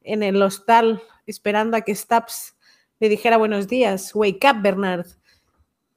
en 0.03 0.23
el 0.23 0.41
hostal 0.41 1.01
esperando 1.25 1.77
a 1.77 1.81
que 1.81 1.95
Stubbs 1.95 2.55
le 2.99 3.09
dijera 3.09 3.37
buenos 3.37 3.67
días, 3.67 4.11
wake 4.13 4.45
up 4.45 4.61
Bernard. 4.61 5.07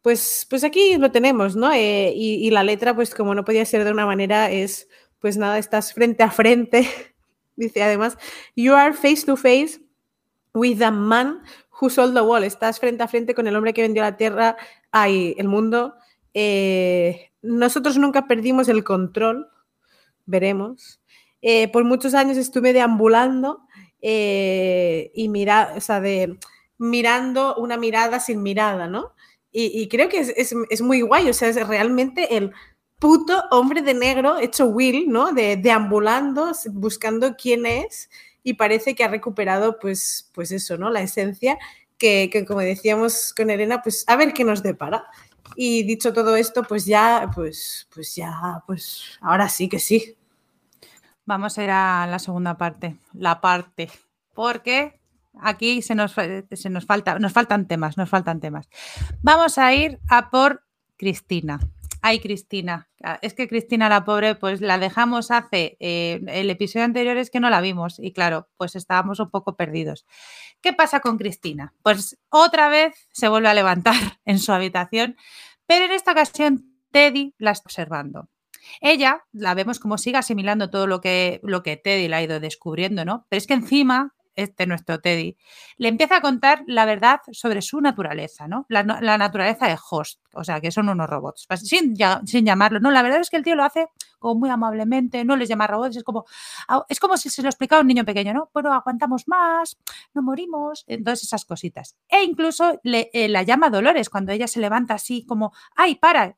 Pues, 0.03 0.47
pues 0.51 0.65
aquí 0.65 0.97
lo 0.97 1.11
tenemos, 1.11 1.57
¿no? 1.57 1.73
Eh, 1.73 2.13
y, 2.15 2.51
la 2.51 2.63
letra, 2.63 2.95
pues 2.95 3.15
como 3.15 3.35
no 3.35 3.45
podía 3.45 3.65
ser 3.65 3.85
de 3.85 3.91
una 3.91 4.05
manera, 4.05 4.51
es, 4.51 4.89
pues 5.19 5.37
nada, 5.37 5.59
estás 5.59 5.95
frente 5.95 6.23
a 6.23 6.31
frente. 6.31 6.89
Dice 7.57 7.83
además, 7.83 8.19
you 8.55 8.75
are 8.75 8.93
face 8.93 9.25
to 9.25 9.37
face 9.37 9.81
with 10.53 10.79
the 10.79 10.91
man 10.91 11.43
who 11.81 11.89
sold 11.89 12.15
the 12.15 12.21
wall. 12.21 12.45
Estás 12.45 12.81
frente 12.81 13.03
a 13.03 13.09
frente 13.09 13.35
con 13.35 13.47
el 13.47 13.57
hombre 13.57 13.73
que 13.73 13.83
vendió 13.83 14.03
la 14.03 14.17
tierra, 14.17 14.57
ay, 14.91 15.35
el 15.39 15.49
mundo. 15.49 15.95
Eh, 16.35 17.31
nosotros 17.43 17.97
nunca 17.97 18.27
perdimos 18.27 18.69
el 18.69 18.85
control, 18.85 19.49
veremos. 20.27 21.01
Eh, 21.47 21.69
por 21.69 21.85
muchos 21.85 22.15
años 22.15 22.39
estuve 22.39 22.73
deambulando 22.73 23.67
eh, 24.01 25.11
y 25.15 25.29
mira, 25.29 25.75
o 25.77 25.81
sea, 25.83 26.01
de, 26.01 26.39
mirando 26.79 27.55
una 27.57 27.77
mirada 27.77 28.19
sin 28.19 28.43
mirada, 28.43 28.87
¿no? 28.87 29.13
Y, 29.53 29.87
creo 29.89 30.09
que 30.09 30.19
es, 30.19 30.83
muy 30.83 31.03
guay, 31.03 31.29
o 31.29 31.35
sea, 31.35 31.49
es 31.49 31.69
realmente 31.69 32.37
el 32.37 32.51
puto 32.99 33.45
hombre 33.51 33.83
de 33.83 33.95
negro 33.95 34.39
hecho 34.39 34.67
Will, 34.67 35.09
¿no? 35.09 35.33
De, 35.33 35.57
deambulando, 35.57 36.51
buscando 36.73 37.37
quién 37.37 37.67
es 37.67 38.09
y 38.43 38.55
parece 38.55 38.95
que 38.95 39.05
ha 39.05 39.09
recuperado, 39.09 39.79
pues, 39.79 40.31
pues 40.33 40.51
eso, 40.51 40.79
¿no? 40.79 40.91
La 40.91 41.03
esencia 41.03 41.59
que, 41.99 42.31
que, 42.33 42.47
como 42.47 42.61
decíamos 42.61 43.35
con 43.37 43.51
Elena, 43.51 43.83
pues 43.83 44.05
a 44.09 44.17
ver 44.17 44.33
qué 44.33 44.45
nos 44.45 44.63
depara. 44.63 45.05
Y 45.57 45.85
dicho 45.85 46.15
todo 46.15 46.37
esto, 46.37 46.63
pues 46.65 46.87
ya, 46.87 47.31
pues, 47.35 47.87
pues 47.95 48.17
ya, 48.17 48.63
pues 48.67 49.19
ahora 49.21 49.49
sí 49.51 49.69
que 49.69 49.79
sí. 49.79 50.17
Vamos 51.27 51.57
a 51.59 51.65
ir 51.65 51.71
a 51.71 52.07
la 52.07 52.19
segunda 52.19 52.57
parte, 52.57 52.97
la 53.13 53.41
parte, 53.41 53.91
porque 54.35 55.01
aquí 55.41 55.81
se 55.83 55.95
nos, 55.95 56.13
se 56.13 56.71
nos, 56.71 56.85
falta, 56.85 57.19
nos 57.19 57.33
faltan 57.33 57.67
temas, 57.67 57.97
nos 57.97 58.09
faltan 58.09 58.41
temas. 58.41 58.69
Vamos 59.23 59.59
a 59.59 59.73
ir 59.73 59.99
a 60.09 60.31
por 60.31 60.65
Cristina. 60.97 61.61
Ay, 62.07 62.21
Cristina. 62.21 62.91
Es 63.23 63.33
que 63.33 63.49
Cristina, 63.49 63.89
la 63.89 64.05
pobre, 64.05 64.35
pues 64.35 64.61
la 64.61 64.77
dejamos 64.77 65.31
hace. 65.31 65.79
Eh, 65.81 66.21
el 66.29 66.51
episodio 66.51 66.85
anterior 66.85 67.17
es 67.17 67.31
que 67.31 67.41
no 67.41 67.49
la 67.49 67.63
vimos 67.63 67.99
y 67.99 68.13
claro, 68.13 68.51
pues 68.59 68.77
estábamos 68.77 69.21
un 69.21 69.31
poco 69.31 69.57
perdidos. 69.57 70.05
¿Qué 70.61 70.75
pasa 70.75 71.01
con 71.01 71.17
Cristina? 71.17 71.73
Pues 71.83 72.19
otra 72.29 72.69
vez 72.69 73.09
se 73.13 73.29
vuelve 73.29 73.49
a 73.49 73.55
levantar 73.55 73.95
en 74.27 74.39
su 74.39 74.53
habitación, 74.53 75.17
pero 75.67 75.87
en 75.87 75.93
esta 75.93 76.13
ocasión 76.13 76.75
Teddy 76.91 77.35
la 77.39 77.53
está 77.53 77.69
observando. 77.69 78.29
Ella 78.81 79.25
la 79.33 79.55
vemos 79.55 79.79
como 79.79 79.99
sigue 79.99 80.19
asimilando 80.19 80.71
todo 80.71 80.87
lo 80.87 81.01
que, 81.01 81.41
lo 81.43 81.63
que 81.63 81.77
Teddy 81.77 82.09
le 82.09 82.17
ha 82.17 82.23
ido 82.23 82.41
descubriendo, 82.41 83.05
¿no? 83.05 83.27
Pero 83.29 83.39
es 83.39 83.47
que 83.47 83.55
encima 83.55 84.15
este 84.37 84.67
nuestro 84.67 85.01
Teddy, 85.01 85.37
le 85.77 85.89
empieza 85.89 86.17
a 86.17 86.21
contar 86.21 86.65
la 86.67 86.85
verdad 86.85 87.21
sobre 87.33 87.63
su 87.63 87.81
naturaleza, 87.81 88.49
¿no? 88.49 88.67
La, 88.69 88.83
naturaleza 88.83 89.67
de 89.69 89.79
Host, 89.91 90.21
o 90.33 90.45
sea, 90.45 90.61
que 90.61 90.71
son 90.71 90.89
unos 90.89 91.09
robots, 91.09 91.47
pues, 91.47 91.61
sin, 91.61 91.97
sin, 92.25 92.45
llamarlo. 92.45 92.81
No, 92.81 92.91
la 92.91 93.03
verdad 93.03 93.21
es 93.21 93.31
que 93.31 93.37
el 93.37 93.45
tío 93.45 93.55
lo 93.55 93.65
hace 93.65 93.89
como 94.19 94.37
muy 94.37 94.51
amablemente, 94.51 95.25
no 95.25 95.37
les 95.37 95.49
llama 95.49 95.67
robots, 95.67 95.97
es 95.97 96.05
como, 96.05 96.25
es 96.89 96.99
como 96.99 97.17
si 97.17 97.29
se 97.29 97.43
lo 97.43 97.49
explicara 97.49 97.79
a 97.79 97.83
un 97.83 97.89
niño 97.89 98.05
pequeño, 98.05 98.33
¿no? 98.33 98.51
Bueno, 98.53 98.73
aguantamos 98.73 99.29
más, 99.29 99.79
no 100.15 100.23
morimos, 100.23 100.85
entonces 100.87 101.25
esas 101.25 101.45
cositas. 101.45 101.97
E 102.09 102.23
incluso 102.23 102.81
le, 102.83 103.11
eh, 103.13 103.29
la 103.29 103.43
llama 103.43 103.71
Dolores 103.71 104.09
cuando 104.09 104.33
ella 104.33 104.47
se 104.47 104.61
levanta 104.61 104.95
así 104.95 105.25
como, 105.27 105.53
ay, 105.77 105.97
para, 105.97 106.37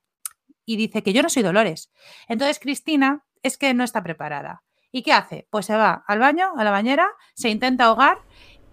y 0.66 0.76
dice 0.76 1.02
que 1.02 1.14
yo 1.14 1.22
no 1.22 1.30
soy 1.30 1.42
Dolores. 1.42 1.90
Entonces 2.28 2.58
Cristina 2.58 3.24
es 3.42 3.56
que 3.56 3.72
no 3.72 3.84
está 3.84 4.02
preparada. 4.02 4.62
¿Y 4.92 5.02
qué 5.02 5.12
hace? 5.12 5.46
Pues 5.50 5.66
se 5.66 5.76
va 5.76 6.04
al 6.06 6.18
baño, 6.18 6.52
a 6.56 6.64
la 6.64 6.70
bañera, 6.70 7.08
se 7.34 7.48
intenta 7.48 7.84
ahogar 7.84 8.18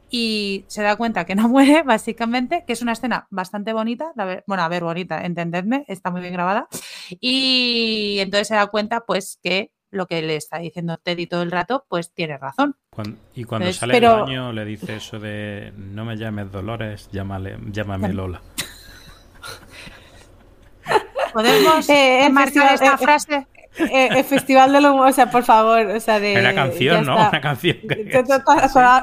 y 0.09 0.65
se 0.67 0.81
da 0.83 0.95
cuenta 0.95 1.25
que 1.25 1.35
no 1.35 1.47
muere, 1.49 1.83
básicamente, 1.83 2.63
que 2.67 2.73
es 2.73 2.81
una 2.81 2.91
escena 2.91 3.27
bastante 3.29 3.73
bonita, 3.73 4.11
bueno, 4.47 4.63
a 4.63 4.67
ver, 4.67 4.83
bonita, 4.83 5.25
entendedme, 5.25 5.85
está 5.87 6.11
muy 6.11 6.21
bien 6.21 6.33
grabada, 6.33 6.67
y 7.19 8.17
entonces 8.19 8.47
se 8.47 8.55
da 8.55 8.67
cuenta, 8.67 9.01
pues, 9.05 9.39
que 9.41 9.71
lo 9.89 10.07
que 10.07 10.21
le 10.21 10.35
está 10.35 10.59
diciendo 10.59 10.97
Teddy 10.97 11.27
todo 11.27 11.43
el 11.43 11.51
rato, 11.51 11.85
pues 11.87 12.13
tiene 12.13 12.37
razón. 12.37 12.75
y 13.35 13.43
cuando 13.43 13.71
sale 13.73 13.99
del 13.99 14.09
baño 14.09 14.51
le 14.51 14.65
dice 14.65 14.95
eso 14.95 15.19
de 15.19 15.71
no 15.77 16.03
me 16.03 16.17
llames 16.17 16.51
Dolores, 16.51 17.09
llámale, 17.11 17.57
llámame 17.71 18.11
Lola. 18.11 18.41
¿Podemos 21.33 21.89
eh, 21.89 22.29
marcar 22.31 22.73
esta 22.73 22.93
eh, 22.93 22.97
frase? 22.97 23.47
Eh, 23.77 24.09
el 24.11 24.23
Festival 24.23 24.71
del 24.71 24.85
Humor, 24.85 25.07
o 25.09 25.11
sea, 25.11 25.31
por 25.31 25.43
favor, 25.43 25.87
o 25.87 25.99
sea, 25.99 26.19
de... 26.19 26.37
Una 26.39 26.53
canción, 26.53 27.05
¿no? 27.05 27.15
Una 27.15 27.41
canción. 27.41 27.77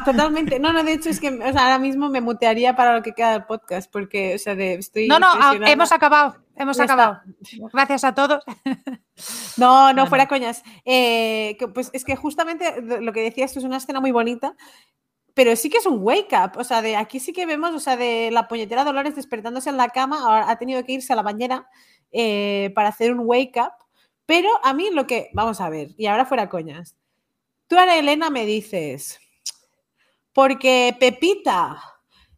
totalmente. 0.05 0.61
No, 0.61 0.73
no, 0.73 0.85
de 0.85 0.93
hecho 0.93 1.11
es 1.11 1.19
que 1.19 1.29
o 1.29 1.53
sea, 1.53 1.65
ahora 1.65 1.79
mismo 1.79 2.09
me 2.09 2.21
mutearía 2.21 2.77
para 2.77 2.95
lo 2.95 3.03
que 3.03 3.13
queda 3.13 3.33
del 3.33 3.45
podcast, 3.45 3.91
porque, 3.91 4.37
o 4.37 4.39
sea, 4.39 4.55
de, 4.55 4.75
estoy... 4.75 5.09
No, 5.09 5.19
no, 5.19 5.29
hemos 5.67 5.91
acabado, 5.91 6.37
hemos 6.55 6.79
acabado. 6.79 7.21
Gracias 7.73 8.05
a 8.05 8.15
todos. 8.15 8.45
No, 9.57 9.93
no, 9.93 10.07
fuera 10.07 10.29
coñas. 10.29 10.63
Eh, 10.85 11.59
pues 11.75 11.91
es 11.93 12.05
que 12.05 12.17
justamente 12.17 12.81
lo 12.81 13.13
que 13.13 13.21
decías, 13.21 13.51
esto 13.51 13.59
es 13.59 13.67
una 13.67 13.77
escena 13.77 14.01
muy 14.01 14.13
bonita, 14.13 14.55
pero 15.35 15.55
sí 15.57 15.69
que 15.69 15.79
es 15.79 15.87
un 15.87 15.99
wake 16.01 16.33
up, 16.33 16.59
o 16.59 16.65
sea, 16.65 16.81
de 16.81 16.97
aquí 16.97 17.21
sí 17.21 17.33
que 17.33 17.45
vemos, 17.45 17.75
o 17.75 17.81
sea, 17.81 17.97
de 17.97 18.31
la 18.31 18.49
puñetera 18.49 18.85
Dolores 18.85 19.17
despertándose 19.17 19.69
en 19.69 19.77
la 19.77 19.89
cama, 19.89 20.21
ahora 20.21 20.51
ha 20.51 20.59
tenido 20.59 20.83
que 20.85 20.93
irse 20.93 21.13
a 21.13 21.17
la 21.17 21.23
bañera 21.23 21.69
eh, 22.13 22.71
para 22.75 22.89
hacer 22.89 23.13
un 23.13 23.21
wake 23.25 23.57
up 23.57 23.81
pero 24.31 24.49
a 24.63 24.73
mí 24.75 24.91
lo 24.93 25.09
que, 25.09 25.29
vamos 25.33 25.61
a 25.61 25.69
ver, 25.69 25.89
y 25.99 26.07
ahora 26.07 26.25
fuera 26.25 26.49
coñas. 26.49 26.95
Tú, 27.67 27.77
Ana 27.77 27.99
Elena, 27.99 28.31
me 28.31 28.47
dices, 28.47 29.19
porque 30.33 30.95
Pepita, 31.01 31.83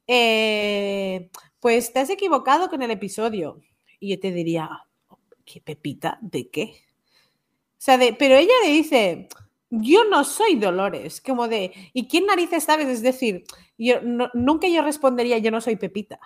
eh, 0.07 1.29
pues 1.61 1.93
te 1.93 2.01
has 2.01 2.09
equivocado 2.09 2.71
con 2.71 2.81
el 2.81 2.91
episodio. 2.93 3.61
Y 4.01 4.09
yo 4.09 4.19
te 4.19 4.33
diría, 4.33 4.71
¿qué 5.45 5.61
Pepita? 5.61 6.17
¿De 6.23 6.49
qué? 6.49 6.77
O 7.73 7.77
sea, 7.77 7.99
de, 7.99 8.15
pero 8.15 8.37
ella 8.37 8.55
le 8.65 8.71
dice, 8.71 9.29
yo 9.69 10.05
no 10.05 10.25
soy 10.25 10.55
Dolores, 10.55 11.21
como 11.21 11.47
de, 11.47 11.75
¿y 11.93 12.09
quién 12.09 12.25
narices 12.25 12.65
sabes? 12.65 12.89
Es 12.89 13.03
decir, 13.03 13.45
yo, 13.77 14.01
nunca 14.33 14.67
yo 14.67 14.81
respondería, 14.81 15.37
yo 15.37 15.51
no 15.51 15.61
soy 15.61 15.77
Pepita 15.77 16.19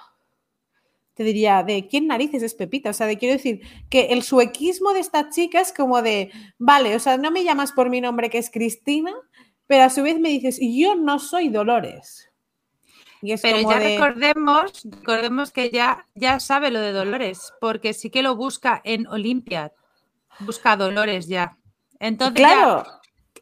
te 1.17 1.25
diría, 1.25 1.63
¿de 1.63 1.89
quién 1.89 2.07
narices 2.07 2.43
es 2.43 2.55
Pepita? 2.55 2.91
O 2.91 2.93
sea, 2.93 3.07
de 3.07 3.17
quiero 3.17 3.33
decir 3.33 3.63
que 3.89 4.09
el 4.09 4.23
suequismo 4.23 4.93
de 4.93 5.01
esta 5.01 5.31
chica 5.31 5.63
es 5.63 5.73
como 5.73 6.03
de, 6.03 6.31
vale, 6.59 6.95
o 6.95 7.01
sea, 7.01 7.17
no 7.17 7.31
me 7.31 7.43
llamas 7.43 7.73
por 7.73 7.89
mi 7.89 8.03
nombre 8.03 8.29
que 8.29 8.37
es 8.37 8.51
Cristina, 8.51 9.15
pero 9.67 9.85
a 9.85 9.91
su 9.91 10.03
vez 10.03 10.21
me 10.21 10.29
dices, 10.29 10.59
yo 10.61 10.95
no 10.95 11.19
soy 11.19 11.49
Dolores. 11.49 12.31
Y 13.23 13.35
pero 13.39 13.63
ya 13.63 13.79
recordemos, 13.79 14.83
recordemos 14.85 15.53
que 15.53 15.71
ya, 15.71 16.07
ya 16.15 16.39
sabe 16.39 16.71
lo 16.71 16.81
de 16.81 16.93
Dolores, 16.93 17.55
porque 17.63 17.95
sí 17.95 18.11
que 18.11 18.23
lo 18.23 18.37
busca 18.37 18.83
en 18.85 19.07
Olimpia. 19.07 19.73
Busca 20.41 20.77
Dolores 20.77 21.29
ya. 21.29 21.57
Entonces, 21.99 22.37
claro. 22.37 22.85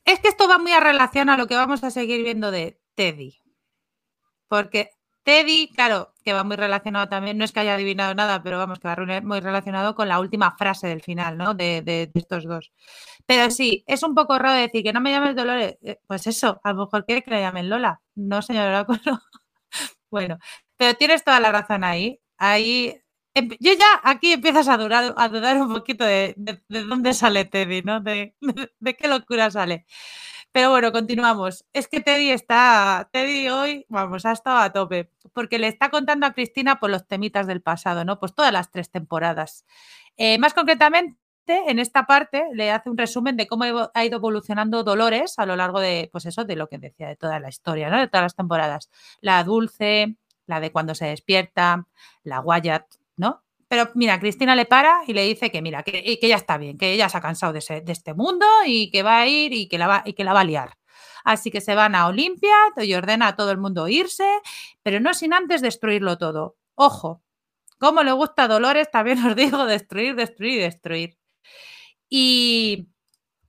es 0.05 0.21
que 0.21 0.29
esto 0.29 0.47
va 0.47 0.59
muy 0.59 0.71
a 0.71 0.79
relación 0.79 1.29
a 1.29 1.37
lo 1.37 1.49
que 1.49 1.57
vamos 1.57 1.83
a 1.83 1.91
seguir 1.91 2.23
viendo 2.23 2.53
de 2.53 2.79
Teddy. 2.95 3.41
Porque 4.47 4.91
Teddy, 5.25 5.69
claro, 5.69 6.13
que 6.23 6.35
va 6.35 6.45
muy 6.45 6.57
relacionado 6.57 7.09
también, 7.09 7.39
no 7.39 7.45
es 7.45 7.53
que 7.53 7.61
haya 7.61 7.75
adivinado 7.75 8.15
nada, 8.15 8.43
pero 8.43 8.59
vamos, 8.59 8.79
que 8.79 8.89
va 8.89 9.21
muy 9.23 9.41
relacionado 9.41 9.95
con 9.95 10.09
la 10.09 10.21
última 10.21 10.55
frase 10.57 10.87
del 10.87 11.03
final, 11.03 11.39
¿no? 11.39 11.55
De, 11.55 12.11
estos 12.15 12.45
dos. 12.45 12.73
Pero 13.27 13.51
sí, 13.51 13.85
es 13.87 14.03
un 14.03 14.15
poco 14.15 14.39
raro 14.39 14.55
decir 14.55 14.83
que 14.83 14.93
no 14.93 15.01
me 15.01 15.11
llames 15.11 15.35
Dolores. 15.35 15.79
Eh, 15.83 15.99
pues 16.07 16.27
eso, 16.27 16.61
a 16.63 16.73
lo 16.73 16.85
mejor 16.85 17.07
quiere 17.07 17.23
que 17.23 17.31
le 17.31 17.41
llamen 17.41 17.71
Lola. 17.71 18.03
No, 18.15 18.43
señor 18.43 18.69
Oráculo. 18.69 19.01
bueno, 20.11 20.39
pero 20.77 20.95
tienes 20.95 21.25
toda 21.25 21.41
la 21.41 21.53
razón 21.53 21.85
ahí. 21.85 22.21
Ahí. 22.39 23.01
Em, 23.35 23.49
yo 23.61 23.73
ya 23.73 24.01
aquí 24.05 24.33
empiezas 24.33 24.69
a 24.69 24.77
dudar, 24.77 25.15
a 25.17 25.29
dudar 25.29 25.57
un 25.61 25.73
poquito 25.73 26.05
de, 26.05 26.35
dónde 26.69 27.15
sale 27.15 27.45
Teddy, 27.47 27.83
¿no? 27.83 28.01
de 28.01 28.35
qué 28.99 29.09
locura 29.09 29.51
sale. 29.51 29.87
Pero 30.55 30.71
bueno, 30.71 30.93
continuamos. 30.93 31.65
Es 31.73 31.89
que 31.89 32.01
Teddy 32.01 32.31
está, 32.31 33.09
Teddy 33.13 33.49
hoy, 33.49 33.87
vamos, 33.89 34.25
ha 34.25 34.31
estado 34.31 34.59
a 34.59 34.73
tope, 34.73 35.11
porque 35.33 35.59
le 35.59 35.67
está 35.67 35.91
contando 35.91 36.27
a 36.27 36.33
Cristina 36.33 36.79
por 36.79 36.91
los 36.91 37.09
temitas 37.09 37.49
del 37.49 37.61
pasado, 37.61 38.05
¿no? 38.05 38.21
Pues 38.21 38.37
todas 38.37 38.53
las 38.53 38.71
tres 38.71 38.89
temporadas. 38.89 39.65
Eh, 40.17 40.39
más 40.39 40.55
concretamente, 40.55 41.17
en 41.49 41.81
esta 41.81 42.07
parte 42.07 42.45
le 42.53 42.71
hace 42.71 42.89
un 42.89 42.97
resumen 42.97 43.37
de 43.37 43.49
cómo 43.49 43.65
ha 43.93 44.05
ido 44.05 44.17
evolucionando 44.19 44.85
Dolores 44.85 45.41
a 45.41 45.47
lo 45.47 45.57
largo 45.57 45.81
de, 45.81 46.09
pues 46.13 46.25
eso, 46.25 46.45
de 46.45 46.55
lo 46.55 46.69
que 46.69 46.79
decía, 46.79 47.09
de 47.09 47.17
toda 47.17 47.41
la 47.41 47.49
historia, 47.49 47.91
¿no? 47.91 47.99
De 47.99 48.07
todas 48.07 48.23
las 48.23 48.37
temporadas. 48.37 48.91
La 49.21 49.43
dulce, 49.43 50.19
la 50.47 50.61
de 50.61 50.71
cuando 50.71 50.95
se 50.95 51.07
despierta, 51.07 51.89
la 52.23 52.39
Wyatt, 52.39 52.87
¿no? 53.17 53.44
Pero 53.69 53.91
mira, 53.95 54.21
Cristina 54.21 54.55
le 54.55 54.67
para 54.67 55.03
y 55.07 55.13
le 55.13 55.23
dice 55.25 55.51
que 55.51 55.63
mira, 55.63 55.83
que, 55.83 56.19
ya 56.21 56.37
está 56.37 56.59
bien, 56.59 56.79
que 56.79 56.93
ella 56.93 57.09
se 57.09 57.17
ha 57.17 57.21
cansado 57.21 57.53
de, 57.53 57.61
este 57.87 58.15
mundo 58.15 58.47
y 58.67 58.91
que 58.91 59.03
va 59.03 59.19
a 59.21 59.27
ir 59.27 59.53
y 59.53 59.69
que, 59.69 59.79
la 59.79 59.87
va, 59.87 60.03
y 60.05 60.15
que 60.15 60.25
la 60.25 60.33
va 60.33 60.41
a 60.41 60.45
liar. 60.45 60.79
Así 61.25 61.51
que 61.51 61.61
se 61.61 61.75
van 61.75 61.95
a 61.95 62.07
Olimpia 62.07 62.55
y 62.77 62.95
ordena 62.95 63.29
a 63.29 63.37
todo 63.37 63.51
el 63.51 63.59
mundo 63.59 63.89
irse, 63.89 64.27
pero 64.83 65.01
no 65.01 65.15
sin 65.15 65.33
antes 65.33 65.63
destruirlo 65.63 66.19
todo. 66.19 66.57
Ojo, 66.75 67.23
como 67.79 68.03
le 68.03 68.13
gusta 68.13 68.45
a 68.45 68.49
Dolores, 68.49 68.91
también 68.91 69.25
os 69.27 69.37
digo 69.37 69.65
destruir, 69.67 70.15
destruir, 70.15 70.63
destruir. 70.63 71.19
Y, 72.09 72.89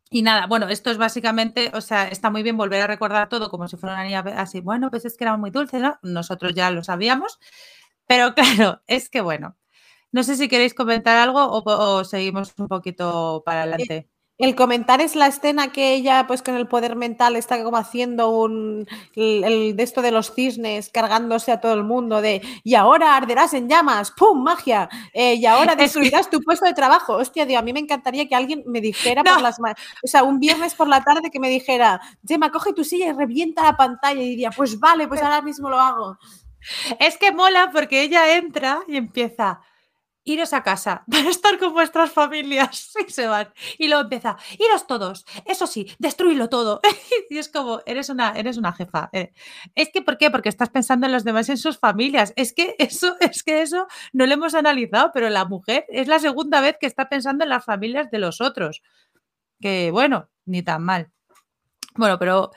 y 0.09 0.21
nada, 0.21 0.47
bueno, 0.47 0.69
esto 0.69 0.91
es 0.91 0.97
básicamente, 0.97 1.71
o 1.73 1.81
sea, 1.81 2.07
está 2.07 2.29
muy 2.29 2.43
bien 2.43 2.57
volver 2.57 2.81
a 2.81 2.87
recordar 2.87 3.29
todo 3.29 3.49
como 3.49 3.67
si 3.67 3.77
fuera 3.77 3.95
una 3.95 4.03
niña 4.03 4.23
así, 4.37 4.61
bueno, 4.61 4.89
pues 4.89 5.05
es 5.05 5.17
que 5.17 5.25
era 5.25 5.37
muy 5.37 5.51
dulce, 5.51 5.79
¿no? 5.79 5.99
Nosotros 6.03 6.53
ya 6.53 6.71
lo 6.71 6.83
sabíamos, 6.83 7.39
pero 8.07 8.33
claro, 8.35 8.81
es 8.87 9.09
que 9.09 9.21
bueno, 9.21 9.57
no 10.15 10.23
sé 10.23 10.37
si 10.37 10.47
queréis 10.47 10.73
comentar 10.73 11.17
algo 11.17 11.41
o, 11.45 12.03
seguimos 12.05 12.53
un 12.57 12.69
poquito 12.69 13.43
para 13.45 13.63
adelante. 13.63 14.09
El 14.37 14.55
comentar 14.55 15.01
es 15.01 15.13
la 15.13 15.27
escena 15.27 15.73
que 15.73 15.93
ella, 15.93 16.25
pues 16.25 16.41
con 16.41 16.55
el 16.55 16.69
poder 16.69 16.95
mental, 16.95 17.35
está 17.35 17.61
como 17.61 17.75
haciendo 17.75 18.29
un 18.29 18.87
el, 19.13 19.75
de 19.75 19.83
esto 19.83 20.01
de 20.01 20.11
los 20.11 20.33
cisnes, 20.33 20.89
cargándose 20.89 21.51
a 21.51 21.59
todo 21.59 21.73
el 21.73 21.83
mundo, 21.83 22.21
de 22.21 22.41
y 22.63 22.75
ahora 22.75 23.17
arderás 23.17 23.53
en 23.53 23.67
llamas, 23.67 24.11
¡pum! 24.11 24.41
magia, 24.41 24.87
eh, 25.13 25.33
y 25.33 25.45
ahora 25.45 25.75
destruirás 25.75 26.29
tu 26.29 26.39
puesto 26.39 26.65
de 26.65 26.73
trabajo. 26.73 27.15
Hostia, 27.15 27.45
Dios, 27.45 27.59
a 27.59 27.63
mí 27.63 27.73
me 27.73 27.81
encantaría 27.81 28.25
que 28.25 28.35
alguien 28.35 28.63
me 28.67 28.79
dijera 28.79 29.21
por 29.21 29.41
las 29.41 29.57
o 29.59 30.07
sea, 30.07 30.23
un 30.23 30.39
viernes 30.39 30.75
por 30.75 30.87
la 30.87 31.03
tarde 31.03 31.29
que 31.29 31.41
me 31.41 31.49
dijera, 31.49 31.99
Gemma, 32.25 32.53
coge 32.53 32.71
tu 32.71 32.85
silla 32.85 33.07
y 33.07 33.11
revienta 33.11 33.63
la 33.63 33.75
pantalla, 33.75 34.21
y 34.21 34.29
diría, 34.29 34.51
pues 34.51 34.79
vale, 34.79 35.09
pues 35.09 35.21
ahora 35.23 35.41
mismo 35.41 35.69
lo 35.69 35.77
hago. 35.77 36.17
Es 37.01 37.17
que 37.17 37.33
mola 37.33 37.69
porque 37.73 38.01
ella 38.01 38.37
entra 38.37 38.79
y 38.87 38.95
empieza 38.95 39.59
iros 40.25 40.51
a 40.53 40.63
casa 40.63 41.05
para 41.09 41.29
estar 41.29 41.57
con 41.57 41.73
vuestras 41.73 42.11
familias. 42.11 42.91
Y 43.07 43.11
se 43.11 43.27
van. 43.27 43.49
Y 43.77 43.87
luego 43.87 44.03
empieza, 44.03 44.35
iros 44.57 44.87
todos. 44.87 45.25
Eso 45.45 45.67
sí, 45.67 45.87
destruirlo 45.99 46.49
todo. 46.49 46.81
y 47.29 47.37
es 47.37 47.49
como, 47.49 47.81
eres 47.85 48.09
una, 48.09 48.31
eres 48.31 48.57
una 48.57 48.73
jefa. 48.73 49.09
Eh. 49.13 49.31
Es 49.75 49.89
que, 49.93 50.01
¿por 50.01 50.17
qué? 50.17 50.31
Porque 50.31 50.49
estás 50.49 50.69
pensando 50.69 51.05
en 51.05 51.13
los 51.13 51.23
demás, 51.23 51.49
en 51.49 51.57
sus 51.57 51.77
familias. 51.77 52.33
Es 52.35 52.53
que 52.53 52.75
eso, 52.79 53.15
es 53.19 53.43
que 53.43 53.61
eso 53.61 53.87
no 54.11 54.25
lo 54.25 54.33
hemos 54.33 54.55
analizado, 54.55 55.11
pero 55.13 55.29
la 55.29 55.45
mujer 55.45 55.85
es 55.89 56.07
la 56.07 56.19
segunda 56.19 56.61
vez 56.61 56.77
que 56.79 56.87
está 56.87 57.07
pensando 57.09 57.43
en 57.43 57.49
las 57.49 57.63
familias 57.63 58.09
de 58.09 58.19
los 58.19 58.41
otros. 58.41 58.81
Que 59.61 59.91
bueno, 59.91 60.29
ni 60.45 60.63
tan 60.63 60.83
mal. 60.83 61.11
Bueno, 61.97 62.19
pero 62.19 62.51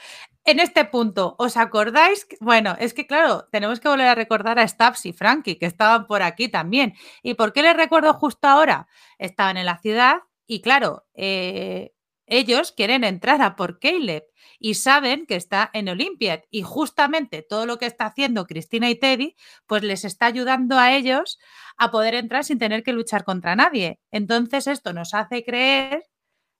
en 0.50 0.60
este 0.60 0.86
punto, 0.86 1.36
¿os 1.38 1.58
acordáis? 1.58 2.26
Bueno, 2.40 2.74
es 2.78 2.94
que 2.94 3.06
claro, 3.06 3.46
tenemos 3.52 3.80
que 3.80 3.88
volver 3.88 4.06
a 4.06 4.14
recordar 4.14 4.58
a 4.58 4.66
Stabs 4.66 5.04
y 5.04 5.12
Frankie, 5.12 5.58
que 5.58 5.66
estaban 5.66 6.06
por 6.06 6.22
aquí 6.22 6.48
también. 6.48 6.94
¿Y 7.22 7.34
por 7.34 7.52
qué 7.52 7.62
les 7.62 7.76
recuerdo 7.76 8.14
justo 8.14 8.48
ahora? 8.48 8.88
Estaban 9.18 9.58
en 9.58 9.66
la 9.66 9.78
ciudad 9.78 10.22
y 10.46 10.62
claro, 10.62 11.06
eh, 11.14 11.92
ellos 12.26 12.72
quieren 12.72 13.04
entrar 13.04 13.42
a 13.42 13.56
por 13.56 13.78
Caleb 13.78 14.24
y 14.58 14.74
saben 14.74 15.26
que 15.26 15.36
está 15.36 15.68
en 15.74 15.90
Olympiad 15.90 16.40
y 16.50 16.62
justamente 16.62 17.42
todo 17.42 17.66
lo 17.66 17.78
que 17.78 17.86
está 17.86 18.06
haciendo 18.06 18.46
Cristina 18.46 18.88
y 18.88 18.94
Teddy, 18.94 19.36
pues 19.66 19.82
les 19.82 20.04
está 20.06 20.26
ayudando 20.26 20.78
a 20.78 20.94
ellos 20.94 21.38
a 21.76 21.90
poder 21.90 22.14
entrar 22.14 22.44
sin 22.44 22.58
tener 22.58 22.82
que 22.82 22.94
luchar 22.94 23.24
contra 23.24 23.54
nadie. 23.54 24.00
Entonces 24.10 24.66
esto 24.66 24.94
nos 24.94 25.12
hace 25.12 25.44
creer, 25.44 26.04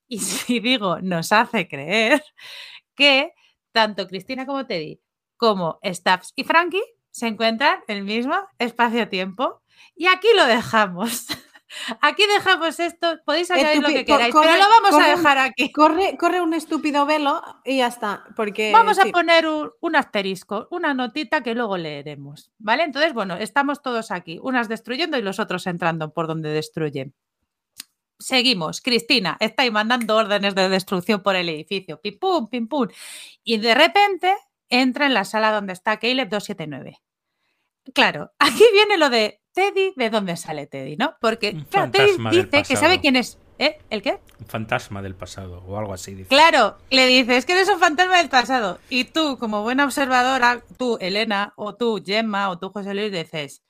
y 0.08 0.18
si 0.20 0.60
digo 0.60 1.00
nos 1.00 1.32
hace 1.32 1.68
creer, 1.68 2.22
que 2.94 3.32
tanto 3.78 4.08
Cristina 4.08 4.44
como 4.44 4.66
Teddy, 4.66 5.00
como 5.36 5.78
Stubbs 5.84 6.32
y 6.34 6.42
Frankie 6.42 6.82
se 7.12 7.28
encuentran 7.28 7.78
en 7.86 7.98
el 7.98 8.02
mismo 8.02 8.34
espacio-tiempo. 8.58 9.62
Y 9.94 10.08
aquí 10.08 10.26
lo 10.34 10.46
dejamos. 10.46 11.28
Aquí 12.00 12.24
dejamos 12.26 12.80
esto, 12.80 13.18
podéis 13.26 13.50
añadir 13.50 13.82
lo 13.82 13.88
que 13.88 14.06
queráis, 14.06 14.34
pero 14.34 14.56
lo 14.56 14.68
vamos 14.70 14.94
a 14.94 15.10
dejar 15.10 15.36
aquí. 15.36 15.70
Corre, 15.70 16.16
corre 16.16 16.40
un 16.40 16.54
estúpido 16.54 17.04
velo 17.04 17.42
y 17.62 17.76
ya 17.76 17.88
está. 17.88 18.24
Porque, 18.36 18.72
vamos 18.72 18.98
a 18.98 19.04
poner 19.04 19.46
un, 19.46 19.70
un, 19.82 19.94
asterisco, 19.94 20.66
una 20.70 20.94
notita 20.94 21.42
que 21.42 21.54
luego 21.54 21.76
leeremos. 21.76 22.50
¿Vale? 22.56 22.84
Entonces, 22.84 23.12
bueno, 23.12 23.36
estamos 23.36 23.82
todos 23.82 24.10
aquí, 24.10 24.40
unas 24.42 24.70
destruyendo 24.70 25.18
y 25.18 25.22
los 25.22 25.38
otros 25.38 25.66
entrando 25.66 26.14
por 26.14 26.26
donde 26.26 26.48
destruyen. 26.48 27.14
Seguimos. 28.18 28.80
Cristina 28.80 29.36
está 29.40 29.62
ahí 29.62 29.70
mandando 29.70 30.16
órdenes 30.16 30.54
de 30.54 30.68
destrucción 30.68 31.22
por 31.22 31.36
el 31.36 31.48
edificio. 31.48 32.00
Pim 32.00 32.18
pum, 32.18 32.48
pim 32.48 32.68
pum. 32.68 32.88
Y 33.44 33.58
de 33.58 33.74
repente 33.74 34.34
entra 34.68 35.06
en 35.06 35.14
la 35.14 35.24
sala 35.24 35.52
donde 35.52 35.72
está 35.72 35.98
Caleb 35.98 36.28
279. 36.28 36.98
Claro, 37.94 38.32
aquí 38.38 38.64
viene 38.72 38.98
lo 38.98 39.10
de 39.10 39.40
Teddy, 39.52 39.92
¿de 39.96 40.10
dónde 40.10 40.36
sale 40.36 40.66
Teddy? 40.66 40.96
¿No? 40.96 41.16
Porque 41.20 41.64
claro, 41.70 41.90
Teddy 41.90 42.16
dice 42.30 42.62
que 42.62 42.76
sabe 42.76 43.00
quién 43.00 43.16
es. 43.16 43.38
¿Eh? 43.60 43.76
¿El 43.90 44.02
qué? 44.02 44.20
Un 44.38 44.46
fantasma 44.46 45.02
del 45.02 45.16
pasado 45.16 45.64
o 45.66 45.76
algo 45.76 45.92
así. 45.92 46.14
Dice. 46.14 46.28
Claro, 46.28 46.78
le 46.90 47.06
dices 47.06 47.44
que 47.44 47.54
eres 47.54 47.68
un 47.68 47.80
fantasma 47.80 48.18
del 48.18 48.28
pasado. 48.28 48.78
Y 48.88 49.04
tú, 49.04 49.36
como 49.36 49.62
buena 49.62 49.84
observadora, 49.84 50.62
tú, 50.76 50.96
Elena, 51.00 51.54
o 51.56 51.74
tú, 51.74 52.00
Gemma, 52.04 52.50
o 52.50 52.58
tú, 52.58 52.70
José 52.70 52.94
Luis, 52.94 53.10
dices, 53.10 53.64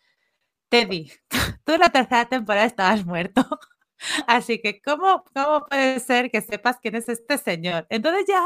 Teddy, 0.69 1.11
tú 1.65 1.73
en 1.73 1.81
la 1.81 1.89
tercera 1.89 2.29
temporada 2.29 2.67
estabas 2.67 3.07
muerto. 3.07 3.47
Así 4.27 4.61
que, 4.61 4.81
¿cómo, 4.81 5.25
¿cómo 5.35 5.67
puede 5.67 6.01
ser 6.01 6.31
que 6.31 6.41
sepas 6.41 6.79
quién 6.81 6.95
es 6.95 7.09
este 7.09 7.39
señor? 7.39 7.87
Entonces 7.91 8.25
ya, 8.27 8.45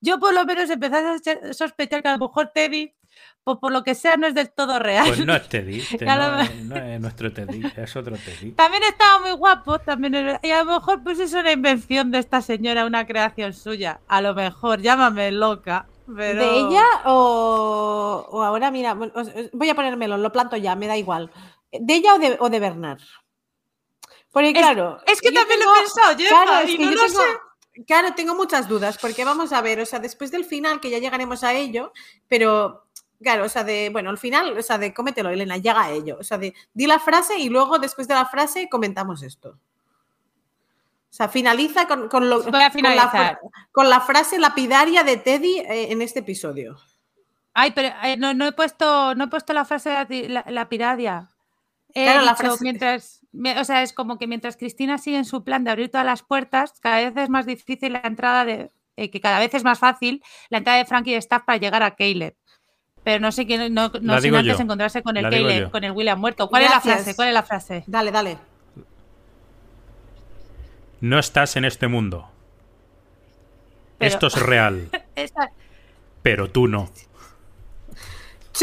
yo 0.00 0.18
por 0.18 0.32
lo 0.34 0.44
menos 0.44 0.70
empecé 0.70 0.96
a 0.96 1.52
sospechar 1.52 2.02
que 2.02 2.08
a 2.08 2.16
lo 2.16 2.26
mejor 2.26 2.50
Teddy, 2.54 2.94
pues 3.44 3.58
por 3.58 3.72
lo 3.72 3.82
que 3.82 3.94
sea, 3.94 4.16
no 4.16 4.26
es 4.26 4.34
del 4.34 4.50
todo 4.50 4.78
real. 4.78 5.06
Pues 5.06 5.26
no 5.26 5.34
es 5.34 5.48
Teddy, 5.48 5.80
este 5.80 6.04
no, 6.06 6.44
no, 6.64 6.76
es 6.76 7.00
nuestro 7.00 7.32
Teddy, 7.32 7.62
es 7.76 7.96
otro 7.96 8.16
Teddy. 8.16 8.52
También 8.52 8.82
estaba 8.84 9.20
muy 9.20 9.32
guapo, 9.32 9.78
también 9.80 10.14
es, 10.14 10.38
y 10.42 10.50
a 10.50 10.64
lo 10.64 10.74
mejor 10.78 11.02
pues 11.02 11.18
es 11.18 11.32
una 11.32 11.52
invención 11.52 12.10
de 12.10 12.18
esta 12.18 12.40
señora, 12.40 12.86
una 12.86 13.06
creación 13.06 13.52
suya. 13.52 14.00
A 14.06 14.20
lo 14.20 14.34
mejor, 14.34 14.80
llámame 14.80 15.32
loca. 15.32 15.86
Pero... 16.14 16.40
¿De 16.40 16.56
ella 16.56 16.84
o, 17.06 18.26
o 18.30 18.42
ahora, 18.42 18.70
mira, 18.70 18.94
voy 18.94 19.68
a 19.68 19.74
ponérmelo, 19.74 20.18
lo 20.18 20.32
planto 20.32 20.56
ya, 20.56 20.76
me 20.76 20.86
da 20.86 20.96
igual. 20.96 21.30
¿De 21.72 21.94
ella 21.94 22.14
o 22.14 22.18
de, 22.18 22.36
o 22.38 22.50
de 22.50 22.60
Bernard? 22.60 23.00
Porque 24.32 24.52
claro. 24.54 24.98
Es, 25.06 25.20
que 25.20 25.30
también 25.30 25.60
lo 25.60 25.74
he 25.74 25.80
pensado, 25.80 26.18
yo 26.18 26.28
claro, 26.28 26.68
y 26.68 26.78
no 26.78 26.90
lo 26.90 27.04
tengo, 27.04 27.20
sé. 27.20 27.84
Claro, 27.86 28.14
tengo 28.14 28.34
muchas 28.34 28.68
dudas, 28.68 28.98
porque 28.98 29.24
vamos 29.24 29.52
a 29.52 29.60
ver, 29.60 29.80
o 29.80 29.86
sea, 29.86 29.98
después 29.98 30.30
del 30.30 30.44
final, 30.44 30.80
que 30.80 30.90
ya 30.90 30.98
llegaremos 30.98 31.44
a 31.44 31.54
ello, 31.54 31.92
pero 32.28 32.86
claro, 33.22 33.44
o 33.44 33.48
sea, 33.48 33.64
de, 33.64 33.90
bueno, 33.90 34.10
al 34.10 34.18
final, 34.18 34.56
o 34.56 34.62
sea, 34.62 34.78
de 34.78 34.92
cómetelo, 34.92 35.30
Elena, 35.30 35.56
llega 35.56 35.82
a 35.82 35.90
ello. 35.90 36.16
O 36.20 36.24
sea, 36.24 36.38
de 36.38 36.54
di 36.74 36.86
la 36.86 36.98
frase 36.98 37.38
y 37.38 37.48
luego 37.48 37.78
después 37.78 38.08
de 38.08 38.14
la 38.14 38.26
frase 38.26 38.68
comentamos 38.68 39.22
esto. 39.22 39.50
O 39.50 41.14
sea, 41.14 41.28
finaliza 41.28 41.86
con, 41.86 42.08
con, 42.08 42.28
lo, 42.28 42.42
Voy 42.42 42.62
a 42.62 42.70
finalizar. 42.70 43.38
Con, 43.38 43.50
la, 43.50 43.68
con, 43.72 43.90
la, 43.90 44.00
frase 44.00 44.38
lapidaria 44.38 45.04
de 45.04 45.18
Teddy 45.18 45.58
eh, 45.58 45.92
en 45.92 46.00
este 46.00 46.20
episodio. 46.20 46.78
Ay, 47.54 47.72
pero 47.72 47.94
eh, 48.02 48.16
no, 48.16 48.32
no, 48.32 48.46
he 48.46 48.52
puesto, 48.52 49.14
no 49.14 49.24
he 49.24 49.28
puesto 49.28 49.52
la 49.52 49.66
frase 49.66 49.90
lapidaria. 50.46 51.28
Claro, 51.92 52.20
dicho, 52.20 52.24
la 52.24 52.36
frase... 52.36 52.58
mientras, 52.62 53.21
o 53.32 53.64
sea, 53.64 53.82
es 53.82 53.92
como 53.92 54.18
que 54.18 54.26
mientras 54.26 54.56
Cristina 54.56 54.98
sigue 54.98 55.16
en 55.16 55.24
su 55.24 55.44
plan 55.44 55.64
de 55.64 55.70
abrir 55.70 55.90
todas 55.90 56.06
las 56.06 56.22
puertas, 56.22 56.74
cada 56.80 56.96
vez 56.96 57.16
es 57.16 57.30
más 57.30 57.46
difícil 57.46 57.94
la 57.94 58.02
entrada 58.04 58.44
de, 58.44 58.70
eh, 58.96 59.10
que 59.10 59.20
cada 59.20 59.38
vez 59.38 59.54
es 59.54 59.64
más 59.64 59.78
fácil 59.78 60.22
la 60.50 60.58
entrada 60.58 60.78
de 60.78 60.84
Frankie 60.84 61.12
y 61.12 61.14
Staff 61.14 61.44
para 61.44 61.58
llegar 61.58 61.82
a 61.82 61.94
Caleb. 61.96 62.36
Pero 63.04 63.20
no 63.20 63.32
sé 63.32 63.46
quién, 63.46 63.72
no, 63.74 63.90
no 64.00 64.20
sin 64.20 64.34
antes 64.34 64.56
yo. 64.56 64.62
encontrarse 64.62 65.02
con 65.02 65.16
el 65.16 65.24
Caleb, 65.24 65.70
con 65.70 65.82
el 65.82 65.92
William 65.92 66.20
muerto. 66.20 66.48
¿Cuál 66.48 66.62
Gracias. 66.62 66.84
es 66.84 66.86
la 66.86 66.96
frase? 66.96 67.16
¿Cuál 67.16 67.28
es 67.28 67.34
la 67.34 67.42
frase? 67.42 67.84
Dale, 67.86 68.12
dale. 68.12 68.38
No 71.00 71.18
estás 71.18 71.56
en 71.56 71.64
este 71.64 71.88
mundo. 71.88 72.28
Pero... 73.98 74.08
Esto 74.08 74.28
es 74.28 74.40
real. 74.40 74.88
Esa... 75.16 75.50
Pero 76.22 76.48
tú 76.50 76.68
no. 76.68 76.90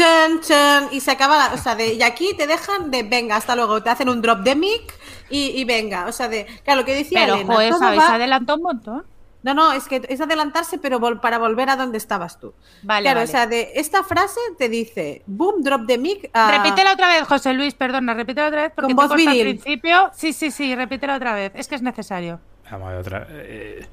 Chen, 0.00 0.40
chen, 0.40 0.88
y 0.92 1.00
se 1.00 1.10
acaba, 1.10 1.52
o 1.52 1.58
sea, 1.58 1.74
de, 1.74 1.92
y 1.92 2.02
aquí 2.02 2.34
te 2.34 2.46
dejan 2.46 2.90
de, 2.90 3.02
venga, 3.02 3.36
hasta 3.36 3.54
luego, 3.54 3.82
te 3.82 3.90
hacen 3.90 4.08
un 4.08 4.22
drop 4.22 4.38
de 4.38 4.56
mic 4.56 4.94
y, 5.28 5.48
y 5.48 5.64
venga, 5.64 6.06
o 6.06 6.12
sea, 6.12 6.26
de, 6.26 6.46
claro, 6.64 6.80
lo 6.80 6.86
que 6.86 6.94
decía 6.94 7.20
pero, 7.20 7.34
Elena. 7.34 7.54
Pero, 7.54 7.76
joder, 7.76 7.98
va... 7.98 8.14
adelantó 8.14 8.54
un 8.54 8.62
montón. 8.62 9.04
No, 9.42 9.52
no, 9.52 9.74
es 9.74 9.88
que 9.88 10.00
es 10.08 10.18
adelantarse, 10.22 10.78
pero 10.78 11.00
vol 11.00 11.20
para 11.20 11.36
volver 11.36 11.68
a 11.68 11.76
donde 11.76 11.98
estabas 11.98 12.40
tú. 12.40 12.54
Vale, 12.82 13.04
claro, 13.04 13.20
vale. 13.20 13.28
o 13.28 13.30
sea, 13.30 13.46
de 13.46 13.72
esta 13.74 14.02
frase 14.02 14.40
te 14.56 14.70
dice, 14.70 15.22
boom, 15.26 15.62
drop 15.62 15.82
de 15.82 15.98
mic. 15.98 16.30
Uh... 16.34 16.50
Repítela 16.50 16.94
otra 16.94 17.08
vez, 17.08 17.24
José 17.24 17.52
Luis, 17.52 17.74
perdona, 17.74 18.14
repítela 18.14 18.48
otra 18.48 18.62
vez 18.62 18.72
porque 18.74 18.94
Con 18.94 19.06
voz 19.06 19.14
viril. 19.14 19.28
al 19.28 19.58
principio. 19.58 20.10
Sí, 20.14 20.32
sí, 20.32 20.50
sí, 20.50 20.74
repítela 20.74 21.16
otra 21.16 21.34
vez, 21.34 21.52
es 21.54 21.68
que 21.68 21.74
es 21.74 21.82
necesario. 21.82 22.40
Vamos 22.70 22.88
a 22.88 22.90
ver 22.92 23.00
otra. 23.00 23.26
Eh, 23.28 23.86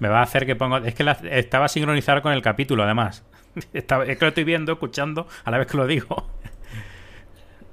me 0.00 0.08
va 0.08 0.20
a 0.20 0.22
hacer 0.22 0.44
que 0.44 0.54
ponga. 0.54 0.82
Es 0.86 0.94
que 0.94 1.02
la, 1.02 1.12
estaba 1.12 1.68
sincronizado 1.68 2.20
con 2.20 2.32
el 2.32 2.42
capítulo, 2.42 2.82
además. 2.82 3.24
Estaba, 3.72 4.04
es 4.04 4.18
que 4.18 4.24
lo 4.24 4.28
estoy 4.28 4.44
viendo, 4.44 4.72
escuchando, 4.72 5.26
a 5.44 5.50
la 5.50 5.58
vez 5.58 5.66
que 5.66 5.76
lo 5.76 5.86
digo. 5.86 6.28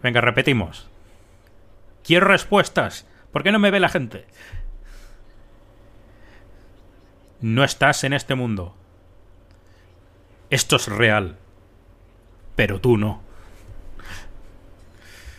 Venga, 0.01 0.21
repetimos. 0.21 0.89
Quiero 2.03 2.27
respuestas. 2.27 3.07
¿Por 3.31 3.43
qué 3.43 3.51
no 3.51 3.59
me 3.59 3.71
ve 3.71 3.79
la 3.79 3.89
gente? 3.89 4.25
No 7.41 7.63
estás 7.63 8.03
en 8.03 8.13
este 8.13 8.35
mundo. 8.35 8.75
Esto 10.49 10.75
es 10.75 10.87
real. 10.87 11.37
Pero 12.55 12.79
tú 12.79 12.97
no. 12.97 13.21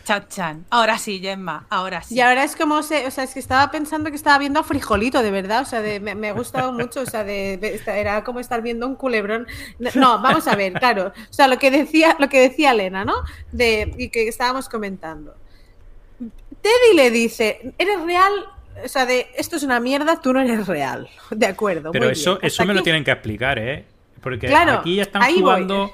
Chan, 0.05 0.27
chan. 0.29 0.65
Ahora 0.69 0.99
sí, 0.99 1.19
Gemma, 1.19 1.65
ahora 1.69 2.03
sí. 2.03 2.15
Y 2.15 2.21
ahora 2.21 2.43
es 2.43 2.55
como, 2.55 2.83
se, 2.83 3.07
o 3.07 3.11
sea, 3.11 3.23
es 3.23 3.33
que 3.33 3.39
estaba 3.39 3.71
pensando 3.71 4.11
que 4.11 4.15
estaba 4.15 4.37
viendo 4.37 4.59
a 4.59 4.63
Frijolito, 4.63 5.23
de 5.23 5.31
verdad, 5.31 5.63
o 5.63 5.65
sea, 5.65 5.81
de, 5.81 5.99
me, 5.99 6.13
me, 6.13 6.29
ha 6.29 6.33
gustado 6.33 6.71
mucho, 6.73 7.01
o 7.01 7.05
sea, 7.05 7.23
de, 7.23 7.57
de, 7.57 7.81
era 7.99 8.23
como 8.23 8.39
estar 8.39 8.61
viendo 8.61 8.87
un 8.87 8.95
culebrón. 8.95 9.47
No, 9.95 10.21
vamos 10.21 10.47
a 10.47 10.55
ver, 10.55 10.73
claro, 10.73 11.07
o 11.07 11.33
sea, 11.33 11.47
lo 11.47 11.57
que 11.57 11.71
decía, 11.71 12.15
lo 12.19 12.29
que 12.29 12.39
decía 12.39 12.71
Elena, 12.71 13.03
¿no? 13.03 13.15
De, 13.51 13.93
y 13.97 14.09
que 14.09 14.27
estábamos 14.27 14.69
comentando. 14.69 15.35
Teddy 16.19 16.95
le 16.95 17.09
dice, 17.09 17.73
¿eres 17.77 18.01
real? 18.01 18.31
O 18.83 18.87
sea, 18.87 19.05
de 19.05 19.27
esto 19.37 19.55
es 19.55 19.63
una 19.63 19.79
mierda, 19.79 20.21
tú 20.21 20.33
no 20.33 20.41
eres 20.41 20.67
real. 20.67 21.09
De 21.31 21.47
acuerdo. 21.47 21.91
Pero 21.91 22.09
eso, 22.09 22.35
bien. 22.35 22.47
eso 22.47 22.65
me 22.65 22.73
aquí... 22.73 22.77
lo 22.77 22.83
tienen 22.83 23.03
que 23.03 23.11
explicar, 23.11 23.57
¿eh? 23.57 23.85
Porque 24.21 24.47
claro, 24.47 24.73
aquí 24.73 24.99
están 24.99 25.21
jugando 25.33 25.91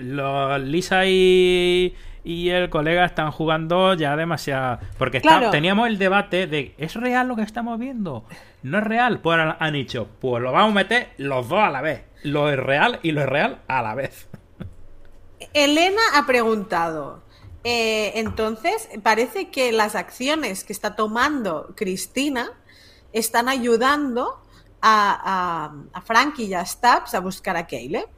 los 0.00 0.60
Lisa 0.60 1.06
y 1.06 1.94
y 2.24 2.48
el 2.48 2.70
colega 2.70 3.04
están 3.04 3.30
jugando 3.30 3.92
ya 3.94 4.16
demasiado. 4.16 4.78
Porque 4.98 5.18
está, 5.18 5.38
claro. 5.38 5.50
teníamos 5.50 5.86
el 5.88 5.98
debate 5.98 6.46
de 6.46 6.74
¿es 6.78 6.94
real 6.94 7.28
lo 7.28 7.36
que 7.36 7.42
estamos 7.42 7.78
viendo? 7.78 8.24
¿No 8.62 8.78
es 8.78 8.84
real? 8.84 9.20
Pues 9.20 9.38
han 9.58 9.72
dicho, 9.74 10.08
pues 10.20 10.42
lo 10.42 10.50
vamos 10.50 10.70
a 10.70 10.74
meter 10.74 11.10
los 11.18 11.48
dos 11.48 11.60
a 11.60 11.70
la 11.70 11.82
vez. 11.82 12.02
Lo 12.22 12.50
es 12.50 12.58
real 12.58 12.98
y 13.02 13.12
lo 13.12 13.20
es 13.20 13.28
real 13.28 13.60
a 13.68 13.82
la 13.82 13.94
vez. 13.94 14.26
Elena 15.52 16.00
ha 16.14 16.26
preguntado. 16.26 17.22
Eh, 17.62 18.12
entonces, 18.16 18.88
parece 19.02 19.50
que 19.50 19.72
las 19.72 19.94
acciones 19.94 20.64
que 20.64 20.72
está 20.72 20.96
tomando 20.96 21.74
Cristina 21.76 22.52
están 23.12 23.48
ayudando 23.48 24.42
a, 24.80 25.72
a, 25.92 25.98
a 25.98 26.00
Frankie 26.00 26.44
y 26.44 26.54
a 26.54 26.64
Stubbs 26.64 27.14
a 27.14 27.20
buscar 27.20 27.56
a 27.56 27.66
Caleb. 27.66 28.08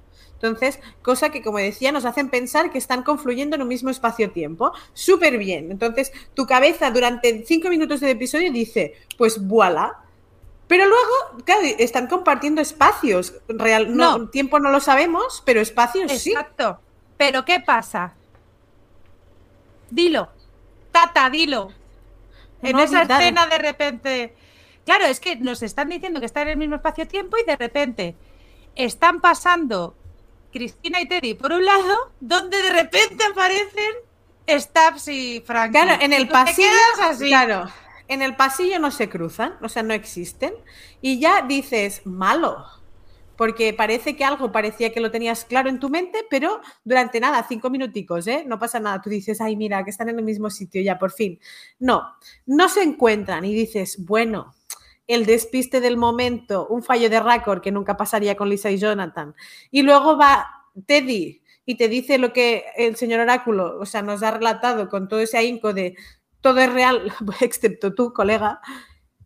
Entonces, 0.47 0.79
cosa 1.03 1.31
que, 1.31 1.43
como 1.43 1.59
decía, 1.59 1.93
nos 1.93 2.05
hacen 2.05 2.29
pensar 2.31 2.71
que 2.71 2.79
están 2.79 3.03
confluyendo 3.03 3.57
en 3.57 3.63
un 3.63 3.69
mismo 3.69 3.91
espacio-tiempo. 3.91 4.73
Súper 4.93 5.39
bien. 5.39 5.71
Entonces, 5.71 6.13
tu 6.35 6.47
cabeza 6.47 6.91
durante 6.91 7.45
cinco 7.45 7.69
minutos 7.69 8.01
del 8.01 8.11
episodio 8.11 8.53
dice, 8.53 8.95
pues 9.19 9.45
voilà. 9.47 9.99
Pero 10.69 10.85
luego, 10.87 11.45
claro, 11.45 11.63
están 11.79 12.07
compartiendo 12.09 12.61
espacios. 12.61 13.35
Real, 13.49 13.97
no, 13.97 14.19
no. 14.19 14.29
tiempo 14.29 14.59
no 14.59 14.71
lo 14.71 14.81
sabemos, 14.81 15.43
pero 15.47 15.61
espacios 15.61 16.05
Exacto. 16.11 16.21
sí. 16.23 16.31
Exacto. 16.33 16.81
Pero 17.17 17.45
¿qué 17.45 17.61
pasa? 17.61 18.15
Dilo. 19.91 20.29
Tata, 20.93 21.31
dilo. 21.31 21.71
En 22.63 22.73
No, 22.73 22.83
esa 22.83 23.05
dale. 23.05 23.25
escena 23.25 23.47
de 23.47 23.59
repente. 23.59 24.35
Claro, 24.85 25.05
es 25.05 25.21
que 25.21 25.37
nos 25.37 25.63
están 25.63 25.89
diciendo 25.89 26.21
que 26.21 26.27
está 26.27 26.43
en 26.43 26.49
el 26.49 26.57
mismo 26.57 26.77
espacio-tiempo 26.77 27.37
y 27.39 27.45
de 27.45 27.57
repente 27.57 28.15
están 28.75 29.21
pasando 29.21 29.95
Cristina 30.57 31.01
y 31.01 31.07
Teddy 31.07 31.35
por 31.35 31.53
un 31.53 31.65
lado, 31.65 32.13
donde 32.19 32.57
de 32.63 32.71
repente 32.71 33.23
aparecen 33.31 33.93
Stabs 34.49 35.09
y 35.09 35.43
Frank. 35.45 35.73
Claro, 35.73 36.03
en 36.03 36.13
el 36.15 36.29
pasillo, 36.29 36.69
claro, 37.19 37.71
en 38.09 38.23
el 38.23 38.37
pasillo 38.37 38.79
no 38.79 38.91
se 38.91 39.09
cruzan, 39.09 39.55
o 39.61 39.69
sea, 39.69 39.83
no 39.83 39.93
existen. 39.93 40.55
Y 41.03 41.21
ya 41.21 41.43
dices, 41.43 42.03
malo, 42.07 42.65
porque 43.37 43.75
parece 43.75 44.17
que 44.17 44.25
algo 44.25 44.51
parecía 44.51 44.93
que 44.93 45.01
lo 45.01 45.11
tenías 45.11 45.45
claro 45.45 45.69
en 45.69 45.79
tu 45.79 45.91
mente, 45.91 46.25
pero 46.31 46.63
durante 46.85 47.21
nada, 47.21 47.45
cinco 47.47 47.69
minuticos, 47.69 48.27
¿eh? 48.27 48.45
No 48.47 48.59
pasa 48.59 48.81
nada. 48.81 49.03
Tú 49.03 49.11
dices, 49.11 49.43
ay, 49.43 49.57
mira, 49.57 49.85
que 49.85 49.91
están 49.91 50.09
en 50.09 50.19
el 50.19 50.25
mismo 50.25 50.49
sitio 50.49 50.81
ya, 50.81 50.99
por 50.99 51.13
fin. 51.13 51.39
No, 51.79 52.15
no 52.47 52.69
se 52.71 52.83
encuentran 52.83 53.45
y 53.45 53.53
dices, 53.53 54.05
bueno, 54.07 54.55
el 55.07 55.27
despiste 55.27 55.81
del 55.81 55.97
momento, 55.97 56.67
un 56.69 56.83
fallo 56.83 57.09
de 57.09 57.21
récord 57.21 57.61
que 57.61 57.73
nunca 57.73 57.97
pasaría 57.97 58.37
con 58.37 58.49
Lisa 58.49 58.71
y 58.71 58.79
Jonathan. 58.79 59.35
Y 59.71 59.83
luego 59.83 60.17
va 60.17 60.65
Teddy 60.87 61.43
y 61.65 61.75
te 61.77 61.89
dice 61.89 62.19
lo 62.19 62.33
que 62.33 62.65
el 62.77 62.97
señor 62.97 63.21
Oráculo, 63.21 63.79
o 63.79 63.87
sea, 63.87 64.03
nos 64.03 64.23
ha 64.23 64.31
relatado 64.33 64.89
con 64.89 65.09
todo 65.09 65.21
ese 65.21 65.39
ahínco 65.39 65.73
de 65.73 65.97
todo 66.41 66.61
es 66.61 66.73
real, 66.73 67.13
excepto 67.41 67.95
tú, 67.95 68.13
colega. 68.13 68.61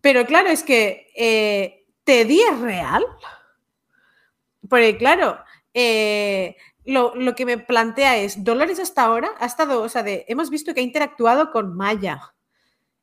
Pero 0.01 0.25
claro, 0.25 0.49
es 0.49 0.63
que 0.63 1.09
eh, 1.15 1.85
Teddy 2.05 2.41
es 2.41 2.59
real. 2.61 3.05
Porque 4.69 4.97
claro, 4.97 5.39
eh, 5.75 6.57
lo, 6.85 7.15
lo, 7.15 7.35
que 7.35 7.45
me 7.45 7.59
plantea 7.59 8.17
es, 8.19 8.43
Dolores 8.45 8.79
hasta 8.79 9.03
ahora 9.03 9.31
ha 9.39 9.47
estado, 9.47 9.83
o 9.83 9.89
sea, 9.89 10.03
de, 10.03 10.25
hemos 10.29 10.51
visto 10.51 10.73
que 10.73 10.81
ha 10.81 10.85
interactuado 10.85 11.51
con 11.51 11.77
Maya, 11.77 12.35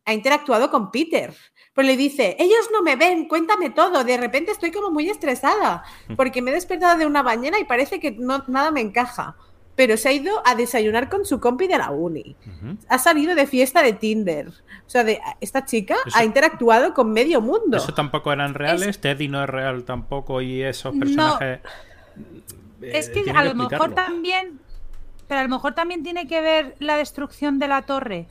ha 0.08 0.14
interactuado 0.14 0.72
con 0.72 0.90
Peter, 0.90 1.34
pues 1.74 1.86
le 1.86 1.96
dice, 1.96 2.36
ellos 2.40 2.70
no 2.72 2.82
me 2.82 2.96
ven, 2.96 3.28
cuéntame 3.28 3.70
todo. 3.70 4.04
De 4.04 4.18
repente 4.18 4.52
estoy 4.52 4.72
como 4.72 4.90
muy 4.90 5.10
estresada 5.10 5.84
porque 6.16 6.42
me 6.42 6.50
he 6.50 6.54
despertado 6.56 6.98
de 6.98 7.06
una 7.06 7.22
bañera 7.22 7.60
y 7.60 7.66
parece 7.66 8.00
que 8.00 8.12
no, 8.12 8.44
nada 8.48 8.72
me 8.72 8.82
encaja. 8.82 9.36
Pero 9.76 9.96
se 9.96 10.10
ha 10.10 10.12
ido 10.12 10.42
a 10.44 10.56
desayunar 10.56 11.08
con 11.08 11.24
su 11.24 11.40
compi 11.40 11.68
de 11.68 11.78
la 11.78 11.92
uni. 11.92 12.36
Ha 12.90 12.98
salido 12.98 13.36
de 13.36 13.46
fiesta 13.46 13.84
de 13.84 13.94
Tinder. 13.94 14.48
O 14.48 14.90
sea, 14.90 15.04
de, 15.04 15.22
esta 15.40 15.66
chica 15.66 15.98
ha 16.16 16.24
interactuado 16.24 16.96
con 16.96 17.12
medio 17.12 17.42
mundo. 17.42 17.78
Eso 17.78 17.94
tampoco 17.94 18.34
eran 18.34 18.56
reales. 18.56 19.00
Teddy 19.00 19.28
no 19.28 19.44
es 19.44 19.50
real 19.50 19.84
tampoco 19.84 20.42
y 20.42 20.64
esos 20.64 20.96
personajes. 20.96 21.60
Eh, 22.82 22.92
es 22.92 23.10
que 23.10 23.30
a 23.30 23.44
lo 23.44 23.54
mejor 23.54 23.94
también. 23.94 24.60
Pero 25.28 25.42
a 25.42 25.44
lo 25.44 25.50
mejor 25.50 25.76
también 25.76 26.02
tiene 26.02 26.28
que 26.28 26.42
ver 26.42 26.76
la 26.80 26.98
destrucción 26.98 27.60
de 27.60 27.68
la 27.68 27.84
torre. 27.84 28.28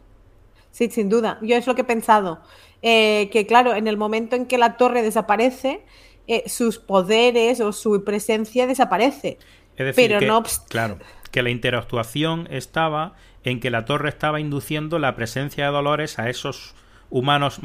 Sí, 0.76 0.90
sin 0.90 1.08
duda. 1.08 1.38
Yo 1.40 1.56
es 1.56 1.66
lo 1.66 1.74
que 1.74 1.80
he 1.80 1.84
pensado. 1.84 2.38
Eh, 2.82 3.30
que 3.32 3.46
claro, 3.46 3.74
en 3.74 3.88
el 3.88 3.96
momento 3.96 4.36
en 4.36 4.44
que 4.44 4.58
la 4.58 4.76
torre 4.76 5.00
desaparece, 5.00 5.86
eh, 6.26 6.42
sus 6.48 6.78
poderes 6.78 7.62
o 7.62 7.72
su 7.72 8.04
presencia 8.04 8.66
desaparece. 8.66 9.38
Es 9.78 9.86
decir, 9.86 10.08
Pero 10.08 10.18
que, 10.18 10.26
no 10.26 10.42
claro, 10.68 10.98
que 11.30 11.42
la 11.42 11.48
interactuación 11.48 12.46
estaba 12.50 13.14
en 13.42 13.58
que 13.60 13.70
la 13.70 13.86
torre 13.86 14.10
estaba 14.10 14.38
induciendo 14.38 14.98
la 14.98 15.16
presencia 15.16 15.64
de 15.64 15.70
Dolores 15.70 16.18
a 16.18 16.28
esos 16.28 16.74
humanos 17.08 17.60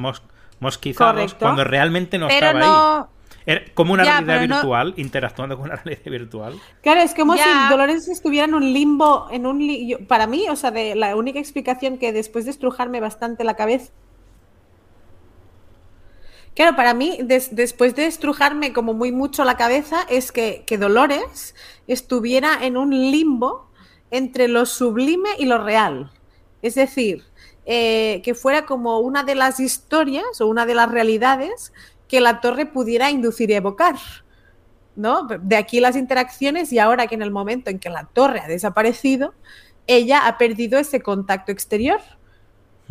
mosquizados 0.61 1.33
cuando 1.33 1.65
realmente 1.65 2.17
no 2.17 2.29
estaba 2.29 2.59
ahí. 2.59 3.07
Era 3.45 3.63
como 3.73 3.93
una 3.93 4.03
realidad 4.03 4.41
virtual, 4.41 4.93
interactuando 4.97 5.57
con 5.57 5.65
una 5.65 5.75
realidad 5.75 6.11
virtual. 6.11 6.59
Claro, 6.81 7.01
es 7.01 7.13
como 7.13 7.35
si 7.35 7.49
Dolores 7.69 8.07
estuviera 8.07 8.45
en 8.45 8.53
un 8.53 8.73
limbo, 8.73 9.27
en 9.31 9.45
un 9.45 10.05
para 10.07 10.27
mí, 10.27 10.47
o 10.49 10.55
sea, 10.55 10.71
de 10.71 10.95
la 10.95 11.15
única 11.15 11.39
explicación 11.39 11.97
que 11.97 12.13
después 12.13 12.45
de 12.45 12.51
estrujarme 12.51 12.99
bastante 12.99 13.43
la 13.43 13.55
cabeza 13.55 13.91
Claro, 16.55 16.75
para 16.75 16.93
mí, 16.93 17.17
después 17.21 17.95
de 17.95 18.07
estrujarme 18.07 18.73
como 18.73 18.93
muy 18.93 19.11
mucho 19.11 19.45
la 19.45 19.55
cabeza, 19.55 20.05
es 20.09 20.31
que, 20.33 20.65
Dolores 20.77 21.55
estuviera 21.87 22.65
en 22.65 22.75
un 22.75 22.91
limbo 22.91 23.69
entre 24.11 24.49
lo 24.49 24.65
sublime 24.65 25.29
y 25.39 25.45
lo 25.45 25.63
real. 25.63 26.11
Es 26.61 26.75
decir, 26.75 27.23
eh, 27.65 28.21
que 28.23 28.35
fuera 28.35 28.65
como 28.65 28.99
una 28.99 29.23
de 29.23 29.35
las 29.35 29.61
historias 29.61 30.41
o 30.41 30.47
una 30.47 30.65
de 30.65 30.75
las 30.75 30.91
realidades 30.91 31.71
que 32.11 32.21
la 32.21 32.41
torre 32.41 32.67
pudiera 32.67 33.09
inducir 33.09 33.49
y 33.49 33.53
evocar. 33.53 33.95
¿no? 34.95 35.25
De 35.25 35.55
aquí 35.55 35.79
las 35.79 35.95
interacciones 35.95 36.71
y 36.71 36.77
ahora 36.77 37.07
que 37.07 37.15
en 37.15 37.23
el 37.23 37.31
momento 37.31 37.71
en 37.71 37.79
que 37.79 37.89
la 37.89 38.03
torre 38.05 38.41
ha 38.41 38.47
desaparecido, 38.47 39.33
ella 39.87 40.27
ha 40.27 40.37
perdido 40.37 40.77
ese 40.77 41.01
contacto 41.01 41.51
exterior 41.51 42.01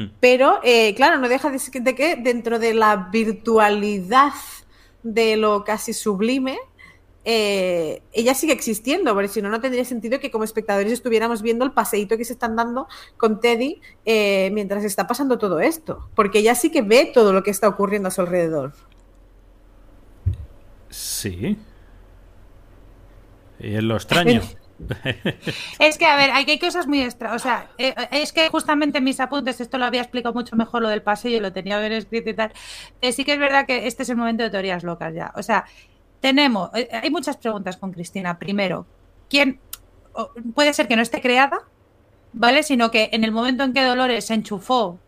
Hmm. 0.01 0.13
Pero, 0.21 0.61
eh, 0.63 0.95
claro, 0.95 1.19
no 1.19 1.29
deja 1.29 1.51
de, 1.51 1.95
que 1.95 2.17
dentro 2.17 2.59
de 2.59 2.75
la 2.75 3.09
virtualidad 3.13 4.33
de 5.03 5.37
lo 5.37 5.65
casi 5.65 5.93
sublime, 5.93 6.59
eh, 7.25 8.03
ella 8.13 8.35
sigue 8.35 8.53
existiendo, 8.53 9.13
porque 9.13 9.29
si 9.29 9.43
no, 9.43 9.51
no 9.51 9.61
tendría 9.61 9.85
sentido 9.85 10.21
que 10.21 10.31
como 10.31 10.45
espectadores 10.45 10.93
estuviéramos 10.93 11.43
viendo 11.43 11.65
el 11.65 11.73
paseíto 11.73 12.17
que 12.17 12.25
se 12.25 12.33
están 12.33 12.57
dando 12.57 12.89
con 13.19 13.41
Teddy 13.41 13.81
eh, 14.07 14.51
mientras 14.53 14.85
está 14.85 15.07
pasando 15.07 15.37
todo 15.39 15.61
esto, 15.61 16.09
porque 16.15 16.39
ella 16.39 16.55
sí 16.55 16.71
que 16.71 16.83
ve 16.83 17.11
todo 17.13 17.33
lo 17.33 17.43
que 17.43 17.51
está 17.51 17.69
ocurriendo 17.69 18.09
a 18.09 18.11
su 18.11 18.23
alrededor. 18.23 18.73
Sí. 20.91 21.57
Y 23.61 23.75
es 23.75 23.83
lo 23.83 23.95
extraño. 23.95 24.43
es 25.79 25.99
que, 25.99 26.07
a 26.07 26.17
ver, 26.17 26.31
hay, 26.31 26.45
hay 26.49 26.59
cosas 26.59 26.87
muy 26.87 27.03
extra. 27.03 27.35
O 27.35 27.39
sea, 27.39 27.71
eh, 27.79 27.95
es 28.11 28.33
que 28.33 28.49
justamente 28.49 29.01
mis 29.01 29.21
apuntes, 29.21 29.61
esto 29.61 29.79
lo 29.79 29.85
había 29.85 30.03
explicado 30.03 30.35
mucho 30.35 30.57
mejor 30.57 30.83
lo 30.83 30.89
del 30.89 31.03
pasillo, 31.03 31.41
lo 31.41 31.53
tenía 31.53 31.79
bien 31.79 31.93
escrito 31.93 32.31
y 32.31 32.35
tal. 32.35 32.53
Eh, 33.01 33.13
sí 33.13 33.25
que 33.25 33.35
es 33.35 33.39
verdad 33.39 33.67
que 33.67 33.87
este 33.87 34.03
es 34.03 34.09
el 34.11 34.17
momento 34.17 34.43
de 34.43 34.51
teorías 34.51 34.83
locas 34.83 35.15
ya. 35.15 35.33
O 35.37 35.43
sea, 35.43 35.65
tenemos, 36.21 36.71
eh, 36.75 36.89
hay 36.93 37.11
muchas 37.11 37.37
preguntas 37.37 37.77
con 37.77 37.93
Cristina. 37.93 38.39
Primero, 38.39 38.87
¿quién 39.29 39.61
puede 40.55 40.73
ser 40.73 40.89
que 40.89 40.97
no 40.97 41.03
esté 41.03 41.21
creada? 41.21 41.59
¿Vale? 42.33 42.63
Sino 42.63 42.91
que 42.91 43.11
en 43.13 43.25
el 43.25 43.33
momento 43.33 43.65
en 43.65 43.73
que 43.73 43.83
Dolores 43.83 44.27
se 44.27 44.35
enchufó, 44.35 44.99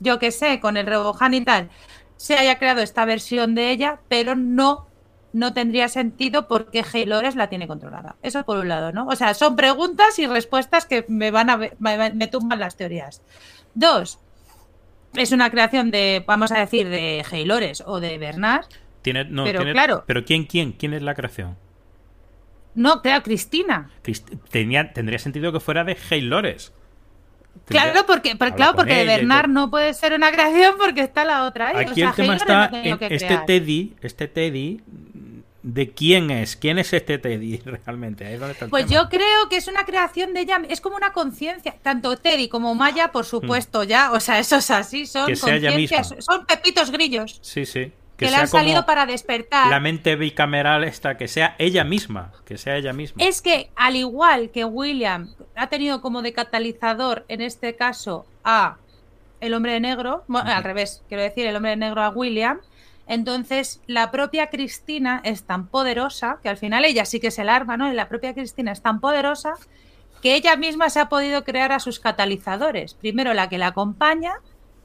yo 0.00 0.18
que 0.18 0.30
sé, 0.30 0.60
con 0.60 0.76
el 0.76 0.86
Rebojan 0.86 1.34
y 1.34 1.44
tal, 1.44 1.70
se 2.18 2.36
haya 2.36 2.58
creado 2.58 2.82
esta 2.82 3.06
versión 3.06 3.54
de 3.54 3.70
ella, 3.70 4.00
pero 4.08 4.36
no 4.36 4.86
no 5.32 5.52
tendría 5.52 5.88
sentido 5.88 6.48
porque 6.48 6.84
Haylores 6.92 7.36
la 7.36 7.48
tiene 7.48 7.68
controlada. 7.68 8.16
Eso 8.22 8.44
por 8.44 8.58
un 8.58 8.68
lado, 8.68 8.92
¿no? 8.92 9.06
O 9.06 9.14
sea, 9.14 9.34
son 9.34 9.56
preguntas 9.56 10.18
y 10.18 10.26
respuestas 10.26 10.86
que 10.86 11.04
me 11.08 11.30
van 11.30 11.50
a 11.50 11.58
me, 11.58 12.26
tumban 12.28 12.58
las 12.58 12.76
teorías. 12.76 13.22
Dos, 13.74 14.18
es 15.14 15.32
una 15.32 15.50
creación 15.50 15.90
de, 15.90 16.24
vamos 16.26 16.50
a 16.50 16.58
decir, 16.58 16.88
de 16.88 17.24
Haylores 17.30 17.82
o 17.86 18.00
de 18.00 18.18
Bernard. 18.18 18.66
Tiene, 19.02 19.24
no, 19.24 19.44
pero 19.44 19.62
claro. 19.70 20.04
Pero 20.06 20.24
quién, 20.24 20.44
quién, 20.44 20.72
quién 20.72 20.94
es 20.94 21.02
la 21.02 21.14
creación? 21.14 21.56
No, 22.74 23.02
claro, 23.02 23.22
Cristina. 23.22 23.90
tenía, 24.50 24.92
tendría 24.92 25.18
sentido 25.18 25.52
que 25.52 25.60
fuera 25.60 25.84
de 25.84 25.96
Haylores. 26.10 26.72
Claro, 27.66 28.06
porque, 28.06 28.36
claro, 28.36 28.76
porque 28.76 29.04
Bernard 29.04 29.48
no 29.48 29.70
puede 29.70 29.94
ser 29.94 30.12
una 30.12 30.30
creación 30.30 30.74
porque 30.78 31.02
está 31.02 31.24
la 31.24 31.44
otra. 31.44 31.78
Aquí 31.78 32.02
el 32.02 32.12
tema 32.12 32.36
está 32.36 32.70
en 32.72 32.98
este 33.00 33.38
Teddy, 33.46 33.94
este 34.02 34.28
Teddy 34.28 34.80
de 35.62 35.90
quién 35.90 36.30
es, 36.30 36.56
quién 36.56 36.78
es 36.78 36.92
este 36.92 37.18
Teddy 37.18 37.58
realmente. 37.84 38.38
pues 38.70 38.86
yo 38.88 39.08
creo 39.08 39.48
que 39.50 39.56
es 39.56 39.68
una 39.68 39.84
creación 39.84 40.32
de 40.32 40.40
ella, 40.40 40.62
es 40.68 40.80
como 40.80 40.96
una 40.96 41.12
conciencia, 41.12 41.76
tanto 41.82 42.16
Teddy 42.16 42.48
como 42.48 42.74
Maya, 42.74 43.12
por 43.12 43.24
supuesto, 43.24 43.84
ya, 43.84 44.12
o 44.12 44.20
sea, 44.20 44.38
eso 44.38 44.56
es 44.56 44.70
así, 44.70 45.06
son 45.06 45.26
conciencias, 45.34 46.14
son 46.20 46.46
pepitos 46.46 46.90
grillos. 46.90 47.38
Sí, 47.42 47.66
sí. 47.66 47.92
Que, 48.18 48.30
le 48.30 48.36
han 48.36 48.48
salido 48.48 48.84
para 48.84 49.06
despertar. 49.06 49.68
La 49.68 49.80
mente 49.80 50.16
bicameral 50.16 50.84
esta, 50.84 51.16
que 51.16 51.28
sea 51.28 51.54
ella 51.58 51.84
misma, 51.84 52.32
que 52.44 52.58
sea 52.58 52.76
ella 52.76 52.92
misma. 52.92 53.22
Es 53.24 53.40
que 53.40 53.70
al 53.76 53.94
igual 53.94 54.50
que 54.50 54.64
William 54.64 55.32
ha 55.54 55.68
tenido 55.68 56.02
como 56.02 56.20
de 56.20 56.32
catalizador 56.32 57.24
en 57.28 57.40
este 57.40 57.76
caso 57.76 58.26
a 58.42 58.76
el 59.40 59.54
hombre 59.54 59.72
de 59.72 59.80
negro, 59.80 60.24
al 60.28 60.64
revés, 60.64 61.04
quiero 61.08 61.22
decir, 61.22 61.46
el 61.46 61.54
hombre 61.54 61.70
de 61.70 61.76
negro 61.76 62.02
a 62.02 62.10
William, 62.10 62.58
entonces, 63.08 63.80
la 63.86 64.10
propia 64.10 64.50
Cristina 64.50 65.22
es 65.24 65.44
tan 65.44 65.66
poderosa, 65.66 66.38
que 66.42 66.50
al 66.50 66.58
final 66.58 66.84
ella 66.84 67.06
sí 67.06 67.20
que 67.20 67.28
es 67.28 67.38
el 67.38 67.48
arma, 67.48 67.78
¿no? 67.78 67.90
Y 67.90 67.94
la 67.94 68.06
propia 68.06 68.34
Cristina 68.34 68.70
es 68.70 68.82
tan 68.82 69.00
poderosa 69.00 69.54
que 70.20 70.34
ella 70.34 70.56
misma 70.56 70.90
se 70.90 71.00
ha 71.00 71.08
podido 71.08 71.42
crear 71.42 71.72
a 71.72 71.80
sus 71.80 72.00
catalizadores. 72.00 72.92
Primero 72.92 73.32
la 73.32 73.48
que 73.48 73.56
la 73.56 73.68
acompaña 73.68 74.34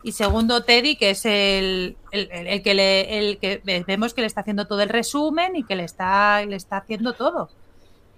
y 0.04 0.12
segundo 0.12 0.64
Teddy, 0.64 0.96
que 0.96 1.12
es 1.12 1.26
el, 1.26 1.98
que, 2.12 2.74
le, 2.74 3.18
el 3.18 3.38
que 3.38 3.62
vemos 3.88 4.14
que 4.14 4.22
le 4.22 4.28
está 4.28 4.42
haciendo 4.42 4.68
todo 4.68 4.82
el 4.82 4.90
resumen 4.90 5.56
y 5.56 5.64
que 5.64 5.76
le 5.76 5.84
está, 5.84 6.46
le 6.46 6.56
está 6.56 6.78
haciendo 6.78 7.14
todo. 7.14 7.50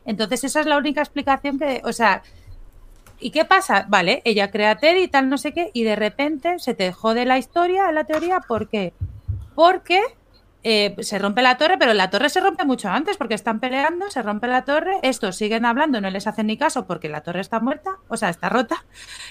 Entonces 0.06 0.44
esa 0.44 0.60
es 0.60 0.66
la 0.66 0.78
única 0.78 1.02
explicación 1.02 1.60
que, 1.60 1.82
o 1.84 1.94
sea, 1.94 2.24
¿y 3.20 3.32
qué 3.32 3.46
pasa? 3.46 3.86
Vale, 3.88 4.22
ella 4.26 4.52
crea 4.52 4.78
Teddy 4.78 5.04
y 5.04 5.08
tal, 5.08 5.30
no 5.30 5.38
sé 5.38 5.54
qué, 5.54 5.72
y 5.74 5.84
de 5.84 5.96
repente 5.96 6.60
se 6.60 6.74
te 6.74 6.92
jode 6.92 7.26
la 7.26 7.38
historia, 7.38 7.92
la 7.92 8.04
teoría, 8.04 8.40
¿por 8.42 8.70
qué? 8.70 8.94
porque 9.56 10.02
eh, 10.68 10.96
se 11.02 11.20
rompe 11.20 11.44
la 11.44 11.58
torre, 11.58 11.78
pero 11.78 11.94
la 11.94 12.10
torre 12.10 12.28
se 12.28 12.40
rompe 12.40 12.66
mucho 12.66 12.90
antes 12.90 13.18
porque 13.18 13.36
están 13.36 13.60
peleando, 13.60 14.10
se 14.10 14.24
rompe 14.24 14.48
la 14.48 14.66
torre, 14.66 14.98
estos 15.04 15.36
siguen 15.36 15.64
hablando, 15.64 16.02
no 16.02 16.10
les 16.10 16.26
hacen 16.26 16.48
ni 16.48 16.58
caso 16.58 16.88
porque 16.88 17.08
la 17.08 17.22
torre 17.22 17.42
está 17.42 17.60
muerta, 17.60 18.00
o 18.08 18.18
sea, 18.18 18.30
está 18.30 18.50
rota 18.50 18.84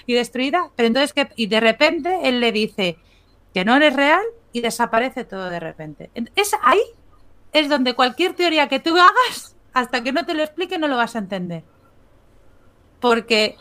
y 0.06 0.14
destruida, 0.14 0.70
pero 0.76 0.86
entonces 0.86 1.12
que 1.12 1.28
y 1.34 1.48
de 1.48 1.58
repente 1.58 2.28
él 2.28 2.38
le 2.38 2.52
dice 2.52 2.98
que 3.52 3.64
no 3.64 3.74
eres 3.74 3.96
real 3.96 4.22
y 4.52 4.60
desaparece 4.60 5.24
todo 5.24 5.50
de 5.50 5.58
repente. 5.58 6.12
Es 6.36 6.52
ahí 6.62 6.82
es 7.52 7.68
donde 7.68 7.94
cualquier 7.94 8.34
teoría 8.34 8.68
que 8.68 8.78
tú 8.78 8.96
hagas, 8.96 9.56
hasta 9.72 10.04
que 10.04 10.12
no 10.12 10.24
te 10.24 10.34
lo 10.34 10.44
explique, 10.44 10.78
no 10.78 10.86
lo 10.86 10.96
vas 10.96 11.16
a 11.16 11.18
entender. 11.18 11.64
Porque 13.00 13.56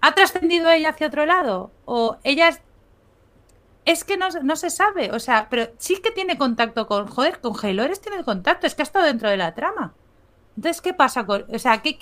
¿ha 0.00 0.14
trascendido 0.14 0.70
ella 0.70 0.88
hacia 0.88 1.08
otro 1.08 1.26
lado? 1.26 1.70
¿O 1.84 2.16
ella 2.24 2.48
es 3.84 4.04
que 4.04 4.16
no, 4.16 4.28
no, 4.42 4.56
se 4.56 4.70
sabe, 4.70 5.10
o 5.10 5.18
sea, 5.18 5.48
pero 5.50 5.68
sí 5.78 5.96
que 6.02 6.10
tiene 6.10 6.38
contacto 6.38 6.86
con, 6.86 7.08
joder, 7.08 7.40
con 7.40 7.54
Haylores 7.60 8.00
tiene 8.00 8.22
contacto, 8.22 8.66
es 8.66 8.74
que 8.74 8.82
ha 8.82 8.84
estado 8.84 9.06
dentro 9.06 9.28
de 9.28 9.36
la 9.36 9.54
trama. 9.54 9.94
Entonces, 10.56 10.80
¿qué 10.80 10.94
pasa 10.94 11.26
con, 11.26 11.44
o 11.52 11.58
sea, 11.58 11.82
qué, 11.82 11.98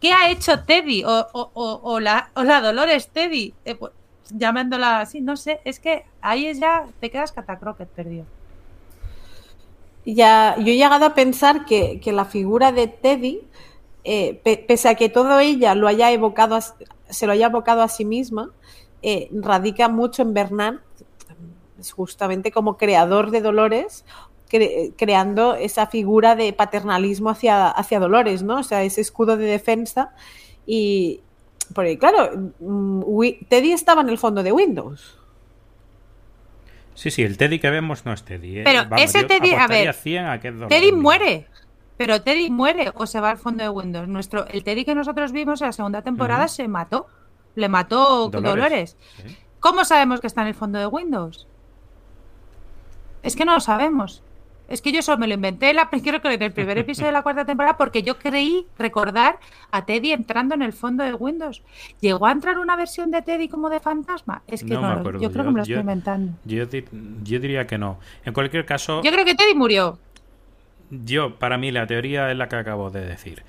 qué, 0.00 0.12
ha 0.12 0.30
hecho 0.30 0.64
Teddy 0.64 1.04
o, 1.04 1.28
o, 1.32 1.50
o, 1.52 1.80
o 1.82 2.00
la 2.00 2.60
Dolores 2.62 3.08
Teddy? 3.08 3.52
Eh, 3.64 3.74
pues, 3.74 3.92
llamándola 4.32 5.00
así, 5.00 5.20
no 5.20 5.36
sé, 5.36 5.60
es 5.64 5.80
que 5.80 6.04
ahí 6.20 6.52
ya 6.54 6.86
te 7.00 7.10
quedas 7.10 7.32
catacroquet 7.32 7.88
perdido. 7.88 8.24
Ya, 10.06 10.56
yo 10.58 10.72
he 10.72 10.76
llegado 10.76 11.04
a 11.04 11.14
pensar 11.14 11.66
que, 11.66 12.00
que 12.00 12.12
la 12.12 12.24
figura 12.24 12.72
de 12.72 12.86
Teddy, 12.86 13.42
eh, 14.04 14.40
pese 14.66 14.88
a 14.88 14.94
que 14.94 15.08
todo 15.08 15.38
ella 15.40 15.74
lo 15.74 15.88
haya 15.88 16.10
evocado, 16.10 16.58
se 17.08 17.26
lo 17.26 17.32
haya 17.32 17.46
evocado 17.46 17.82
a 17.82 17.88
sí 17.88 18.04
misma, 18.04 18.50
eh, 19.02 19.28
radica 19.32 19.88
mucho 19.88 20.22
en 20.22 20.34
Bernard 20.34 20.78
justamente 21.94 22.50
como 22.50 22.76
creador 22.76 23.30
de 23.30 23.40
Dolores, 23.40 24.04
creando 24.96 25.54
esa 25.54 25.86
figura 25.86 26.34
de 26.34 26.52
paternalismo 26.52 27.30
hacia, 27.30 27.68
hacia 27.68 28.00
Dolores, 28.00 28.42
¿no? 28.42 28.58
O 28.58 28.62
sea, 28.62 28.82
ese 28.82 29.00
escudo 29.00 29.36
de 29.36 29.46
defensa. 29.46 30.12
Y, 30.66 31.20
porque 31.74 31.98
claro, 31.98 32.52
mm, 32.58 33.02
Teddy 33.48 33.72
estaba 33.72 34.00
en 34.00 34.08
el 34.08 34.18
fondo 34.18 34.42
de 34.42 34.52
Windows. 34.52 35.18
Sí, 36.94 37.10
sí, 37.10 37.22
el 37.22 37.38
Teddy 37.38 37.58
que 37.60 37.70
vemos 37.70 38.04
no 38.04 38.12
es 38.12 38.24
Teddy. 38.24 38.58
¿eh? 38.58 38.62
Pero 38.64 38.84
ese 38.96 39.24
Teddy, 39.24 39.54
a 39.54 39.66
ver, 39.66 39.96
Teddy 40.68 40.92
muere. 40.92 41.46
Pero 41.96 42.22
Teddy 42.22 42.50
muere 42.50 42.92
o 42.94 43.06
se 43.06 43.20
va 43.20 43.30
al 43.30 43.38
fondo 43.38 43.62
de 43.62 43.70
Windows. 43.70 44.08
Nuestro, 44.08 44.46
el 44.48 44.64
Teddy 44.64 44.84
que 44.84 44.94
nosotros 44.94 45.32
vimos 45.32 45.60
en 45.60 45.68
la 45.68 45.72
segunda 45.72 46.02
temporada 46.02 46.48
se 46.48 46.66
mató. 46.66 47.06
Le 47.54 47.68
mató 47.68 48.28
Dolores. 48.28 48.96
¿Cómo 49.60 49.84
sabemos 49.84 50.20
que 50.20 50.26
está 50.26 50.42
en 50.42 50.48
el 50.48 50.54
fondo 50.54 50.78
de 50.78 50.86
Windows? 50.86 51.46
Es 53.22 53.36
que 53.36 53.44
no 53.44 53.54
lo 53.54 53.60
sabemos. 53.60 54.22
Es 54.70 54.80
que 54.80 54.92
yo 54.92 55.00
eso 55.00 55.18
me 55.18 55.26
lo 55.26 55.34
inventé 55.34 55.74
la, 55.74 55.90
creo 55.90 56.22
que 56.22 56.32
en 56.32 56.42
el 56.42 56.52
primer 56.52 56.78
episodio 56.78 57.08
de 57.08 57.12
la 57.12 57.22
cuarta 57.22 57.44
temporada 57.44 57.76
porque 57.76 58.04
yo 58.04 58.18
creí 58.18 58.68
recordar 58.78 59.40
a 59.72 59.84
Teddy 59.84 60.12
entrando 60.12 60.54
en 60.54 60.62
el 60.62 60.72
fondo 60.72 61.02
de 61.02 61.12
Windows. 61.12 61.62
¿Llegó 62.00 62.26
a 62.26 62.32
entrar 62.32 62.56
una 62.56 62.76
versión 62.76 63.10
de 63.10 63.20
Teddy 63.20 63.48
como 63.48 63.68
de 63.68 63.80
fantasma? 63.80 64.44
Es 64.46 64.62
que 64.62 64.74
no, 64.74 65.02
yo 65.18 65.32
creo 65.32 65.44
que 65.44 65.50
me 65.50 65.56
lo 65.56 65.62
estoy 65.62 65.76
inventando. 65.80 66.34
Yo, 66.44 66.66
diría 66.66 67.66
que 67.66 67.78
no. 67.78 67.98
En 68.24 68.32
cualquier 68.32 68.64
caso... 68.64 69.02
Yo 69.02 69.10
creo 69.10 69.24
que 69.24 69.34
Teddy 69.34 69.56
murió. 69.56 69.98
Yo, 70.90 71.36
para 71.40 71.58
mí, 71.58 71.72
la 71.72 71.88
teoría 71.88 72.30
es 72.30 72.36
la 72.36 72.48
que 72.48 72.54
acabo 72.54 72.90
de 72.90 73.04
decir. 73.04 73.42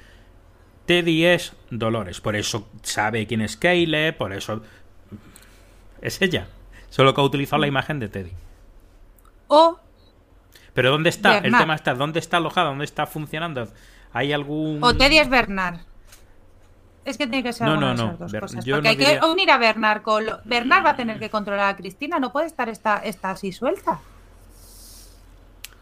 Teddy 0.87 1.25
es 1.25 1.53
Dolores, 1.69 2.19
por 2.19 2.35
eso 2.35 2.67
sabe 2.81 3.27
quién 3.27 3.41
es 3.41 3.57
Kayle, 3.57 4.13
por 4.13 4.33
eso... 4.33 4.63
Es 6.01 6.19
ella. 6.19 6.47
Solo 6.89 7.13
que 7.13 7.21
ha 7.21 7.23
utilizado 7.23 7.61
la 7.61 7.67
imagen 7.67 7.99
de 7.99 8.09
Teddy 8.09 8.31
o... 9.51 9.77
Pero 10.73 10.91
¿dónde 10.91 11.09
está? 11.09 11.39
El 11.39 11.55
tema 11.55 11.75
está, 11.75 11.93
¿dónde 11.93 12.19
está 12.19 12.37
alojada? 12.37 12.69
¿Dónde 12.69 12.85
está 12.85 13.05
funcionando? 13.05 13.67
¿Hay 14.13 14.31
algún...? 14.31 14.81
O 14.81 14.95
Teddy 14.95 15.17
es 15.17 15.29
Bernard. 15.29 15.79
Es 17.03 17.17
que 17.17 17.27
tiene 17.27 17.43
que 17.43 17.51
ser 17.51 17.67
no, 17.67 17.75
no, 17.75 17.93
no. 17.93 18.13
dos 18.13 18.31
cosas. 18.31 18.63
Porque 18.65 18.87
hay 18.87 18.95
que 18.97 19.19
unir 19.25 19.51
a 19.51 19.57
Bernard 19.57 20.01
con... 20.03 20.23
Bernard 20.45 20.85
va 20.85 20.89
a 20.91 20.95
tener 20.95 21.19
que 21.19 21.29
controlar 21.29 21.67
a 21.69 21.75
Cristina, 21.75 22.19
no 22.19 22.31
puede 22.31 22.47
estar 22.47 22.69
esta, 22.69 22.97
esta 22.97 23.31
así 23.31 23.51
suelta. 23.51 23.99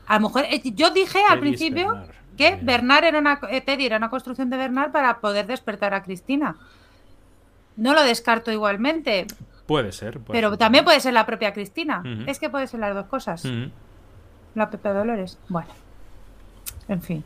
A 0.07 0.15
lo 0.15 0.21
mejor... 0.21 0.45
Eh, 0.45 0.61
yo 0.73 0.89
dije 0.89 1.19
al 1.29 1.39
principio 1.39 2.01
que 2.35 2.57
Bernard 2.59 3.03
era 3.03 3.19
una... 3.19 3.39
Eh, 3.51 3.61
Teddy 3.61 3.85
era 3.85 3.97
una 3.97 4.09
construcción 4.09 4.49
de 4.49 4.57
Bernard 4.57 4.91
para 4.91 5.19
poder 5.19 5.45
despertar 5.45 5.93
a 5.93 6.01
Cristina. 6.01 6.55
No 7.75 7.93
lo 7.93 8.01
descarto 8.01 8.51
igualmente. 8.51 9.27
Puede 9.69 9.91
ser. 9.91 10.19
pero 10.21 10.57
también 10.57 10.83
puede 10.83 10.99
ser 10.99 11.13
la 11.13 11.27
propia 11.27 11.53
Cristina. 11.53 12.01
Es 12.25 12.39
que 12.39 12.49
puede 12.49 12.65
ser 12.65 12.79
las 12.79 12.95
dos 12.95 13.05
cosas. 13.05 13.47
La 14.55 14.71
Pepe 14.71 14.89
Dolores. 14.89 15.37
Bueno. 15.47 15.69
En 16.87 17.03
fin. 17.03 17.23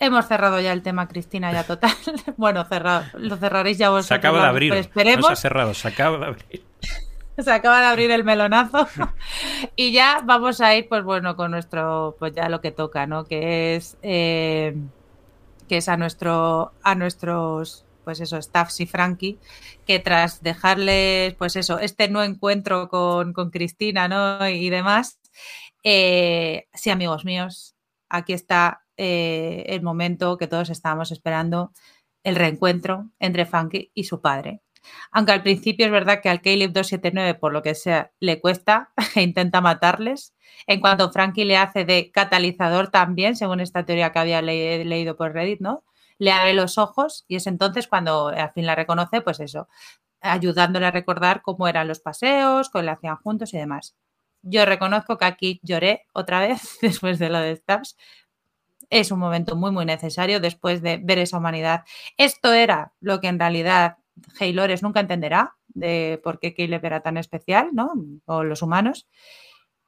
Hemos 0.00 0.26
cerrado 0.26 0.60
ya 0.60 0.72
el 0.72 0.82
tema 0.82 1.06
Cristina, 1.06 1.52
ya 1.52 1.62
total. 1.62 1.92
bueno, 2.36 2.64
cerrado. 2.64 3.04
Lo 3.18 3.36
cerraréis 3.36 3.78
ya 3.78 3.90
vosotros. 3.90 4.08
Se 4.08 4.14
acaba 4.14 4.42
de 4.42 4.48
abrir. 4.48 4.72
esperemos. 4.74 5.20
No 5.20 5.26
se 5.28 5.32
ha 5.34 5.36
cerrado, 5.36 5.74
se 5.74 5.86
acaba 5.86 6.18
de 6.18 6.26
abrir. 6.26 6.64
se 7.38 7.52
acaba 7.52 7.80
de 7.82 7.86
abrir 7.86 8.10
el 8.10 8.24
melonazo. 8.24 8.88
y 9.76 9.92
ya 9.92 10.20
vamos 10.24 10.60
a 10.60 10.74
ir, 10.74 10.88
pues 10.88 11.04
bueno, 11.04 11.36
con 11.36 11.52
nuestro, 11.52 12.16
pues 12.18 12.34
ya 12.34 12.48
lo 12.48 12.60
que 12.60 12.72
toca, 12.72 13.06
¿no? 13.06 13.26
Que 13.26 13.76
es, 13.76 13.96
eh, 14.02 14.76
que 15.68 15.76
es 15.76 15.88
a 15.88 15.96
nuestro, 15.96 16.72
a 16.82 16.96
nuestros 16.96 17.84
pues 18.08 18.20
eso, 18.20 18.40
Staffs 18.40 18.80
y 18.80 18.86
Frankie, 18.86 19.38
que 19.84 19.98
tras 19.98 20.42
dejarles, 20.42 21.34
pues 21.34 21.56
eso, 21.56 21.78
este 21.78 22.08
no 22.08 22.22
encuentro 22.22 22.88
con, 22.88 23.34
Cristina, 23.50 24.08
¿no? 24.08 24.48
Y 24.48 24.70
demás, 24.70 25.20
eh, 25.84 26.68
sí, 26.72 26.88
amigos 26.88 27.26
míos, 27.26 27.76
aquí 28.08 28.32
está 28.32 28.80
eh, 28.96 29.66
el 29.68 29.82
momento 29.82 30.38
que 30.38 30.46
todos 30.46 30.70
estábamos 30.70 31.12
esperando, 31.12 31.72
el 32.24 32.36
reencuentro 32.36 33.10
entre 33.18 33.44
Frankie 33.44 33.92
y 33.92 34.04
su 34.04 34.22
padre. 34.22 34.62
Aunque 35.12 35.32
al 35.32 35.42
principio 35.42 35.84
es 35.84 35.92
verdad 35.92 36.22
que 36.22 36.30
al 36.30 36.40
Caleb 36.40 36.72
279, 36.72 37.34
por 37.38 37.52
lo 37.52 37.60
que 37.60 37.74
sea, 37.74 38.10
le 38.20 38.40
cuesta 38.40 38.90
e 39.16 39.20
intenta 39.20 39.60
matarles. 39.60 40.34
En 40.66 40.80
cuanto 40.80 41.12
Frankie 41.12 41.44
le 41.44 41.58
hace 41.58 41.84
de 41.84 42.10
catalizador 42.10 42.88
también, 42.90 43.36
según 43.36 43.60
esta 43.60 43.84
teoría 43.84 44.12
que 44.12 44.18
había 44.18 44.40
leído 44.40 45.14
por 45.14 45.34
Reddit, 45.34 45.60
¿no? 45.60 45.84
Le 46.18 46.32
abre 46.32 46.54
los 46.54 46.78
ojos 46.78 47.24
y 47.28 47.36
es 47.36 47.46
entonces 47.46 47.88
cuando 47.88 48.28
al 48.28 48.52
fin 48.52 48.66
la 48.66 48.74
reconoce, 48.74 49.20
pues 49.20 49.40
eso, 49.40 49.68
ayudándole 50.20 50.86
a 50.86 50.90
recordar 50.90 51.42
cómo 51.42 51.68
eran 51.68 51.88
los 51.88 52.00
paseos, 52.00 52.70
cómo 52.70 52.82
le 52.82 52.90
hacían 52.90 53.16
juntos 53.16 53.54
y 53.54 53.58
demás. 53.58 53.96
Yo 54.42 54.64
reconozco 54.64 55.18
que 55.18 55.24
aquí 55.24 55.60
lloré 55.62 56.06
otra 56.12 56.40
vez 56.40 56.78
después 56.82 57.18
de 57.18 57.30
lo 57.30 57.38
de 57.40 57.56
Stabs. 57.56 57.96
Es 58.90 59.10
un 59.10 59.18
momento 59.18 59.54
muy, 59.54 59.70
muy 59.70 59.84
necesario 59.84 60.40
después 60.40 60.80
de 60.82 60.98
ver 61.02 61.18
esa 61.18 61.38
humanidad. 61.38 61.84
Esto 62.16 62.52
era 62.52 62.94
lo 63.00 63.20
que 63.20 63.28
en 63.28 63.38
realidad 63.38 63.98
Haylores 64.40 64.82
nunca 64.82 65.00
entenderá 65.00 65.56
de 65.68 66.20
por 66.24 66.40
qué 66.40 66.54
Caleb 66.54 66.84
era 66.84 67.00
tan 67.00 67.16
especial, 67.18 67.70
¿no? 67.72 67.92
O 68.24 68.44
los 68.44 68.62
humanos. 68.62 69.06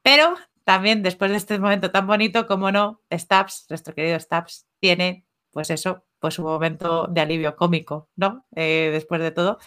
Pero 0.03 0.37
también 0.65 1.03
después 1.03 1.31
de 1.31 1.39
este 1.39 1.59
momento 1.59 1.91
tan 1.91 2.07
bonito, 2.07 2.47
como 2.47 2.71
no, 2.71 3.01
Stabs, 3.13 3.67
nuestro 3.71 3.95
querido 3.95 4.21
Stabs, 4.21 4.67
tiene, 4.79 5.25
pues 5.51 5.71
eso, 5.71 6.05
pues 6.21 6.39
un 6.39 6.45
momento 6.45 7.07
de 7.09 7.21
alivio 7.21 7.57
cómico, 7.57 8.09
¿no? 8.17 8.45
Eh, 8.55 8.91
después 8.93 9.21
de 9.21 9.31
todo. 9.31 9.59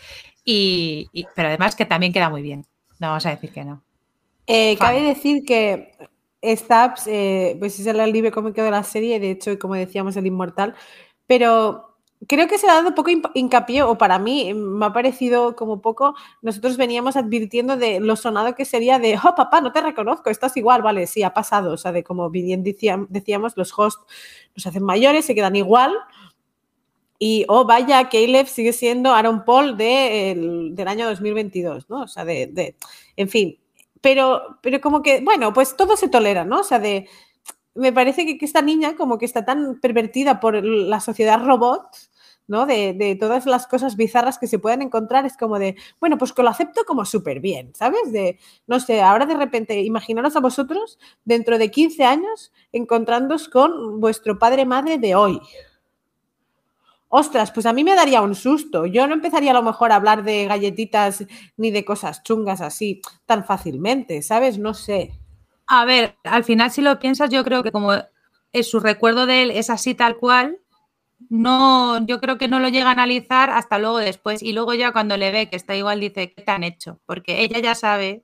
Y, 0.46 1.10
pero 1.36 1.50
además 1.50 1.76
que 1.76 1.86
también 1.86 2.14
queda 2.14 2.30
muy 2.30 2.42
bien. 2.42 2.66
No 3.00 3.08
vamos 3.08 3.26
a 3.26 3.32
decir 3.32 3.52
que 3.52 3.66
no. 3.66 3.84
Eh, 4.46 4.78
cabe 4.78 5.02
decir 5.02 5.44
que 5.46 5.96
Stabs, 6.44 7.08
eh, 7.08 7.56
pues 7.60 7.80
es 7.80 7.88
el 7.88 8.00
alivio 8.00 8.32
cómico 8.32 8.62
de 8.62 8.72
la 8.72 8.84
serie, 8.84 9.20
de 9.20 9.32
hecho, 9.32 9.58
como 9.58 9.76
decíamos, 9.76 10.18
el 10.18 10.28
inmortal, 10.28 10.76
pero 11.26 11.98
creo 12.28 12.48
que 12.48 12.58
se 12.58 12.70
ha 12.70 12.76
dado 12.76 12.96
poco 12.96 13.12
hincapié, 13.34 13.84
o 13.84 13.98
para 13.98 14.20
mí 14.20 14.54
me 14.54 14.86
ha 14.86 14.94
parecido 14.94 15.56
como 15.56 15.82
poco, 15.82 16.16
nosotros 16.42 16.78
veníamos 16.78 17.16
advirtiendo 17.16 17.78
de 17.78 18.00
lo 18.00 18.16
sonado 18.16 18.56
que 18.56 18.66
sería 18.66 19.00
de, 19.00 19.18
oh 19.18 19.36
papá, 19.36 19.62
no 19.62 19.72
te 19.72 19.82
reconozco, 19.82 20.30
estás 20.30 20.56
igual, 20.58 20.82
vale, 20.82 21.08
sí, 21.08 21.24
ha 21.24 21.34
pasado, 21.34 21.74
o 21.74 21.78
sea, 21.78 21.92
de 21.92 22.04
como 22.04 22.30
bien 22.30 22.64
decíamos, 22.64 23.54
los 23.56 23.78
hosts 23.78 24.04
nos 24.56 24.68
hacen 24.68 24.84
mayores, 24.84 25.26
se 25.26 25.36
quedan 25.36 25.56
igual, 25.56 25.94
y, 27.26 27.46
oh, 27.48 27.64
vaya, 27.64 28.10
Caleb 28.10 28.48
sigue 28.48 28.74
siendo 28.74 29.14
Aaron 29.14 29.46
Paul 29.46 29.78
del 29.78 30.86
año 30.86 31.08
2022, 31.08 31.90
¿no? 31.90 32.02
O 32.02 32.08
sea, 32.10 32.26
de, 32.26 32.76
en 33.16 33.30
fin. 33.30 33.58
Pero, 34.02 34.58
pero 34.62 34.82
como 34.82 35.02
que, 35.02 35.22
bueno, 35.22 35.54
pues 35.54 35.78
todo 35.78 35.96
se 35.96 36.10
tolera, 36.10 36.44
¿no? 36.44 36.60
O 36.60 36.64
sea, 36.66 36.80
de, 36.80 37.08
me 37.76 37.94
parece 37.94 38.26
que, 38.26 38.44
esta 38.44 38.62
niña 38.62 38.98
como 38.98 39.18
que 39.18 39.24
está 39.24 39.46
tan 39.46 39.80
pervertida 39.80 40.42
por 40.42 40.62
la 40.66 41.00
sociedad 41.00 41.42
robot, 41.42 41.86
¿no? 42.48 42.66
De, 42.66 43.18
todas 43.18 43.46
las 43.46 43.68
cosas 43.68 43.96
bizarras 43.96 44.38
que 44.38 44.48
se 44.48 44.60
pueden 44.60 44.82
encontrar, 44.82 45.26
es 45.26 45.38
como 45.38 45.60
de, 45.60 45.78
bueno, 46.02 46.18
pues 46.18 46.34
que 46.34 46.44
lo 46.44 46.50
acepto 46.50 46.84
como 46.86 47.06
súper 47.06 47.40
bien, 47.40 47.72
¿sabes? 47.74 48.12
De, 48.12 48.38
no 48.68 48.82
sé, 48.82 49.02
ahora 49.02 49.26
de 49.26 49.38
repente, 49.38 49.80
imaginaros 49.80 50.36
a 50.36 50.42
vosotros 50.42 51.00
dentro 51.24 51.58
de 51.58 51.72
15 51.72 52.04
años 52.04 52.52
encontrándoos 52.74 53.48
con 53.48 54.02
vuestro 54.02 54.38
padre-madre 54.38 54.98
de 54.98 55.16
hoy, 55.16 55.40
Ostras, 57.16 57.52
pues 57.52 57.68
a 57.68 57.74
mí 57.74 57.84
me 57.84 57.94
daría 57.94 58.22
un 58.22 58.34
susto. 58.34 58.88
Yo 58.88 59.06
no 59.06 59.14
empezaría 59.14 59.52
a 59.52 59.54
lo 59.54 59.62
mejor 59.62 59.92
a 59.92 59.98
hablar 59.98 60.24
de 60.24 60.48
galletitas 60.48 61.24
ni 61.58 61.70
de 61.70 61.86
cosas 61.86 62.24
chungas 62.24 62.60
así 62.60 63.02
tan 63.28 63.46
fácilmente, 63.46 64.24
¿sabes? 64.24 64.58
No 64.58 64.74
sé. 64.74 65.12
A 65.68 65.86
ver, 65.86 66.16
al 66.24 66.44
final 66.44 66.72
si 66.72 66.82
lo 66.82 66.98
piensas, 66.98 67.30
yo 67.30 67.44
creo 67.44 67.62
que 67.62 67.72
como 67.72 67.92
es 68.52 68.68
su 68.68 68.80
recuerdo 68.80 69.28
de 69.28 69.44
él 69.44 69.52
es 69.52 69.70
así 69.70 69.94
tal 69.94 70.18
cual, 70.18 70.58
no, 71.30 72.04
yo 72.08 72.20
creo 72.20 72.40
que 72.40 72.48
no 72.48 72.60
lo 72.60 72.70
llega 72.70 72.90
a 72.90 72.94
analizar 72.94 73.52
hasta 73.52 73.78
luego 73.78 74.00
después. 74.00 74.42
Y 74.42 74.54
luego 74.54 74.74
ya 74.74 74.92
cuando 74.92 75.16
le 75.16 75.32
ve 75.32 75.52
que 75.52 75.56
está 75.56 75.76
igual 75.76 76.00
dice, 76.00 76.34
¿qué 76.34 76.42
te 76.42 76.50
han 76.50 76.64
hecho? 76.64 77.00
Porque 77.06 77.44
ella 77.44 77.60
ya 77.60 77.76
sabe 77.76 78.24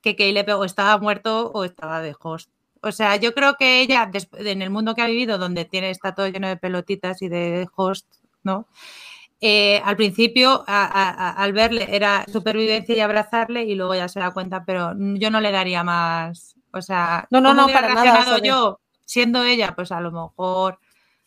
que 0.00 0.16
Caleb 0.16 0.48
o 0.58 0.64
estaba 0.64 0.98
muerto 0.98 1.52
o 1.52 1.62
estaba 1.62 2.00
de 2.00 2.16
host. 2.20 2.50
O 2.82 2.92
sea, 2.92 3.16
yo 3.16 3.34
creo 3.34 3.56
que 3.56 3.80
ella, 3.80 4.08
en 4.34 4.62
el 4.62 4.70
mundo 4.70 4.94
que 4.94 5.02
ha 5.02 5.06
vivido, 5.06 5.38
donde 5.38 5.64
tiene, 5.64 5.90
está 5.90 6.14
todo 6.14 6.28
lleno 6.28 6.46
de 6.46 6.56
pelotitas 6.56 7.20
y 7.20 7.28
de 7.28 7.66
host, 7.74 8.06
¿no? 8.46 8.66
Eh, 9.40 9.82
al 9.84 9.96
principio, 9.96 10.64
al 10.66 11.52
verle, 11.52 11.94
era 11.94 12.24
supervivencia 12.32 12.96
y 12.96 13.00
abrazarle, 13.00 13.64
y 13.64 13.74
luego 13.74 13.94
ya 13.94 14.08
se 14.08 14.20
da 14.20 14.30
cuenta, 14.30 14.64
pero 14.64 14.94
yo 14.96 15.30
no 15.30 15.40
le 15.42 15.52
daría 15.52 15.84
más. 15.84 16.56
O 16.72 16.80
sea, 16.80 17.26
no, 17.30 17.42
no, 17.42 17.52
no, 17.52 17.66
para 17.68 17.92
nada. 17.92 18.38
yo, 18.38 18.80
siendo 19.04 19.44
ella, 19.44 19.74
pues 19.76 19.92
a 19.92 20.00
lo 20.00 20.10
mejor 20.10 20.78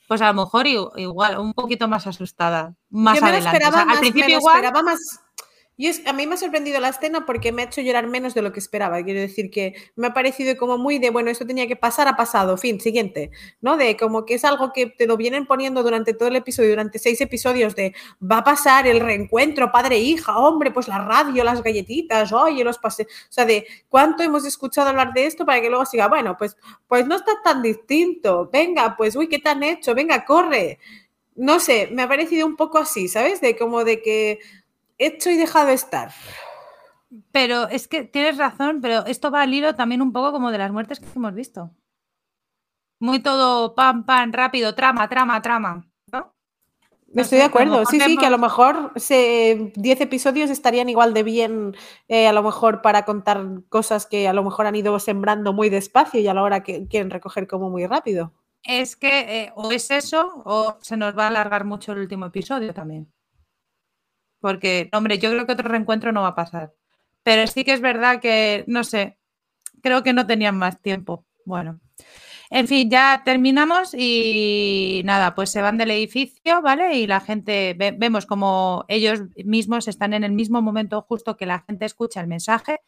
pues 0.10 0.24
a 0.24 0.28
lo 0.30 0.34
mejor 0.34 0.66
igual, 0.66 1.38
un 1.38 1.54
poquito 1.54 1.88
más 1.88 2.08
asustada, 2.08 2.74
más 2.90 3.18
Yo 3.18 3.22
me 3.22 3.30
adelante. 3.30 3.58
Esperaba 3.60 3.92
al 3.92 4.00
principio 4.00 4.40
igual, 4.40 4.56
esperaba 4.56 4.82
más, 4.82 5.22
y 5.80 5.90
a 6.06 6.12
mí 6.12 6.28
me 6.28 6.36
ha 6.36 6.38
sorprendido 6.38 6.82
la 6.82 6.90
escena 6.90 7.26
porque 7.26 7.54
me 7.54 7.62
ha 7.62 7.66
hecho 7.66 7.80
llorar 7.80 8.06
menos 8.06 8.34
de 8.34 8.42
lo 8.42 8.52
que 8.52 8.60
esperaba. 8.60 9.02
Quiero 9.02 9.22
decir 9.22 9.50
que 9.50 9.76
me 9.96 10.08
ha 10.08 10.14
parecido 10.14 10.58
como 10.58 10.78
muy 10.78 11.00
de, 11.00 11.10
bueno, 11.10 11.32
esto 11.32 11.48
tenía 11.48 11.68
que 11.68 11.78
pasar, 11.78 12.10
ha 12.10 12.18
pasado, 12.18 12.58
fin, 12.58 12.82
siguiente, 12.82 13.32
¿no? 13.62 13.78
De 13.78 13.96
como 13.96 14.26
que 14.26 14.34
es 14.34 14.44
algo 14.44 14.74
que 14.74 14.88
te 14.88 15.08
lo 15.08 15.16
vienen 15.16 15.46
poniendo 15.46 15.82
durante 15.82 16.14
todo 16.14 16.28
el 16.28 16.36
episodio, 16.36 16.72
durante 16.72 17.00
seis 17.00 17.22
episodios, 17.22 17.78
de 17.78 17.96
va 18.22 18.40
a 18.40 18.44
pasar 18.44 18.88
el 18.88 19.00
reencuentro 19.00 19.72
padre-hija, 19.72 20.38
hombre, 20.38 20.72
pues 20.72 20.90
la 20.90 20.98
radio, 20.98 21.46
las 21.46 21.64
galletitas, 21.64 22.34
oye, 22.34 22.62
los 22.66 22.78
pases. 22.78 23.08
O 23.08 23.32
sea, 23.32 23.46
de 23.46 23.66
cuánto 23.88 24.22
hemos 24.22 24.46
escuchado 24.46 24.90
hablar 24.90 25.14
de 25.14 25.28
esto 25.28 25.46
para 25.46 25.62
que 25.62 25.70
luego 25.70 25.86
siga, 25.86 26.10
bueno, 26.10 26.36
pues, 26.38 26.58
pues 26.90 27.08
no 27.08 27.16
está 27.16 27.42
tan 27.42 27.62
distinto, 27.62 28.50
venga, 28.52 28.98
pues, 28.98 29.16
uy, 29.16 29.30
¿qué 29.30 29.40
te 29.40 29.48
han 29.48 29.64
hecho? 29.64 29.96
Venga, 29.96 30.26
corre. 30.26 30.78
No 31.36 31.60
sé, 31.62 31.88
me 31.94 32.02
ha 32.02 32.08
parecido 32.10 32.46
un 32.46 32.58
poco 32.58 32.80
así, 32.80 33.08
¿sabes? 33.08 33.40
De 33.40 33.56
como 33.56 33.86
de 33.86 34.02
que 34.02 34.40
hecho 35.00 35.30
y 35.30 35.38
dejado 35.38 35.70
estar. 35.70 36.12
Pero 37.32 37.68
es 37.70 37.88
que 37.88 38.04
tienes 38.04 38.38
razón, 38.38 38.82
pero 38.82 39.06
esto 39.06 39.32
va 39.32 39.42
al 39.42 39.54
hilo 39.54 39.74
también 39.76 40.02
un 40.02 40.14
poco 40.14 40.32
como 40.32 40.52
de 40.52 40.60
las 40.60 40.72
muertes 40.72 41.00
que 41.00 41.08
hemos 41.16 41.34
visto. 41.34 41.72
Muy 43.00 43.20
todo 43.20 43.74
pam, 43.74 44.06
pam, 44.06 44.32
rápido, 44.32 44.76
trama, 44.76 45.10
trama, 45.10 45.42
trama. 45.42 45.90
¿no? 46.12 46.36
Estoy 47.16 47.40
de 47.40 47.46
acuerdo, 47.46 47.86
sí, 47.86 48.00
sí, 48.00 48.18
que 48.18 48.26
a 48.26 48.30
lo 48.30 48.38
mejor 48.38 48.94
10 48.94 49.74
episodios 50.02 50.50
estarían 50.52 50.90
igual 50.90 51.14
de 51.14 51.24
bien, 51.24 51.76
eh, 52.08 52.28
a 52.28 52.34
lo 52.34 52.44
mejor 52.44 52.82
para 52.82 53.06
contar 53.06 53.44
cosas 53.70 54.06
que 54.06 54.28
a 54.28 54.34
lo 54.34 54.44
mejor 54.44 54.68
han 54.68 54.76
ido 54.76 55.00
sembrando 55.00 55.54
muy 55.54 55.70
despacio 55.70 56.20
y 56.20 56.28
a 56.28 56.34
la 56.34 56.44
hora 56.44 56.62
que 56.62 56.88
quieren 56.88 57.10
recoger 57.10 57.48
como 57.48 57.72
muy 57.72 57.88
rápido. 57.88 58.34
Es 58.64 58.96
que 58.96 59.44
eh, 59.44 59.54
o 59.56 59.72
es 59.72 59.90
eso 59.90 60.44
o 60.46 60.78
se 60.82 60.98
nos 60.98 61.18
va 61.18 61.24
a 61.24 61.28
alargar 61.30 61.66
mucho 61.66 61.94
el 61.94 62.00
último 62.00 62.28
episodio 62.28 62.74
también. 62.74 63.12
Porque, 64.40 64.90
hombre, 64.94 65.20
yo 65.20 65.30
creo 65.32 65.46
que 65.46 65.54
otro 65.54 65.70
reencuentro 65.70 66.12
no 66.12 66.22
va 66.22 66.30
a 66.30 66.36
pasar. 66.36 66.74
Pero 67.24 67.48
sí 67.48 67.64
que 67.64 67.74
es 67.74 67.82
verdad 67.82 68.22
que, 68.22 68.64
no 68.68 68.84
sé, 68.84 69.18
creo 69.82 70.04
que 70.04 70.14
no 70.14 70.26
tenían 70.28 70.58
más 70.58 70.82
tiempo. 70.82 71.26
Bueno, 71.46 71.80
en 72.52 72.68
fin, 72.68 72.90
ya 72.90 73.22
terminamos 73.24 73.94
y 73.94 75.02
nada, 75.06 75.36
pues 75.36 75.52
se 75.52 75.62
van 75.62 75.78
del 75.78 75.92
edificio, 75.92 76.62
¿vale? 76.62 76.98
Y 76.98 77.06
la 77.06 77.20
gente, 77.20 77.76
vemos 77.78 78.26
como 78.26 78.86
ellos 78.88 79.22
mismos 79.46 79.88
están 79.88 80.14
en 80.14 80.24
el 80.24 80.32
mismo 80.32 80.62
momento 80.62 81.02
justo 81.04 81.38
que 81.38 81.46
la 81.46 81.60
gente 81.60 81.86
escucha 81.86 82.22
el 82.22 82.28
mensaje 82.28 82.80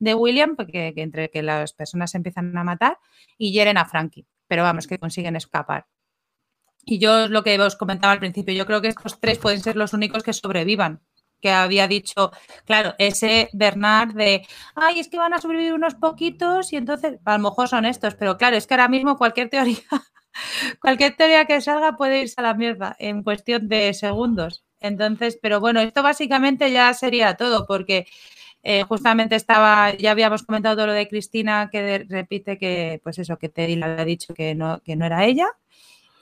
de 0.00 0.14
William, 0.14 0.56
porque 0.56 0.92
entre 0.96 1.30
que 1.30 1.42
las 1.42 1.72
personas 1.74 2.10
se 2.10 2.16
empiezan 2.16 2.56
a 2.58 2.64
matar 2.64 2.98
y 3.38 3.52
hieren 3.52 3.78
a 3.78 3.84
Frankie. 3.84 4.26
Pero 4.48 4.64
vamos, 4.64 4.86
que 4.88 4.98
consiguen 4.98 5.36
escapar. 5.36 5.86
Y 6.86 6.98
yo 6.98 7.28
lo 7.28 7.42
que 7.42 7.58
os 7.60 7.76
comentaba 7.76 8.12
al 8.12 8.18
principio, 8.20 8.54
yo 8.54 8.66
creo 8.66 8.82
que 8.82 8.88
estos 8.88 9.18
tres 9.20 9.38
pueden 9.38 9.60
ser 9.62 9.76
los 9.76 9.92
únicos 9.92 10.22
que 10.22 10.32
sobrevivan. 10.32 11.00
Que 11.40 11.50
había 11.50 11.88
dicho, 11.88 12.32
claro, 12.64 12.94
ese 12.98 13.50
Bernard 13.52 14.14
de, 14.14 14.46
ay, 14.74 15.00
es 15.00 15.08
que 15.08 15.18
van 15.18 15.34
a 15.34 15.40
sobrevivir 15.40 15.74
unos 15.74 15.94
poquitos 15.94 16.72
y 16.72 16.76
entonces, 16.76 17.18
a 17.24 17.36
lo 17.36 17.44
mejor 17.50 17.68
son 17.68 17.84
estos, 17.84 18.14
pero 18.14 18.38
claro, 18.38 18.56
es 18.56 18.66
que 18.66 18.74
ahora 18.74 18.88
mismo 18.88 19.18
cualquier 19.18 19.50
teoría, 19.50 19.76
cualquier 20.80 21.16
teoría 21.16 21.44
que 21.44 21.60
salga 21.60 21.96
puede 21.96 22.22
irse 22.22 22.36
a 22.38 22.42
la 22.44 22.54
mierda 22.54 22.96
en 22.98 23.22
cuestión 23.22 23.68
de 23.68 23.92
segundos. 23.94 24.64
Entonces, 24.80 25.38
pero 25.40 25.60
bueno, 25.60 25.80
esto 25.80 26.02
básicamente 26.02 26.70
ya 26.72 26.92
sería 26.94 27.34
todo, 27.36 27.66
porque 27.66 28.06
eh, 28.62 28.82
justamente 28.84 29.36
estaba, 29.36 29.94
ya 29.94 30.12
habíamos 30.12 30.42
comentado 30.44 30.76
todo 30.76 30.88
lo 30.88 30.92
de 30.94 31.08
Cristina, 31.08 31.68
que 31.70 32.06
repite 32.08 32.58
que, 32.58 33.00
pues 33.04 33.18
eso, 33.18 33.38
que 33.38 33.50
Teddy 33.50 33.76
le 33.76 33.84
ha 33.86 34.04
dicho 34.04 34.34
que 34.34 34.54
no, 34.54 34.80
que 34.82 34.96
no 34.96 35.06
era 35.06 35.24
ella 35.26 35.48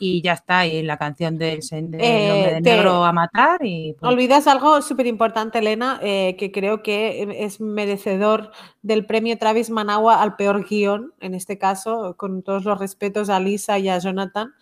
y 0.05 0.21
ya 0.21 0.33
está, 0.33 0.67
y 0.67 0.83
la 0.83 0.97
canción 0.97 1.39
del, 1.39 1.61
eh, 1.71 2.33
hombre 2.33 2.55
de 2.55 2.61
negro 2.61 3.05
a 3.05 3.13
matar. 3.13 3.65
Y, 3.65 3.93
pues 3.93 4.13
Olvidas 4.13 4.49
algo 4.49 4.83
súper 4.83 5.07
importante, 5.07 5.61
Elena, 5.61 6.01
eh, 6.03 6.35
que 6.37 6.51
creo 6.51 6.83
que 6.83 7.37
es 7.39 7.61
merecedor 7.61 8.51
del 8.83 9.07
premio 9.07 9.39
Travis 9.39 9.71
Managua 9.71 10.21
al 10.21 10.35
peor 10.35 10.69
guion, 10.69 11.15
en 11.21 11.35
este 11.35 11.57
caso, 11.57 12.17
con 12.17 12.43
todos 12.43 12.65
los 12.65 12.81
respetos 12.81 13.31
a 13.31 13.39
Lisa 13.39 13.79
y 13.79 13.89
a 13.89 13.99
Jonathan, 13.99 14.53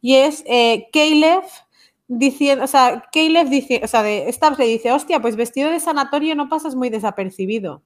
y 0.00 0.14
es 0.14 0.44
eh, 0.46 0.86
Caleb 0.92 1.42
diciendo, 2.06 2.62
o 2.62 2.68
sea, 2.68 3.08
Caleb 3.12 3.48
dice, 3.48 3.80
o 3.82 3.88
sea, 3.88 4.04
de 4.04 4.32
Stabs 4.32 4.60
le 4.60 4.66
dice, 4.66 4.92
hostia, 4.92 5.20
pues 5.20 5.34
vestido 5.34 5.70
de 5.70 5.80
sanatorio 5.80 6.36
no 6.36 6.48
pasas 6.48 6.76
muy 6.76 6.88
desapercibido. 6.88 7.82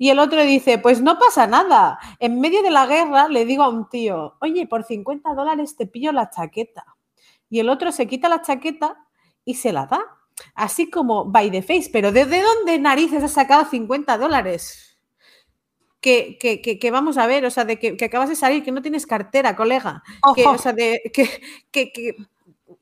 Y 0.00 0.08
el 0.08 0.18
otro 0.18 0.42
dice, 0.42 0.78
pues 0.78 1.02
no 1.02 1.18
pasa 1.18 1.46
nada. 1.46 1.98
En 2.20 2.40
medio 2.40 2.62
de 2.62 2.70
la 2.70 2.86
guerra 2.86 3.28
le 3.28 3.44
digo 3.44 3.64
a 3.64 3.68
un 3.68 3.86
tío, 3.86 4.34
oye, 4.40 4.66
por 4.66 4.82
50 4.82 5.34
dólares 5.34 5.76
te 5.76 5.86
pillo 5.86 6.10
la 6.10 6.30
chaqueta. 6.30 6.96
Y 7.50 7.60
el 7.60 7.68
otro 7.68 7.92
se 7.92 8.06
quita 8.06 8.30
la 8.30 8.40
chaqueta 8.40 8.96
y 9.44 9.56
se 9.56 9.74
la 9.74 9.84
da. 9.84 10.00
Así 10.54 10.88
como 10.88 11.26
by 11.26 11.50
the 11.50 11.60
face. 11.60 11.90
Pero 11.92 12.12
¿desde 12.12 12.40
dónde 12.40 12.78
narices 12.78 13.22
has 13.22 13.32
sacado 13.32 13.66
50 13.66 14.16
dólares? 14.16 14.98
Que, 16.00 16.38
que, 16.38 16.90
vamos 16.90 17.18
a 17.18 17.26
ver, 17.26 17.44
o 17.44 17.50
sea, 17.50 17.66
de 17.66 17.78
que, 17.78 18.02
acabas 18.02 18.30
de 18.30 18.36
salir, 18.36 18.64
que 18.64 18.72
no 18.72 18.80
tienes 18.80 19.06
cartera, 19.06 19.54
colega. 19.54 20.02
Que, 20.34 20.46
o 20.46 20.56
sea, 20.56 20.72
de 20.72 21.12
que, 21.12 22.16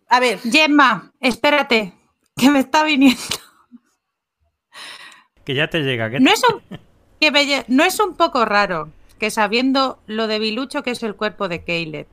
A 0.07 0.21
ver. 0.21 0.39
Gemma, 0.39 1.13
espérate, 1.19 1.95
que 2.37 2.49
me 2.49 2.61
está 2.61 2.85
viniendo. 2.85 3.21
Que 5.45 5.57
ya 5.57 5.69
te 5.69 5.81
llega. 5.81 6.09
no 6.11 6.31
es 6.31 6.43
un 6.45 6.88
no 7.69 7.85
es 7.85 8.01
un 8.01 8.15
poco 8.15 8.45
raro 8.45 8.91
que 9.19 9.31
sabiendo 9.31 9.99
lo 10.07 10.27
debilucho 10.27 10.83
que 10.83 10.93
es 10.93 11.03
el 11.03 11.17
cuerpo 11.17 11.49
de 11.49 11.65
Caleb, 11.65 12.07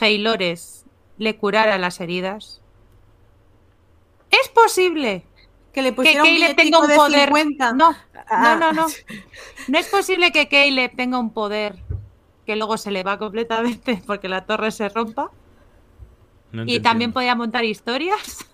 Haylores 0.00 0.84
le 1.18 1.36
curara 1.36 1.78
las 1.78 2.00
heridas. 2.00 2.60
¿Es 4.30 4.48
posible 4.48 5.24
que 5.72 5.82
le 5.82 5.94
Caleb 5.94 6.56
tenga 6.56 6.80
un 6.80 6.94
poder? 6.94 7.30
No, 7.32 7.72
no, 7.74 7.96
ah. 8.28 8.56
no, 8.58 8.72
no. 8.72 8.86
No 9.68 9.78
es 9.78 9.86
posible 9.88 10.32
que 10.32 10.48
Caleb 10.48 10.94
tenga 10.96 11.18
un 11.18 11.30
poder 11.30 11.76
que 12.46 12.56
luego 12.56 12.76
se 12.76 12.90
le 12.90 13.02
va 13.02 13.18
completamente 13.18 14.02
porque 14.06 14.28
la 14.28 14.44
torre 14.44 14.70
se 14.70 14.88
rompa. 14.88 15.30
y 16.52 16.80
también 16.80 17.12
podía 17.12 17.34
montar 17.34 17.64
historias. 17.64 18.46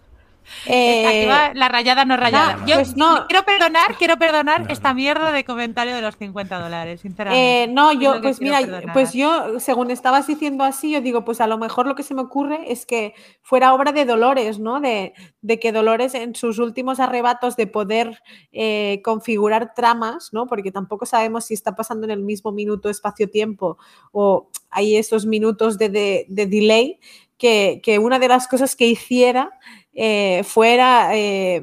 Eh, 0.67 1.27
la 1.55 1.69
rayada 1.69 2.05
no 2.05 2.17
rayada. 2.17 2.59
Yo 2.67 2.77
pues 2.77 2.97
no. 2.97 3.27
quiero 3.29 3.45
perdonar, 3.45 3.97
quiero 3.97 4.17
perdonar 4.19 4.71
esta 4.71 4.95
mierda 4.95 5.33
de 5.33 5.45
comentario 5.45 5.95
de 5.95 6.03
los 6.03 6.17
50 6.17 6.59
dólares, 6.59 7.01
sinceramente. 7.01 7.65
Eh, 7.65 7.67
no, 7.69 7.93
yo, 7.93 8.21
pues 8.21 8.41
mira, 8.41 8.61
pues 8.93 9.13
yo, 9.13 9.59
según 9.61 9.91
estabas 9.91 10.27
diciendo 10.27 10.65
así, 10.65 10.93
yo 10.93 11.01
digo, 11.01 11.25
pues 11.25 11.41
a 11.41 11.47
lo 11.47 11.59
mejor 11.59 11.87
lo 11.87 11.95
que 11.95 12.03
se 12.03 12.15
me 12.15 12.23
ocurre 12.23 12.73
es 12.73 12.87
que 12.87 13.15
fuera 13.43 13.75
obra 13.75 13.93
de 13.93 14.05
Dolores, 14.05 14.59
¿no? 14.59 14.81
De, 14.81 15.15
que 15.61 15.73
Dolores 15.73 16.15
en 16.15 16.35
sus 16.35 16.59
últimos 16.59 17.01
arrebatos 17.01 17.57
de 17.57 17.67
poder 17.67 18.23
eh, 18.53 19.01
configurar 19.05 19.75
tramas, 19.75 20.31
¿no? 20.33 20.47
Porque 20.47 20.71
tampoco 20.71 21.07
sabemos 21.07 21.47
si 21.47 21.55
está 21.55 21.75
pasando 21.75 22.05
en 22.05 22.11
el 22.11 22.23
mismo 22.23 22.53
minuto, 22.53 22.89
espacio-tiempo 22.89 23.79
o 24.13 24.49
hay 24.71 24.97
esos 24.97 25.27
minutos 25.27 25.79
de, 25.79 25.89
de, 25.89 26.47
delay, 26.47 26.99
que, 27.37 27.81
que 27.83 27.99
una 27.99 28.19
de 28.19 28.29
las 28.29 28.47
cosas 28.47 28.77
que 28.77 28.87
hiciera 28.87 29.59
eh, 29.93 30.43
fuera, 30.45 31.11
eh, 31.17 31.63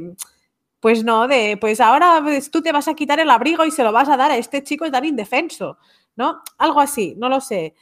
pues 0.79 1.03
no, 1.03 1.27
de, 1.27 1.57
pues 1.59 1.81
ahora 1.81 2.23
tú 2.51 2.61
te 2.61 2.71
vas 2.71 2.87
a 2.87 2.93
quitar 2.93 3.19
el 3.19 3.29
abrigo 3.29 3.65
y 3.65 3.71
se 3.71 3.83
lo 3.83 3.91
vas 3.91 4.09
a 4.09 4.17
dar 4.17 4.31
a 4.31 4.37
este 4.37 4.63
chico 4.63 4.89
tan 4.91 5.05
indefenso, 5.05 5.77
¿no? 6.15 6.41
Algo 6.57 6.79
así, 6.79 7.15
no 7.17 7.29
lo 7.29 7.41
sé. 7.41 7.75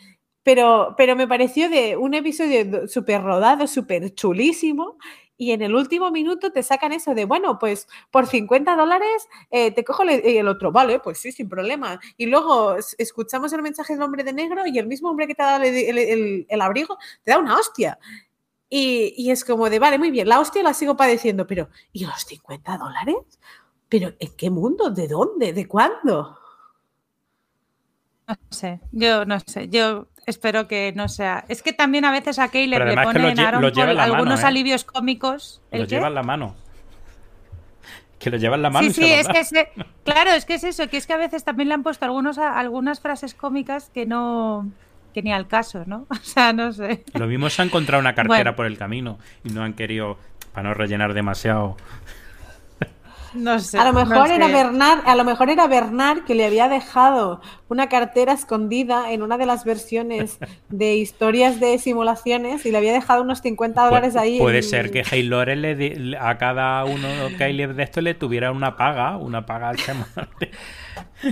Pero, 0.44 0.94
pero 0.98 1.16
me 1.16 1.28
pareció 1.28 1.70
de 1.70 1.98
un 1.98 2.14
episodio 2.14 2.88
súper 2.88 3.24
rodado, 3.24 3.68
súper 3.68 4.14
chulísimo. 4.14 4.98
Y 5.38 5.52
en 5.52 5.62
el 5.62 5.76
último 5.76 6.12
minuto 6.12 6.52
te 6.52 6.64
sacan 6.64 6.94
eso 6.94 7.14
de, 7.14 7.26
bueno, 7.26 7.60
pues 7.60 7.88
por 8.10 8.26
50 8.26 8.76
dólares 8.76 9.28
eh, 9.52 9.72
te 9.72 9.84
cojo 9.84 10.04
el, 10.04 10.48
otro, 10.48 10.72
vale, 10.72 11.00
pues 11.00 11.18
sí, 11.18 11.32
sin 11.32 11.50
problema. 11.50 12.00
Y 12.16 12.28
luego 12.28 12.78
escuchamos 12.98 13.52
el 13.52 13.62
mensaje 13.62 13.94
del 13.94 14.04
hombre 14.04 14.24
de 14.24 14.32
negro 14.34 14.66
y 14.66 14.80
el 14.80 14.88
mismo 14.88 15.10
hombre 15.10 15.28
que 15.28 15.36
te 15.36 15.44
ha 15.44 15.60
dado 15.60 15.64
el, 15.66 16.46
el 16.48 16.62
abrigo 16.62 16.98
te 17.24 17.32
da 17.32 17.40
una 17.40 17.58
hostia. 17.58 18.00
Y, 18.78 19.32
es 19.32 19.46
como 19.46 19.70
de, 19.70 19.80
vale, 19.80 19.98
muy 19.98 20.12
bien, 20.12 20.28
la 20.28 20.42
hostia 20.42 20.62
la 20.62 20.74
sigo 20.74 20.98
padeciendo, 20.98 21.48
pero 21.48 21.70
¿y 21.94 22.06
los 22.06 22.26
50 22.26 22.78
dólares? 22.78 23.16
¿Pero 23.88 24.12
en 24.20 24.36
qué 24.36 24.50
mundo? 24.50 24.90
¿De 24.90 25.08
dónde? 25.08 25.54
¿De 25.54 25.66
cuándo? 25.66 26.38
No 28.28 28.36
sé, 28.50 28.82
yo 28.92 29.24
no 29.24 29.40
sé, 29.40 29.70
yo 29.70 30.08
espero 30.26 30.68
que 30.68 30.92
no 30.94 31.08
sea. 31.08 31.46
Es 31.48 31.64
que 31.64 31.72
también 31.72 32.04
a 32.04 32.12
veces 32.12 32.38
a 32.38 32.50
Caleb 32.50 32.84
le 32.86 33.02
ponen 33.02 33.40
algunos 33.40 34.44
¿eh? 34.44 34.46
alivios 34.46 34.84
cómicos. 34.84 35.62
¿El 35.72 35.84
lo 35.84 35.88
lleva 35.88 36.08
en 36.08 36.16
la 36.16 36.24
mano. 36.24 36.56
que 38.20 38.30
lo 38.30 38.36
lleva 38.36 38.58
en 38.58 38.62
la 38.62 38.72
mano. 38.72 38.88
Sí, 38.88 38.94
sí, 38.94 39.10
es 39.10 39.30
que 39.30 39.40
es, 39.40 39.52
claro, 40.04 40.32
es 40.32 40.44
que 40.44 40.56
es 40.56 40.66
eso, 40.66 40.90
que 40.90 40.98
es 40.98 41.08
que 41.08 41.14
a 41.14 41.18
veces 41.18 41.46
también 41.46 41.70
le 41.70 41.76
han 41.76 41.84
puesto 41.84 42.04
algunos, 42.04 42.38
algunas 42.40 43.00
frases 43.00 43.36
cómicas 43.36 43.90
que 43.94 44.06
no 44.06 44.70
que 45.16 45.24
ni 45.24 45.32
al 45.32 45.48
caso, 45.48 45.84
¿no? 45.88 46.06
O 46.12 46.16
sea, 46.22 46.52
no 46.52 46.74
sé. 46.74 47.06
Lo 47.14 47.26
mismo 47.26 47.50
se 47.50 47.62
ha 47.62 47.66
encontrado 47.66 48.02
una 48.02 48.14
cartera 48.14 48.54
por 48.56 48.66
el 48.66 48.78
camino 48.78 49.18
y 49.46 49.50
no 49.50 49.64
han 49.64 49.74
querido, 49.74 50.18
para 50.52 50.68
no 50.68 50.74
rellenar 50.74 51.14
demasiado 51.14 51.78
no 53.36 53.60
sé. 53.60 53.78
A 53.78 53.86
lo 53.86 53.94
mejor 53.94 54.32
era 54.32 54.48
Bernard, 54.48 55.02
a 55.06 55.16
lo 55.16 55.24
mejor 55.24 55.50
era 55.50 55.68
Bernard 55.68 56.24
que 56.24 56.36
le 56.36 56.46
había 56.46 56.68
dejado 56.70 57.42
una 57.68 57.90
cartera 57.90 58.34
escondida 58.34 59.12
en 59.12 59.22
una 59.22 59.38
de 59.38 59.46
las 59.46 59.66
versiones 59.66 60.40
de 60.70 60.96
historias 60.96 61.60
de 61.60 61.78
simulaciones 61.78 62.66
y 62.66 62.72
le 62.72 62.78
había 62.78 62.94
dejado 62.94 63.22
unos 63.22 63.42
50 63.42 63.86
dólares 63.86 64.16
ahí. 64.16 64.40
Puede 64.40 64.64
ser 64.64 64.92
que 64.92 65.04
Haylore 65.10 65.56
le, 65.56 66.18
a 66.18 66.38
cada 66.38 66.86
uno 66.86 67.08
de 67.08 67.84
estos 67.84 68.04
le 68.04 68.14
tuviera 68.14 68.52
una 68.52 68.78
paga, 68.78 69.18
una 69.18 69.46
paga 69.46 69.70
al 69.70 69.80
semana. 69.80 70.30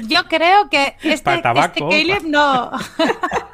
Yo 0.08 0.26
creo 0.28 0.70
que 0.70 0.96
este, 1.04 1.36
este 1.36 1.42
Caleb 1.42 2.24
no. 2.26 2.72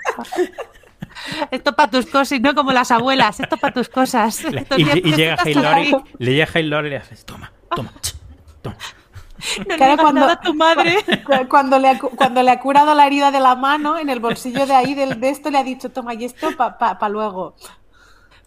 Esto 1.52 1.76
para 1.76 1.90
tus 1.90 2.06
cosas, 2.06 2.40
no 2.40 2.56
como 2.56 2.72
las 2.72 2.91
abuelas, 2.91 3.40
esto 3.40 3.58
para 3.58 3.74
tus 3.74 3.90
cosas. 3.90 4.41
y, 4.78 5.14
llega 5.16 5.36
Haylore, 5.44 5.91
le 6.18 6.34
llega 6.34 6.48
Haylore 6.54 6.88
y 6.88 6.91
le 6.91 6.98
hace, 6.98 7.16
toma, 7.26 7.52
toma. 7.76 7.91
No 8.64 9.98
cuando, 9.98 10.38
tu 10.40 10.54
madre. 10.54 10.98
Cuando 11.48 11.80
le, 11.80 11.90
ha, 11.90 12.00
cuando 12.00 12.44
le 12.44 12.52
ha 12.52 12.60
curado 12.60 12.94
la 12.94 13.08
herida 13.08 13.32
de 13.32 13.40
la 13.40 13.56
mano, 13.56 13.98
en 13.98 14.10
el 14.10 14.20
bolsillo 14.20 14.66
de 14.66 14.74
ahí 14.74 14.94
del, 14.94 15.20
de 15.20 15.30
esto 15.30 15.50
le 15.50 15.58
ha 15.58 15.64
dicho, 15.64 15.90
toma, 15.90 16.14
y 16.14 16.26
esto 16.26 16.56
para 16.58 17.00
pa, 17.00 17.10
luego. 17.10 17.56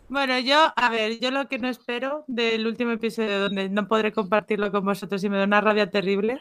Bueno, 0.09 0.39
yo, 0.39 0.73
a 0.77 0.91
ver, 0.91 1.19
yo 1.19 1.31
lo 1.31 1.49
que 1.49 1.59
no 1.59 1.69
espero 1.69 2.25
del 2.27 2.67
último 2.67 2.91
episodio 2.91 3.41
donde 3.41 3.71
no 3.71 3.89
podré 3.89 4.13
compartirlo 4.13 4.71
con 4.71 4.85
vosotros 4.85 5.25
y 5.25 5.31
me 5.31 5.39
da 5.39 5.45
una 5.45 5.63
rabia 5.63 5.89
terrible, 5.91 6.39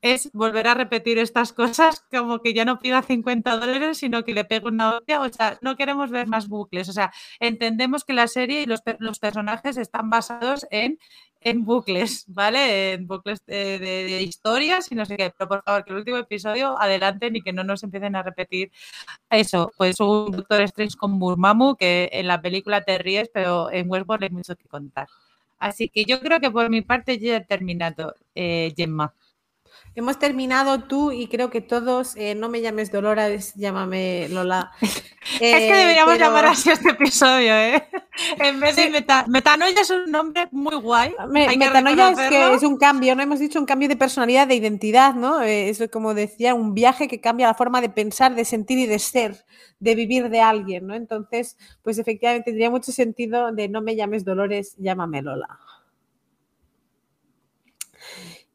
es 0.00 0.30
volver 0.32 0.68
a 0.68 0.74
repetir 0.74 1.18
estas 1.18 1.52
cosas 1.52 2.04
como 2.10 2.40
que 2.40 2.54
ya 2.54 2.64
no 2.64 2.78
pida 2.78 3.02
50 3.02 3.56
dólares, 3.56 3.98
sino 3.98 4.24
que 4.24 4.34
le 4.34 4.44
pegue 4.44 4.68
una 4.68 4.96
hostia. 4.96 5.20
O 5.20 5.28
sea, 5.28 5.58
no 5.62 5.76
queremos 5.76 6.10
ver 6.10 6.26
más 6.26 6.48
bucles. 6.48 6.88
O 6.88 6.92
sea, 6.92 7.12
entendemos 7.40 8.04
que 8.04 8.12
la 8.12 8.26
serie 8.26 8.62
y 8.62 8.66
los, 8.66 8.80
los 8.98 9.18
personajes 9.18 9.76
están 9.76 10.10
basados 10.10 10.66
en 10.70 10.98
en 11.44 11.64
bucles, 11.64 12.24
¿vale? 12.28 12.92
En 12.92 13.06
bucles 13.06 13.44
de, 13.46 14.22
historias 14.22 14.90
y 14.90 14.94
no 14.94 15.04
sé 15.04 15.16
qué. 15.16 15.32
Pero 15.36 15.48
por 15.48 15.62
favor, 15.62 15.84
que 15.84 15.92
el 15.92 15.98
último 15.98 16.16
episodio 16.18 16.78
adelanten 16.80 17.36
y 17.36 17.42
que 17.42 17.52
no 17.52 17.64
nos 17.64 17.82
empiecen 17.82 18.16
a 18.16 18.22
repetir 18.22 18.70
eso. 19.30 19.72
Pues 19.76 20.00
un 20.00 20.30
Doctor 20.32 20.62
Strange 20.62 20.96
con 20.96 21.18
Burmamu, 21.18 21.76
que 21.76 22.10
en 22.12 22.26
la 22.26 22.40
película 22.40 22.82
te 22.82 22.98
ríes, 22.98 23.30
pero 23.32 23.70
en 23.70 23.90
Westworld 23.90 24.24
hay 24.24 24.30
mucho 24.30 24.56
que 24.56 24.68
contar. 24.68 25.08
Así 25.58 25.88
que 25.88 26.04
yo 26.04 26.20
creo 26.20 26.40
que 26.40 26.50
por 26.50 26.70
mi 26.70 26.82
parte 26.82 27.18
ya 27.18 27.36
he 27.36 27.44
terminado, 27.44 28.16
eh, 28.34 28.72
Gemma. 28.76 29.14
Hemos 29.94 30.18
terminado 30.18 30.84
tú 30.84 31.12
y 31.12 31.26
creo 31.26 31.50
que 31.50 31.60
todos, 31.60 32.16
eh, 32.16 32.34
no 32.34 32.48
me 32.48 32.62
llames 32.62 32.90
Dolores, 32.90 33.52
llámame 33.56 34.26
Lola. 34.30 34.72
es 34.80 35.38
que 35.38 35.68
eh, 35.68 35.76
deberíamos 35.76 36.18
llamar 36.18 36.46
así 36.46 36.70
este 36.70 36.90
episodio, 36.90 37.54
¿eh? 37.54 37.86
En 38.38 38.58
vez 38.58 38.76
de 38.76 38.90
Metanoia 39.28 39.80
es 39.80 39.90
un 39.90 40.10
nombre 40.10 40.48
muy 40.50 40.76
guay. 40.76 41.14
metanoia 41.28 42.10
es 42.10 42.18
que 42.30 42.54
es 42.54 42.62
un 42.62 42.78
cambio, 42.78 43.14
no 43.14 43.22
hemos 43.22 43.38
dicho 43.38 43.58
un 43.58 43.66
cambio 43.66 43.88
de 43.88 43.96
personalidad, 43.96 44.46
de 44.46 44.54
identidad, 44.54 45.14
¿no? 45.14 45.42
Eh, 45.42 45.68
eso 45.68 45.90
como 45.90 46.14
decía, 46.14 46.54
un 46.54 46.72
viaje 46.72 47.06
que 47.06 47.20
cambia 47.20 47.48
la 47.48 47.54
forma 47.54 47.82
de 47.82 47.90
pensar, 47.90 48.34
de 48.34 48.46
sentir 48.46 48.78
y 48.78 48.86
de 48.86 48.98
ser, 48.98 49.44
de 49.78 49.94
vivir 49.94 50.30
de 50.30 50.40
alguien, 50.40 50.86
¿no? 50.86 50.94
Entonces, 50.94 51.58
pues 51.82 51.98
efectivamente 51.98 52.44
tendría 52.44 52.70
mucho 52.70 52.92
sentido 52.92 53.52
de 53.52 53.68
no 53.68 53.82
me 53.82 53.94
llames 53.94 54.24
Dolores, 54.24 54.74
llámame 54.78 55.20
Lola. 55.20 55.58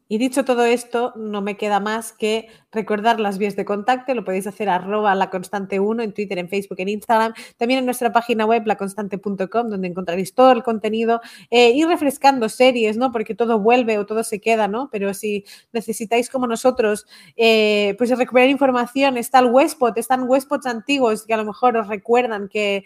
Y 0.08 0.18
dicho 0.18 0.46
todo 0.46 0.66
esto, 0.66 1.14
no 1.16 1.42
me 1.42 1.58
queda 1.58 1.80
más 1.80 2.14
que 2.14 2.48
recordar 2.72 3.20
las 3.20 3.38
vías 3.38 3.56
de 3.56 3.66
contacto. 3.66 4.14
Lo 4.14 4.24
podéis 4.24 4.48
hacer 4.48 4.70
arroba 4.70 5.16
la 5.16 5.30
constante 5.30 5.80
1 5.80 6.04
en 6.04 6.14
Twitter, 6.14 6.38
en 6.38 6.50
Facebook, 6.50 6.80
en 6.80 6.90
Instagram. 6.90 7.34
También 7.58 7.80
en 7.80 7.86
nuestra 7.86 8.12
página 8.12 8.46
web, 8.46 8.64
laconstante.com, 8.66 9.70
donde 9.70 9.88
encontraréis 9.88 10.34
todo 10.34 10.52
el 10.52 10.64
contenido. 10.64 11.22
Eh, 11.50 11.72
y 11.72 11.84
refrescando 11.86 12.50
series, 12.50 12.98
¿no? 12.98 13.12
Porque 13.12 13.36
todo 13.36 13.60
vuelve 13.60 13.98
o 13.98 14.06
todo 14.06 14.24
se 14.24 14.40
queda, 14.40 14.68
¿no? 14.68 14.90
Pero 14.92 15.14
si 15.14 15.46
necesitáis, 15.74 16.30
como 16.30 16.48
nosotros, 16.48 17.08
eh, 17.36 17.96
pues 17.98 18.10
recuperar 18.18 18.50
información, 18.50 19.18
está 19.18 19.40
el 19.40 19.48
Westpot, 19.48 19.98
están 19.98 20.24
Westpots 20.24 20.66
antiguos 20.66 21.26
que 21.26 21.34
a 21.34 21.38
lo 21.38 21.46
mejor 21.46 21.78
os 21.78 21.88
recuerdan 21.88 22.48
que, 22.48 22.84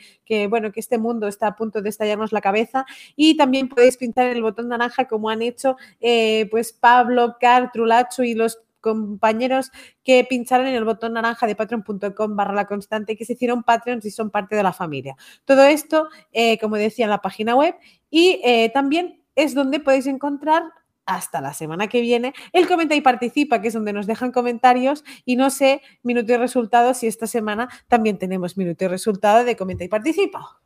bueno, 0.49 0.71
que 0.71 0.79
este 0.79 0.97
mundo 0.97 1.27
está 1.27 1.47
a 1.47 1.55
punto 1.55 1.81
de 1.81 1.89
estallarnos 1.89 2.31
la 2.31 2.41
cabeza. 2.41 2.85
Y 3.15 3.37
también 3.37 3.67
podéis 3.67 3.97
pintar 3.97 4.27
el 4.27 4.41
botón 4.41 4.69
naranja 4.69 5.05
como 5.07 5.29
han 5.29 5.41
hecho, 5.41 5.75
eh, 5.99 6.47
pues 6.49 6.73
Pablo 6.73 7.10
Car, 7.39 7.71
Trulacho 7.71 8.23
y 8.23 8.33
los 8.33 8.59
compañeros 8.81 9.71
que 10.03 10.25
pincharon 10.27 10.67
en 10.67 10.75
el 10.75 10.83
botón 10.83 11.13
naranja 11.13 11.47
de 11.47 11.55
patreon.com 11.55 12.35
barra 12.35 12.53
la 12.53 12.65
constante 12.65 13.15
que 13.15 13.25
se 13.25 13.33
hicieron 13.33 13.63
Patreons 13.63 14.03
y 14.05 14.11
son 14.11 14.29
parte 14.29 14.55
de 14.55 14.63
la 14.63 14.73
familia. 14.73 15.15
Todo 15.45 15.63
esto, 15.63 16.09
eh, 16.31 16.57
como 16.59 16.75
decía, 16.75 17.05
en 17.05 17.11
la 17.11 17.21
página 17.21 17.55
web 17.55 17.75
y 18.09 18.41
eh, 18.43 18.71
también 18.73 19.23
es 19.35 19.53
donde 19.53 19.79
podéis 19.79 20.07
encontrar 20.07 20.63
hasta 21.05 21.41
la 21.41 21.53
semana 21.53 21.87
que 21.87 22.01
viene 22.01 22.33
el 22.53 22.67
comenta 22.67 22.95
y 22.95 23.01
participa, 23.01 23.61
que 23.61 23.69
es 23.69 23.73
donde 23.73 23.93
nos 23.93 24.07
dejan 24.07 24.31
comentarios 24.31 25.03
y 25.25 25.35
no 25.35 25.49
sé, 25.49 25.81
minuto 26.03 26.33
y 26.33 26.37
resultado, 26.37 26.93
si 26.93 27.07
esta 27.07 27.27
semana 27.27 27.69
también 27.87 28.17
tenemos 28.17 28.57
minuto 28.57 28.85
y 28.85 28.87
resultado 28.87 29.43
de 29.43 29.55
comenta 29.55 29.83
y 29.83 29.87
participa. 29.87 30.59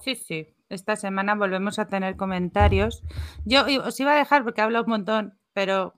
Sí, 0.00 0.14
sí, 0.14 0.46
esta 0.68 0.96
semana 0.96 1.34
volvemos 1.34 1.78
a 1.78 1.88
tener 1.88 2.16
comentarios. 2.16 3.02
Yo 3.44 3.64
os 3.84 3.98
iba 4.00 4.12
a 4.12 4.16
dejar 4.16 4.44
porque 4.44 4.60
habla 4.60 4.82
un 4.82 4.88
montón 4.88 5.38
pero 5.58 5.92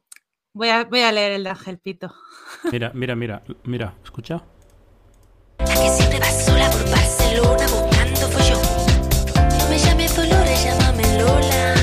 voy 0.54 0.70
a, 0.70 0.84
voy 0.84 1.00
a 1.00 1.12
leer 1.12 1.32
el 1.32 1.44
de 1.44 1.50
Ángel 1.50 1.76
Pito. 1.76 2.10
Mira, 2.72 2.92
mira, 2.94 3.14
mira, 3.14 3.42
mira, 3.64 3.92
escucha. 4.02 4.36
¿A 5.58 5.64
que 5.64 5.90
siempre 5.90 6.18
vas 6.18 6.46
sola 6.46 6.70
por 6.70 6.90
Barcelona 6.90 7.66
buscando 7.66 8.28
follón? 8.28 9.58
No 9.58 9.68
me 9.68 9.78
llames 9.78 10.16
Dolores, 10.16 10.64
llámame 10.64 11.18
Lola. 11.18 11.74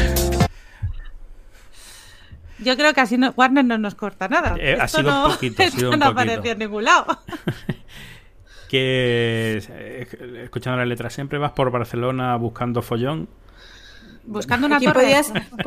Yo 2.57 2.75
creo 2.75 2.95
que 2.95 3.01
así 3.01 3.19
no, 3.19 3.31
Warner 3.37 3.63
no 3.63 3.77
nos 3.77 3.93
corta 3.93 4.27
nada. 4.27 4.55
Eh, 4.59 4.75
ha 4.81 4.87
sido 4.87 5.11
no, 5.11 5.27
un 5.27 5.31
poquito. 5.33 5.61
Ha 5.61 5.69
sido 5.69 5.91
un 5.91 5.99
no 5.99 6.05
poquito. 6.07 6.21
apareció 6.31 6.51
en 6.53 6.57
ningún 6.57 6.83
lado. 6.83 7.05
que 8.69 9.61
eh, 9.69 10.41
escuchando 10.45 10.79
la 10.79 10.85
letra 10.85 11.11
siempre 11.11 11.37
vas 11.37 11.51
por 11.51 11.69
Barcelona 11.69 12.37
buscando 12.37 12.81
follón 12.81 13.29
Buscando 14.27 14.67
una 14.67 14.79
torre. 14.79 15.15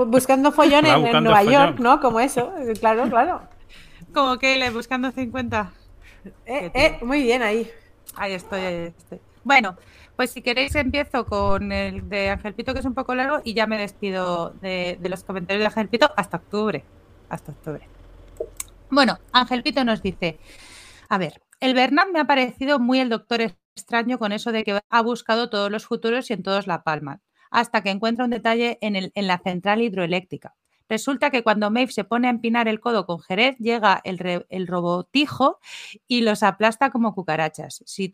buscando 0.06 0.52
follón 0.52 0.86
en, 0.86 1.24
Nueva 1.24 1.42
York, 1.42 1.78
¿no? 1.80 2.00
Como 2.00 2.20
eso, 2.20 2.52
claro, 2.78 3.08
claro. 3.08 3.42
Como 4.14 4.38
que 4.38 4.70
buscando 4.70 5.10
50. 5.10 5.72
Eh, 6.46 6.70
eh, 6.74 6.98
muy 7.02 7.22
bien 7.22 7.42
ahí. 7.42 7.68
Ahí 8.14 8.34
estoy, 8.34 8.60
ahí 8.60 8.94
estoy. 8.96 9.20
Bueno, 9.42 9.76
pues 10.16 10.30
si 10.30 10.42
queréis 10.42 10.74
empiezo 10.74 11.24
con 11.24 11.72
el 11.72 12.08
de 12.08 12.28
Ángel 12.28 12.54
Pito, 12.54 12.74
que 12.74 12.80
es 12.80 12.84
un 12.84 12.94
poco 12.94 13.14
largo, 13.14 13.40
y 13.42 13.54
ya 13.54 13.66
me 13.66 13.78
despido 13.78 14.50
de, 14.60 14.98
de 15.00 15.08
los 15.08 15.24
comentarios 15.24 15.62
de 15.62 15.66
Ángel 15.66 15.88
Pito 15.88 16.10
hasta 16.16 16.36
octubre. 16.36 16.84
Hasta 17.30 17.52
octubre. 17.52 17.88
Bueno, 18.90 19.18
Ángel 19.32 19.62
Pito 19.62 19.84
nos 19.84 20.02
dice, 20.02 20.38
a 21.08 21.16
ver, 21.16 21.40
el 21.60 21.72
Bernard 21.72 22.10
me 22.10 22.20
ha 22.20 22.26
parecido 22.26 22.78
muy 22.78 23.00
el 23.00 23.08
doctor 23.08 23.40
extraño 23.40 24.18
con 24.18 24.32
eso 24.32 24.52
de 24.52 24.64
que 24.64 24.80
ha 24.86 25.02
buscado 25.02 25.48
todos 25.48 25.70
los 25.70 25.86
futuros 25.86 26.28
y 26.28 26.34
en 26.34 26.42
todos 26.42 26.66
la 26.66 26.82
palma 26.82 27.20
hasta 27.50 27.82
que 27.82 27.90
encuentra 27.90 28.24
un 28.24 28.30
detalle 28.30 28.78
en, 28.80 28.96
el, 28.96 29.12
en 29.14 29.26
la 29.26 29.38
central 29.38 29.82
hidroeléctrica. 29.82 30.54
Resulta 30.90 31.30
que 31.30 31.44
cuando 31.44 31.70
Maeve 31.70 31.92
se 31.92 32.02
pone 32.02 32.26
a 32.26 32.30
empinar 32.30 32.66
el 32.66 32.80
codo 32.80 33.06
con 33.06 33.20
Jerez, 33.20 33.56
llega 33.58 34.00
el, 34.02 34.66
robotijo 34.66 35.60
y 36.08 36.22
los 36.22 36.42
aplasta 36.42 36.90
como 36.90 37.14
cucarachas. 37.14 37.84
Si, 37.86 38.10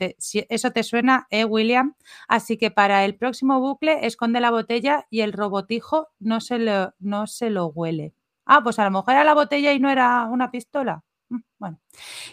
eso 0.51 0.71
te 0.73 0.83
suena, 0.83 1.27
¿eh, 1.31 1.47
William? 1.47 1.95
Así 2.29 2.59
que 2.59 2.71
para 2.71 3.07
el 3.07 3.17
próximo 3.17 3.61
bucle 3.61 4.07
esconde 4.07 4.41
la 4.41 4.51
botella 4.51 5.07
y 5.09 5.23
el 5.23 5.33
robotijo 5.33 6.09
no 6.19 6.43
se 6.43 6.59
lo, 6.59 6.93
no 6.99 7.27
se 7.27 7.49
lo 7.49 7.69
huele. 7.69 8.13
Ah, 8.45 8.61
pues 8.63 8.79
a 8.79 8.85
lo 8.85 8.91
mejor 8.91 9.15
era 9.15 9.25
la 9.25 9.35
botella 9.35 9.73
y 9.73 9.81
no 9.81 9.89
era 9.89 10.27
una 10.27 10.51
pistola. 10.51 11.03
Mm, 11.31 11.39
bueno, 11.59 11.81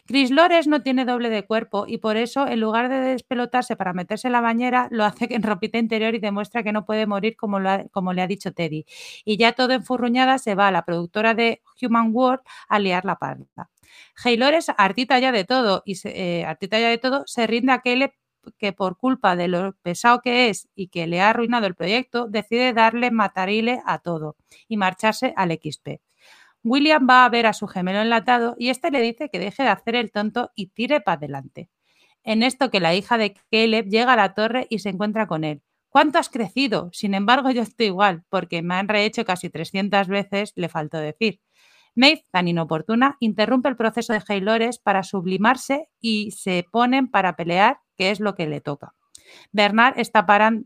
Chris 0.05 0.31
Lores 0.31 0.67
no 0.67 0.81
tiene 0.83 1.05
doble 1.05 1.29
de 1.29 1.45
cuerpo 1.45 1.85
y 1.87 1.97
por 1.99 2.17
eso, 2.17 2.47
en 2.47 2.59
lugar 2.59 2.89
de 2.89 2.97
despelotarse 2.99 3.75
para 3.75 3.93
meterse 3.93 4.27
en 4.27 4.33
la 4.33 4.41
bañera, 4.41 4.87
lo 4.91 5.03
hace 5.05 5.27
en 5.33 5.43
ropita 5.43 5.77
interior 5.79 6.15
y 6.15 6.19
demuestra 6.19 6.63
que 6.63 6.71
no 6.73 6.85
puede 6.85 7.07
morir 7.07 7.35
como, 7.37 7.59
como 7.91 8.13
le 8.13 8.21
ha 8.21 8.27
dicho 8.27 8.53
Teddy. 8.53 8.85
Y 9.25 9.37
ya 9.37 9.53
todo 9.53 9.73
enfurruñada 9.73 10.37
se 10.39 10.55
va 10.55 10.67
a 10.67 10.71
la 10.71 10.85
productora 10.85 11.33
de 11.33 11.61
Human 11.81 12.11
World 12.13 12.41
a 12.69 12.79
liar 12.79 13.05
la 13.05 13.15
parda. 13.17 13.45
Hey 14.23 14.37
Lores, 14.37 14.67
artita 14.77 15.19
ya 15.19 15.31
de 15.31 15.45
todo, 15.45 15.83
y 15.85 15.95
se, 15.95 16.41
eh, 16.41 16.45
ya 16.71 16.89
de 16.89 16.97
todo, 16.97 17.23
se 17.27 17.47
rinde 17.47 17.73
a 17.73 17.81
que 18.57 18.73
por 18.73 18.97
culpa 18.97 19.35
de 19.35 19.47
lo 19.47 19.73
pesado 19.83 20.21
que 20.21 20.49
es 20.49 20.67
y 20.75 20.87
que 20.89 21.07
le 21.07 21.21
ha 21.21 21.29
arruinado 21.29 21.67
el 21.67 21.75
proyecto, 21.75 22.27
decide 22.27 22.73
darle 22.73 23.11
matarile 23.11 23.81
a 23.85 23.99
todo 23.99 24.35
y 24.67 24.77
marcharse 24.77 25.33
al 25.37 25.51
XP. 25.51 26.01
William 26.63 27.07
va 27.09 27.25
a 27.25 27.29
ver 27.29 27.45
a 27.45 27.53
su 27.53 27.67
gemelo 27.67 28.01
enlatado 28.01 28.55
y 28.57 28.69
este 28.69 28.91
le 28.91 29.01
dice 29.01 29.29
que 29.29 29.39
deje 29.39 29.63
de 29.63 29.69
hacer 29.69 29.95
el 29.95 30.11
tonto 30.11 30.51
y 30.55 30.67
tire 30.67 31.01
para 31.01 31.17
adelante. 31.17 31.69
En 32.23 32.41
esto 32.41 32.71
que 32.71 32.79
la 32.79 32.95
hija 32.95 33.17
de 33.17 33.35
Caleb 33.51 33.87
llega 33.89 34.13
a 34.13 34.17
la 34.17 34.33
torre 34.33 34.67
y 34.69 34.79
se 34.79 34.89
encuentra 34.89 35.27
con 35.27 35.43
él. 35.43 35.61
¿Cuánto 35.89 36.17
has 36.17 36.29
crecido? 36.29 36.89
Sin 36.93 37.13
embargo, 37.13 37.51
yo 37.51 37.61
estoy 37.61 37.87
igual, 37.87 38.23
porque 38.29 38.61
me 38.63 38.75
han 38.75 38.87
rehecho 38.87 39.25
casi 39.25 39.49
300 39.49 40.07
veces, 40.07 40.53
le 40.55 40.69
faltó 40.69 40.97
decir. 40.97 41.39
Maeve, 41.95 42.23
tan 42.31 42.47
inoportuna, 42.47 43.17
interrumpe 43.19 43.69
el 43.69 43.75
proceso 43.75 44.13
de 44.13 44.23
Haylores 44.27 44.79
para 44.79 45.03
sublimarse 45.03 45.89
y 45.99 46.31
se 46.31 46.65
ponen 46.71 47.11
para 47.11 47.35
pelear, 47.35 47.77
que 47.95 48.09
es 48.09 48.19
lo 48.19 48.33
que 48.33 48.47
le 48.47 48.61
toca. 48.61 48.95
Bernard 49.51 49.99
está 49.99 50.25
parando. 50.25 50.65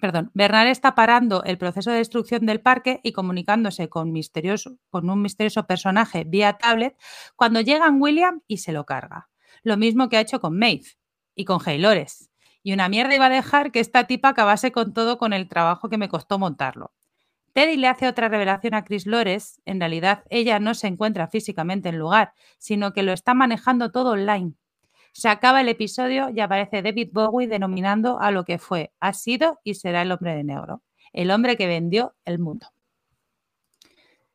Perdón, 0.00 0.30
Bernard 0.34 0.68
está 0.68 0.94
parando 0.94 1.42
el 1.44 1.58
proceso 1.58 1.90
de 1.90 1.98
destrucción 1.98 2.46
del 2.46 2.60
parque 2.60 3.00
y 3.02 3.12
comunicándose 3.12 3.88
con, 3.88 4.12
misterioso, 4.12 4.78
con 4.90 5.08
un 5.08 5.22
misterioso 5.22 5.66
personaje 5.66 6.24
vía 6.24 6.54
tablet 6.54 6.96
cuando 7.36 7.60
llegan 7.60 8.00
William 8.00 8.42
y 8.46 8.58
se 8.58 8.72
lo 8.72 8.84
carga. 8.84 9.28
Lo 9.62 9.76
mismo 9.76 10.08
que 10.08 10.16
ha 10.16 10.20
hecho 10.20 10.40
con 10.40 10.58
Maeve 10.58 10.96
y 11.34 11.44
con 11.44 11.60
Haylores. 11.64 12.30
Y 12.62 12.72
una 12.72 12.88
mierda 12.88 13.14
iba 13.14 13.26
a 13.26 13.30
dejar 13.30 13.72
que 13.72 13.80
esta 13.80 14.04
tipa 14.04 14.30
acabase 14.30 14.72
con 14.72 14.92
todo 14.92 15.18
con 15.18 15.32
el 15.32 15.48
trabajo 15.48 15.88
que 15.88 15.98
me 15.98 16.08
costó 16.08 16.38
montarlo. 16.38 16.92
Teddy 17.54 17.76
le 17.76 17.88
hace 17.88 18.06
otra 18.06 18.28
revelación 18.28 18.74
a 18.74 18.84
Chris 18.84 19.06
Lores. 19.06 19.60
En 19.64 19.80
realidad, 19.80 20.24
ella 20.30 20.60
no 20.60 20.74
se 20.74 20.86
encuentra 20.86 21.28
físicamente 21.28 21.88
en 21.88 21.98
lugar, 21.98 22.32
sino 22.58 22.92
que 22.92 23.02
lo 23.02 23.12
está 23.12 23.34
manejando 23.34 23.90
todo 23.90 24.10
online. 24.10 24.54
Se 25.18 25.28
acaba 25.28 25.60
el 25.60 25.68
episodio 25.68 26.30
y 26.32 26.38
aparece 26.38 26.80
David 26.80 27.08
Bowie 27.10 27.48
denominando 27.48 28.20
a 28.20 28.30
lo 28.30 28.44
que 28.44 28.60
fue, 28.60 28.92
ha 29.00 29.12
sido 29.12 29.58
y 29.64 29.74
será 29.74 30.02
el 30.02 30.12
hombre 30.12 30.36
de 30.36 30.44
negro, 30.44 30.84
el 31.12 31.32
hombre 31.32 31.56
que 31.56 31.66
vendió 31.66 32.14
el 32.24 32.38
mundo. 32.38 32.68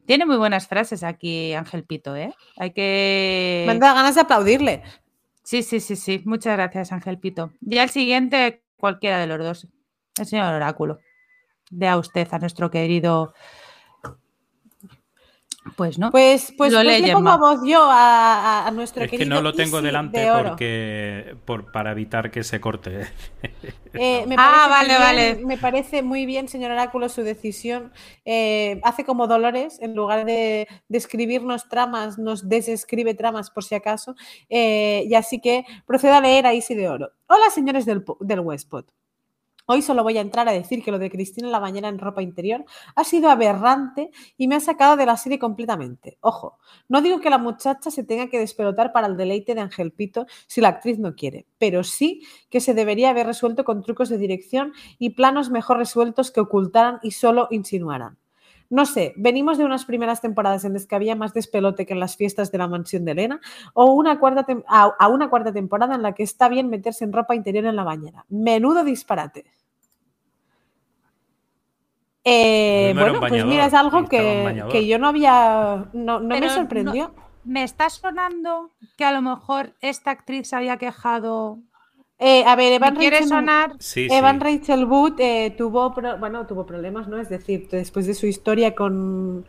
Tiene 0.05 0.25
muy 0.25 0.35
buenas 0.35 0.67
frases 0.67 1.03
aquí 1.03 1.53
Ángel 1.53 1.85
Pito, 1.85 2.17
¿eh? 2.17 2.35
Hay 2.57 2.71
que... 2.71 3.63
Me 3.65 3.79
da 3.79 3.93
ganas 3.93 4.15
de 4.15 4.21
aplaudirle. 4.21 4.83
Sí, 5.41 5.63
sí, 5.63 5.79
sí, 5.79 5.95
sí. 5.95 6.21
Muchas 6.25 6.57
gracias, 6.57 6.91
Ángel 6.91 7.17
Pito. 7.17 7.53
Y 7.61 7.77
al 7.77 7.89
siguiente, 7.89 8.61
cualquiera 8.75 9.19
de 9.19 9.27
los 9.27 9.39
dos. 9.39 9.67
El 10.19 10.25
señor 10.25 10.53
Oráculo. 10.53 10.99
Dé 11.71 11.95
usted 11.95 12.27
a 12.29 12.39
nuestro 12.39 12.69
querido 12.69 13.33
pues 15.75 15.97
no. 15.97 16.11
Pues, 16.11 16.53
pues, 16.57 16.71
Lo 16.71 16.81
pues 16.83 17.01
le 17.01 17.13
pongo 17.13 17.37
voz 17.37 17.59
yo 17.65 17.83
a, 17.83 18.61
a- 18.63 18.67
a 18.67 18.71
nuestro 18.71 19.03
Es 19.03 19.09
que 19.11 19.17
querido 19.17 19.35
no 19.35 19.41
lo 19.41 19.53
tengo 19.53 19.77
Easy 19.77 19.85
delante 19.87 20.19
de 20.19 20.31
porque 20.49 21.35
por, 21.45 21.71
para 21.71 21.91
evitar 21.91 22.31
que 22.31 22.43
se 22.43 22.59
corte. 22.61 23.07
Eh, 23.93 24.23
me 24.27 24.35
Ah, 24.37 24.67
parece 24.67 24.69
vale, 24.69 24.87
muy 24.87 24.87
bien- 24.87 24.99
vale. 25.37 25.45
Me 25.45 25.57
parece 25.57 26.01
muy 26.03 26.25
bien, 26.25 26.47
señor 26.47 26.71
Oráculo, 26.71 27.09
su 27.09 27.23
decisión. 27.23 27.91
Eh, 28.25 28.79
hace 28.83 29.03
como 29.05 29.27
Dolores, 29.27 29.79
en 29.81 29.95
lugar 29.95 30.25
de 30.25 30.67
describirnos 30.89 31.69
tramas, 31.69 32.17
nos 32.17 32.47
desescribe 32.49 33.13
tramas 33.13 33.49
por 33.49 33.63
si 33.63 33.75
acaso. 33.75 34.15
Eh, 34.49 35.05
y 35.07 35.15
así 35.15 35.39
que 35.41 35.65
procedo 35.85 36.13
a 36.15 36.21
leer 36.21 36.45
a 36.45 36.53
Isi 36.53 36.75
de 36.75 36.89
Oro. 36.89 37.09
Hola, 37.27 37.49
señores 37.49 37.85
del, 37.85 38.03
del 38.19 38.39
Westpot. 38.41 38.91
Hoy 39.65 39.81
solo 39.81 40.03
voy 40.03 40.17
a 40.17 40.21
entrar 40.21 40.49
a 40.49 40.51
decir 40.51 40.83
que 40.83 40.91
lo 40.91 40.99
de 40.99 41.09
Cristina 41.09 41.47
en 41.47 41.53
la 41.53 41.59
bañera 41.59 41.87
en 41.87 41.97
ropa 41.97 42.21
interior 42.21 42.65
ha 42.95 43.03
sido 43.05 43.29
aberrante 43.29 44.11
y 44.35 44.49
me 44.49 44.55
ha 44.55 44.59
sacado 44.59 44.97
de 44.97 45.05
la 45.05 45.15
serie 45.15 45.39
completamente. 45.39 46.17
Ojo, 46.19 46.59
no 46.89 47.01
digo 47.01 47.21
que 47.21 47.29
la 47.29 47.37
muchacha 47.37 47.89
se 47.89 48.03
tenga 48.03 48.27
que 48.27 48.39
despelotar 48.39 48.91
para 48.91 49.07
el 49.07 49.15
deleite 49.15 49.55
de 49.55 49.61
Ángel 49.61 49.93
Pito 49.93 50.25
si 50.47 50.59
la 50.59 50.67
actriz 50.67 50.99
no 50.99 51.15
quiere, 51.15 51.47
pero 51.57 51.85
sí 51.85 52.23
que 52.49 52.59
se 52.59 52.73
debería 52.73 53.11
haber 53.11 53.25
resuelto 53.25 53.63
con 53.63 53.83
trucos 53.83 54.09
de 54.09 54.17
dirección 54.17 54.73
y 54.99 55.11
planos 55.11 55.49
mejor 55.49 55.77
resueltos 55.77 56.31
que 56.31 56.41
ocultaran 56.41 56.99
y 57.01 57.11
solo 57.11 57.47
insinuaran. 57.49 58.17
No 58.73 58.87
sé, 58.87 59.13
venimos 59.17 59.59
de 59.59 59.65
unas 59.65 59.85
primeras 59.85 60.19
temporadas 60.19 60.65
en 60.65 60.73
las 60.73 60.87
que 60.87 60.95
había 60.95 61.15
más 61.15 61.31
despelote 61.33 61.85
que 61.85 61.93
en 61.93 61.99
las 61.99 62.15
fiestas 62.17 62.51
de 62.51 62.57
la 62.57 62.67
mansión 62.67 63.05
de 63.05 63.11
Elena, 63.11 63.39
o 63.75 63.91
una 63.91 64.19
cuarta 64.19 64.47
a, 64.67 64.83
a 64.97 65.07
una 65.09 65.29
cuarta 65.29 65.53
temporada 65.53 65.93
en 65.93 66.01
la 66.01 66.13
que 66.13 66.23
está 66.23 66.49
bien 66.49 66.69
meterse 66.71 67.03
en 67.03 67.13
ropa 67.13 67.35
interior 67.35 67.65
en 67.65 67.75
la 67.75 67.83
bañera. 67.83 68.25
Menudo 68.29 68.83
disparate. 68.83 69.45
Eh, 72.23 72.93
bueno, 72.95 73.19
pues 73.19 73.45
mira, 73.45 73.65
es 73.67 73.73
algo 73.73 74.07
que, 74.07 74.65
que 74.71 74.87
yo 74.87 74.97
no 74.97 75.07
había, 75.07 75.85
no, 75.93 76.19
no 76.19 76.27
me 76.27 76.41
no- 76.41 76.49
sorprendió. 76.49 77.13
Me 77.43 77.63
está 77.63 77.89
sonando 77.89 78.71
que 78.97 79.03
a 79.03 79.11
lo 79.11 79.21
mejor 79.21 79.73
esta 79.81 80.11
actriz 80.11 80.47
se 80.47 80.55
había 80.55 80.77
quejado. 80.77 81.59
Eh, 82.19 82.43
a 82.45 82.55
ver, 82.55 82.69
¿Me 82.69 82.75
Evan 82.87 82.95
quiere 82.95 83.17
Rachel- 83.19 83.27
sonar? 83.29 83.71
Sí, 83.79 84.07
sí. 84.07 84.15
Evan 84.15 84.39
Rachel 84.39 84.85
Wood 84.85 85.19
eh, 85.19 85.53
tuvo, 85.57 85.93
pro- 85.93 86.17
bueno, 86.17 86.45
tuvo 86.45 86.65
problemas, 86.65 87.07
¿no? 87.07 87.17
Es 87.19 87.27
decir, 87.29 87.67
después 87.69 88.05
de 88.07 88.13
su 88.13 88.27
historia 88.27 88.75
con, 88.75 89.45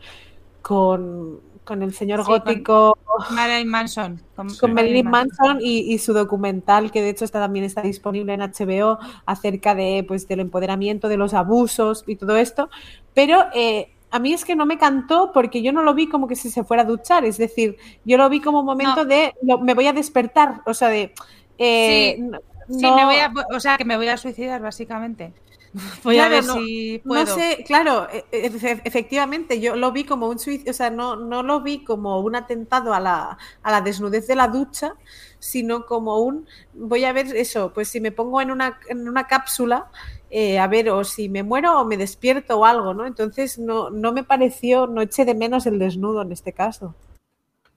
con, 0.62 1.41
con 1.62 1.82
el 1.82 1.95
señor 1.95 2.20
Sí, 2.20 2.27
con- 2.27 2.39
gótico, 2.41 2.99
Marilyn 3.31 3.69
Manson. 3.69 4.20
Con, 4.35 4.49
con 4.57 4.73
Marilyn 4.73 5.09
Manson 5.09 5.59
y, 5.61 5.93
y 5.93 5.99
su 5.99 6.12
documental, 6.15 6.91
que 6.91 7.01
de 7.03 7.11
hecho 7.11 7.24
está, 7.24 7.39
también 7.39 7.65
está 7.65 7.81
disponible 7.82 8.32
en 8.35 8.41
HBO, 8.41 8.99
acerca 9.27 9.74
de, 9.77 10.05
pues, 10.09 10.27
del 10.27 10.41
empoderamiento, 10.41 11.09
de 11.09 11.16
los 11.19 11.32
abusos 11.35 12.03
y 12.09 12.16
todo 12.16 12.36
esto. 12.36 12.70
Pero 13.12 13.45
eh, 13.55 13.93
a 14.11 14.19
mí 14.19 14.32
es 14.32 14.45
que 14.45 14.57
no 14.57 14.66
me 14.66 14.78
cantó 14.78 15.31
porque 15.32 15.62
yo 15.62 15.73
no 15.73 15.82
lo 15.85 15.95
vi 15.95 16.09
como 16.09 16.27
que 16.27 16.35
si 16.35 16.51
se 16.51 16.65
fuera 16.65 16.82
a 16.82 16.86
duchar. 16.86 17.24
Es 17.24 17.36
decir, 17.39 17.77
yo 18.05 18.16
lo 18.19 18.28
vi 18.28 18.41
como 18.41 18.61
un 18.61 18.66
momento 18.66 19.05
No. 19.05 19.05
de 19.05 19.32
lo- 19.43 19.59
me 19.59 19.74
voy 19.74 19.86
a 19.86 19.93
despertar. 19.93 20.62
O 20.66 20.74
sea, 20.74 20.89
de. 20.89 21.12
eh, 21.59 22.16
Sí, 22.19 22.24
Sí, 22.69 22.82
no- 22.82 22.97
me 22.97 23.05
voy 23.05 23.16
a, 23.16 23.32
o 23.55 23.61
sea, 23.61 23.77
que 23.77 23.85
me 23.85 23.97
voy 23.97 24.09
a 24.09 24.16
suicidar, 24.16 24.61
básicamente. 24.62 25.32
Voy 26.05 26.15
Claro, 26.15 26.36
a 26.36 26.39
ver 26.39 26.45
no- 26.45 26.55
si 26.55 27.03
puedo. 27.05 27.24
No 27.24 27.35
sé, 27.35 27.65
claro, 27.66 28.07
e- 28.12 28.24
e- 28.31 28.49
efe- 28.53 28.81
efectivamente, 28.85 29.61
yo 29.61 29.74
lo 29.74 29.91
vi 29.91 30.05
como 30.05 30.28
un 30.28 30.39
suicidio, 30.39 30.70
o 30.70 30.74
sea, 30.74 30.89
no, 30.91 31.16
no 31.16 31.43
lo 31.43 31.62
vi 31.62 31.82
como 31.82 32.20
un 32.20 32.36
atentado 32.36 32.95
a 32.95 33.01
la, 33.01 33.36
a 33.61 33.70
la 33.73 33.81
desnudez 33.81 34.28
de 34.28 34.36
la 34.36 34.47
ducha, 34.47 34.95
sino 35.41 35.85
como 35.85 36.19
un, 36.20 36.47
voy 36.74 37.05
a 37.05 37.12
ver 37.12 37.35
eso, 37.35 37.73
pues 37.74 37.89
si 37.89 38.01
me 38.01 38.12
pongo 38.12 38.41
en 38.41 38.53
una, 38.53 38.78
en 38.89 39.09
una 39.09 39.27
cápsula, 39.27 39.86
eh, 40.31 40.61
a 40.61 40.69
ver, 40.69 40.91
o 40.91 41.03
si 41.03 41.28
me 41.28 41.43
muero 41.43 41.81
o 41.81 41.85
me 41.85 41.97
despierto 41.97 42.57
o 42.61 42.65
algo, 42.65 42.95
¿no? 42.95 43.05
Entonces 43.05 43.59
no, 43.59 43.91
no 43.91 44.12
me 44.12 44.23
pareció, 44.23 44.86
no 44.86 45.03
eché 45.03 45.24
de 45.24 45.35
menos 45.35 45.66
el 45.66 45.81
desnudo 45.81 46.23
en 46.23 46.31
este 46.31 46.53
caso. 46.53 46.95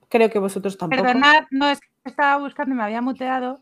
Creo 0.08 0.30
que 0.30 0.38
vosotros 0.40 0.78
tampoco. 0.78 1.02
Perdonad, 1.02 1.46
no 1.50 1.68
es 1.68 1.80
que 1.80 1.88
estaba 2.06 2.38
buscando 2.38 2.76
y 2.76 2.78
me 2.78 2.84
había 2.84 3.02
muteado. 3.02 3.60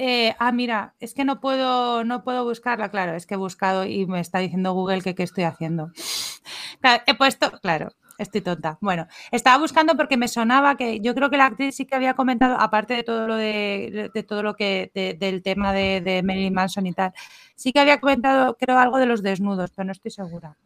Eh, 0.00 0.32
ah, 0.38 0.52
mira, 0.52 0.94
es 1.00 1.12
que 1.12 1.24
no 1.24 1.40
puedo, 1.40 2.04
no 2.04 2.22
puedo 2.22 2.44
buscarla, 2.44 2.88
claro, 2.90 3.14
es 3.16 3.26
que 3.26 3.34
he 3.34 3.36
buscado 3.36 3.84
y 3.84 4.06
me 4.06 4.20
está 4.20 4.38
diciendo 4.38 4.72
Google 4.72 5.02
que 5.02 5.14
qué 5.16 5.24
estoy 5.24 5.42
haciendo. 5.44 5.90
He 7.06 7.14
puesto, 7.16 7.50
claro, 7.60 7.88
estoy 8.18 8.40
tonta. 8.42 8.78
Bueno, 8.80 9.08
estaba 9.32 9.58
buscando 9.58 9.96
porque 9.96 10.16
me 10.16 10.28
sonaba 10.28 10.76
que 10.76 11.00
yo 11.00 11.14
creo 11.16 11.30
que 11.30 11.36
la 11.36 11.46
actriz 11.46 11.74
sí 11.76 11.84
que 11.86 11.96
había 11.96 12.14
comentado, 12.14 12.56
aparte 12.60 12.94
de 12.94 13.02
todo 13.02 13.26
lo 13.26 13.34
de, 13.36 14.10
todo 14.28 14.42
lo 14.44 14.54
que, 14.54 14.90
de- 14.94 15.14
del 15.14 15.42
tema 15.42 15.72
de, 15.72 16.00
de 16.00 16.22
Marilyn 16.22 16.54
Manson 16.54 16.86
y 16.86 16.92
tal, 16.92 17.12
sí 17.56 17.72
que 17.72 17.80
había 17.80 17.98
comentado, 18.00 18.56
creo, 18.56 18.78
algo 18.78 18.98
de 18.98 19.06
los 19.06 19.22
desnudos, 19.22 19.72
pero 19.74 19.86
no 19.86 19.92
estoy 19.92 20.12
segura. 20.12 20.56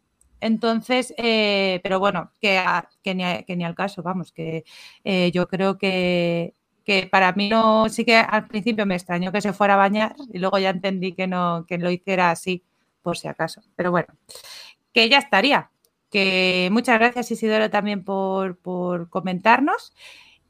Entonces, 0.40 1.14
eh, 1.18 1.80
pero 1.84 2.00
bueno, 2.00 2.32
que, 2.40 2.58
a- 2.58 2.88
que, 3.02 3.14
ni, 3.14 3.24
a- 3.24 3.42
que 3.44 3.56
ni 3.56 3.64
al 3.64 3.74
caso, 3.76 4.02
vamos, 4.02 4.32
que 4.32 4.64
eh, 5.04 5.30
yo 5.32 5.46
creo 5.48 5.78
que, 5.78 6.54
que 6.84 7.06
para 7.06 7.32
mí 7.32 7.48
no, 7.48 7.88
sí 7.88 8.04
que 8.04 8.16
al 8.16 8.46
principio 8.46 8.86
me 8.86 8.94
extrañó 8.94 9.32
que 9.32 9.40
se 9.40 9.52
fuera 9.52 9.74
a 9.74 9.78
bañar 9.78 10.14
y 10.32 10.38
luego 10.38 10.58
ya 10.58 10.70
entendí 10.70 11.12
que 11.12 11.26
no, 11.26 11.64
que 11.66 11.78
lo 11.78 11.90
hiciera 11.90 12.30
así, 12.30 12.62
por 13.02 13.16
si 13.16 13.28
acaso. 13.28 13.62
Pero 13.76 13.90
bueno, 13.90 14.08
que 14.92 15.08
ya 15.08 15.18
estaría. 15.18 15.70
Que 16.10 16.68
muchas 16.72 16.98
gracias 16.98 17.30
Isidoro 17.30 17.70
también 17.70 18.04
por, 18.04 18.58
por 18.58 19.08
comentarnos. 19.08 19.94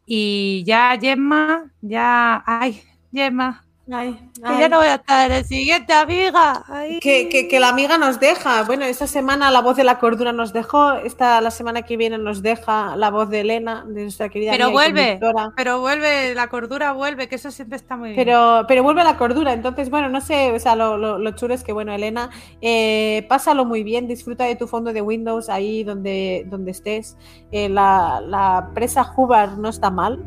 Y 0.07 0.65
ya 0.67 0.99
Gemma, 1.01 1.73
ya, 1.81 2.43
ay, 2.47 2.83
Gemma, 3.13 3.65
Ay, 3.91 4.17
que 4.37 4.61
ya 4.61 4.69
no 4.69 4.79
voy 4.79 4.87
a 4.87 4.95
estar 4.95 5.29
en 5.31 5.39
el 5.39 5.45
siguiente, 5.45 5.93
amiga. 5.93 6.65
Que, 7.01 7.29
que- 7.29 7.49
que 7.49 7.59
la 7.61 7.69
amiga 7.69 7.99
nos 7.99 8.21
deja. 8.21 8.63
Bueno, 8.63 8.85
esta 8.85 9.09
semana 9.09 9.51
la 9.51 9.61
voz 9.61 9.77
de 9.77 9.83
la 9.83 9.99
cordura 9.99 10.33
nos 10.33 10.53
dejó. 10.53 10.93
Esta 10.93 11.41
la 11.41 11.51
semana 11.51 11.83
que 11.83 11.97
viene 11.97 12.17
nos 12.17 12.43
deja 12.43 12.95
la 12.97 13.11
voz 13.11 13.29
de 13.29 13.41
Elena, 13.41 13.85
de 13.87 14.03
nuestra 14.03 14.29
querida 14.29 14.53
Pero 14.53 14.71
vuelve, 14.71 15.19
pero 15.57 15.81
vuelve, 15.81 16.33
la 16.35 16.47
cordura 16.49 16.93
vuelve, 16.93 17.29
que 17.29 17.35
eso 17.35 17.51
siempre 17.51 17.77
está 17.77 17.97
muy 17.97 18.11
bien. 18.11 18.17
Pero, 18.25 18.65
pero 18.69 18.85
vuelve 18.85 19.03
la 19.03 19.19
cordura. 19.19 19.53
Entonces, 19.53 19.91
bueno, 19.91 20.09
no 20.09 20.21
sé, 20.21 20.53
o 20.53 20.61
sea, 20.61 20.77
lo, 20.77 20.97
lo, 20.97 21.19
lo 21.19 21.31
chulo 21.33 21.53
es 21.53 21.65
que, 21.65 21.73
bueno, 21.73 21.93
Elena, 21.93 22.31
eh, 22.61 23.27
pásalo 23.29 23.65
muy 23.65 23.83
bien, 23.83 24.07
disfruta 24.07 24.45
de 24.45 24.55
tu 24.55 24.69
fondo 24.69 24.93
de 24.93 25.03
Windows 25.03 25.49
ahí 25.49 25.83
donde, 25.83 26.45
donde 26.47 26.71
estés. 26.71 27.17
Eh, 27.51 27.69
la, 27.69 28.21
la 28.25 28.71
presa 28.75 29.13
Hubbard 29.17 29.59
no 29.59 29.69
está 29.69 29.91
mal. 29.91 30.23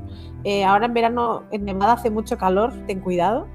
Eh, 0.45 0.63
ahora 0.63 0.85
en 0.85 0.93
verano 0.93 1.43
en 1.51 1.65
Nevada 1.65 1.93
hace 1.93 2.09
mucho 2.09 2.37
calor, 2.37 2.71
ten 2.87 3.01
cuidado. 3.01 3.47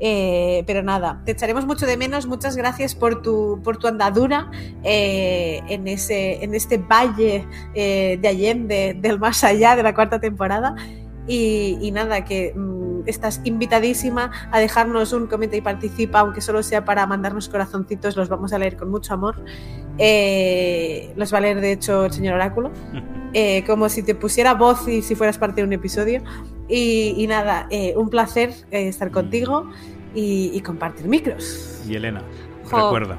Eh, 0.00 0.64
pero 0.66 0.82
nada, 0.82 1.22
te 1.24 1.32
echaremos 1.32 1.64
mucho 1.64 1.86
de 1.86 1.96
menos. 1.96 2.26
Muchas 2.26 2.56
gracias 2.56 2.94
por 2.94 3.22
tu, 3.22 3.60
por 3.62 3.78
tu 3.78 3.86
andadura 3.86 4.50
eh, 4.82 5.62
en, 5.68 5.88
ese, 5.88 6.44
en 6.44 6.54
este 6.54 6.78
valle 6.78 7.46
de 7.74 8.28
Allende, 8.28 8.94
del 9.00 9.18
más 9.18 9.42
allá 9.44 9.76
de 9.76 9.84
la 9.84 9.94
cuarta 9.94 10.20
temporada. 10.20 10.74
Y, 11.26 11.78
y 11.80 11.90
nada, 11.90 12.24
que 12.24 12.52
mm, 12.54 12.84
estás 13.06 13.40
invitadísima 13.44 14.30
a 14.50 14.58
dejarnos 14.60 15.12
un 15.12 15.26
comenta 15.26 15.56
y 15.56 15.60
participa, 15.60 16.20
aunque 16.20 16.40
solo 16.40 16.62
sea 16.62 16.84
para 16.84 17.06
mandarnos 17.06 17.48
corazoncitos, 17.48 18.16
los 18.16 18.28
vamos 18.28 18.52
a 18.52 18.58
leer 18.58 18.76
con 18.76 18.90
mucho 18.90 19.14
amor. 19.14 19.36
Eh, 19.98 21.12
los 21.16 21.32
va 21.32 21.38
a 21.38 21.40
leer, 21.40 21.60
de 21.60 21.72
hecho, 21.72 22.04
el 22.04 22.12
señor 22.12 22.34
Oráculo, 22.34 22.72
eh, 23.32 23.64
como 23.66 23.88
si 23.88 24.02
te 24.02 24.14
pusiera 24.14 24.54
voz 24.54 24.88
y 24.88 25.02
si 25.02 25.14
fueras 25.14 25.38
parte 25.38 25.60
de 25.60 25.66
un 25.66 25.72
episodio. 25.72 26.22
Y, 26.68 27.14
y 27.16 27.26
nada, 27.26 27.66
eh, 27.70 27.94
un 27.96 28.08
placer 28.08 28.50
eh, 28.70 28.88
estar 28.88 29.10
contigo 29.10 29.70
y, 30.14 30.50
y 30.52 30.60
compartir 30.60 31.06
micros. 31.08 31.82
Y 31.86 31.94
Elena. 31.94 32.22
Jo. 32.64 32.84
Recuerda, 32.84 33.18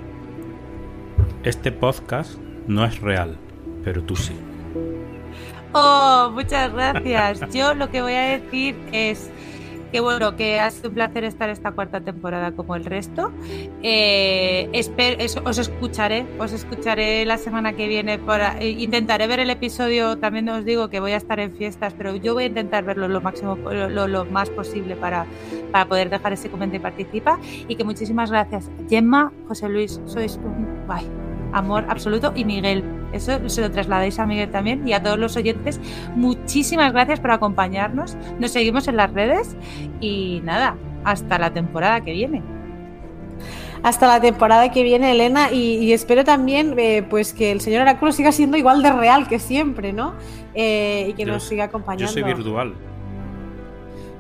este 1.44 1.72
podcast 1.72 2.40
no 2.68 2.84
es 2.86 3.00
real, 3.02 3.38
pero 3.84 4.04
tú 4.04 4.16
sí. 4.16 4.36
Oh, 5.78 6.32
muchas 6.34 6.72
gracias. 6.74 7.42
Yo 7.54 7.74
lo 7.74 7.90
que 7.92 8.02
voy 8.02 8.14
a 8.14 8.22
decir 8.40 8.76
es 8.94 9.30
que 9.92 10.00
bueno, 10.00 10.36
que 10.38 10.60
ha 10.60 10.72
sido 10.72 10.90
un 10.90 10.96
placer 10.96 11.24
estar 11.26 11.50
esta 11.50 11.72
cuarta 11.72 12.00
temporada 12.02 12.52
como 12.54 12.76
el 12.76 12.86
resto. 12.86 13.32
Eh, 13.84 14.70
esper- 14.74 15.18
es- 15.20 15.36
os 15.38 15.58
escucharé, 15.58 16.26
os 16.40 16.54
escucharé 16.54 17.26
la 17.26 17.38
semana 17.38 17.74
que 17.74 17.88
viene. 17.88 18.18
Para, 18.18 18.58
eh, 18.60 18.70
intentaré 18.70 19.28
ver 19.28 19.40
el 19.42 19.50
episodio. 19.50 20.18
También 20.18 20.48
os 20.50 20.64
digo 20.64 20.90
que 20.90 21.00
voy 21.02 21.12
a 21.12 21.18
estar 21.18 21.40
en 21.42 21.52
fiestas, 21.56 21.94
pero 21.98 22.16
yo 22.16 22.34
voy 22.34 22.44
a 22.44 22.48
intentar 22.48 22.84
verlo 22.86 23.08
lo 23.10 23.20
máximo, 23.22 23.56
lo 23.58 24.26
más 24.26 24.50
posible 24.50 24.96
para, 24.96 25.26
para 25.72 25.86
poder 25.90 26.10
dejar 26.10 26.32
ese 26.34 26.50
comentario 26.50 26.80
y 26.80 26.84
participa. 26.84 27.38
Y 27.68 27.76
que 27.76 27.84
muchísimas 27.84 28.32
gracias, 28.32 28.70
Gemma, 28.90 29.32
José 29.50 29.68
Luis, 29.70 30.00
sois 30.06 30.38
un 30.44 30.88
bye, 30.88 31.06
amor 31.58 31.86
absoluto 31.90 32.32
y 32.36 32.46
Miguel. 32.46 32.84
Eso 33.14 33.48
se 33.50 33.62
lo 33.62 33.72
trasladáis 33.72 34.20
a 34.20 34.26
Miguel 34.26 34.50
también 34.52 34.88
y 34.88 34.94
a 34.94 35.02
todos 35.02 35.18
los 35.18 35.36
oyentes. 35.38 35.80
Muchísimas 36.16 36.92
gracias 36.92 37.20
por 37.20 37.32
acompañarnos. 37.32 38.16
Nos 38.40 38.52
seguimos 38.52 38.88
en 38.88 38.98
las 38.98 39.12
redes 39.14 39.56
y 40.02 40.42
nada, 40.44 40.76
hasta 41.04 41.40
la 41.40 41.52
temporada 41.54 42.02
que 42.02 42.12
viene. 42.12 42.42
hasta 43.84 44.08
la 44.08 44.20
temporada 44.20 44.72
que 44.72 44.82
viene, 44.84 45.12
Elena, 45.12 45.52
y, 45.52 45.78
y 45.78 45.94
espero 45.94 46.24
también 46.24 46.74
eh, 46.78 47.04
pues 47.08 47.34
que 47.34 47.52
el 47.52 47.62
señor 47.62 47.84
Oráculo 47.84 48.12
siga 48.12 48.32
siendo 48.32 48.58
igual 48.58 48.82
de 48.82 48.92
real 48.92 49.28
que 49.28 49.38
siempre, 49.38 49.94
¿no? 49.94 50.14
Eh, 50.56 51.08
y 51.10 51.14
que 51.14 51.26
Yo- 51.26 51.34
nos 51.34 51.44
siga 51.44 51.66
Yo 51.66 51.70
acompañando. 51.70 52.12
soy 52.12 52.24
virtual. 52.24 52.74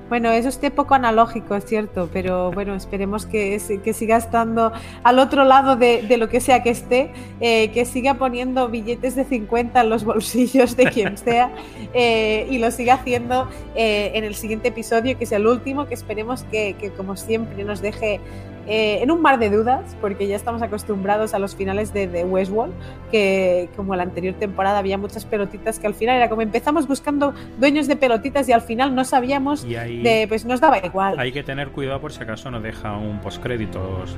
Bueno, 0.07 0.31
eso 0.31 0.49
esté 0.49 0.69
poco 0.69 0.93
analógico, 0.93 1.55
es 1.55 1.65
cierto, 1.65 2.09
pero 2.13 2.51
bueno, 2.51 2.75
esperemos 2.75 3.25
que, 3.25 3.59
que 3.83 3.93
siga 3.93 4.17
estando 4.17 4.71
al 5.03 5.17
otro 5.17 5.45
lado 5.45 5.75
de, 5.75 6.03
de 6.03 6.17
lo 6.17 6.29
que 6.29 6.39
sea 6.41 6.61
que 6.61 6.69
esté, 6.69 7.11
eh, 7.39 7.71
que 7.71 7.85
siga 7.85 8.13
poniendo 8.13 8.69
billetes 8.69 9.15
de 9.15 9.23
50 9.23 9.81
en 9.81 9.89
los 9.89 10.03
bolsillos 10.03 10.77
de 10.77 10.85
quien 10.91 11.17
sea 11.25 11.51
eh, 11.95 12.45
y 12.51 12.59
lo 12.59 12.69
siga 12.69 12.95
haciendo 12.95 13.49
eh, 13.75 14.11
en 14.13 14.23
el 14.23 14.35
siguiente 14.35 14.67
episodio, 14.67 15.17
que 15.17 15.23
es 15.23 15.31
el 15.31 15.47
último, 15.47 15.87
que 15.87 15.95
esperemos 15.95 16.43
que, 16.43 16.75
que 16.79 16.91
como 16.91 17.17
siempre 17.17 17.63
nos 17.63 17.81
deje 17.81 18.19
eh, 18.67 18.99
en 19.01 19.11
un 19.11 19.21
mar 19.21 19.39
de 19.39 19.49
dudas, 19.49 19.95
porque 20.01 20.27
ya 20.27 20.35
estamos 20.35 20.61
acostumbrados 20.61 21.33
a 21.33 21.39
los 21.39 21.55
finales 21.55 21.93
de, 21.93 22.07
de 22.07 22.23
Westworld, 22.23 22.73
que 23.11 23.69
como 23.75 23.95
la 23.95 24.03
anterior 24.03 24.33
temporada 24.35 24.79
había 24.79 24.97
muchas 24.97 25.25
pelotitas 25.25 25.79
que 25.79 25.87
al 25.87 25.93
final 25.93 26.17
era 26.17 26.29
como 26.29 26.41
empezamos 26.41 26.87
buscando 26.87 27.33
dueños 27.59 27.87
de 27.87 27.95
pelotitas 27.95 28.49
y 28.49 28.53
al 28.53 28.61
final 28.61 28.95
no 28.95 29.05
sabíamos 29.05 29.65
Y 29.65 29.75
ahí 29.75 30.01
de, 30.01 30.27
pues 30.27 30.45
nos 30.45 30.61
daba 30.61 30.79
igual. 30.79 31.19
hay 31.19 31.31
que 31.31 31.43
tener 31.43 31.69
cuidado 31.69 32.01
por 32.01 32.11
si 32.11 32.21
acaso 32.23 32.51
no 32.51 32.59
deja 32.59 32.97
un 32.97 33.19
postcréditos, 33.19 34.17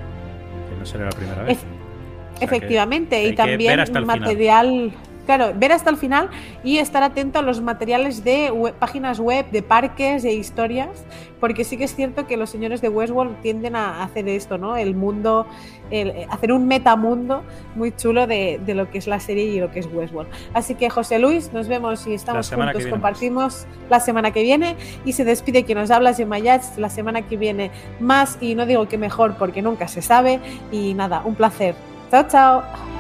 que 0.69 0.80
no 0.80 0.86
será 0.86 1.06
la 1.06 1.11
primera 1.11 1.44
vez. 1.44 1.57
O 1.57 2.38
sea 2.38 2.45
Efectivamente, 2.45 3.28
y 3.28 3.36
también 3.36 3.86
final. 3.86 4.94
Claro, 5.27 5.51
ver 5.55 5.71
hasta 5.71 5.91
el 5.91 5.97
final 5.97 6.31
y 6.63 6.79
estar 6.79 7.03
atento 7.03 7.37
a 7.37 7.43
los 7.43 7.61
materiales 7.61 8.23
de 8.23 8.51
páginas 8.79 9.19
web, 9.19 9.45
de 9.51 9.61
parques, 9.61 10.23
de 10.23 10.33
historias, 10.33 11.05
porque 11.39 11.63
sí 11.63 11.77
que 11.77 11.83
es 11.83 11.93
cierto 11.95 12.25
que 12.25 12.35
los 12.37 12.49
señores 12.49 12.81
de 12.81 12.89
Westworld 12.89 13.39
tienden 13.41 13.75
a 13.75 14.01
hacer 14.03 14.27
esto, 14.27 14.57
¿no? 14.57 14.75
El 14.75 14.95
mundo, 14.95 15.45
el- 15.91 16.09
eh, 16.09 16.27
hacer 16.31 16.51
un 16.51 16.67
metamundo 16.67 17.43
muy 17.75 17.91
chulo 17.95 18.25
de, 18.25 18.59
de 18.65 18.73
lo 18.73 18.89
que 18.89 18.97
es 18.97 19.05
la 19.05 19.19
serie 19.19 19.43
y 19.43 19.59
lo 19.59 19.69
que 19.69 19.81
es 19.81 19.87
Westworld. 19.93 20.29
Así 20.55 20.73
que 20.73 20.89
José 20.89 21.19
Luis, 21.19 21.53
nos 21.53 21.67
vemos 21.67 22.07
y 22.07 22.13
estamos 22.15 22.47
juntos, 22.71 22.81
compartimos 22.91 23.67
la 23.91 23.99
semana 23.99 24.31
que 24.31 24.41
viene 24.41 24.75
y 25.05 25.13
se 25.13 25.23
despide 25.25 25.63
quien 25.63 25.77
nos 25.77 25.91
habla, 25.91 26.15
Mayats, 26.25 26.77
la 26.79 26.89
semana 26.89 27.21
que 27.27 27.37
viene 27.37 27.69
más 27.99 28.37
y 28.41 28.55
no 28.55 28.65
digo 28.65 28.87
que 28.87 28.97
mejor 28.97 29.35
porque 29.37 29.61
nunca 29.61 29.87
se 29.87 30.01
sabe 30.01 30.39
y 30.71 30.93
nada, 30.95 31.21
un 31.25 31.35
placer. 31.35 31.75
Chao, 32.09 32.25
chao. 32.27 32.97